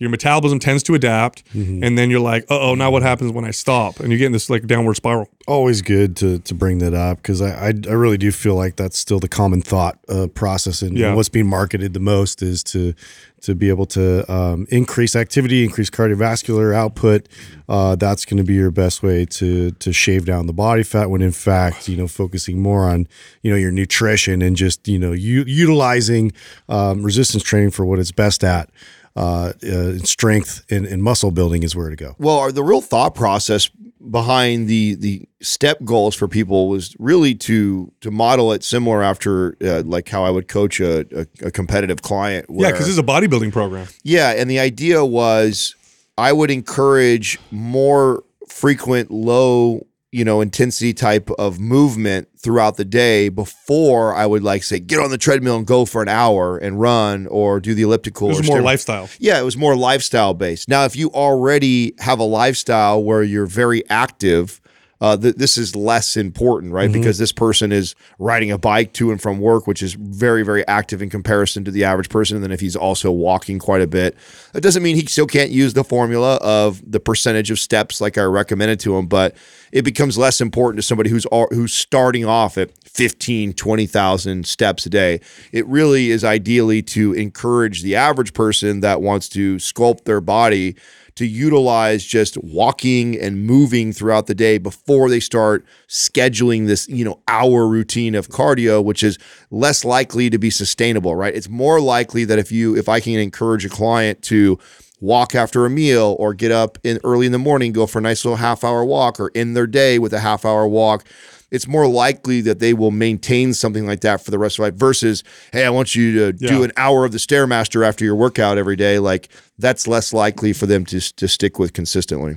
Your 0.00 0.08
metabolism 0.10 0.58
tends 0.58 0.82
to 0.84 0.94
adapt, 0.94 1.42
and 1.54 1.96
then 1.98 2.08
you're 2.10 2.20
like, 2.20 2.44
"Uh 2.50 2.58
oh, 2.58 2.74
now 2.74 2.90
what 2.90 3.02
happens 3.02 3.32
when 3.32 3.44
I 3.44 3.50
stop?" 3.52 4.00
And 4.00 4.10
you 4.10 4.16
get 4.18 4.26
in 4.26 4.32
this 4.32 4.48
like 4.50 4.66
downward 4.66 4.94
spiral. 4.94 5.28
Always 5.46 5.82
good 5.82 6.16
to 6.16 6.38
to 6.38 6.54
bring 6.54 6.78
that 6.78 6.94
up 6.94 7.18
because 7.18 7.42
I, 7.42 7.50
I 7.50 7.72
I 7.88 7.92
really 7.92 8.16
do 8.16 8.32
feel 8.32 8.54
like 8.54 8.76
that's 8.76 8.98
still 8.98 9.20
the 9.20 9.28
common 9.28 9.60
thought 9.60 9.98
uh, 10.08 10.26
process 10.28 10.80
and 10.82 10.96
Yeah. 10.96 11.14
what's 11.14 11.28
being 11.28 11.46
marketed 11.48 11.92
the 11.92 12.00
most 12.00 12.42
is 12.42 12.64
to 12.64 12.94
to 13.42 13.54
be 13.54 13.68
able 13.70 13.86
to 13.86 14.30
um, 14.30 14.66
increase 14.70 15.16
activity, 15.16 15.64
increase 15.64 15.88
cardiovascular 15.90 16.74
output. 16.74 17.26
Uh, 17.70 17.96
that's 17.96 18.24
going 18.26 18.36
to 18.36 18.44
be 18.44 18.54
your 18.54 18.70
best 18.70 19.02
way 19.02 19.24
to 19.26 19.70
to 19.72 19.92
shave 19.92 20.24
down 20.24 20.46
the 20.46 20.52
body 20.54 20.82
fat. 20.82 21.10
When 21.10 21.20
in 21.22 21.32
fact, 21.32 21.88
you 21.88 21.96
know, 21.96 22.08
focusing 22.08 22.60
more 22.62 22.84
on 22.88 23.06
you 23.42 23.50
know 23.50 23.56
your 23.58 23.70
nutrition 23.70 24.40
and 24.42 24.56
just 24.56 24.88
you 24.88 24.98
know 24.98 25.12
u- 25.12 25.44
utilizing 25.46 26.32
um, 26.70 27.02
resistance 27.02 27.42
training 27.42 27.70
for 27.70 27.84
what 27.84 27.98
it's 27.98 28.12
best 28.12 28.42
at. 28.44 28.70
Uh, 29.16 29.52
uh, 29.68 29.94
strength 29.98 30.64
and, 30.70 30.86
and 30.86 31.02
muscle 31.02 31.32
building 31.32 31.64
is 31.64 31.74
where 31.74 31.90
to 31.90 31.96
go. 31.96 32.14
Well, 32.18 32.38
are 32.38 32.52
the 32.52 32.62
real 32.62 32.80
thought 32.80 33.14
process 33.14 33.68
behind 34.08 34.68
the 34.68 34.94
the 34.94 35.28
step 35.42 35.78
goals 35.84 36.14
for 36.14 36.28
people 36.28 36.68
was 36.68 36.94
really 36.98 37.34
to 37.34 37.92
to 38.00 38.10
model 38.10 38.52
it 38.52 38.62
similar 38.62 39.02
after 39.02 39.56
uh, 39.62 39.82
like 39.84 40.08
how 40.08 40.24
I 40.24 40.30
would 40.30 40.48
coach 40.48 40.80
a, 40.80 41.00
a, 41.14 41.46
a 41.46 41.50
competitive 41.50 42.02
client. 42.02 42.46
Yeah, 42.48 42.56
Where, 42.56 42.72
because 42.72 42.88
it's 42.88 42.98
a 42.98 43.02
bodybuilding 43.02 43.52
program. 43.52 43.88
Yeah, 44.02 44.30
and 44.30 44.48
the 44.48 44.60
idea 44.60 45.04
was 45.04 45.74
I 46.16 46.32
would 46.32 46.50
encourage 46.50 47.38
more 47.50 48.22
frequent 48.48 49.10
low, 49.10 49.86
you 50.12 50.24
know, 50.24 50.40
intensity 50.40 50.92
type 50.92 51.30
of 51.38 51.60
movement 51.60 52.28
throughout 52.36 52.76
the 52.76 52.84
day 52.84 53.28
before 53.28 54.14
I 54.14 54.26
would 54.26 54.42
like 54.42 54.62
say 54.64 54.80
get 54.80 54.98
on 54.98 55.10
the 55.10 55.18
treadmill 55.18 55.56
and 55.56 55.66
go 55.66 55.84
for 55.84 56.02
an 56.02 56.08
hour 56.08 56.58
and 56.58 56.80
run 56.80 57.26
or 57.28 57.60
do 57.60 57.74
the 57.74 57.82
elliptical 57.82 58.28
It 58.30 58.38
was 58.38 58.48
or 58.48 58.54
more 58.54 58.62
lifestyle. 58.62 59.08
yeah, 59.18 59.38
it 59.38 59.44
was 59.44 59.56
more 59.56 59.76
lifestyle 59.76 60.34
based. 60.34 60.68
Now, 60.68 60.84
if 60.84 60.96
you 60.96 61.10
already 61.10 61.94
have 62.00 62.18
a 62.18 62.24
lifestyle 62.24 63.02
where 63.04 63.22
you're 63.22 63.46
very 63.46 63.88
active, 63.88 64.60
uh, 65.00 65.16
th- 65.16 65.36
this 65.36 65.56
is 65.56 65.74
less 65.74 66.16
important, 66.16 66.72
right? 66.72 66.92
Because 66.92 67.16
this 67.16 67.32
person 67.32 67.72
is 67.72 67.94
riding 68.18 68.50
a 68.50 68.58
bike 68.58 68.92
to 68.94 69.10
and 69.10 69.20
from 69.20 69.40
work, 69.40 69.66
which 69.66 69.82
is 69.82 69.94
very, 69.94 70.42
very 70.42 70.66
active 70.68 71.00
in 71.00 71.08
comparison 71.08 71.64
to 71.64 71.70
the 71.70 71.84
average 71.84 72.10
person. 72.10 72.36
And 72.36 72.44
then 72.44 72.52
if 72.52 72.60
he's 72.60 72.76
also 72.76 73.10
walking 73.10 73.58
quite 73.58 73.80
a 73.80 73.86
bit, 73.86 74.14
that 74.52 74.60
doesn't 74.62 74.82
mean 74.82 74.96
he 74.96 75.06
still 75.06 75.26
can't 75.26 75.50
use 75.50 75.72
the 75.72 75.84
formula 75.84 76.36
of 76.42 76.82
the 76.90 77.00
percentage 77.00 77.50
of 77.50 77.58
steps 77.58 78.00
like 78.00 78.18
I 78.18 78.24
recommended 78.24 78.78
to 78.80 78.96
him, 78.96 79.06
but 79.06 79.34
it 79.72 79.82
becomes 79.82 80.18
less 80.18 80.40
important 80.40 80.78
to 80.78 80.82
somebody 80.82 81.08
who's 81.08 81.26
who's 81.50 81.72
starting 81.72 82.26
off 82.26 82.58
at 82.58 82.70
15, 82.84 83.54
20,000 83.54 84.46
steps 84.46 84.84
a 84.84 84.90
day. 84.90 85.20
It 85.52 85.66
really 85.66 86.10
is 86.10 86.24
ideally 86.24 86.82
to 86.82 87.14
encourage 87.14 87.82
the 87.82 87.96
average 87.96 88.34
person 88.34 88.80
that 88.80 89.00
wants 89.00 89.28
to 89.30 89.56
sculpt 89.56 90.04
their 90.04 90.20
body 90.20 90.76
to 91.20 91.26
utilize 91.26 92.02
just 92.02 92.38
walking 92.38 93.14
and 93.20 93.44
moving 93.44 93.92
throughout 93.92 94.26
the 94.26 94.34
day 94.34 94.56
before 94.56 95.10
they 95.10 95.20
start 95.20 95.62
scheduling 95.86 96.66
this, 96.66 96.88
you 96.88 97.04
know, 97.04 97.20
hour 97.28 97.68
routine 97.68 98.14
of 98.14 98.28
cardio, 98.28 98.82
which 98.82 99.02
is 99.02 99.18
less 99.50 99.84
likely 99.84 100.30
to 100.30 100.38
be 100.38 100.48
sustainable, 100.48 101.14
right? 101.14 101.34
It's 101.34 101.46
more 101.46 101.78
likely 101.78 102.24
that 102.24 102.38
if 102.38 102.50
you 102.50 102.74
if 102.74 102.88
I 102.88 103.00
can 103.00 103.18
encourage 103.18 103.66
a 103.66 103.68
client 103.68 104.22
to 104.22 104.58
walk 105.02 105.34
after 105.34 105.66
a 105.66 105.70
meal 105.70 106.16
or 106.18 106.32
get 106.32 106.52
up 106.52 106.78
in 106.84 106.98
early 107.04 107.26
in 107.26 107.32
the 107.32 107.38
morning, 107.38 107.72
go 107.72 107.86
for 107.86 107.98
a 107.98 108.02
nice 108.02 108.24
little 108.24 108.38
half 108.38 108.64
hour 108.64 108.82
walk 108.82 109.20
or 109.20 109.28
in 109.34 109.52
their 109.52 109.66
day 109.66 109.98
with 109.98 110.14
a 110.14 110.20
half 110.20 110.46
hour 110.46 110.66
walk, 110.66 111.04
it's 111.50 111.66
more 111.66 111.86
likely 111.86 112.40
that 112.42 112.58
they 112.58 112.72
will 112.72 112.90
maintain 112.90 113.52
something 113.54 113.86
like 113.86 114.00
that 114.00 114.24
for 114.24 114.30
the 114.30 114.38
rest 114.38 114.58
of 114.58 114.64
life 114.64 114.74
versus, 114.74 115.24
hey, 115.52 115.64
I 115.64 115.70
want 115.70 115.94
you 115.94 116.12
to 116.14 116.32
do 116.32 116.62
an 116.62 116.72
hour 116.76 117.04
of 117.04 117.12
the 117.12 117.18
Stairmaster 117.18 117.86
after 117.86 118.04
your 118.04 118.14
workout 118.14 118.58
every 118.58 118.76
day. 118.76 118.98
Like 118.98 119.28
that's 119.58 119.86
less 119.86 120.12
likely 120.12 120.52
for 120.52 120.66
them 120.66 120.84
to, 120.86 121.00
to 121.14 121.28
stick 121.28 121.58
with 121.58 121.72
consistently. 121.72 122.36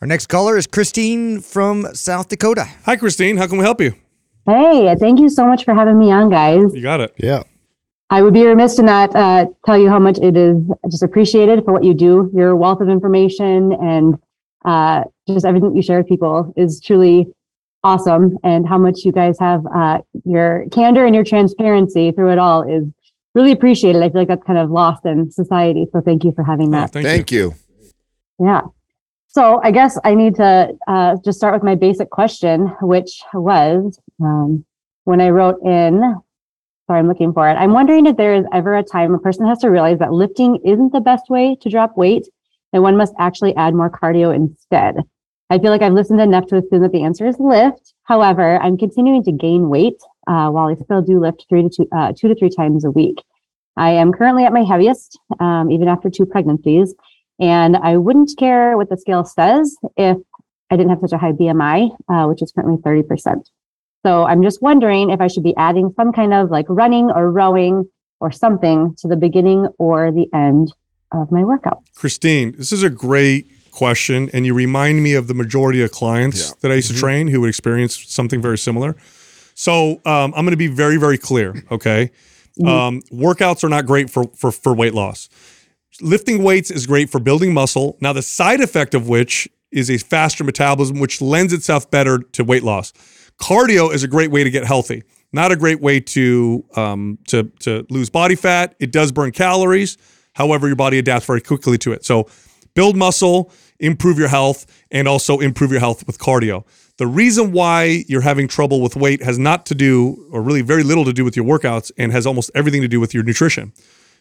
Our 0.00 0.06
next 0.06 0.26
caller 0.26 0.56
is 0.56 0.66
Christine 0.66 1.40
from 1.40 1.92
South 1.94 2.28
Dakota. 2.28 2.66
Hi, 2.84 2.96
Christine. 2.96 3.36
How 3.36 3.48
can 3.48 3.58
we 3.58 3.64
help 3.64 3.80
you? 3.80 3.94
Hey, 4.46 4.94
thank 4.98 5.18
you 5.18 5.28
so 5.28 5.44
much 5.44 5.64
for 5.64 5.74
having 5.74 5.98
me 5.98 6.12
on, 6.12 6.30
guys. 6.30 6.72
You 6.72 6.82
got 6.82 7.00
it. 7.00 7.12
Yeah. 7.18 7.42
I 8.10 8.22
would 8.22 8.32
be 8.32 8.46
remiss 8.46 8.76
to 8.76 8.82
not 8.82 9.14
uh, 9.14 9.46
tell 9.66 9.76
you 9.76 9.90
how 9.90 9.98
much 9.98 10.18
it 10.18 10.36
is 10.36 10.56
just 10.88 11.02
appreciated 11.02 11.64
for 11.64 11.72
what 11.72 11.84
you 11.84 11.92
do. 11.92 12.30
Your 12.32 12.56
wealth 12.56 12.80
of 12.80 12.88
information 12.88 13.72
and 13.72 14.18
uh, 14.64 15.04
just 15.26 15.44
everything 15.44 15.76
you 15.76 15.82
share 15.82 15.98
with 15.98 16.08
people 16.08 16.54
is 16.56 16.80
truly 16.80 17.26
awesome. 17.84 18.38
And 18.42 18.66
how 18.68 18.78
much 18.78 19.04
you 19.04 19.12
guys 19.12 19.38
have 19.38 19.64
uh, 19.74 19.98
your 20.24 20.66
candor 20.72 21.04
and 21.04 21.14
your 21.14 21.24
transparency 21.24 22.12
through 22.12 22.32
it 22.32 22.38
all 22.38 22.62
is 22.62 22.84
really 23.34 23.52
appreciated. 23.52 24.02
I 24.02 24.08
feel 24.10 24.22
like 24.22 24.28
that's 24.28 24.42
kind 24.44 24.58
of 24.58 24.70
lost 24.70 25.04
in 25.06 25.30
society. 25.30 25.86
So 25.92 26.00
thank 26.00 26.24
you 26.24 26.32
for 26.32 26.42
having 26.44 26.68
Oh, 26.68 26.78
that. 26.78 26.92
thank, 26.92 27.30
you. 27.30 27.54
You. 28.40 28.46
Yeah. 28.46 28.62
So 29.28 29.60
I 29.62 29.70
guess 29.70 29.98
I 30.04 30.14
need 30.14 30.36
to 30.36 30.76
uh, 30.88 31.16
just 31.24 31.38
start 31.38 31.54
with 31.54 31.62
my 31.62 31.74
basic 31.74 32.10
question, 32.10 32.66
which 32.80 33.20
was 33.34 34.00
um, 34.22 34.64
when 35.04 35.20
I 35.20 35.30
wrote 35.30 35.60
in, 35.64 36.00
sorry, 36.86 36.98
I'm 36.98 37.08
looking 37.08 37.32
for 37.32 37.48
it. 37.48 37.54
I'm 37.54 37.72
wondering 37.72 38.06
if 38.06 38.16
there 38.16 38.34
is 38.34 38.44
ever 38.52 38.76
a 38.76 38.82
time 38.82 39.14
a 39.14 39.18
person 39.18 39.46
has 39.46 39.58
to 39.58 39.68
realize 39.68 39.98
that 39.98 40.12
lifting 40.12 40.58
isn't 40.64 40.92
the 40.92 41.00
best 41.00 41.28
way 41.30 41.56
to 41.60 41.68
drop 41.68 41.96
weight 41.96 42.26
and 42.72 42.82
one 42.82 42.96
must 42.96 43.14
actually 43.18 43.54
add 43.56 43.74
more 43.74 43.90
cardio 43.90 44.34
instead. 44.34 44.96
I 45.50 45.58
feel 45.58 45.70
like 45.70 45.82
I've 45.82 45.94
listened 45.94 46.20
enough 46.20 46.46
to 46.48 46.56
assume 46.56 46.82
that 46.82 46.92
the 46.92 47.02
answer 47.02 47.26
is 47.26 47.36
lift. 47.38 47.94
However, 48.04 48.58
I'm 48.58 48.76
continuing 48.76 49.24
to 49.24 49.32
gain 49.32 49.70
weight 49.70 50.00
uh, 50.26 50.50
while 50.50 50.68
I 50.68 50.74
still 50.74 51.00
do 51.00 51.20
lift 51.20 51.46
three 51.48 51.62
to 51.62 51.70
two, 51.70 51.88
uh, 51.96 52.12
two 52.16 52.28
to 52.28 52.34
three 52.34 52.50
times 52.50 52.84
a 52.84 52.90
week. 52.90 53.22
I 53.76 53.90
am 53.90 54.12
currently 54.12 54.44
at 54.44 54.52
my 54.52 54.64
heaviest, 54.64 55.18
um, 55.40 55.70
even 55.70 55.88
after 55.88 56.10
two 56.10 56.26
pregnancies. 56.26 56.94
And 57.40 57.76
I 57.76 57.96
wouldn't 57.96 58.32
care 58.36 58.76
what 58.76 58.90
the 58.90 58.98
scale 58.98 59.24
says 59.24 59.76
if 59.96 60.18
I 60.70 60.76
didn't 60.76 60.90
have 60.90 61.00
such 61.00 61.12
a 61.12 61.18
high 61.18 61.32
BMI, 61.32 61.96
uh, 62.08 62.26
which 62.26 62.42
is 62.42 62.52
currently 62.52 62.76
30%. 62.82 63.44
So 64.04 64.24
I'm 64.24 64.42
just 64.42 64.60
wondering 64.60 65.10
if 65.10 65.20
I 65.20 65.28
should 65.28 65.44
be 65.44 65.56
adding 65.56 65.92
some 65.96 66.12
kind 66.12 66.34
of 66.34 66.50
like 66.50 66.66
running 66.68 67.10
or 67.10 67.30
rowing 67.30 67.88
or 68.20 68.30
something 68.30 68.94
to 68.98 69.08
the 69.08 69.16
beginning 69.16 69.68
or 69.78 70.12
the 70.12 70.26
end 70.34 70.72
of 71.12 71.32
my 71.32 71.42
workout. 71.42 71.82
Christine, 71.94 72.52
this 72.58 72.72
is 72.72 72.82
a 72.82 72.90
great 72.90 73.46
question, 73.78 74.28
and 74.34 74.44
you 74.46 74.54
remind 74.54 75.02
me 75.02 75.12
of 75.14 75.24
the 75.28 75.34
majority 75.34 75.80
of 75.82 75.90
clients 75.92 76.38
Yeah. 76.40 76.54
that 76.60 76.70
I 76.72 76.74
used 76.74 76.90
to 76.94 76.98
train 77.04 77.28
who 77.28 77.40
would 77.42 77.48
experience 77.54 77.94
something 78.08 78.42
very 78.42 78.58
similar. 78.58 78.96
So 79.54 79.72
um, 80.04 80.28
I'm 80.36 80.44
going 80.46 80.58
to 80.60 80.64
be 80.68 80.72
very, 80.84 80.98
very 80.98 81.18
clear. 81.18 81.48
Okay, 81.76 82.10
um, 82.66 83.02
workouts 83.12 83.62
are 83.64 83.68
not 83.76 83.86
great 83.86 84.10
for 84.10 84.24
for 84.40 84.50
for 84.52 84.72
weight 84.74 84.94
loss. 84.94 85.28
Lifting 86.00 86.42
weights 86.42 86.70
is 86.70 86.86
great 86.86 87.08
for 87.10 87.20
building 87.20 87.52
muscle. 87.54 87.96
Now, 88.00 88.12
the 88.12 88.22
side 88.22 88.60
effect 88.60 88.94
of 88.94 89.08
which 89.08 89.48
is 89.70 89.90
a 89.90 89.98
faster 89.98 90.44
metabolism, 90.44 90.98
which 91.00 91.20
lends 91.20 91.52
itself 91.52 91.90
better 91.90 92.18
to 92.36 92.42
weight 92.44 92.62
loss. 92.64 92.92
Cardio 93.40 93.92
is 93.92 94.02
a 94.02 94.08
great 94.08 94.30
way 94.30 94.42
to 94.44 94.50
get 94.50 94.64
healthy, 94.64 95.02
not 95.32 95.52
a 95.52 95.56
great 95.56 95.80
way 95.80 96.00
to 96.00 96.64
um, 96.76 97.18
to 97.28 97.44
to 97.60 97.86
lose 97.90 98.10
body 98.10 98.34
fat. 98.36 98.74
It 98.80 98.90
does 98.92 99.12
burn 99.12 99.30
calories. 99.32 99.96
However, 100.34 100.66
your 100.66 100.76
body 100.76 100.98
adapts 100.98 101.26
very 101.26 101.40
quickly 101.40 101.78
to 101.78 101.92
it. 101.92 102.04
So, 102.04 102.26
build 102.74 102.96
muscle, 102.96 103.50
improve 103.80 104.18
your 104.18 104.28
health, 104.28 104.66
and 104.90 105.06
also 105.06 105.38
improve 105.38 105.70
your 105.70 105.80
health 105.80 106.06
with 106.06 106.18
cardio. 106.18 106.64
The 106.96 107.06
reason 107.06 107.52
why 107.52 108.04
you're 108.08 108.22
having 108.22 108.48
trouble 108.48 108.80
with 108.80 108.96
weight 108.96 109.22
has 109.22 109.38
not 109.38 109.66
to 109.66 109.74
do, 109.74 110.28
or 110.32 110.42
really 110.42 110.62
very 110.62 110.82
little 110.82 111.04
to 111.04 111.12
do 111.12 111.24
with 111.24 111.36
your 111.36 111.44
workouts, 111.44 111.92
and 111.96 112.10
has 112.12 112.26
almost 112.26 112.50
everything 112.54 112.82
to 112.82 112.88
do 112.88 112.98
with 112.98 113.14
your 113.14 113.22
nutrition. 113.22 113.72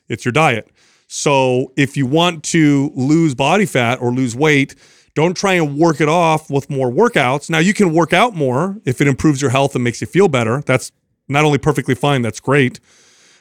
It's 0.07 0.25
your 0.25 0.31
diet. 0.31 0.69
So 1.07 1.71
if 1.75 1.97
you 1.97 2.05
want 2.05 2.43
to 2.45 2.91
lose 2.93 3.33
body 3.33 3.65
fat 3.65 3.99
or 4.01 4.11
lose 4.11 4.35
weight, 4.35 4.75
don't 5.15 5.35
try 5.35 5.53
and 5.53 5.77
work 5.77 5.99
it 6.01 6.09
off 6.09 6.49
with 6.51 6.69
more 6.69 6.91
workouts. 6.91 7.49
Now 7.49 7.59
you 7.59 7.73
can 7.73 7.93
work 7.93 8.13
out 8.13 8.35
more 8.35 8.79
if 8.85 9.01
it 9.01 9.07
improves 9.07 9.41
your 9.41 9.49
health 9.49 9.73
and 9.73 9.83
makes 9.83 10.01
you 10.01 10.07
feel 10.07 10.27
better. 10.27 10.61
That's 10.65 10.91
not 11.27 11.45
only 11.45 11.57
perfectly 11.57 11.95
fine, 11.95 12.21
that's 12.21 12.39
great. 12.39 12.79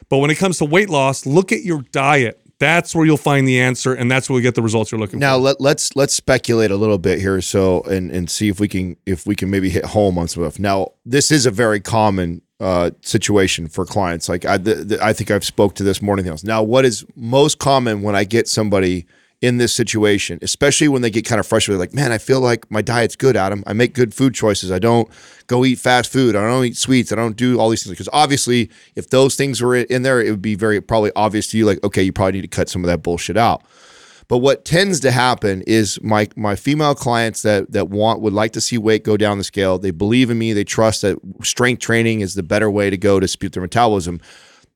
But 0.09 0.17
when 0.17 0.31
it 0.31 0.35
comes 0.35 0.57
to 0.57 0.65
weight 0.65 0.89
loss, 0.89 1.25
look 1.25 1.51
at 1.51 1.63
your 1.63 1.83
diet. 1.91 2.41
That's 2.59 2.95
where 2.95 3.05
you'll 3.05 3.17
find 3.17 3.47
the 3.47 3.59
answer, 3.59 3.93
and 3.93 4.09
that's 4.09 4.29
where 4.29 4.37
you 4.37 4.43
get 4.43 4.55
the 4.55 4.63
results 4.63 4.91
you're 4.91 4.99
looking 4.99 5.19
Now 5.19 5.35
for. 5.35 5.39
Now 5.39 5.43
let, 5.43 5.61
let's 5.61 5.95
let's 5.95 6.13
speculate 6.13 6.71
a 6.71 6.75
little 6.75 6.97
bit 6.97 7.19
here, 7.19 7.39
so 7.41 7.81
and 7.83 8.11
and 8.11 8.29
see 8.29 8.49
if 8.49 8.59
we 8.59 8.67
can 8.67 8.97
if 9.05 9.27
we 9.27 9.35
can 9.35 9.49
maybe 9.49 9.69
hit 9.69 9.85
home 9.85 10.17
on 10.17 10.27
some 10.27 10.43
stuff. 10.43 10.59
Now 10.59 10.93
this 11.05 11.31
is 11.31 11.45
a 11.45 11.51
very 11.51 11.79
common 11.79 12.41
uh, 12.59 12.91
situation 13.01 13.67
for 13.67 13.85
clients. 13.85 14.27
Like 14.27 14.45
I, 14.45 14.57
the, 14.57 14.75
the, 14.75 15.03
I 15.03 15.13
think 15.13 15.29
I've 15.29 15.45
spoke 15.45 15.75
to 15.75 15.83
this 15.83 16.01
morning 16.01 16.27
else. 16.27 16.43
Now, 16.43 16.63
what 16.63 16.85
is 16.85 17.05
most 17.15 17.59
common 17.59 18.01
when 18.01 18.15
I 18.15 18.23
get 18.23 18.47
somebody 18.47 19.05
in 19.39 19.57
this 19.57 19.73
situation, 19.73 20.39
especially 20.41 20.87
when 20.87 21.03
they 21.03 21.11
get 21.11 21.23
kind 21.25 21.39
of 21.39 21.45
frustrated, 21.45 21.79
like, 21.79 21.93
man, 21.93 22.11
I 22.11 22.17
feel 22.17 22.39
like 22.39 22.69
my 22.71 22.81
diet's 22.81 23.15
good, 23.15 23.37
Adam. 23.37 23.63
I 23.67 23.73
make 23.73 23.93
good 23.93 24.13
food 24.13 24.33
choices. 24.33 24.71
I 24.71 24.79
don't 24.79 25.07
go 25.45 25.63
eat 25.63 25.77
fast 25.77 26.11
food. 26.11 26.35
I 26.35 26.41
don't 26.41 26.65
eat 26.65 26.75
sweets. 26.77 27.11
I 27.11 27.15
don't 27.15 27.35
do 27.37 27.59
all 27.59 27.69
these 27.69 27.83
things. 27.83 27.91
Because 27.91 28.09
obviously, 28.11 28.71
if 28.95 29.09
those 29.09 29.35
things 29.35 29.61
were 29.61 29.75
in 29.75 30.01
there, 30.01 30.21
it 30.21 30.31
would 30.31 30.41
be 30.41 30.55
very 30.55 30.81
probably 30.81 31.11
obvious 31.15 31.47
to 31.47 31.57
you, 31.57 31.65
like, 31.65 31.83
okay, 31.83 32.01
you 32.01 32.11
probably 32.11 32.33
need 32.33 32.41
to 32.41 32.47
cut 32.47 32.67
some 32.67 32.83
of 32.83 32.87
that 32.87 33.03
bullshit 33.03 33.37
out. 33.37 33.63
But 34.27 34.39
what 34.39 34.65
tends 34.65 34.99
to 35.01 35.11
happen 35.11 35.61
is 35.65 36.01
my 36.01 36.27
my 36.35 36.55
female 36.55 36.95
clients 36.95 37.43
that 37.43 37.71
that 37.71 37.89
want 37.89 38.21
would 38.21 38.33
like 38.33 38.51
to 38.53 38.61
see 38.61 38.77
weight 38.77 39.03
go 39.03 39.15
down 39.15 39.37
the 39.37 39.43
scale. 39.43 39.77
They 39.77 39.91
believe 39.91 40.29
in 40.29 40.37
me. 40.37 40.51
They 40.51 40.65
trust 40.65 41.01
that 41.03 41.17
strength 41.43 41.79
training 41.79 42.21
is 42.21 42.33
the 42.33 42.43
better 42.43 42.69
way 42.69 42.89
to 42.89 42.97
go 42.97 43.19
to 43.21 43.27
speed 43.27 43.53
their 43.53 43.61
metabolism. 43.61 44.19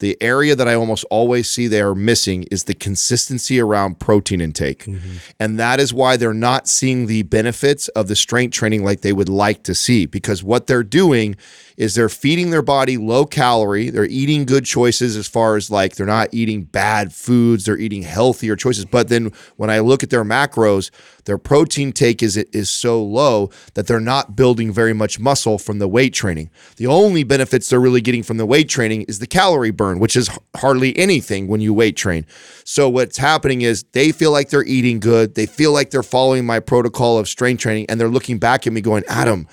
The 0.01 0.17
area 0.19 0.55
that 0.55 0.67
I 0.67 0.73
almost 0.73 1.05
always 1.11 1.47
see 1.47 1.67
they 1.67 1.79
are 1.79 1.93
missing 1.93 2.43
is 2.49 2.63
the 2.63 2.73
consistency 2.73 3.59
around 3.59 3.99
protein 3.99 4.41
intake. 4.41 4.85
Mm-hmm. 4.85 5.17
And 5.39 5.59
that 5.59 5.79
is 5.79 5.93
why 5.93 6.17
they're 6.17 6.33
not 6.33 6.67
seeing 6.67 7.05
the 7.05 7.21
benefits 7.21 7.87
of 7.89 8.07
the 8.07 8.15
strength 8.15 8.53
training 8.53 8.83
like 8.83 9.01
they 9.01 9.13
would 9.13 9.29
like 9.29 9.61
to 9.63 9.75
see 9.75 10.07
because 10.07 10.43
what 10.43 10.65
they're 10.65 10.83
doing 10.83 11.35
is 11.81 11.95
they're 11.95 12.09
feeding 12.09 12.51
their 12.51 12.61
body 12.61 12.95
low 12.95 13.25
calorie. 13.25 13.89
They're 13.89 14.05
eating 14.05 14.45
good 14.45 14.65
choices 14.65 15.17
as 15.17 15.25
far 15.25 15.55
as 15.55 15.71
like 15.71 15.95
they're 15.95 16.05
not 16.05 16.29
eating 16.31 16.61
bad 16.61 17.11
foods, 17.11 17.65
they're 17.65 17.75
eating 17.75 18.03
healthier 18.03 18.55
choices. 18.55 18.85
But 18.85 19.07
then 19.07 19.31
when 19.55 19.71
I 19.71 19.79
look 19.79 20.03
at 20.03 20.11
their 20.11 20.23
macros, 20.23 20.91
their 21.25 21.39
protein 21.39 21.91
take 21.91 22.21
is 22.21 22.37
is 22.37 22.69
so 22.69 23.03
low 23.03 23.49
that 23.73 23.87
they're 23.87 23.99
not 23.99 24.35
building 24.35 24.71
very 24.71 24.93
much 24.93 25.19
muscle 25.19 25.57
from 25.57 25.79
the 25.79 25.87
weight 25.87 26.13
training. 26.13 26.51
The 26.77 26.85
only 26.85 27.23
benefits 27.23 27.67
they're 27.69 27.79
really 27.79 28.01
getting 28.01 28.21
from 28.21 28.37
the 28.37 28.45
weight 28.45 28.69
training 28.69 29.03
is 29.03 29.17
the 29.17 29.25
calorie 29.25 29.71
burn, 29.71 29.97
which 29.97 30.15
is 30.15 30.29
hardly 30.57 30.95
anything 30.95 31.47
when 31.47 31.61
you 31.61 31.73
weight 31.73 31.95
train. 31.95 32.27
So 32.63 32.89
what's 32.89 33.17
happening 33.17 33.63
is 33.63 33.85
they 33.93 34.11
feel 34.11 34.31
like 34.31 34.49
they're 34.49 34.63
eating 34.65 34.99
good, 34.99 35.33
they 35.33 35.47
feel 35.47 35.71
like 35.71 35.89
they're 35.89 36.03
following 36.03 36.45
my 36.45 36.59
protocol 36.59 37.17
of 37.17 37.27
strength 37.27 37.61
training 37.61 37.87
and 37.89 37.99
they're 37.99 38.07
looking 38.07 38.37
back 38.37 38.67
at 38.67 38.73
me 38.73 38.81
going, 38.81 39.03
"Adam, 39.07 39.47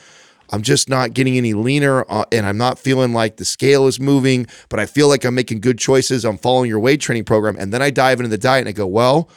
I'm 0.51 0.63
just 0.63 0.89
not 0.89 1.15
getting 1.15 1.37
any 1.37 1.55
leaner 1.55 2.05
uh, 2.09 2.25
and 2.33 2.47
I'm 2.47 2.59
not 2.59 2.79
feeling 2.79 3.13
like 3.13 3.37
the 3.37 3.45
scale 3.45 3.87
is 3.87 4.01
moving, 4.01 4.47
but 4.69 4.81
I 4.81 4.87
feel 4.87 5.09
like 5.09 5.25
I'm 5.25 5.35
making 5.35 5.61
good 5.61 5.79
choices. 5.79 6.25
I'm 6.25 6.39
following 6.39 6.69
your 6.69 6.81
weight 6.81 7.01
training 7.01 7.25
program. 7.25 7.57
And 7.59 7.73
then 7.73 7.83
I 7.83 7.91
dive 7.91 8.21
into 8.21 8.31
the 8.31 8.39
diet 8.39 8.61
and 8.61 8.69
I 8.69 8.73
go, 8.73 8.87
well, 8.87 9.31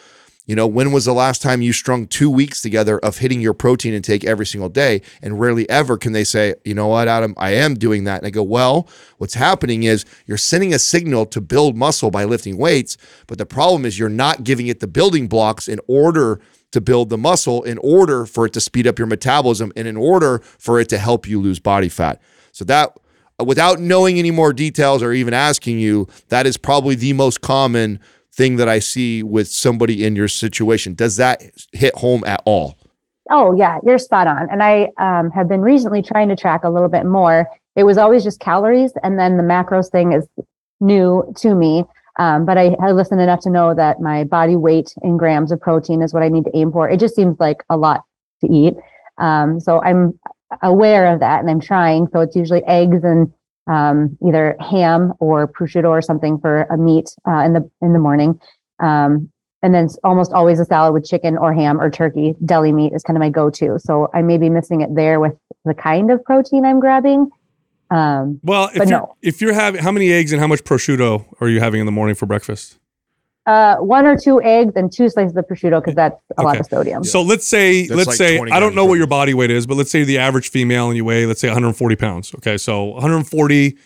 you 0.47 0.55
know, 0.55 0.65
when 0.65 0.91
was 0.91 1.05
the 1.05 1.13
last 1.13 1.41
time 1.41 1.61
you 1.61 1.71
strung 1.71 2.07
two 2.07 2.29
weeks 2.29 2.61
together 2.61 2.99
of 2.99 3.19
hitting 3.19 3.41
your 3.41 3.53
protein 3.53 3.93
intake 3.93 4.25
every 4.25 4.45
single 4.45 4.69
day? 4.69 5.01
And 5.21 5.39
rarely 5.39 5.69
ever 5.69 5.97
can 5.97 6.13
they 6.13 6.23
say, 6.23 6.55
you 6.65 6.73
know 6.73 6.87
what, 6.87 7.07
Adam, 7.07 7.35
I 7.37 7.51
am 7.51 7.75
doing 7.75 8.05
that. 8.05 8.17
And 8.17 8.27
I 8.27 8.31
go, 8.31 8.43
well, 8.43 8.89
what's 9.17 9.35
happening 9.35 9.83
is 9.83 10.03
you're 10.25 10.37
sending 10.37 10.73
a 10.73 10.79
signal 10.79 11.27
to 11.27 11.41
build 11.41 11.77
muscle 11.77 12.09
by 12.09 12.25
lifting 12.25 12.57
weights. 12.57 12.97
But 13.27 13.37
the 13.37 13.45
problem 13.45 13.85
is 13.85 13.99
you're 13.99 14.09
not 14.09 14.43
giving 14.43 14.67
it 14.67 14.79
the 14.79 14.87
building 14.87 15.27
blocks 15.27 15.67
in 15.67 15.79
order 15.87 16.41
to 16.71 16.81
build 16.81 17.09
the 17.09 17.17
muscle 17.17 17.63
in 17.63 17.77
order 17.79 18.25
for 18.25 18.45
it 18.45 18.53
to 18.53 18.61
speed 18.61 18.87
up 18.87 18.97
your 18.97 19.07
metabolism 19.07 19.71
and 19.75 19.87
in 19.87 19.97
order 19.97 20.39
for 20.39 20.79
it 20.79 20.89
to 20.89 20.97
help 20.97 21.27
you 21.27 21.41
lose 21.41 21.59
body 21.59 21.89
fat. 21.89 22.21
So 22.51 22.65
that 22.65 22.97
without 23.43 23.79
knowing 23.79 24.17
any 24.17 24.31
more 24.31 24.53
details 24.53 25.01
or 25.03 25.13
even 25.13 25.33
asking 25.33 25.79
you, 25.79 26.07
that 26.29 26.45
is 26.45 26.57
probably 26.57 26.95
the 26.95 27.13
most 27.13 27.41
common 27.41 27.99
thing 28.33 28.55
that 28.57 28.69
I 28.69 28.79
see 28.79 29.23
with 29.23 29.47
somebody 29.47 30.05
in 30.05 30.15
your 30.15 30.27
situation. 30.27 30.93
Does 30.93 31.17
that 31.17 31.41
hit 31.73 31.95
home 31.95 32.23
at 32.25 32.41
all? 32.45 32.77
Oh 33.29 33.55
yeah, 33.55 33.79
you're 33.85 33.97
spot 33.97 34.27
on. 34.27 34.49
And 34.49 34.63
I 34.63 34.89
um, 34.97 35.31
have 35.31 35.47
been 35.47 35.61
recently 35.61 36.01
trying 36.01 36.29
to 36.29 36.35
track 36.35 36.63
a 36.63 36.69
little 36.69 36.89
bit 36.89 37.05
more. 37.05 37.47
It 37.75 37.83
was 37.83 37.97
always 37.97 38.23
just 38.23 38.39
calories, 38.39 38.91
and 39.03 39.17
then 39.17 39.37
the 39.37 39.43
macros 39.43 39.89
thing 39.89 40.11
is 40.11 40.27
new 40.81 41.31
to 41.37 41.55
me. 41.55 41.85
Um, 42.19 42.45
but 42.45 42.57
I, 42.57 42.75
I 42.81 42.91
listened 42.91 43.21
enough 43.21 43.39
to 43.41 43.49
know 43.49 43.73
that 43.73 44.01
my 44.01 44.23
body 44.25 44.55
weight 44.55 44.93
in 45.01 45.17
grams 45.17 45.51
of 45.51 45.61
protein 45.61 46.01
is 46.01 46.13
what 46.13 46.23
I 46.23 46.29
need 46.29 46.45
to 46.45 46.55
aim 46.55 46.71
for. 46.71 46.89
It 46.89 46.99
just 46.99 47.15
seems 47.15 47.39
like 47.39 47.63
a 47.69 47.77
lot 47.77 48.03
to 48.41 48.51
eat. 48.51 48.75
Um, 49.17 49.59
so 49.59 49.81
I'm 49.81 50.19
aware 50.61 51.13
of 51.13 51.19
that 51.21 51.39
and 51.39 51.49
I'm 51.49 51.61
trying. 51.61 52.07
So 52.11 52.19
it's 52.19 52.35
usually 52.35 52.63
eggs 52.65 53.03
and 53.03 53.31
um, 53.67 54.17
either 54.25 54.55
ham 54.59 55.13
or 55.19 55.47
prosciutto 55.47 55.89
or 55.89 56.01
something 56.01 56.39
for 56.39 56.63
a 56.63 56.77
meat 56.77 57.09
uh, 57.27 57.39
in 57.39 57.53
the 57.53 57.69
in 57.81 57.93
the 57.93 57.99
morning. 57.99 58.39
Um, 58.79 59.31
and 59.63 59.75
then 59.75 59.87
almost 60.03 60.33
always 60.33 60.59
a 60.59 60.65
salad 60.65 60.93
with 60.93 61.05
chicken 61.05 61.37
or 61.37 61.53
ham 61.53 61.79
or 61.79 61.91
turkey. 61.91 62.35
Deli 62.43 62.71
meat 62.71 62.93
is 62.93 63.03
kind 63.03 63.15
of 63.15 63.19
my 63.19 63.29
go-to. 63.29 63.77
So 63.79 64.09
I 64.13 64.23
may 64.23 64.39
be 64.39 64.49
missing 64.49 64.81
it 64.81 64.95
there 64.95 65.19
with 65.19 65.33
the 65.65 65.75
kind 65.75 66.11
of 66.11 66.23
protein 66.25 66.65
I'm 66.65 66.79
grabbing. 66.79 67.29
Um, 67.91 68.39
Well, 68.41 68.69
if 68.69 68.77
But 68.79 68.87
you're 68.89 68.99
no. 68.99 69.15
if 69.21 69.41
you're 69.41 69.53
having 69.53 69.83
how 69.83 69.91
many 69.91 70.11
eggs 70.11 70.31
and 70.31 70.39
how 70.41 70.47
much 70.47 70.63
prosciutto 70.63 71.25
are 71.41 71.49
you 71.49 71.59
having 71.59 71.79
in 71.79 71.85
the 71.85 71.91
morning 71.91 72.15
for 72.15 72.25
breakfast? 72.25 72.77
uh, 73.47 73.77
one 73.77 74.05
or 74.05 74.15
two 74.15 74.39
eggs 74.43 74.73
and 74.75 74.91
two 74.91 75.09
slices 75.09 75.35
of 75.35 75.45
prosciutto 75.47 75.81
because 75.81 75.95
that's 75.95 76.15
a 76.37 76.43
lot 76.43 76.59
of 76.59 76.65
sodium. 76.67 77.03
So 77.03 77.21
let's 77.23 77.47
say 77.47 77.87
That's 77.87 77.97
let's 77.97 78.07
like 78.07 78.17
say 78.17 78.39
I 78.39 78.59
don't 78.59 78.75
know 78.75 78.85
what 78.85 78.97
your 78.99 79.07
body 79.07 79.33
weight 79.33 79.49
is, 79.51 79.65
but 79.65 79.75
let's 79.77 79.89
say 79.91 80.03
the 80.03 80.19
average 80.19 80.49
female 80.49 80.87
and 80.87 80.95
you 80.95 81.03
weigh 81.03 81.25
let's 81.25 81.41
say 81.41 81.47
140 81.47 81.95
pounds. 81.95 82.33
Okay, 82.35 82.57
so 82.57 82.83
140. 82.85 83.77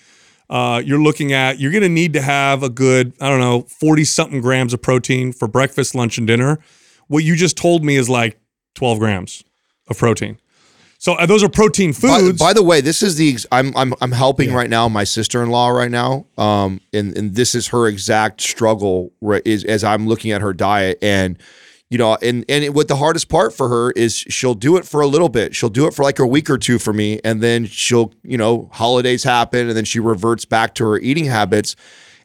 Uh, 0.47 0.79
you're 0.85 0.99
looking 1.01 1.33
at 1.33 1.57
you're 1.59 1.71
going 1.71 1.81
to 1.81 1.89
need 1.89 2.13
to 2.13 2.21
have 2.21 2.61
a 2.63 2.69
good 2.69 3.13
I 3.19 3.29
don't 3.29 3.39
know 3.39 3.61
40 3.63 4.03
something 4.03 4.41
grams 4.41 4.73
of 4.73 4.81
protein 4.81 5.31
for 5.31 5.47
breakfast, 5.47 5.95
lunch, 5.95 6.17
and 6.17 6.27
dinner. 6.27 6.59
What 7.07 7.23
you 7.23 7.35
just 7.35 7.57
told 7.57 7.83
me 7.83 7.95
is 7.95 8.09
like 8.09 8.37
12 8.75 8.99
grams 8.99 9.43
of 9.87 9.97
protein. 9.97 10.37
So 11.05 11.15
those 11.27 11.43
are 11.43 11.49
protein 11.49 11.93
foods. 11.93 12.39
by 12.39 12.53
the 12.53 12.63
way, 12.63 12.81
this 12.81 13.03
is 13.03 13.15
the 13.15 13.37
I'm 13.51 13.77
I'm 13.77 13.93
I'm 14.01 14.11
helping 14.11 14.51
right 14.51 14.71
now 14.71 14.89
my 14.89 15.03
sister-in-law 15.03 15.69
right 15.69 15.91
now. 15.91 16.25
Um 16.35 16.81
and 16.93 17.15
and 17.15 17.35
this 17.35 17.53
is 17.53 17.67
her 17.67 17.85
exact 17.85 18.41
struggle 18.41 19.11
is 19.21 19.63
as 19.65 19.83
I'm 19.83 20.07
looking 20.07 20.31
at 20.31 20.41
her 20.41 20.51
diet 20.51 20.97
and 21.03 21.37
you 21.91 21.99
know 21.99 22.17
and 22.23 22.43
and 22.49 22.63
it, 22.63 22.73
what 22.73 22.87
the 22.87 22.95
hardest 22.95 23.29
part 23.29 23.53
for 23.53 23.69
her 23.69 23.91
is 23.91 24.15
she'll 24.15 24.55
do 24.55 24.77
it 24.77 24.85
for 24.87 24.99
a 24.99 25.05
little 25.05 25.29
bit. 25.29 25.55
She'll 25.55 25.69
do 25.69 25.85
it 25.85 25.93
for 25.93 26.01
like 26.01 26.17
a 26.17 26.25
week 26.25 26.49
or 26.49 26.57
two 26.57 26.79
for 26.79 26.91
me 26.91 27.19
and 27.23 27.39
then 27.39 27.67
she'll, 27.67 28.11
you 28.23 28.39
know, 28.39 28.71
holidays 28.73 29.23
happen 29.23 29.67
and 29.67 29.77
then 29.77 29.85
she 29.85 29.99
reverts 29.99 30.43
back 30.43 30.73
to 30.73 30.85
her 30.85 30.97
eating 30.97 31.25
habits. 31.25 31.75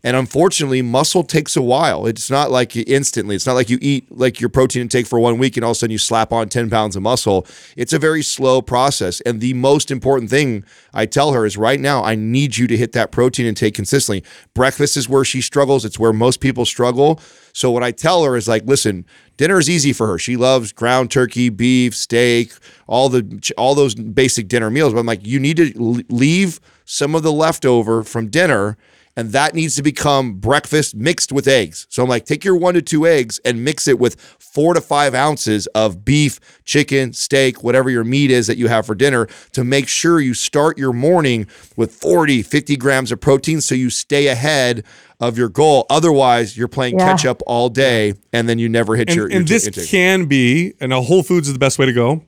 And 0.03 0.17
unfortunately, 0.17 0.81
muscle 0.83 1.25
takes 1.25 1.57
a 1.57 1.63
while. 1.63 2.07
It's 2.07 2.31
not 2.31 2.51
like 2.51 2.75
instantly. 2.75 3.37
It's 3.37 3.47
not 3.47 3.55
like 3.55 3.69
you 3.69 3.79
eat 3.83 4.11
like 4.11 4.41
your 4.41 4.49
protein 4.49 4.83
intake 4.83 5.07
for 5.07 5.19
one 5.19 5.39
week 5.39 5.57
and 5.57 5.65
all 5.65 5.73
of 5.73 5.77
a 5.77 5.79
sudden 5.79 5.93
you 5.93 5.99
slap 5.99 6.33
on 6.33 6.49
10 6.49 6.71
pounds 6.71 6.97
of 6.97 7.03
muscle. 7.03 7.47
It's 7.77 7.93
a 7.93 7.99
very 7.99 8.23
slow 8.23 8.63
process. 8.63 9.21
And 9.23 9.41
the 9.41 9.55
most 9.55 9.91
important 9.91 10.31
thing 10.31 10.65
I 10.95 11.07
tell 11.07 11.33
her 11.33 11.45
is 11.45 11.57
right 11.57 11.79
now, 11.79 12.03
I 12.03 12.15
need 12.15 12.57
you 12.57 12.67
to 12.67 12.77
hit 12.77 12.93
that 12.93 13.13
protein 13.13 13.47
intake 13.47 13.75
consistently. 13.75 14.25
Breakfast 14.55 14.97
is 14.97 15.09
where 15.09 15.25
she 15.25 15.43
struggles, 15.43 15.85
it's 15.85 15.99
where 15.99 16.13
most 16.13 16.41
people 16.41 16.65
struggle. 16.65 17.21
So 17.53 17.71
what 17.71 17.83
I 17.83 17.91
tell 17.91 18.25
her 18.25 18.37
is 18.37 18.49
like, 18.49 18.65
listen, 18.65 19.05
dinner 19.37 19.59
is 19.59 19.69
easy 19.69 19.93
for 19.93 20.07
her. 20.07 20.19
She 20.19 20.37
loves 20.37 20.73
ground 20.73 21.11
turkey, 21.11 21.49
beef, 21.51 21.95
steak, 21.95 22.53
all 22.87 23.09
the 23.09 23.53
all 23.59 23.75
those 23.75 23.95
basic 23.95 24.49
dinner 24.49 24.71
meals. 24.71 24.93
But 24.95 25.01
I'm 25.01 25.07
like, 25.07 25.27
you 25.27 25.41
need 25.41 25.57
to 25.57 26.05
leave 26.09 26.61
some 26.85 27.15
of 27.15 27.23
the 27.23 27.33
leftover 27.33 28.03
from 28.03 28.29
dinner 28.29 28.79
and 29.21 29.33
that 29.33 29.55
needs 29.55 29.77
to 29.77 29.83
become 29.83 30.33
breakfast 30.35 30.95
mixed 30.95 31.31
with 31.31 31.47
eggs. 31.47 31.87
So 31.91 32.03
I'm 32.03 32.09
like, 32.09 32.25
take 32.25 32.43
your 32.43 32.57
one 32.57 32.73
to 32.73 32.81
two 32.81 33.07
eggs 33.07 33.39
and 33.45 33.63
mix 33.63 33.87
it 33.87 33.99
with 33.99 34.19
four 34.39 34.73
to 34.73 34.81
five 34.81 35.15
ounces 35.15 35.67
of 35.69 36.07
beef, 36.07 36.41
chicken, 36.65 37.13
steak, 37.13 37.63
whatever 37.63 37.91
your 37.91 38.03
meat 38.03 38.31
is 38.31 38.47
that 38.47 38.57
you 38.57 38.69
have 38.69 38.87
for 38.87 38.95
dinner 38.95 39.27
to 39.53 39.63
make 39.63 39.89
sure 39.89 40.21
you 40.21 40.33
start 40.33 40.79
your 40.79 40.95
morning 40.95 41.47
with 41.77 41.93
40, 41.93 42.43
50 42.43 42.77
grams 42.77 43.13
of 43.13 43.21
protein 43.21 43.61
so 43.61 43.75
you 43.75 43.91
stay 43.91 44.29
ahead 44.29 44.85
of 45.21 45.37
your 45.37 45.51
goal. 45.51 45.85
Otherwise, 45.91 46.57
you're 46.57 46.67
playing 46.67 46.99
Yeah. 46.99 47.11
catch 47.13 47.27
up 47.27 47.43
all 47.47 47.69
day 47.69 48.15
and 48.33 48.49
then 48.49 48.59
you 48.59 48.71
never 48.71 48.97
hit 48.97 49.09
and, 49.11 49.17
your, 49.17 49.29
your 49.29 49.39
and 49.41 49.47
this 49.49 49.67
intake. 49.67 49.89
can 49.91 50.25
be, 50.25 50.73
and 50.81 50.95
a 50.95 51.03
Whole 51.03 51.23
Foods 51.23 51.47
is 51.47 51.53
the 51.53 51.59
best 51.61 51.79
way 51.79 51.85
to 51.85 51.93
go. 51.93 52.25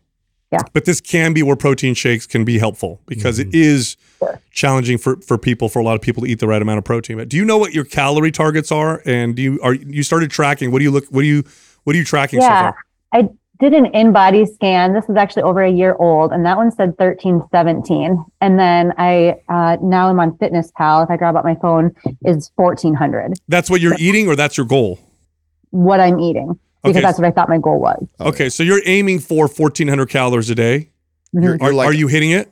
Yeah. 0.53 0.59
But 0.75 0.85
this 0.85 1.01
can 1.01 1.33
be 1.33 1.43
where 1.43 1.57
protein 1.57 1.95
shakes 1.95 2.27
can 2.27 2.45
be 2.45 2.59
helpful 2.59 3.01
because 3.07 3.39
Mm-hmm. 3.39 3.49
it 3.49 3.55
is 3.55 3.97
challenging 4.51 4.99
for, 4.99 5.17
for 5.23 5.39
people, 5.39 5.69
for 5.69 5.79
a 5.79 5.85
lot 5.85 5.95
of 5.95 6.03
people 6.03 6.23
to 6.23 6.29
eat 6.29 6.39
the 6.39 6.47
right 6.47 6.63
amount 6.63 6.79
of 6.79 6.85
protein. 6.85 7.17
But 7.17 7.29
do 7.29 7.37
you 7.37 7.45
know 7.45 7.59
what 7.59 7.73
your 7.73 7.85
calorie 7.85 8.33
targets 8.33 8.71
are? 8.73 9.03
And 9.05 9.35
do 9.35 9.43
you 9.43 9.61
are 9.63 9.75
you 9.75 10.03
started 10.03 10.31
tracking? 10.31 10.71
What 10.71 10.79
do 10.79 10.85
you 10.85 10.91
look? 10.91 11.07
What 11.07 11.23
do 11.23 11.29
you 11.29 11.45
what 11.85 11.95
are 11.95 11.99
you 11.99 12.05
tracking 12.05 12.41
so 12.41 12.47
yeah, 12.47 12.73
far? 12.73 12.77
I 13.13 13.29
did 13.59 13.75
an 13.75 13.87
InBody 13.93 14.53
scan. 14.55 14.93
This 14.93 15.09
is 15.09 15.17
actually 15.17 15.43
over 15.43 15.63
a 15.63 15.71
year 15.71 15.95
old, 15.99 16.33
and 16.33 16.45
that 16.47 16.57
one 16.57 16.71
said 16.71 16.97
thirteen 16.99 17.43
seventeen. 17.51 18.25
And 18.41 18.59
then 18.59 18.93
I 18.99 19.37
uh, 19.49 19.77
now 19.83 20.09
I'm 20.09 20.21
on 20.21 20.37
Fitness 20.39 20.73
Pal. 20.77 21.03
If 21.03 21.11
I 21.11 21.17
grab 21.17 21.37
out 21.37 21.45
my 21.45 21.57
phone, 21.57 21.95
is 22.25 22.51
fourteen 22.57 22.95
hundred. 22.95 23.35
That's 23.49 23.71
what 23.71 23.81
you're 23.81 23.97
eating, 23.99 24.29
or 24.29 24.37
that's 24.37 24.57
your 24.57 24.67
goal? 24.67 24.99
What 25.71 26.01
I'm 26.01 26.21
eating 26.21 26.59
because 26.83 26.97
Okay. 26.97 27.03
that's 27.03 27.19
what 27.19 27.27
I 27.27 27.31
thought 27.31 27.49
my 27.49 27.59
goal 27.59 27.79
was. 27.79 28.07
Okay, 28.21 28.49
so 28.49 28.63
you're 28.63 28.83
aiming 28.87 29.21
for 29.21 29.47
1,400 29.47 30.07
calories 30.07 30.51
a 30.51 30.55
day. 30.55 30.91
You're, 31.33 31.55
Are, 31.55 31.59
you're 31.61 31.75
like, 31.75 31.89
are 31.89 31.93
you 31.93 32.09
hitting 32.09 32.33
it? 32.33 32.51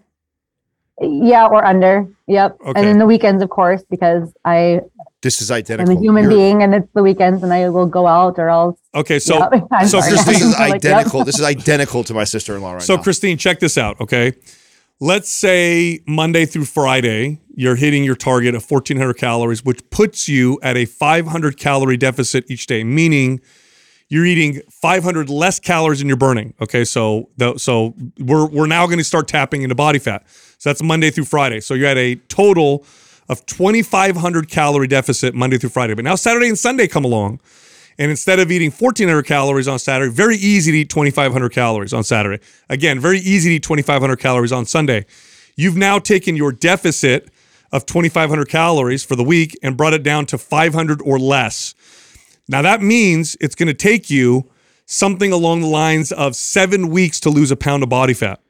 Yeah, 1.00 1.46
or 1.46 1.64
under. 1.64 2.06
Yep. 2.26 2.58
Okay. 2.60 2.72
And 2.78 2.86
then 2.88 2.98
the 2.98 3.06
weekends, 3.06 3.42
of 3.42 3.48
course, 3.50 3.82
because 3.88 4.32
I 4.44 4.80
this 5.22 5.40
is 5.42 5.50
identical. 5.50 5.92
I'm 5.92 5.98
a 5.98 6.00
human 6.00 6.24
You're- 6.24 6.34
being, 6.36 6.62
and 6.62 6.74
it's 6.74 6.88
the 6.94 7.02
weekends, 7.02 7.42
and 7.42 7.52
I 7.52 7.68
will 7.70 7.86
go 7.86 8.06
out 8.06 8.38
or 8.38 8.50
I'll. 8.50 8.78
Okay, 8.94 9.18
so 9.18 9.38
Yep. 9.38 9.68
So 9.86 10.00
sorry. 10.00 10.12
Christine- 10.12 10.32
This 10.34 10.42
is 10.48 10.58
Like, 10.58 10.68
yep. 10.82 10.92
identical. 10.94 11.24
This 11.24 11.38
is 11.38 11.44
identical 11.44 12.04
to 12.04 12.14
my 12.14 12.24
sister-in-law 12.24 12.72
right 12.74 12.82
so 12.82 12.94
now. 12.94 12.98
So 12.98 13.02
Christine, 13.04 13.38
check 13.38 13.60
this 13.60 13.78
out. 13.78 14.00
Okay, 14.00 14.32
let's 15.00 15.30
say 15.30 16.00
Monday 16.06 16.44
through 16.46 16.66
Friday, 16.66 17.40
you're 17.54 17.76
hitting 17.76 18.04
your 18.04 18.14
target 18.16 18.54
of 18.54 18.70
1400 18.70 19.14
calories, 19.14 19.64
which 19.64 19.88
puts 19.90 20.28
you 20.28 20.58
at 20.62 20.76
a 20.76 20.84
500 20.84 21.56
calorie 21.58 21.96
deficit 21.96 22.50
each 22.50 22.66
day, 22.66 22.84
meaning 22.84 23.40
you're 24.08 24.26
eating 24.26 24.60
500 24.70 25.30
less 25.30 25.60
calories 25.60 26.00
than 26.00 26.08
you're 26.08 26.16
burning. 26.16 26.52
Okay, 26.60 26.84
so 26.84 27.28
the, 27.36 27.56
so 27.58 27.94
we're 28.18 28.46
we're 28.46 28.66
now 28.66 28.86
going 28.86 28.98
to 28.98 29.04
start 29.04 29.28
tapping 29.28 29.62
into 29.62 29.74
body 29.74 29.98
fat. 29.98 30.24
So 30.60 30.68
that's 30.68 30.82
Monday 30.82 31.08
through 31.08 31.24
Friday. 31.24 31.60
So 31.60 31.72
you're 31.72 31.88
at 31.88 31.96
a 31.96 32.16
total 32.28 32.84
of 33.30 33.46
2500 33.46 34.50
calorie 34.50 34.86
deficit 34.86 35.34
Monday 35.34 35.56
through 35.56 35.70
Friday. 35.70 35.94
But 35.94 36.04
now 36.04 36.16
Saturday 36.16 36.48
and 36.48 36.58
Sunday 36.58 36.86
come 36.86 37.02
along. 37.02 37.40
And 37.98 38.10
instead 38.10 38.38
of 38.38 38.52
eating 38.52 38.70
1,400 38.70 39.22
calories 39.22 39.66
on 39.66 39.78
Saturday, 39.78 40.12
very 40.12 40.36
easy 40.36 40.70
to 40.72 40.78
eat 40.78 40.90
2,500 40.90 41.48
calories 41.48 41.94
on 41.94 42.04
Saturday. 42.04 42.44
Again, 42.68 43.00
very 43.00 43.20
easy 43.20 43.48
to 43.48 43.54
eat 43.56 43.62
2,500 43.62 44.16
calories 44.18 44.52
on 44.52 44.66
Sunday. 44.66 45.06
You've 45.56 45.78
now 45.78 45.98
taken 45.98 46.36
your 46.36 46.52
deficit 46.52 47.30
of 47.72 47.86
2,500 47.86 48.46
calories 48.46 49.02
for 49.02 49.16
the 49.16 49.24
week 49.24 49.58
and 49.62 49.78
brought 49.78 49.94
it 49.94 50.02
down 50.02 50.26
to 50.26 50.36
500 50.36 51.00
or 51.00 51.18
less. 51.18 51.74
Now, 52.48 52.60
that 52.60 52.82
means 52.82 53.34
it's 53.40 53.54
going 53.54 53.68
to 53.68 53.74
take 53.74 54.10
you 54.10 54.50
something 54.84 55.32
along 55.32 55.62
the 55.62 55.68
lines 55.68 56.12
of 56.12 56.36
seven 56.36 56.90
weeks 56.90 57.18
to 57.20 57.30
lose 57.30 57.50
a 57.50 57.56
pound 57.56 57.82
of 57.82 57.88
body 57.88 58.12
fat. 58.12 58.40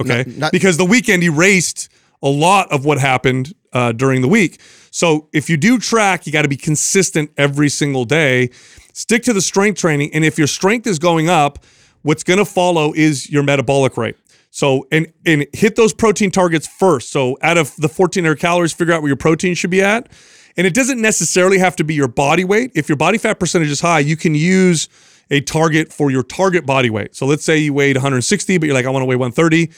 Okay. 0.00 0.24
Not- 0.26 0.36
not- 0.38 0.52
because 0.52 0.76
the 0.76 0.84
weekend 0.84 1.22
erased 1.22 1.88
a 2.22 2.28
lot 2.28 2.70
of 2.72 2.84
what 2.84 2.98
happened 2.98 3.54
uh, 3.72 3.92
during 3.92 4.22
the 4.22 4.28
week. 4.28 4.60
So 4.90 5.28
if 5.32 5.48
you 5.48 5.56
do 5.56 5.78
track, 5.78 6.26
you 6.26 6.32
got 6.32 6.42
to 6.42 6.48
be 6.48 6.56
consistent 6.56 7.30
every 7.36 7.68
single 7.68 8.04
day. 8.04 8.50
Stick 8.92 9.22
to 9.24 9.32
the 9.32 9.40
strength 9.42 9.78
training. 9.78 10.10
And 10.12 10.24
if 10.24 10.38
your 10.38 10.46
strength 10.48 10.86
is 10.86 10.98
going 10.98 11.28
up, 11.28 11.64
what's 12.02 12.24
going 12.24 12.38
to 12.38 12.44
follow 12.44 12.92
is 12.94 13.30
your 13.30 13.42
metabolic 13.42 13.96
rate. 13.96 14.16
So 14.50 14.86
and 14.90 15.12
and 15.26 15.46
hit 15.52 15.76
those 15.76 15.92
protein 15.92 16.30
targets 16.30 16.66
first. 16.66 17.10
So 17.10 17.36
out 17.42 17.58
of 17.58 17.76
the 17.76 17.86
1400 17.88 18.40
calories, 18.40 18.72
figure 18.72 18.94
out 18.94 19.02
where 19.02 19.10
your 19.10 19.16
protein 19.16 19.54
should 19.54 19.70
be 19.70 19.82
at. 19.82 20.10
And 20.56 20.66
it 20.66 20.74
doesn't 20.74 21.00
necessarily 21.00 21.58
have 21.58 21.76
to 21.76 21.84
be 21.84 21.94
your 21.94 22.08
body 22.08 22.44
weight. 22.44 22.72
If 22.74 22.88
your 22.88 22.96
body 22.96 23.18
fat 23.18 23.38
percentage 23.38 23.70
is 23.70 23.80
high, 23.80 24.00
you 24.00 24.16
can 24.16 24.34
use 24.34 24.88
a 25.30 25.40
target 25.40 25.92
for 25.92 26.10
your 26.10 26.22
target 26.22 26.66
body 26.66 26.90
weight. 26.90 27.14
So 27.14 27.26
let's 27.26 27.44
say 27.44 27.58
you 27.58 27.72
weighed 27.74 27.96
160, 27.96 28.58
but 28.58 28.66
you're 28.66 28.74
like, 28.74 28.86
I 28.86 28.90
want 28.90 29.02
to 29.02 29.06
weigh 29.06 29.16
130. 29.16 29.70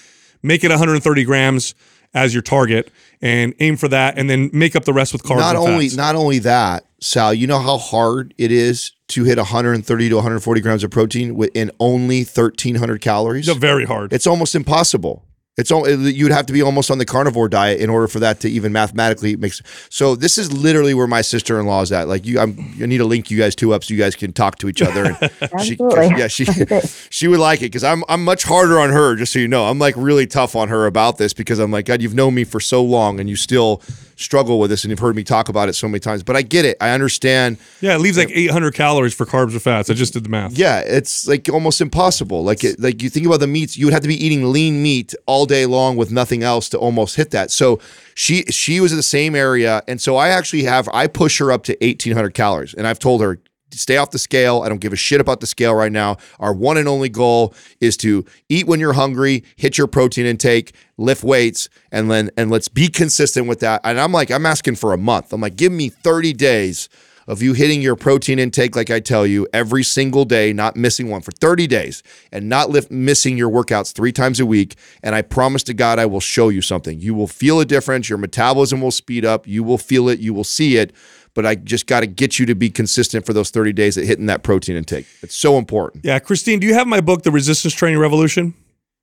Make 0.42 0.64
it 0.64 0.70
130 0.70 1.24
grams 1.24 1.74
as 2.14 2.32
your 2.34 2.42
target 2.42 2.90
and 3.20 3.54
aim 3.60 3.76
for 3.76 3.88
that, 3.88 4.18
and 4.18 4.28
then 4.28 4.50
make 4.52 4.74
up 4.74 4.84
the 4.84 4.92
rest 4.92 5.12
with 5.12 5.22
carbs. 5.22 5.38
not 5.38 5.56
and 5.56 5.68
only 5.68 5.88
fats. 5.88 5.96
not 5.96 6.14
only 6.16 6.38
that, 6.40 6.84
Sal, 7.00 7.32
you 7.32 7.46
know 7.46 7.58
how 7.60 7.78
hard 7.78 8.34
it 8.38 8.50
is 8.50 8.92
to 9.08 9.24
hit 9.24 9.38
130 9.38 10.08
to 10.08 10.14
140 10.16 10.60
grams 10.60 10.84
of 10.84 10.90
protein 10.90 11.40
in 11.54 11.70
only 11.78 12.20
1300 12.24 13.00
calories. 13.00 13.48
It's 13.48 13.58
very 13.58 13.84
hard. 13.84 14.12
It's 14.12 14.26
almost 14.26 14.54
impossible. 14.54 15.24
It's 15.56 15.70
all 15.70 15.88
you'd 15.88 16.32
have 16.32 16.46
to 16.46 16.52
be 16.52 16.62
almost 16.62 16.90
on 16.90 16.98
the 16.98 17.04
carnivore 17.04 17.48
diet 17.48 17.80
in 17.80 17.90
order 17.90 18.08
for 18.08 18.18
that 18.20 18.40
to 18.40 18.48
even 18.48 18.72
mathematically 18.72 19.36
make. 19.36 19.52
So 19.90 20.14
this 20.14 20.38
is 20.38 20.52
literally 20.52 20.94
where 20.94 21.06
my 21.06 21.20
sister 21.20 21.60
in 21.60 21.66
law 21.66 21.82
is 21.82 21.92
at. 21.92 22.08
Like 22.08 22.24
you, 22.24 22.38
I'm, 22.38 22.56
I 22.80 22.86
need 22.86 22.98
to 22.98 23.04
link 23.04 23.30
you 23.30 23.38
guys 23.38 23.54
two 23.54 23.74
up 23.74 23.84
so 23.84 23.92
you 23.92 24.00
guys 24.00 24.14
can 24.14 24.32
talk 24.32 24.58
to 24.58 24.68
each 24.68 24.80
other. 24.80 25.16
And 25.20 25.60
she, 25.62 25.76
yeah, 25.78 26.28
she 26.28 26.44
she 27.10 27.28
would 27.28 27.40
like 27.40 27.60
it 27.60 27.66
because 27.66 27.84
I'm 27.84 28.04
I'm 28.08 28.24
much 28.24 28.44
harder 28.44 28.80
on 28.80 28.90
her. 28.90 29.16
Just 29.16 29.32
so 29.32 29.38
you 29.38 29.48
know, 29.48 29.66
I'm 29.66 29.78
like 29.78 29.94
really 29.98 30.26
tough 30.26 30.56
on 30.56 30.68
her 30.68 30.86
about 30.86 31.18
this 31.18 31.34
because 31.34 31.58
I'm 31.58 31.70
like 31.70 31.84
God, 31.84 32.00
you've 32.00 32.14
known 32.14 32.34
me 32.34 32.44
for 32.44 32.60
so 32.60 32.82
long 32.82 33.20
and 33.20 33.28
you 33.28 33.36
still 33.36 33.82
struggle 34.20 34.58
with 34.60 34.70
this 34.70 34.84
and 34.84 34.90
you've 34.90 34.98
heard 34.98 35.16
me 35.16 35.24
talk 35.24 35.48
about 35.48 35.68
it 35.68 35.72
so 35.72 35.88
many 35.88 36.00
times. 36.00 36.22
But 36.22 36.36
I 36.36 36.42
get 36.42 36.64
it. 36.64 36.76
I 36.80 36.90
understand. 36.90 37.58
yeah, 37.80 37.94
it 37.94 38.00
leaves 38.00 38.18
like 38.18 38.30
800 38.30 38.74
calories 38.74 39.14
for 39.14 39.26
carbs 39.26 39.56
or 39.56 39.60
fats. 39.60 39.90
I 39.90 39.94
just 39.94 40.12
did 40.12 40.24
the 40.24 40.28
math. 40.28 40.52
Yeah, 40.52 40.80
it's 40.80 41.26
like 41.26 41.48
almost 41.48 41.80
impossible. 41.80 42.44
Like 42.44 42.62
it, 42.62 42.78
like 42.78 43.02
you 43.02 43.10
think 43.10 43.26
about 43.26 43.40
the 43.40 43.46
meats, 43.46 43.76
you 43.76 43.86
would 43.86 43.92
have 43.92 44.02
to 44.02 44.08
be 44.08 44.24
eating 44.24 44.52
lean 44.52 44.82
meat 44.82 45.14
all 45.26 45.46
day 45.46 45.66
long 45.66 45.96
with 45.96 46.10
nothing 46.10 46.42
else 46.42 46.68
to 46.70 46.78
almost 46.78 47.16
hit 47.16 47.30
that. 47.30 47.50
So 47.50 47.80
she 48.14 48.42
she 48.50 48.80
was 48.80 48.92
in 48.92 48.96
the 48.96 49.02
same 49.02 49.34
area, 49.34 49.82
and 49.88 50.00
so 50.00 50.16
I 50.16 50.28
actually 50.28 50.64
have 50.64 50.88
I 50.92 51.06
push 51.06 51.38
her 51.38 51.50
up 51.50 51.62
to 51.64 51.84
eighteen 51.84 52.12
hundred 52.14 52.34
calories, 52.34 52.74
and 52.74 52.86
I've 52.86 52.98
told 52.98 53.22
her 53.22 53.38
stay 53.72 53.96
off 53.96 54.10
the 54.10 54.18
scale. 54.18 54.62
I 54.62 54.68
don't 54.68 54.80
give 54.80 54.92
a 54.92 54.96
shit 54.96 55.20
about 55.20 55.40
the 55.40 55.46
scale 55.46 55.74
right 55.74 55.92
now. 55.92 56.16
Our 56.38 56.52
one 56.52 56.76
and 56.76 56.88
only 56.88 57.08
goal 57.08 57.54
is 57.80 57.96
to 57.98 58.24
eat 58.48 58.66
when 58.66 58.80
you're 58.80 58.94
hungry, 58.94 59.44
hit 59.56 59.78
your 59.78 59.86
protein 59.86 60.26
intake, 60.26 60.74
lift 60.96 61.24
weights, 61.24 61.68
and 61.90 62.10
then 62.10 62.30
and 62.36 62.50
let's 62.50 62.68
be 62.68 62.88
consistent 62.88 63.46
with 63.46 63.60
that. 63.60 63.80
And 63.84 64.00
I'm 64.00 64.12
like 64.12 64.30
I'm 64.30 64.46
asking 64.46 64.76
for 64.76 64.92
a 64.92 64.98
month. 64.98 65.32
I'm 65.32 65.40
like 65.40 65.56
give 65.56 65.72
me 65.72 65.88
thirty 65.88 66.32
days 66.32 66.88
of 67.30 67.40
you 67.42 67.52
hitting 67.52 67.80
your 67.80 67.94
protein 67.94 68.40
intake 68.40 68.74
like 68.74 68.90
I 68.90 68.98
tell 68.98 69.24
you 69.24 69.46
every 69.52 69.84
single 69.84 70.24
day, 70.24 70.52
not 70.52 70.74
missing 70.74 71.08
one 71.08 71.20
for 71.20 71.30
30 71.30 71.68
days 71.68 72.02
and 72.32 72.48
not 72.48 72.70
lift 72.70 72.90
missing 72.90 73.38
your 73.38 73.48
workouts 73.48 73.92
3 73.92 74.10
times 74.10 74.40
a 74.40 74.46
week 74.46 74.74
and 75.00 75.14
I 75.14 75.22
promise 75.22 75.62
to 75.64 75.74
God 75.74 76.00
I 76.00 76.06
will 76.06 76.18
show 76.18 76.48
you 76.48 76.60
something. 76.60 77.00
You 77.00 77.14
will 77.14 77.28
feel 77.28 77.60
a 77.60 77.64
difference, 77.64 78.08
your 78.08 78.18
metabolism 78.18 78.80
will 78.80 78.90
speed 78.90 79.24
up, 79.24 79.46
you 79.46 79.62
will 79.62 79.78
feel 79.78 80.08
it, 80.08 80.18
you 80.18 80.34
will 80.34 80.42
see 80.42 80.76
it, 80.76 80.92
but 81.34 81.46
I 81.46 81.54
just 81.54 81.86
got 81.86 82.00
to 82.00 82.06
get 82.06 82.38
you 82.38 82.46
to 82.46 82.54
be 82.54 82.70
consistent 82.70 83.26
for 83.26 83.32
those 83.32 83.50
30 83.50 83.72
days 83.72 83.96
at 83.98 84.04
hitting 84.04 84.26
that 84.26 84.42
protein 84.42 84.76
intake. 84.76 85.06
It's 85.22 85.34
so 85.36 85.58
important. 85.58 86.04
Yeah, 86.04 86.18
Christine, 86.18 86.58
do 86.60 86.66
you 86.66 86.74
have 86.74 86.86
my 86.86 87.00
book, 87.00 87.22
The 87.22 87.30
Resistance 87.30 87.74
Training 87.74 87.98
Revolution? 87.98 88.54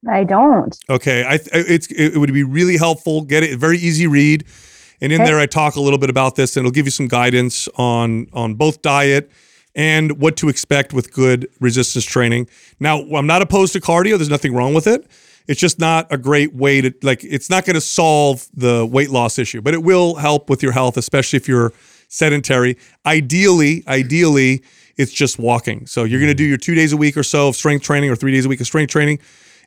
I 0.07 0.23
don't. 0.23 0.77
Okay, 0.89 1.23
I 1.23 1.39
it's 1.51 1.87
it 1.87 2.17
would 2.17 2.31
be 2.31 2.43
really 2.43 2.77
helpful. 2.77 3.21
Get 3.23 3.43
it, 3.43 3.57
very 3.57 3.77
easy 3.79 4.05
read, 4.05 4.45
and 5.01 5.11
in 5.11 5.21
Okay. 5.21 5.31
there 5.31 5.39
I 5.39 5.47
talk 5.47 5.75
a 5.75 5.81
little 5.81 5.97
bit 5.97 6.09
about 6.11 6.35
this, 6.35 6.55
and 6.55 6.65
it'll 6.65 6.73
give 6.73 6.85
you 6.85 6.91
some 6.91 7.07
guidance 7.07 7.67
on 7.77 8.27
on 8.31 8.53
both 8.53 8.83
diet 8.83 9.31
and 9.73 10.19
what 10.21 10.37
to 10.37 10.49
expect 10.49 10.93
with 10.93 11.11
good 11.11 11.47
resistance 11.59 12.05
training. 12.05 12.47
Now, 12.79 12.99
I'm 13.15 13.27
not 13.27 13.41
opposed 13.41 13.73
to 13.73 13.81
cardio. 13.81 14.17
There's 14.17 14.29
nothing 14.29 14.53
wrong 14.53 14.73
with 14.75 14.85
it. 14.87 15.07
It's 15.47 15.59
just 15.59 15.79
not 15.79 16.07
a 16.11 16.17
great 16.17 16.53
way 16.53 16.81
to 16.81 16.93
like. 17.01 17.23
It's 17.23 17.49
not 17.49 17.65
going 17.65 17.73
to 17.75 17.81
solve 17.81 18.47
the 18.53 18.85
weight 18.85 19.09
loss 19.09 19.39
issue, 19.39 19.61
but 19.61 19.73
it 19.73 19.81
will 19.81 20.15
help 20.15 20.47
with 20.49 20.61
your 20.61 20.73
health, 20.73 20.97
especially 20.97 21.37
if 21.37 21.47
you're 21.47 21.73
sedentary. 22.07 22.77
Ideally, 23.05 23.83
ideally, 23.87 24.63
it's 24.97 25.11
just 25.11 25.39
walking. 25.39 25.85
So 25.85 26.03
you're 26.03 26.19
going 26.19 26.31
to 26.31 26.35
do 26.35 26.43
mm-hmm. 26.43 26.49
your 26.49 26.57
two 26.57 26.75
days 26.75 26.93
a 26.93 26.97
week 26.97 27.17
or 27.17 27.23
so 27.23 27.49
of 27.49 27.55
strength 27.55 27.83
training, 27.83 28.09
or 28.09 28.15
three 28.15 28.31
days 28.31 28.45
a 28.45 28.49
week 28.49 28.61
of 28.61 28.67
strength 28.67 28.91
training, 28.91 29.19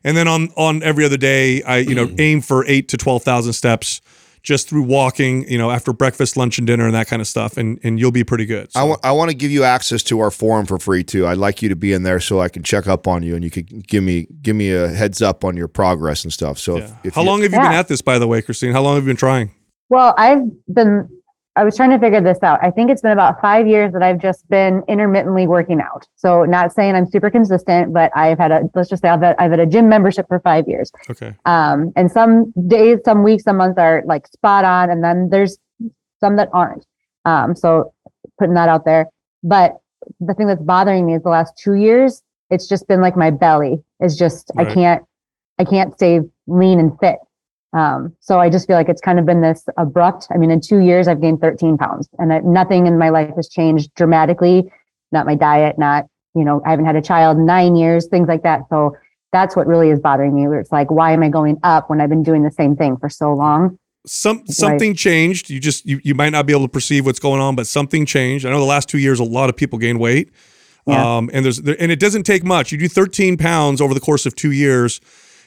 and 0.03 0.15
then 0.17 0.27
on 0.27 0.49
on 0.57 0.83
every 0.83 1.05
other 1.05 1.17
day, 1.17 1.61
I 1.63 1.77
you 1.77 1.95
know 1.95 2.07
mm-hmm. 2.07 2.21
aim 2.21 2.41
for 2.41 2.65
eight 2.65 2.87
to 2.89 2.97
twelve 2.97 3.23
thousand 3.23 3.53
steps 3.53 4.01
just 4.43 4.67
through 4.67 4.81
walking. 4.81 5.47
You 5.49 5.57
know, 5.57 5.71
after 5.71 5.93
breakfast, 5.93 6.35
lunch, 6.35 6.57
and 6.57 6.67
dinner, 6.67 6.85
and 6.85 6.95
that 6.95 7.07
kind 7.07 7.21
of 7.21 7.27
stuff, 7.27 7.57
and 7.57 7.79
and 7.83 7.99
you'll 7.99 8.11
be 8.11 8.23
pretty 8.23 8.45
good. 8.45 8.69
I 8.75 8.81
So- 8.81 8.85
want 8.87 9.05
I 9.05 9.11
want 9.11 9.29
to 9.29 9.35
give 9.35 9.51
you 9.51 9.63
access 9.63 10.03
to 10.03 10.19
our 10.19 10.31
forum 10.31 10.65
for 10.65 10.77
free 10.79 11.03
too. 11.03 11.27
I'd 11.27 11.37
like 11.37 11.61
you 11.61 11.69
to 11.69 11.75
be 11.75 11.93
in 11.93 12.03
there 12.03 12.19
so 12.19 12.41
I 12.41 12.49
can 12.49 12.63
check 12.63 12.87
up 12.87 13.07
on 13.07 13.23
you 13.23 13.35
and 13.35 13.43
you 13.43 13.51
could 13.51 13.87
give 13.87 14.03
me 14.03 14.27
give 14.41 14.55
me 14.55 14.71
a 14.71 14.89
heads 14.89 15.21
up 15.21 15.45
on 15.45 15.55
your 15.55 15.67
progress 15.67 16.23
and 16.23 16.33
stuff. 16.33 16.57
So 16.57 16.77
yeah. 16.77 16.83
if, 16.83 16.91
if 17.05 17.15
How 17.15 17.21
you- 17.21 17.27
long 17.27 17.41
have 17.43 17.53
you 17.53 17.59
been 17.59 17.71
at 17.71 17.87
this, 17.87 18.01
by 18.01 18.19
the 18.19 18.27
way, 18.27 18.41
Christine? 18.41 18.73
How 18.73 18.81
long 18.81 18.95
have 18.95 19.03
you 19.03 19.09
been 19.09 19.17
trying? 19.17 19.51
Well, 19.89 20.15
I've 20.17 20.49
been, 20.73 21.09
I 21.55 21.65
was 21.65 21.75
trying 21.75 21.89
to 21.89 21.99
figure 21.99 22.21
this 22.21 22.41
out. 22.43 22.59
I 22.63 22.71
think 22.71 22.89
it's 22.89 23.01
been 23.01 23.11
about 23.11 23.41
five 23.41 23.67
years 23.67 23.91
that 23.91 24.01
I've 24.01 24.19
just 24.21 24.47
been 24.49 24.83
intermittently 24.87 25.47
working 25.47 25.81
out. 25.81 26.07
So, 26.15 26.45
not 26.45 26.71
saying 26.71 26.95
I'm 26.95 27.05
super 27.05 27.29
consistent, 27.29 27.93
but 27.93 28.09
I've 28.15 28.37
had 28.37 28.51
a, 28.51 28.61
let's 28.73 28.89
just 28.89 29.01
say 29.01 29.09
I've 29.09 29.21
had, 29.21 29.35
I've 29.37 29.51
had 29.51 29.59
a 29.59 29.65
gym 29.65 29.89
membership 29.89 30.27
for 30.29 30.39
five 30.39 30.67
years. 30.67 30.91
Okay. 31.09 31.35
Um, 31.45 31.91
and 31.97 32.09
some 32.09 32.53
days, 32.67 32.99
some 33.03 33.23
weeks, 33.23 33.43
some 33.43 33.57
months 33.57 33.77
are 33.77 34.01
like 34.05 34.27
spot 34.27 34.63
on, 34.63 34.89
and 34.89 35.03
then 35.03 35.29
there's 35.29 35.57
some 36.21 36.37
that 36.37 36.49
aren't. 36.53 36.85
Um, 37.25 37.55
so 37.55 37.93
putting 38.39 38.55
that 38.55 38.69
out 38.69 38.85
there. 38.85 39.07
But 39.43 39.77
the 40.19 40.33
thing 40.33 40.47
that's 40.47 40.61
bothering 40.61 41.05
me 41.05 41.15
is 41.15 41.23
the 41.23 41.29
last 41.29 41.57
two 41.57 41.73
years, 41.73 42.23
it's 42.49 42.67
just 42.67 42.87
been 42.87 43.01
like 43.01 43.17
my 43.17 43.29
belly 43.29 43.83
is 43.99 44.17
just 44.17 44.51
Right. 44.55 44.67
I 44.67 44.73
can't 44.73 45.03
I 45.59 45.65
can't 45.65 45.93
stay 45.93 46.21
lean 46.47 46.79
and 46.79 46.97
fit. 46.99 47.17
Um, 47.73 48.15
so 48.19 48.39
I 48.39 48.49
just 48.49 48.67
feel 48.67 48.75
like 48.75 48.89
it's 48.89 49.01
kind 49.01 49.17
of 49.17 49.25
been 49.25 49.41
this 49.41 49.63
abrupt. 49.77 50.27
I 50.33 50.37
mean, 50.37 50.51
in 50.51 50.59
two 50.59 50.79
years, 50.79 51.07
I've 51.07 51.21
gained 51.21 51.39
13 51.39 51.77
pounds, 51.77 52.09
and 52.19 52.33
I, 52.33 52.39
nothing 52.39 52.85
in 52.85 52.97
my 52.97 53.09
life 53.09 53.33
has 53.35 53.47
changed 53.47 53.93
dramatically. 53.95 54.71
Not 55.11 55.25
my 55.25 55.35
diet, 55.35 55.77
not 55.77 56.05
you 56.35 56.43
know, 56.43 56.61
I 56.65 56.71
haven't 56.71 56.85
had 56.85 56.95
a 56.95 57.01
child 57.01 57.37
in 57.37 57.45
nine 57.45 57.75
years, 57.75 58.07
things 58.07 58.27
like 58.27 58.43
that. 58.43 58.61
So 58.69 58.95
that's 59.31 59.55
what 59.55 59.67
really 59.67 59.89
is 59.89 59.99
bothering 59.99 60.33
me. 60.33 60.47
Where 60.47 60.59
it's 60.59 60.71
like, 60.71 60.89
why 60.91 61.11
am 61.11 61.23
I 61.23 61.29
going 61.29 61.57
up 61.63 61.89
when 61.89 62.01
I've 62.01 62.09
been 62.09 62.23
doing 62.23 62.43
the 62.43 62.51
same 62.51 62.75
thing 62.75 62.97
for 62.97 63.09
so 63.09 63.33
long? 63.33 63.77
Some 64.05 64.47
something 64.47 64.95
changed. 64.95 65.49
You 65.49 65.59
just 65.59 65.85
you, 65.85 66.01
you 66.03 66.15
might 66.15 66.31
not 66.31 66.45
be 66.45 66.53
able 66.53 66.65
to 66.65 66.71
perceive 66.71 67.05
what's 67.05 67.19
going 67.19 67.39
on, 67.39 67.55
but 67.55 67.67
something 67.67 68.05
changed. 68.05 68.45
I 68.45 68.49
know 68.49 68.59
the 68.59 68.65
last 68.65 68.89
two 68.89 68.97
years 68.97 69.19
a 69.19 69.23
lot 69.23 69.49
of 69.49 69.55
people 69.55 69.77
gained 69.77 69.99
weight. 69.99 70.31
Yeah. 70.87 71.17
Um, 71.17 71.29
and 71.33 71.45
there's 71.45 71.61
there, 71.61 71.75
and 71.79 71.91
it 71.91 71.99
doesn't 71.99 72.23
take 72.23 72.43
much. 72.43 72.71
You 72.71 72.79
do 72.79 72.87
13 72.87 73.37
pounds 73.37 73.79
over 73.79 73.93
the 73.93 73.99
course 73.99 74.25
of 74.25 74.35
two 74.35 74.51
years. 74.51 74.99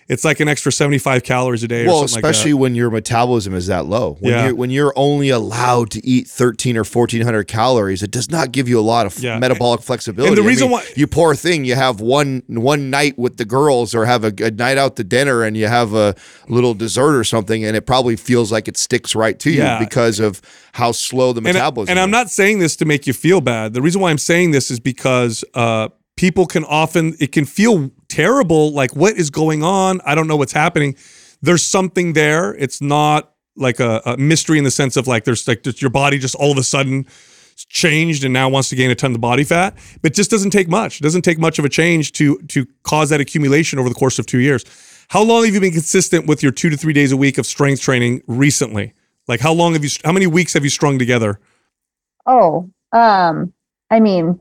It's 0.09 0.25
like 0.25 0.41
an 0.41 0.49
extra 0.49 0.71
75 0.71 1.23
calories 1.23 1.63
a 1.63 1.69
day. 1.69 1.87
well, 1.87 1.97
or 2.01 2.09
something 2.09 2.29
especially 2.29 2.53
like 2.53 2.61
when 2.61 2.75
your 2.75 2.91
metabolism 2.91 3.55
is 3.55 3.69
that 3.69 3.87
low. 3.87 4.17
When 4.21 4.33
Yeah. 4.33 4.47
you're 4.47 4.55
when 4.55 4.71
you're 4.71 4.93
only 4.97 5.31
allowed 5.31 5.91
to 5.93 6.07
eat 6.07 6.27
13 6.29 6.77
or 6.77 6.85
1400 6.85 7.45
calories, 7.49 8.03
it 8.03 8.11
does 8.11 8.31
not 8.31 8.53
give 8.53 8.69
you 8.69 8.79
a 8.79 8.83
lot 8.83 9.07
of 9.07 9.19
Yeah. 9.19 9.39
metabolic 9.39 9.81
flexibility. 9.83 10.29
And 10.29 10.37
the 10.39 10.43
I 10.43 10.47
reason 10.47 10.65
mean, 10.67 10.73
why- 10.73 10.85
you 10.95 11.07
poor 11.07 11.35
thing, 11.35 11.65
you 11.65 11.75
have 11.75 12.01
one 12.01 12.43
one 12.49 12.91
night 12.91 13.19
with 13.19 13.39
the 13.39 13.45
girls 13.45 13.95
or 13.95 14.05
have 14.05 14.25
a, 14.25 14.33
a 14.45 14.51
night 14.51 14.77
out 14.79 14.97
to 14.97 15.05
dinner 15.05 15.43
and 15.43 15.57
you 15.57 15.69
have 15.69 15.95
a 15.95 16.15
little 16.49 16.75
dessert 16.75 17.17
or 17.17 17.25
something 17.25 17.65
and 17.65 17.77
it 17.77 17.87
probably 17.87 18.17
feels 18.17 18.53
like 18.53 18.69
it 18.69 18.77
sticks 18.77 19.15
right 19.15 19.39
to 19.39 19.51
you 19.51 19.59
Yeah. 19.63 19.79
because 19.79 20.21
of 20.21 20.43
how 20.73 20.93
slow 20.93 21.33
the 21.33 21.39
and, 21.39 21.49
I- 21.49 21.53
metabolism 21.53 21.91
and 21.93 21.99
I'm 22.01 22.11
not 22.11 22.31
saying 22.31 22.59
this 22.59 22.77
to 22.77 22.85
make 22.85 23.07
you 23.07 23.13
feel 23.15 23.41
bad. 23.41 23.73
The 23.73 23.81
reason 23.83 24.01
why 24.03 24.11
I'm 24.11 24.19
saying 24.19 24.51
this 24.51 24.71
is 24.71 24.81
because 24.81 25.45
uh, 25.55 25.89
people 26.17 26.47
can 26.47 26.65
often 26.65 27.15
it 27.21 27.33
can 27.33 27.45
feel 27.45 27.91
terrible. 28.15 28.73
Like 28.73 28.95
what 28.95 29.17
is 29.17 29.31
going 29.31 29.63
on? 29.63 30.01
I 30.05 30.15
don't 30.15 30.29
know 30.29 30.37
what's 30.37 30.53
happening. 30.53 30.97
there's 31.43 31.63
something 31.63 32.13
there. 32.13 32.55
It's 32.55 32.81
not 32.81 33.33
like 33.57 33.81
a, 33.81 34.01
a 34.07 34.17
mystery 34.17 34.57
in 34.59 34.65
the 34.65 34.71
sense 34.71 34.97
of 34.97 35.07
like 35.07 35.25
there's 35.25 35.47
like 35.47 35.63
just 35.63 35.83
your 35.83 35.91
body 35.91 36.19
just 36.19 36.35
all 36.37 36.51
of 36.51 36.59
a 36.59 36.63
sudden 36.63 37.07
changed 37.57 38.25
and 38.25 38.33
now 38.33 38.49
wants 38.49 38.69
to 38.69 38.77
gain 38.77 38.91
a 38.91 38.95
ton 38.95 39.15
of 39.15 39.21
body 39.21 39.45
fat. 39.45 39.77
But 40.01 40.15
just 40.15 40.31
doesn't 40.31 40.51
take 40.51 40.69
much. 40.69 41.01
It 41.01 41.03
doesn't 41.03 41.23
take 41.23 41.39
much 41.39 41.59
of 41.59 41.65
a 41.65 41.69
change 41.69 42.13
to 42.13 42.39
to 42.49 42.67
cause 42.85 43.11
that 43.11 43.21
accumulation 43.21 43.79
over 43.79 43.89
the 43.89 43.95
course 43.95 44.19
of 44.19 44.27
two 44.27 44.39
years. 44.39 44.65
How 45.09 45.23
long 45.23 45.45
have 45.45 45.53
you 45.53 45.61
been 45.61 45.73
consistent 45.73 46.27
with 46.27 46.43
your 46.43 46.53
two 46.53 46.71
to 46.71 46.77
three 46.77 46.93
days 46.93 47.13
a 47.13 47.17
week 47.17 47.37
of 47.39 47.47
strength 47.47 47.83
training 47.83 48.23
recently? 48.27 48.95
Like 49.27 49.41
how 49.41 49.53
long 49.53 49.73
have 49.75 49.85
you? 49.85 49.91
How 50.05 50.13
many 50.13 50.27
weeks 50.27 50.55
have 50.55 50.65
you 50.65 50.71
strung 50.71 50.99
together? 50.99 51.41
Oh, 52.27 52.71
um, 52.93 53.53
I 53.91 54.01
mean, 54.01 54.41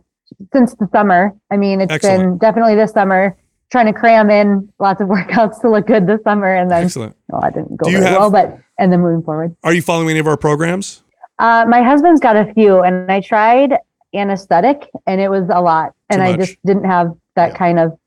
since 0.53 0.73
the 0.75 0.87
summer. 0.91 1.33
I 1.51 1.57
mean, 1.57 1.81
it's 1.81 1.97
been 1.99 2.37
definitely 2.37 2.75
this 2.75 2.91
summer 2.91 3.35
trying 3.72 3.85
to 3.88 3.94
cram 3.94 4.30
in 4.30 4.72
lots 4.80 5.02
of 5.02 5.07
workouts 5.15 5.60
to 5.61 5.69
look 5.69 5.88
good 5.88 6.07
this 6.07 6.22
summer, 6.23 6.53
and 6.53 6.69
then 6.72 6.84
Excellent. 6.85 7.15
well, 7.30 7.44
I 7.44 7.49
didn't 7.49 7.77
go 7.77 7.85
Do 7.85 7.91
you 7.91 7.98
very 7.99 8.10
have- 8.11 8.19
well, 8.19 8.31
but 8.31 8.60
and 8.80 8.91
then 8.91 9.02
moving 9.02 9.23
forward. 9.23 9.56
Are 9.64 9.73
you 9.73 9.81
following 9.81 10.10
any 10.10 10.19
of 10.19 10.27
our 10.27 10.38
programs? 10.38 11.03
Uh, 11.40 11.65
my 11.68 11.81
husband's 11.81 12.19
got 12.22 12.35
a 12.35 12.52
few, 12.53 12.81
and 12.81 13.11
I 13.11 13.22
tried 13.22 13.73
Aesthetic, 14.15 14.88
and 15.07 15.19
it 15.19 15.30
was 15.30 15.49
a 15.52 15.60
lot, 15.61 15.94
and 16.10 16.22
I 16.22 16.35
just 16.38 16.56
didn't 16.65 16.85
have 16.85 17.11
that 17.35 17.56
kind 17.56 17.80
of 17.80 17.98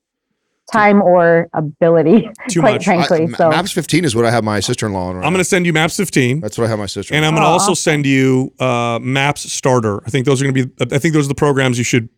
time 0.73 1.01
or 1.03 1.49
ability, 1.53 2.29
Too 2.49 2.61
quite 2.61 2.75
much. 2.77 2.85
frankly. 2.85 3.29
I- 3.33 3.37
so 3.37 3.51
Maps 3.51 3.73
15 3.73 4.05
is 4.05 4.15
what 4.17 4.25
I 4.25 4.31
have 4.31 4.45
my 4.45 4.59
sister-in-law 4.61 5.09
on. 5.11 5.17
Right 5.17 5.25
I'm 5.27 5.33
going 5.33 5.41
to 5.41 5.45
send 5.45 5.67
you 5.67 5.73
Maps 5.73 5.97
15. 5.97 6.41
That's 6.41 6.59
what 6.59 6.65
I 6.65 6.69
have 6.69 6.79
my 6.79 6.87
sister. 6.87 7.15
And 7.15 7.25
I'm 7.25 7.33
going 7.33 7.43
to 7.43 7.49
Aw. 7.49 7.53
also 7.53 7.75
send 7.75 8.07
you 8.07 8.53
uh, 8.61 8.99
Maps 9.03 9.43
Starter. 9.53 10.01
I 10.07 10.11
think 10.11 10.27
those 10.27 10.41
are 10.41 10.45
going 10.45 10.55
to 10.55 10.67
be. 10.67 10.95
I 10.95 10.99
think 10.99 11.15
those 11.15 11.27
are 11.27 11.29
the 11.29 11.35
programs 11.37 11.79
you 11.79 11.85
should 11.85 12.09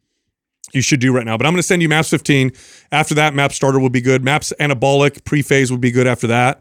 you 0.73 0.83
should 0.83 1.01
do 1.01 1.13
right 1.13 1.25
now. 1.25 1.37
But 1.37 1.47
I'm 1.47 1.53
going 1.53 1.61
to 1.61 1.67
send 1.67 1.83
you 1.83 1.89
Maps 1.89 2.11
15. 2.11 2.53
After 2.93 3.15
that, 3.15 3.35
Map 3.35 3.53
Starter 3.53 3.79
will 3.79 3.91
be 3.91 4.01
good. 4.01 4.23
Maps 4.23 4.53
Anabolic 4.61 5.25
pre-phase 5.25 5.71
would 5.71 5.81
be 5.81 5.91
good 5.91 6.07
after 6.07 6.27
that. 6.27 6.61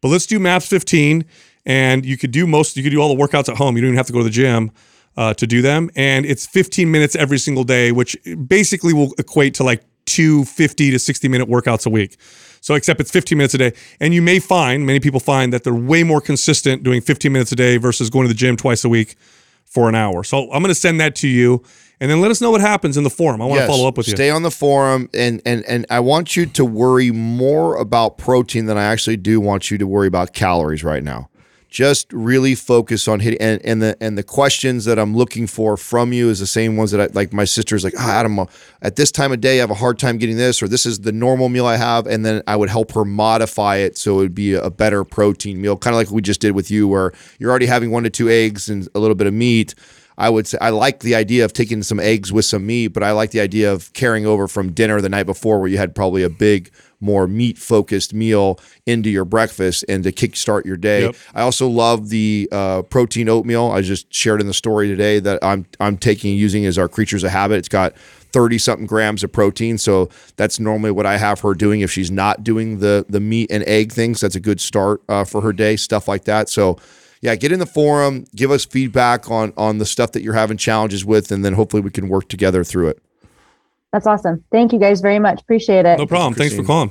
But 0.00 0.08
let's 0.08 0.26
do 0.26 0.38
Maps 0.38 0.66
15, 0.66 1.24
and 1.66 2.06
you 2.06 2.16
could 2.16 2.30
do 2.30 2.46
most. 2.46 2.76
You 2.76 2.82
could 2.82 2.90
do 2.90 3.00
all 3.00 3.14
the 3.14 3.20
workouts 3.20 3.48
at 3.48 3.56
home. 3.56 3.76
You 3.76 3.82
don't 3.82 3.88
even 3.88 3.96
have 3.96 4.06
to 4.06 4.12
go 4.12 4.18
to 4.18 4.24
the 4.24 4.30
gym 4.30 4.70
uh, 5.16 5.34
to 5.34 5.46
do 5.46 5.60
them. 5.60 5.90
And 5.96 6.24
it's 6.24 6.46
15 6.46 6.90
minutes 6.90 7.16
every 7.16 7.38
single 7.38 7.64
day, 7.64 7.90
which 7.92 8.16
basically 8.46 8.92
will 8.92 9.12
equate 9.18 9.54
to 9.54 9.64
like 9.64 9.84
two 10.06 10.44
50 10.44 10.92
to 10.92 10.98
60 10.98 11.28
minute 11.28 11.48
workouts 11.48 11.86
a 11.86 11.90
week. 11.90 12.16
So, 12.60 12.74
except 12.74 13.00
it's 13.00 13.10
15 13.10 13.38
minutes 13.38 13.54
a 13.54 13.58
day. 13.58 13.72
And 14.00 14.14
you 14.14 14.22
may 14.22 14.38
find, 14.40 14.84
many 14.84 15.00
people 15.00 15.20
find 15.20 15.52
that 15.52 15.64
they're 15.64 15.74
way 15.74 16.02
more 16.02 16.20
consistent 16.20 16.82
doing 16.82 17.00
15 17.00 17.32
minutes 17.32 17.52
a 17.52 17.56
day 17.56 17.76
versus 17.76 18.10
going 18.10 18.24
to 18.24 18.28
the 18.28 18.38
gym 18.38 18.56
twice 18.56 18.84
a 18.84 18.88
week 18.88 19.16
for 19.64 19.88
an 19.88 19.94
hour. 19.94 20.24
So, 20.24 20.44
I'm 20.52 20.62
going 20.62 20.66
to 20.66 20.74
send 20.74 21.00
that 21.00 21.14
to 21.16 21.28
you 21.28 21.62
and 22.00 22.10
then 22.10 22.20
let 22.20 22.30
us 22.30 22.40
know 22.40 22.50
what 22.50 22.60
happens 22.60 22.96
in 22.96 23.04
the 23.04 23.10
forum. 23.10 23.42
I 23.42 23.46
want 23.46 23.60
to 23.60 23.66
follow 23.66 23.88
up 23.88 23.96
with 23.96 24.08
you. 24.08 24.14
Stay 24.14 24.30
on 24.30 24.42
the 24.42 24.50
forum, 24.50 25.08
and 25.14 25.42
and 25.44 25.64
and 25.66 25.86
I 25.90 26.00
want 26.00 26.36
you 26.36 26.46
to 26.46 26.64
worry 26.64 27.10
more 27.10 27.76
about 27.76 28.18
protein 28.18 28.66
than 28.66 28.78
I 28.78 28.84
actually 28.84 29.16
do 29.16 29.40
want 29.40 29.70
you 29.70 29.78
to 29.78 29.86
worry 29.86 30.06
about 30.06 30.32
calories 30.32 30.84
right 30.84 31.02
now. 31.02 31.28
Just 31.70 32.10
really 32.14 32.54
focus 32.54 33.08
on 33.08 33.20
hitting, 33.20 33.40
and, 33.42 33.60
and 33.62 33.82
the 33.82 33.96
and 34.00 34.16
the 34.16 34.22
questions 34.22 34.86
that 34.86 34.98
I'm 34.98 35.14
looking 35.14 35.46
for 35.46 35.76
from 35.76 36.14
you 36.14 36.30
is 36.30 36.38
the 36.38 36.46
same 36.46 36.78
ones 36.78 36.92
that 36.92 37.00
I 37.00 37.08
like. 37.12 37.34
My 37.34 37.44
sister's 37.44 37.84
like, 37.84 37.92
ah, 37.98 38.20
Adam, 38.20 38.40
at 38.80 38.96
this 38.96 39.12
time 39.12 39.32
of 39.32 39.42
day, 39.42 39.58
I 39.58 39.60
have 39.60 39.70
a 39.70 39.74
hard 39.74 39.98
time 39.98 40.16
getting 40.16 40.38
this, 40.38 40.62
or 40.62 40.68
this 40.68 40.86
is 40.86 41.00
the 41.00 41.12
normal 41.12 41.50
meal 41.50 41.66
I 41.66 41.76
have, 41.76 42.06
and 42.06 42.24
then 42.24 42.42
I 42.46 42.56
would 42.56 42.70
help 42.70 42.92
her 42.92 43.04
modify 43.04 43.76
it 43.76 43.98
so 43.98 44.14
it 44.14 44.22
would 44.22 44.34
be 44.34 44.54
a 44.54 44.70
better 44.70 45.04
protein 45.04 45.60
meal, 45.60 45.76
kind 45.76 45.94
of 45.94 45.98
like 45.98 46.10
we 46.10 46.22
just 46.22 46.40
did 46.40 46.52
with 46.52 46.70
you, 46.70 46.88
where 46.88 47.12
you're 47.38 47.50
already 47.50 47.66
having 47.66 47.90
one 47.90 48.04
to 48.04 48.10
two 48.10 48.30
eggs 48.30 48.70
and 48.70 48.88
a 48.94 48.98
little 48.98 49.14
bit 49.14 49.26
of 49.26 49.34
meat. 49.34 49.74
I 50.18 50.28
would 50.28 50.48
say 50.48 50.58
I 50.60 50.70
like 50.70 51.00
the 51.00 51.14
idea 51.14 51.44
of 51.44 51.52
taking 51.52 51.82
some 51.84 52.00
eggs 52.00 52.32
with 52.32 52.44
some 52.44 52.66
meat, 52.66 52.88
but 52.88 53.04
I 53.04 53.12
like 53.12 53.30
the 53.30 53.40
idea 53.40 53.72
of 53.72 53.92
carrying 53.92 54.26
over 54.26 54.48
from 54.48 54.72
dinner 54.72 55.00
the 55.00 55.08
night 55.08 55.26
before 55.26 55.60
where 55.60 55.68
you 55.68 55.78
had 55.78 55.94
probably 55.94 56.24
a 56.24 56.28
big, 56.28 56.72
more 57.00 57.28
meat 57.28 57.56
focused 57.56 58.12
meal 58.12 58.58
into 58.84 59.10
your 59.10 59.24
breakfast 59.24 59.84
and 59.88 60.02
to 60.02 60.10
kickstart 60.10 60.64
your 60.64 60.76
day. 60.76 61.02
Yep. 61.02 61.16
I 61.34 61.42
also 61.42 61.68
love 61.68 62.08
the 62.08 62.48
uh, 62.50 62.82
protein 62.82 63.28
oatmeal. 63.28 63.70
I 63.70 63.80
just 63.80 64.12
shared 64.12 64.40
in 64.40 64.48
the 64.48 64.54
story 64.54 64.88
today 64.88 65.20
that 65.20 65.38
I'm 65.40 65.66
I'm 65.78 65.96
taking 65.96 66.36
using 66.36 66.66
as 66.66 66.78
our 66.78 66.88
creatures 66.88 67.22
of 67.22 67.30
habit. 67.30 67.58
It's 67.58 67.68
got 67.68 67.96
30 68.32 68.58
something 68.58 68.86
grams 68.86 69.22
of 69.22 69.30
protein. 69.30 69.78
So 69.78 70.08
that's 70.34 70.58
normally 70.58 70.90
what 70.90 71.06
I 71.06 71.16
have 71.16 71.40
her 71.40 71.54
doing 71.54 71.80
if 71.80 71.92
she's 71.92 72.10
not 72.10 72.42
doing 72.42 72.80
the 72.80 73.06
the 73.08 73.20
meat 73.20 73.52
and 73.52 73.62
egg 73.68 73.92
things. 73.92 74.20
That's 74.20 74.34
a 74.34 74.40
good 74.40 74.60
start 74.60 75.00
uh, 75.08 75.22
for 75.22 75.42
her 75.42 75.52
day, 75.52 75.76
stuff 75.76 76.08
like 76.08 76.24
that. 76.24 76.48
So 76.48 76.76
yeah, 77.20 77.34
get 77.34 77.52
in 77.52 77.58
the 77.58 77.66
forum, 77.66 78.26
give 78.34 78.50
us 78.50 78.64
feedback 78.64 79.30
on 79.30 79.52
on 79.56 79.78
the 79.78 79.86
stuff 79.86 80.12
that 80.12 80.22
you're 80.22 80.34
having 80.34 80.56
challenges 80.56 81.04
with, 81.04 81.30
and 81.32 81.44
then 81.44 81.54
hopefully 81.54 81.82
we 81.82 81.90
can 81.90 82.08
work 82.08 82.28
together 82.28 82.64
through 82.64 82.88
it. 82.88 83.02
that's 83.92 84.06
awesome. 84.06 84.44
Thank 84.52 84.72
you 84.72 84.78
guys 84.78 85.00
very 85.00 85.18
much. 85.18 85.40
Appreciate 85.40 85.86
it. 85.86 85.98
no 85.98 86.06
problem. 86.06 86.34
Thanks 86.34 86.54
for 86.54 86.62
calling. 86.64 86.90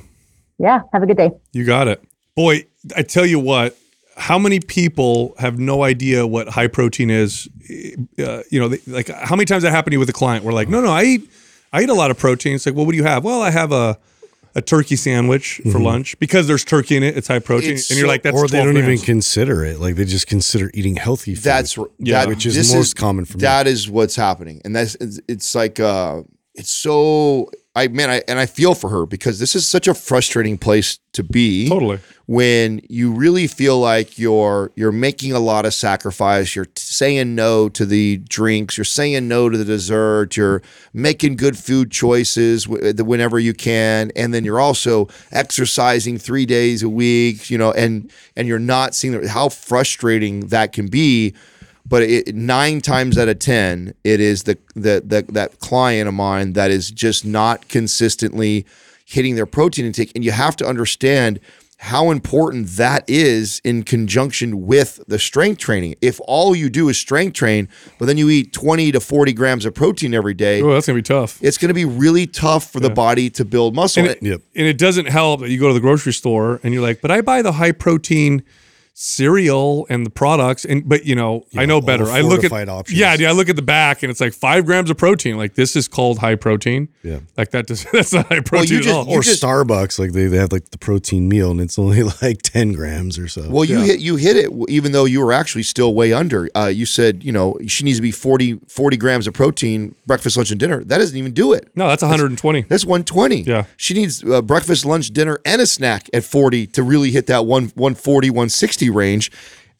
Yeah. 0.58 0.82
Have 0.92 1.02
a 1.02 1.06
good 1.06 1.16
day. 1.16 1.30
You 1.52 1.64
got 1.64 1.88
it. 1.88 2.02
Boy, 2.34 2.66
I 2.96 3.02
tell 3.02 3.24
you 3.24 3.38
what, 3.38 3.76
how 4.16 4.38
many 4.38 4.60
people 4.60 5.34
have 5.38 5.58
no 5.58 5.82
idea 5.84 6.26
what 6.26 6.48
high 6.48 6.66
protein 6.66 7.10
is? 7.10 7.48
Uh, 8.18 8.42
you 8.50 8.58
know, 8.60 8.68
they, 8.68 8.78
like 8.86 9.08
how 9.08 9.36
many 9.36 9.44
times 9.44 9.62
that 9.62 9.70
happened 9.70 9.92
to 9.92 9.94
you 9.94 10.00
with 10.00 10.08
a 10.08 10.12
client? 10.12 10.44
We're 10.44 10.52
like, 10.52 10.68
no, 10.68 10.80
no, 10.80 10.90
I 10.90 11.04
eat, 11.04 11.30
I 11.72 11.82
eat 11.82 11.88
a 11.88 11.94
lot 11.94 12.10
of 12.10 12.18
protein. 12.18 12.54
It's 12.54 12.66
like, 12.66 12.74
well, 12.74 12.84
what 12.84 12.92
do 12.92 12.96
you 12.96 13.04
have? 13.04 13.24
Well, 13.24 13.40
I 13.42 13.50
have 13.50 13.70
a, 13.72 13.98
a 14.54 14.62
turkey 14.62 14.96
sandwich 14.96 15.60
for 15.70 15.78
lunch 15.78 16.18
because 16.18 16.46
there's 16.46 16.64
turkey 16.64 16.96
in 16.96 17.02
it. 17.02 17.16
It's 17.16 17.28
high 17.28 17.38
protein, 17.38 17.72
It's 17.72 17.90
and 17.90 17.98
you're 17.98 18.06
so- 18.06 18.12
like, 18.12 18.22
that's 18.22 18.36
or 18.36 18.48
they 18.48 18.58
don't 18.64 18.74
grams. 18.74 18.88
even 18.88 19.04
consider 19.04 19.64
it. 19.64 19.78
Like 19.80 19.96
they 19.96 20.04
just 20.04 20.26
consider 20.26 20.70
eating 20.74 20.96
healthy 20.96 21.34
food. 21.34 21.44
That's 21.44 21.76
r- 21.78 21.86
Yeah. 21.98 22.20
that, 22.20 22.28
Which 22.28 22.46
is 22.46 22.54
this 22.54 22.74
most 22.74 22.96
common 22.96 23.24
for 23.24 23.38
me. 23.38 23.42
That 23.42 23.66
is 23.66 23.88
what's 23.88 24.16
happening, 24.16 24.60
and 24.64 24.74
that's 24.74 24.94
it's, 24.96 25.20
it's 25.28 25.54
like 25.54 25.78
uh, 25.80 26.22
it's 26.54 26.70
so. 26.70 27.50
I 27.78 27.88
man, 27.88 28.10
I 28.10 28.22
and 28.28 28.38
I 28.38 28.46
feel 28.46 28.74
for 28.74 28.90
her 28.90 29.06
because 29.06 29.38
this 29.38 29.54
is 29.54 29.66
such 29.66 29.86
a 29.88 29.94
frustrating 29.94 30.58
place 30.58 30.98
to 31.12 31.22
be. 31.22 31.68
Totally. 31.68 31.98
when 32.26 32.80
you 32.88 33.10
really 33.10 33.46
feel 33.46 33.80
like 33.80 34.18
you're 34.18 34.70
you're 34.76 34.92
making 34.92 35.32
a 35.32 35.40
lot 35.40 35.64
of 35.66 35.72
sacrifice 35.74 36.54
you're 36.54 36.68
saying 36.76 37.34
no 37.34 37.68
to 37.70 37.84
the 37.86 38.18
drinks 38.28 38.76
you're 38.76 38.84
saying 38.84 39.26
no 39.26 39.48
to 39.48 39.56
the 39.58 39.64
dessert 39.64 40.36
you're 40.36 40.60
making 40.92 41.34
good 41.36 41.56
food 41.56 41.90
choices 41.90 42.68
whenever 42.68 43.38
you 43.38 43.54
can 43.54 44.12
and 44.14 44.32
then 44.34 44.44
you're 44.44 44.60
also 44.60 45.08
exercising 45.32 46.18
3 46.18 46.44
days 46.46 46.82
a 46.82 46.88
week 46.88 47.50
you 47.50 47.56
know 47.58 47.72
and 47.72 48.12
and 48.36 48.46
you're 48.46 48.58
not 48.58 48.94
seeing 48.94 49.18
the- 49.18 49.28
how 49.28 49.48
frustrating 49.48 50.48
that 50.48 50.72
can 50.72 50.86
be 50.86 51.34
but 51.88 52.02
it, 52.02 52.34
nine 52.34 52.80
times 52.80 53.16
out 53.16 53.28
of 53.28 53.38
ten, 53.38 53.94
it 54.04 54.20
is 54.20 54.42
the, 54.44 54.58
the 54.74 55.02
the 55.04 55.24
that 55.32 55.58
client 55.60 56.08
of 56.08 56.14
mine 56.14 56.52
that 56.54 56.70
is 56.70 56.90
just 56.90 57.24
not 57.24 57.68
consistently 57.68 58.66
hitting 59.04 59.34
their 59.36 59.46
protein 59.46 59.86
intake, 59.86 60.12
and 60.14 60.24
you 60.24 60.30
have 60.32 60.54
to 60.56 60.66
understand 60.66 61.40
how 61.80 62.10
important 62.10 62.66
that 62.70 63.04
is 63.08 63.60
in 63.64 63.84
conjunction 63.84 64.66
with 64.66 65.00
the 65.06 65.18
strength 65.18 65.58
training. 65.58 65.94
If 66.02 66.20
all 66.26 66.56
you 66.56 66.68
do 66.68 66.88
is 66.88 66.98
strength 66.98 67.34
train, 67.34 67.68
but 68.00 68.06
then 68.06 68.18
you 68.18 68.28
eat 68.30 68.52
twenty 68.52 68.90
to 68.92 68.98
forty 69.00 69.32
grams 69.32 69.64
of 69.64 69.74
protein 69.74 70.12
every 70.12 70.34
day, 70.34 70.60
Oh, 70.60 70.72
that's 70.74 70.88
gonna 70.88 70.98
be 70.98 71.02
tough. 71.02 71.38
it's 71.40 71.56
going 71.56 71.68
to 71.68 71.74
be 71.74 71.84
really 71.84 72.26
tough 72.26 72.70
for 72.72 72.80
the 72.80 72.90
body 72.90 73.30
to 73.30 73.44
build 73.44 73.76
muscle. 73.76 74.02
And 74.02 74.10
it, 74.12 74.22
Yep. 74.22 74.40
and 74.56 74.66
it 74.66 74.76
doesn't 74.76 75.06
help 75.06 75.40
that 75.40 75.50
you 75.50 75.60
go 75.60 75.68
to 75.68 75.74
the 75.74 75.80
grocery 75.80 76.12
store 76.12 76.58
and 76.64 76.74
you're 76.74 76.82
like, 76.82 77.00
but 77.00 77.12
I 77.12 77.20
buy 77.20 77.42
the 77.42 77.52
high 77.52 77.72
protein 77.72 78.42
cereal 79.02 79.86
and 79.88 80.04
the 80.04 80.10
products, 80.10 80.64
and 80.64 80.86
but 80.88 81.04
you 81.06 81.14
know, 81.14 81.44
I 81.56 81.66
know 81.66 81.76
all 81.76 81.80
better. 81.80 82.06
I 82.06 82.20
look 82.20 82.42
at 82.42 82.68
options. 82.68 82.98
yeah, 82.98 83.16
dude, 83.16 83.28
I 83.28 83.30
look 83.32 83.48
at 83.48 83.54
the 83.56 83.62
back 83.62 84.02
and 84.02 84.10
it's 84.10 84.20
like 84.20 84.32
five 84.34 84.66
grams 84.66 84.90
of 84.90 84.96
protein. 84.98 85.36
Like 85.36 85.54
this 85.54 85.76
is 85.76 85.86
called 85.86 86.18
high 86.18 86.34
protein. 86.34 86.88
Yeah. 87.04 87.20
like 87.36 87.50
that. 87.52 87.66
Does, 87.68 87.84
that's 87.92 88.12
not 88.12 88.26
high 88.26 88.40
protein 88.40 88.72
you 88.72 88.78
at 88.78 88.82
just- 88.84 88.94
all. 88.96 89.06
you 89.06 89.12
or 89.18 89.22
just- 89.22 89.42
Starbucks, 89.42 89.98
like 90.00 90.12
they, 90.12 90.26
they 90.26 90.36
have 90.38 90.50
like 90.50 90.70
the 90.70 90.78
protein 90.78 91.28
meal 91.28 91.50
and 91.52 91.60
it's 91.60 91.78
only 91.78 92.02
like 92.22 92.42
10 92.42 92.72
grams 92.72 93.18
or 93.18 93.28
so. 93.28 93.48
Well, 93.48 93.64
you 93.64 93.78
Yeah. 93.78 93.84
hit 93.84 94.00
you 94.00 94.16
hit 94.16 94.36
it 94.36 94.50
even 94.68 94.90
though 94.92 95.04
you 95.04 95.24
were 95.24 95.32
actually 95.32 95.62
still 95.62 95.94
way 95.94 96.12
under. 96.12 96.48
Uh, 96.56 96.66
you 96.66 96.84
said 96.84 97.22
you 97.22 97.30
know 97.32 97.56
she 97.68 97.84
needs 97.84 97.98
to 97.98 98.02
be 98.02 98.10
40, 98.10 98.60
40 98.68 98.96
grams 98.96 99.26
of 99.28 99.34
protein 99.34 99.94
breakfast, 100.06 100.36
lunch, 100.36 100.50
and 100.50 100.58
dinner. 100.58 100.82
That 100.82 100.98
doesn't 100.98 101.16
even 101.16 101.32
do 101.32 101.52
it. 101.52 101.70
no, 101.76 101.86
that's 101.88 102.02
120. 102.02 102.62
That's 102.62 102.84
one 102.84 103.04
twenty. 103.04 103.42
Yeah. 103.42 103.64
she 103.76 103.94
needs 103.94 104.24
uh, 104.24 104.42
breakfast, 104.42 104.84
lunch, 104.84 105.10
dinner, 105.12 105.38
and 105.44 105.60
a 105.62 105.66
snack 105.66 106.08
at 106.12 106.24
forty 106.24 106.66
to 106.68 106.82
really 106.82 107.10
hit 107.12 107.26
that 107.28 107.46
one 107.46 107.64
140, 107.76 108.30
160 108.30 108.87
range. 108.90 109.30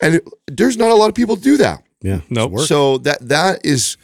And 0.01 0.17
it- 0.17 0.29
there's 0.47 0.77
not 0.77 0.91
a 0.91 0.95
lot 0.95 1.09
of 1.09 1.15
people 1.15 1.37
do 1.37 1.57
that. 1.59 1.83
yeah. 2.03 2.21
Nope. 2.31 2.61
So 2.61 2.99
that 2.99 3.19
that 3.29 3.65
is 3.65 3.97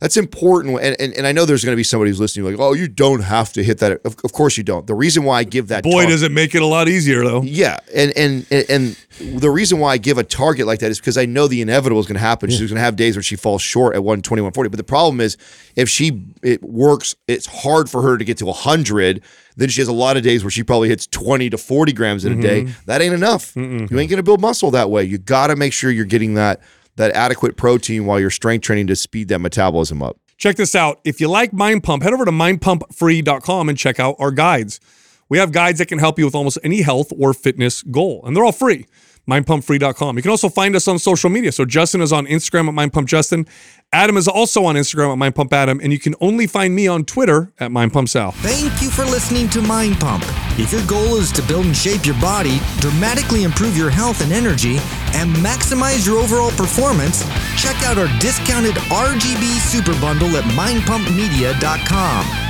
that's 0.00 0.16
important. 0.16 0.80
And 0.80 0.96
and, 0.98 1.14
and 1.14 1.26
I 1.26 1.32
know 1.32 1.44
there's 1.44 1.64
going 1.64 1.74
to 1.74 1.76
be 1.76 1.84
somebody 1.84 2.10
who's 2.10 2.18
listening 2.20 2.46
like, 2.46 2.58
oh, 2.58 2.72
you 2.72 2.88
don't 2.88 3.20
have 3.20 3.52
to 3.52 3.62
hit 3.62 3.78
that. 3.78 4.00
Of, 4.04 4.16
of 4.24 4.32
course 4.32 4.56
you 4.56 4.64
don't. 4.64 4.86
The 4.86 4.94
reason 4.94 5.24
why 5.24 5.38
I 5.38 5.44
give 5.44 5.68
that 5.68 5.84
Boy, 5.84 6.02
tar- 6.02 6.10
does 6.10 6.22
it 6.22 6.32
make 6.32 6.54
it 6.54 6.62
a 6.62 6.66
lot 6.66 6.88
easier 6.88 7.22
though. 7.22 7.42
yeah, 7.42 7.78
and 7.94 8.12
and 8.16 8.46
and 8.50 8.96
and 9.18 9.40
the 9.40 9.50
reason 9.50 9.78
why 9.78 9.92
I 9.92 9.98
give 9.98 10.16
a 10.16 10.24
target 10.24 10.66
like 10.66 10.80
that 10.80 10.90
is 10.90 10.98
because 10.98 11.18
I 11.18 11.26
know 11.26 11.46
the 11.46 11.60
inevitable 11.60 12.00
is 12.00 12.06
going 12.06 12.14
to 12.14 12.20
happen. 12.20 12.48
She's 12.50 12.70
going 12.70 12.76
to 12.76 12.80
have 12.80 12.96
days 12.96 13.14
where 13.14 13.22
she 13.22 13.36
falls 13.36 13.60
short 13.62 13.94
at 13.94 14.02
120, 14.02 14.40
140. 14.40 14.70
But 14.70 14.76
the 14.78 14.84
problem 14.84 15.20
is, 15.20 15.36
if 15.76 15.88
she 15.88 16.24
it 16.42 16.62
works, 16.62 17.14
it's 17.28 17.46
hard 17.46 17.90
for 17.90 18.02
her 18.02 18.16
to 18.16 18.24
get 18.24 18.38
to 18.38 18.46
100. 18.46 19.22
Then 19.56 19.68
she 19.68 19.82
has 19.82 19.88
a 19.88 19.92
lot 19.92 20.16
of 20.16 20.22
days 20.22 20.42
where 20.42 20.50
she 20.50 20.62
probably 20.62 20.88
hits 20.88 21.06
20 21.08 21.50
to 21.50 21.58
40 21.58 21.92
grams 21.92 22.24
in 22.24 22.38
a 22.38 22.40
day. 22.40 22.62
Mm-hmm. 22.62 22.80
That 22.86 23.02
ain't 23.02 23.12
enough. 23.12 23.54
You 23.54 23.62
ain't 23.82 23.90
going 23.90 24.08
to 24.08 24.22
build 24.22 24.40
muscle 24.40 24.70
that 24.70 24.90
way. 24.90 25.04
You 25.04 25.18
got 25.18 25.48
to 25.48 25.56
make 25.56 25.74
sure 25.74 25.90
you're 25.90 26.06
getting 26.06 26.34
that 26.34 26.62
that 26.96 27.12
adequate 27.12 27.56
protein 27.56 28.06
while 28.06 28.20
you're 28.20 28.30
strength 28.30 28.62
training 28.62 28.86
to 28.88 28.96
speed 28.96 29.28
that 29.28 29.38
metabolism 29.38 30.02
up. 30.02 30.18
Check 30.36 30.56
this 30.56 30.74
out. 30.74 31.00
If 31.04 31.20
you 31.20 31.28
like 31.28 31.52
Mind 31.52 31.82
Pump, 31.82 32.02
head 32.02 32.12
over 32.12 32.24
to 32.24 32.30
mindpumpfree.com 32.30 33.68
and 33.68 33.76
check 33.76 34.00
out 34.00 34.16
our 34.18 34.30
guides. 34.30 34.80
We 35.28 35.38
have 35.38 35.52
guides 35.52 35.78
that 35.78 35.86
can 35.86 35.98
help 35.98 36.18
you 36.18 36.24
with 36.24 36.34
almost 36.34 36.58
any 36.64 36.82
health 36.82 37.12
or 37.18 37.32
fitness 37.34 37.82
goal, 37.82 38.22
and 38.24 38.34
they're 38.34 38.44
all 38.44 38.52
free. 38.52 38.86
MindPumpFree.com. 39.30 40.16
You 40.16 40.22
can 40.22 40.30
also 40.30 40.48
find 40.48 40.74
us 40.74 40.88
on 40.88 40.98
social 40.98 41.30
media. 41.30 41.52
So 41.52 41.64
Justin 41.64 42.02
is 42.02 42.12
on 42.12 42.26
Instagram 42.26 42.68
at 42.68 42.74
MindPumpJustin. 42.74 43.46
Adam 43.92 44.16
is 44.16 44.28
also 44.28 44.64
on 44.64 44.76
Instagram 44.76 45.12
at 45.12 45.34
MindPumpAdam, 45.34 45.82
and 45.82 45.92
you 45.92 45.98
can 45.98 46.14
only 46.20 46.46
find 46.46 46.74
me 46.74 46.86
on 46.86 47.04
Twitter 47.04 47.52
at 47.58 47.70
MindPumpSal. 47.70 48.34
Thank 48.34 48.82
you 48.82 48.90
for 48.90 49.04
listening 49.04 49.48
to 49.50 49.62
Mind 49.62 49.98
Pump. 49.98 50.24
If 50.58 50.72
your 50.72 50.84
goal 50.86 51.16
is 51.16 51.32
to 51.32 51.42
build 51.42 51.66
and 51.66 51.76
shape 51.76 52.06
your 52.06 52.20
body, 52.20 52.60
dramatically 52.78 53.42
improve 53.42 53.76
your 53.76 53.90
health 53.90 54.20
and 54.20 54.32
energy, 54.32 54.76
and 55.14 55.34
maximize 55.36 56.06
your 56.06 56.18
overall 56.18 56.52
performance, 56.52 57.24
check 57.60 57.76
out 57.82 57.98
our 57.98 58.08
discounted 58.20 58.74
RGB 58.74 59.58
Super 59.58 59.98
Bundle 60.00 60.36
at 60.36 60.44
mindpumpmedia.com. 60.44 62.49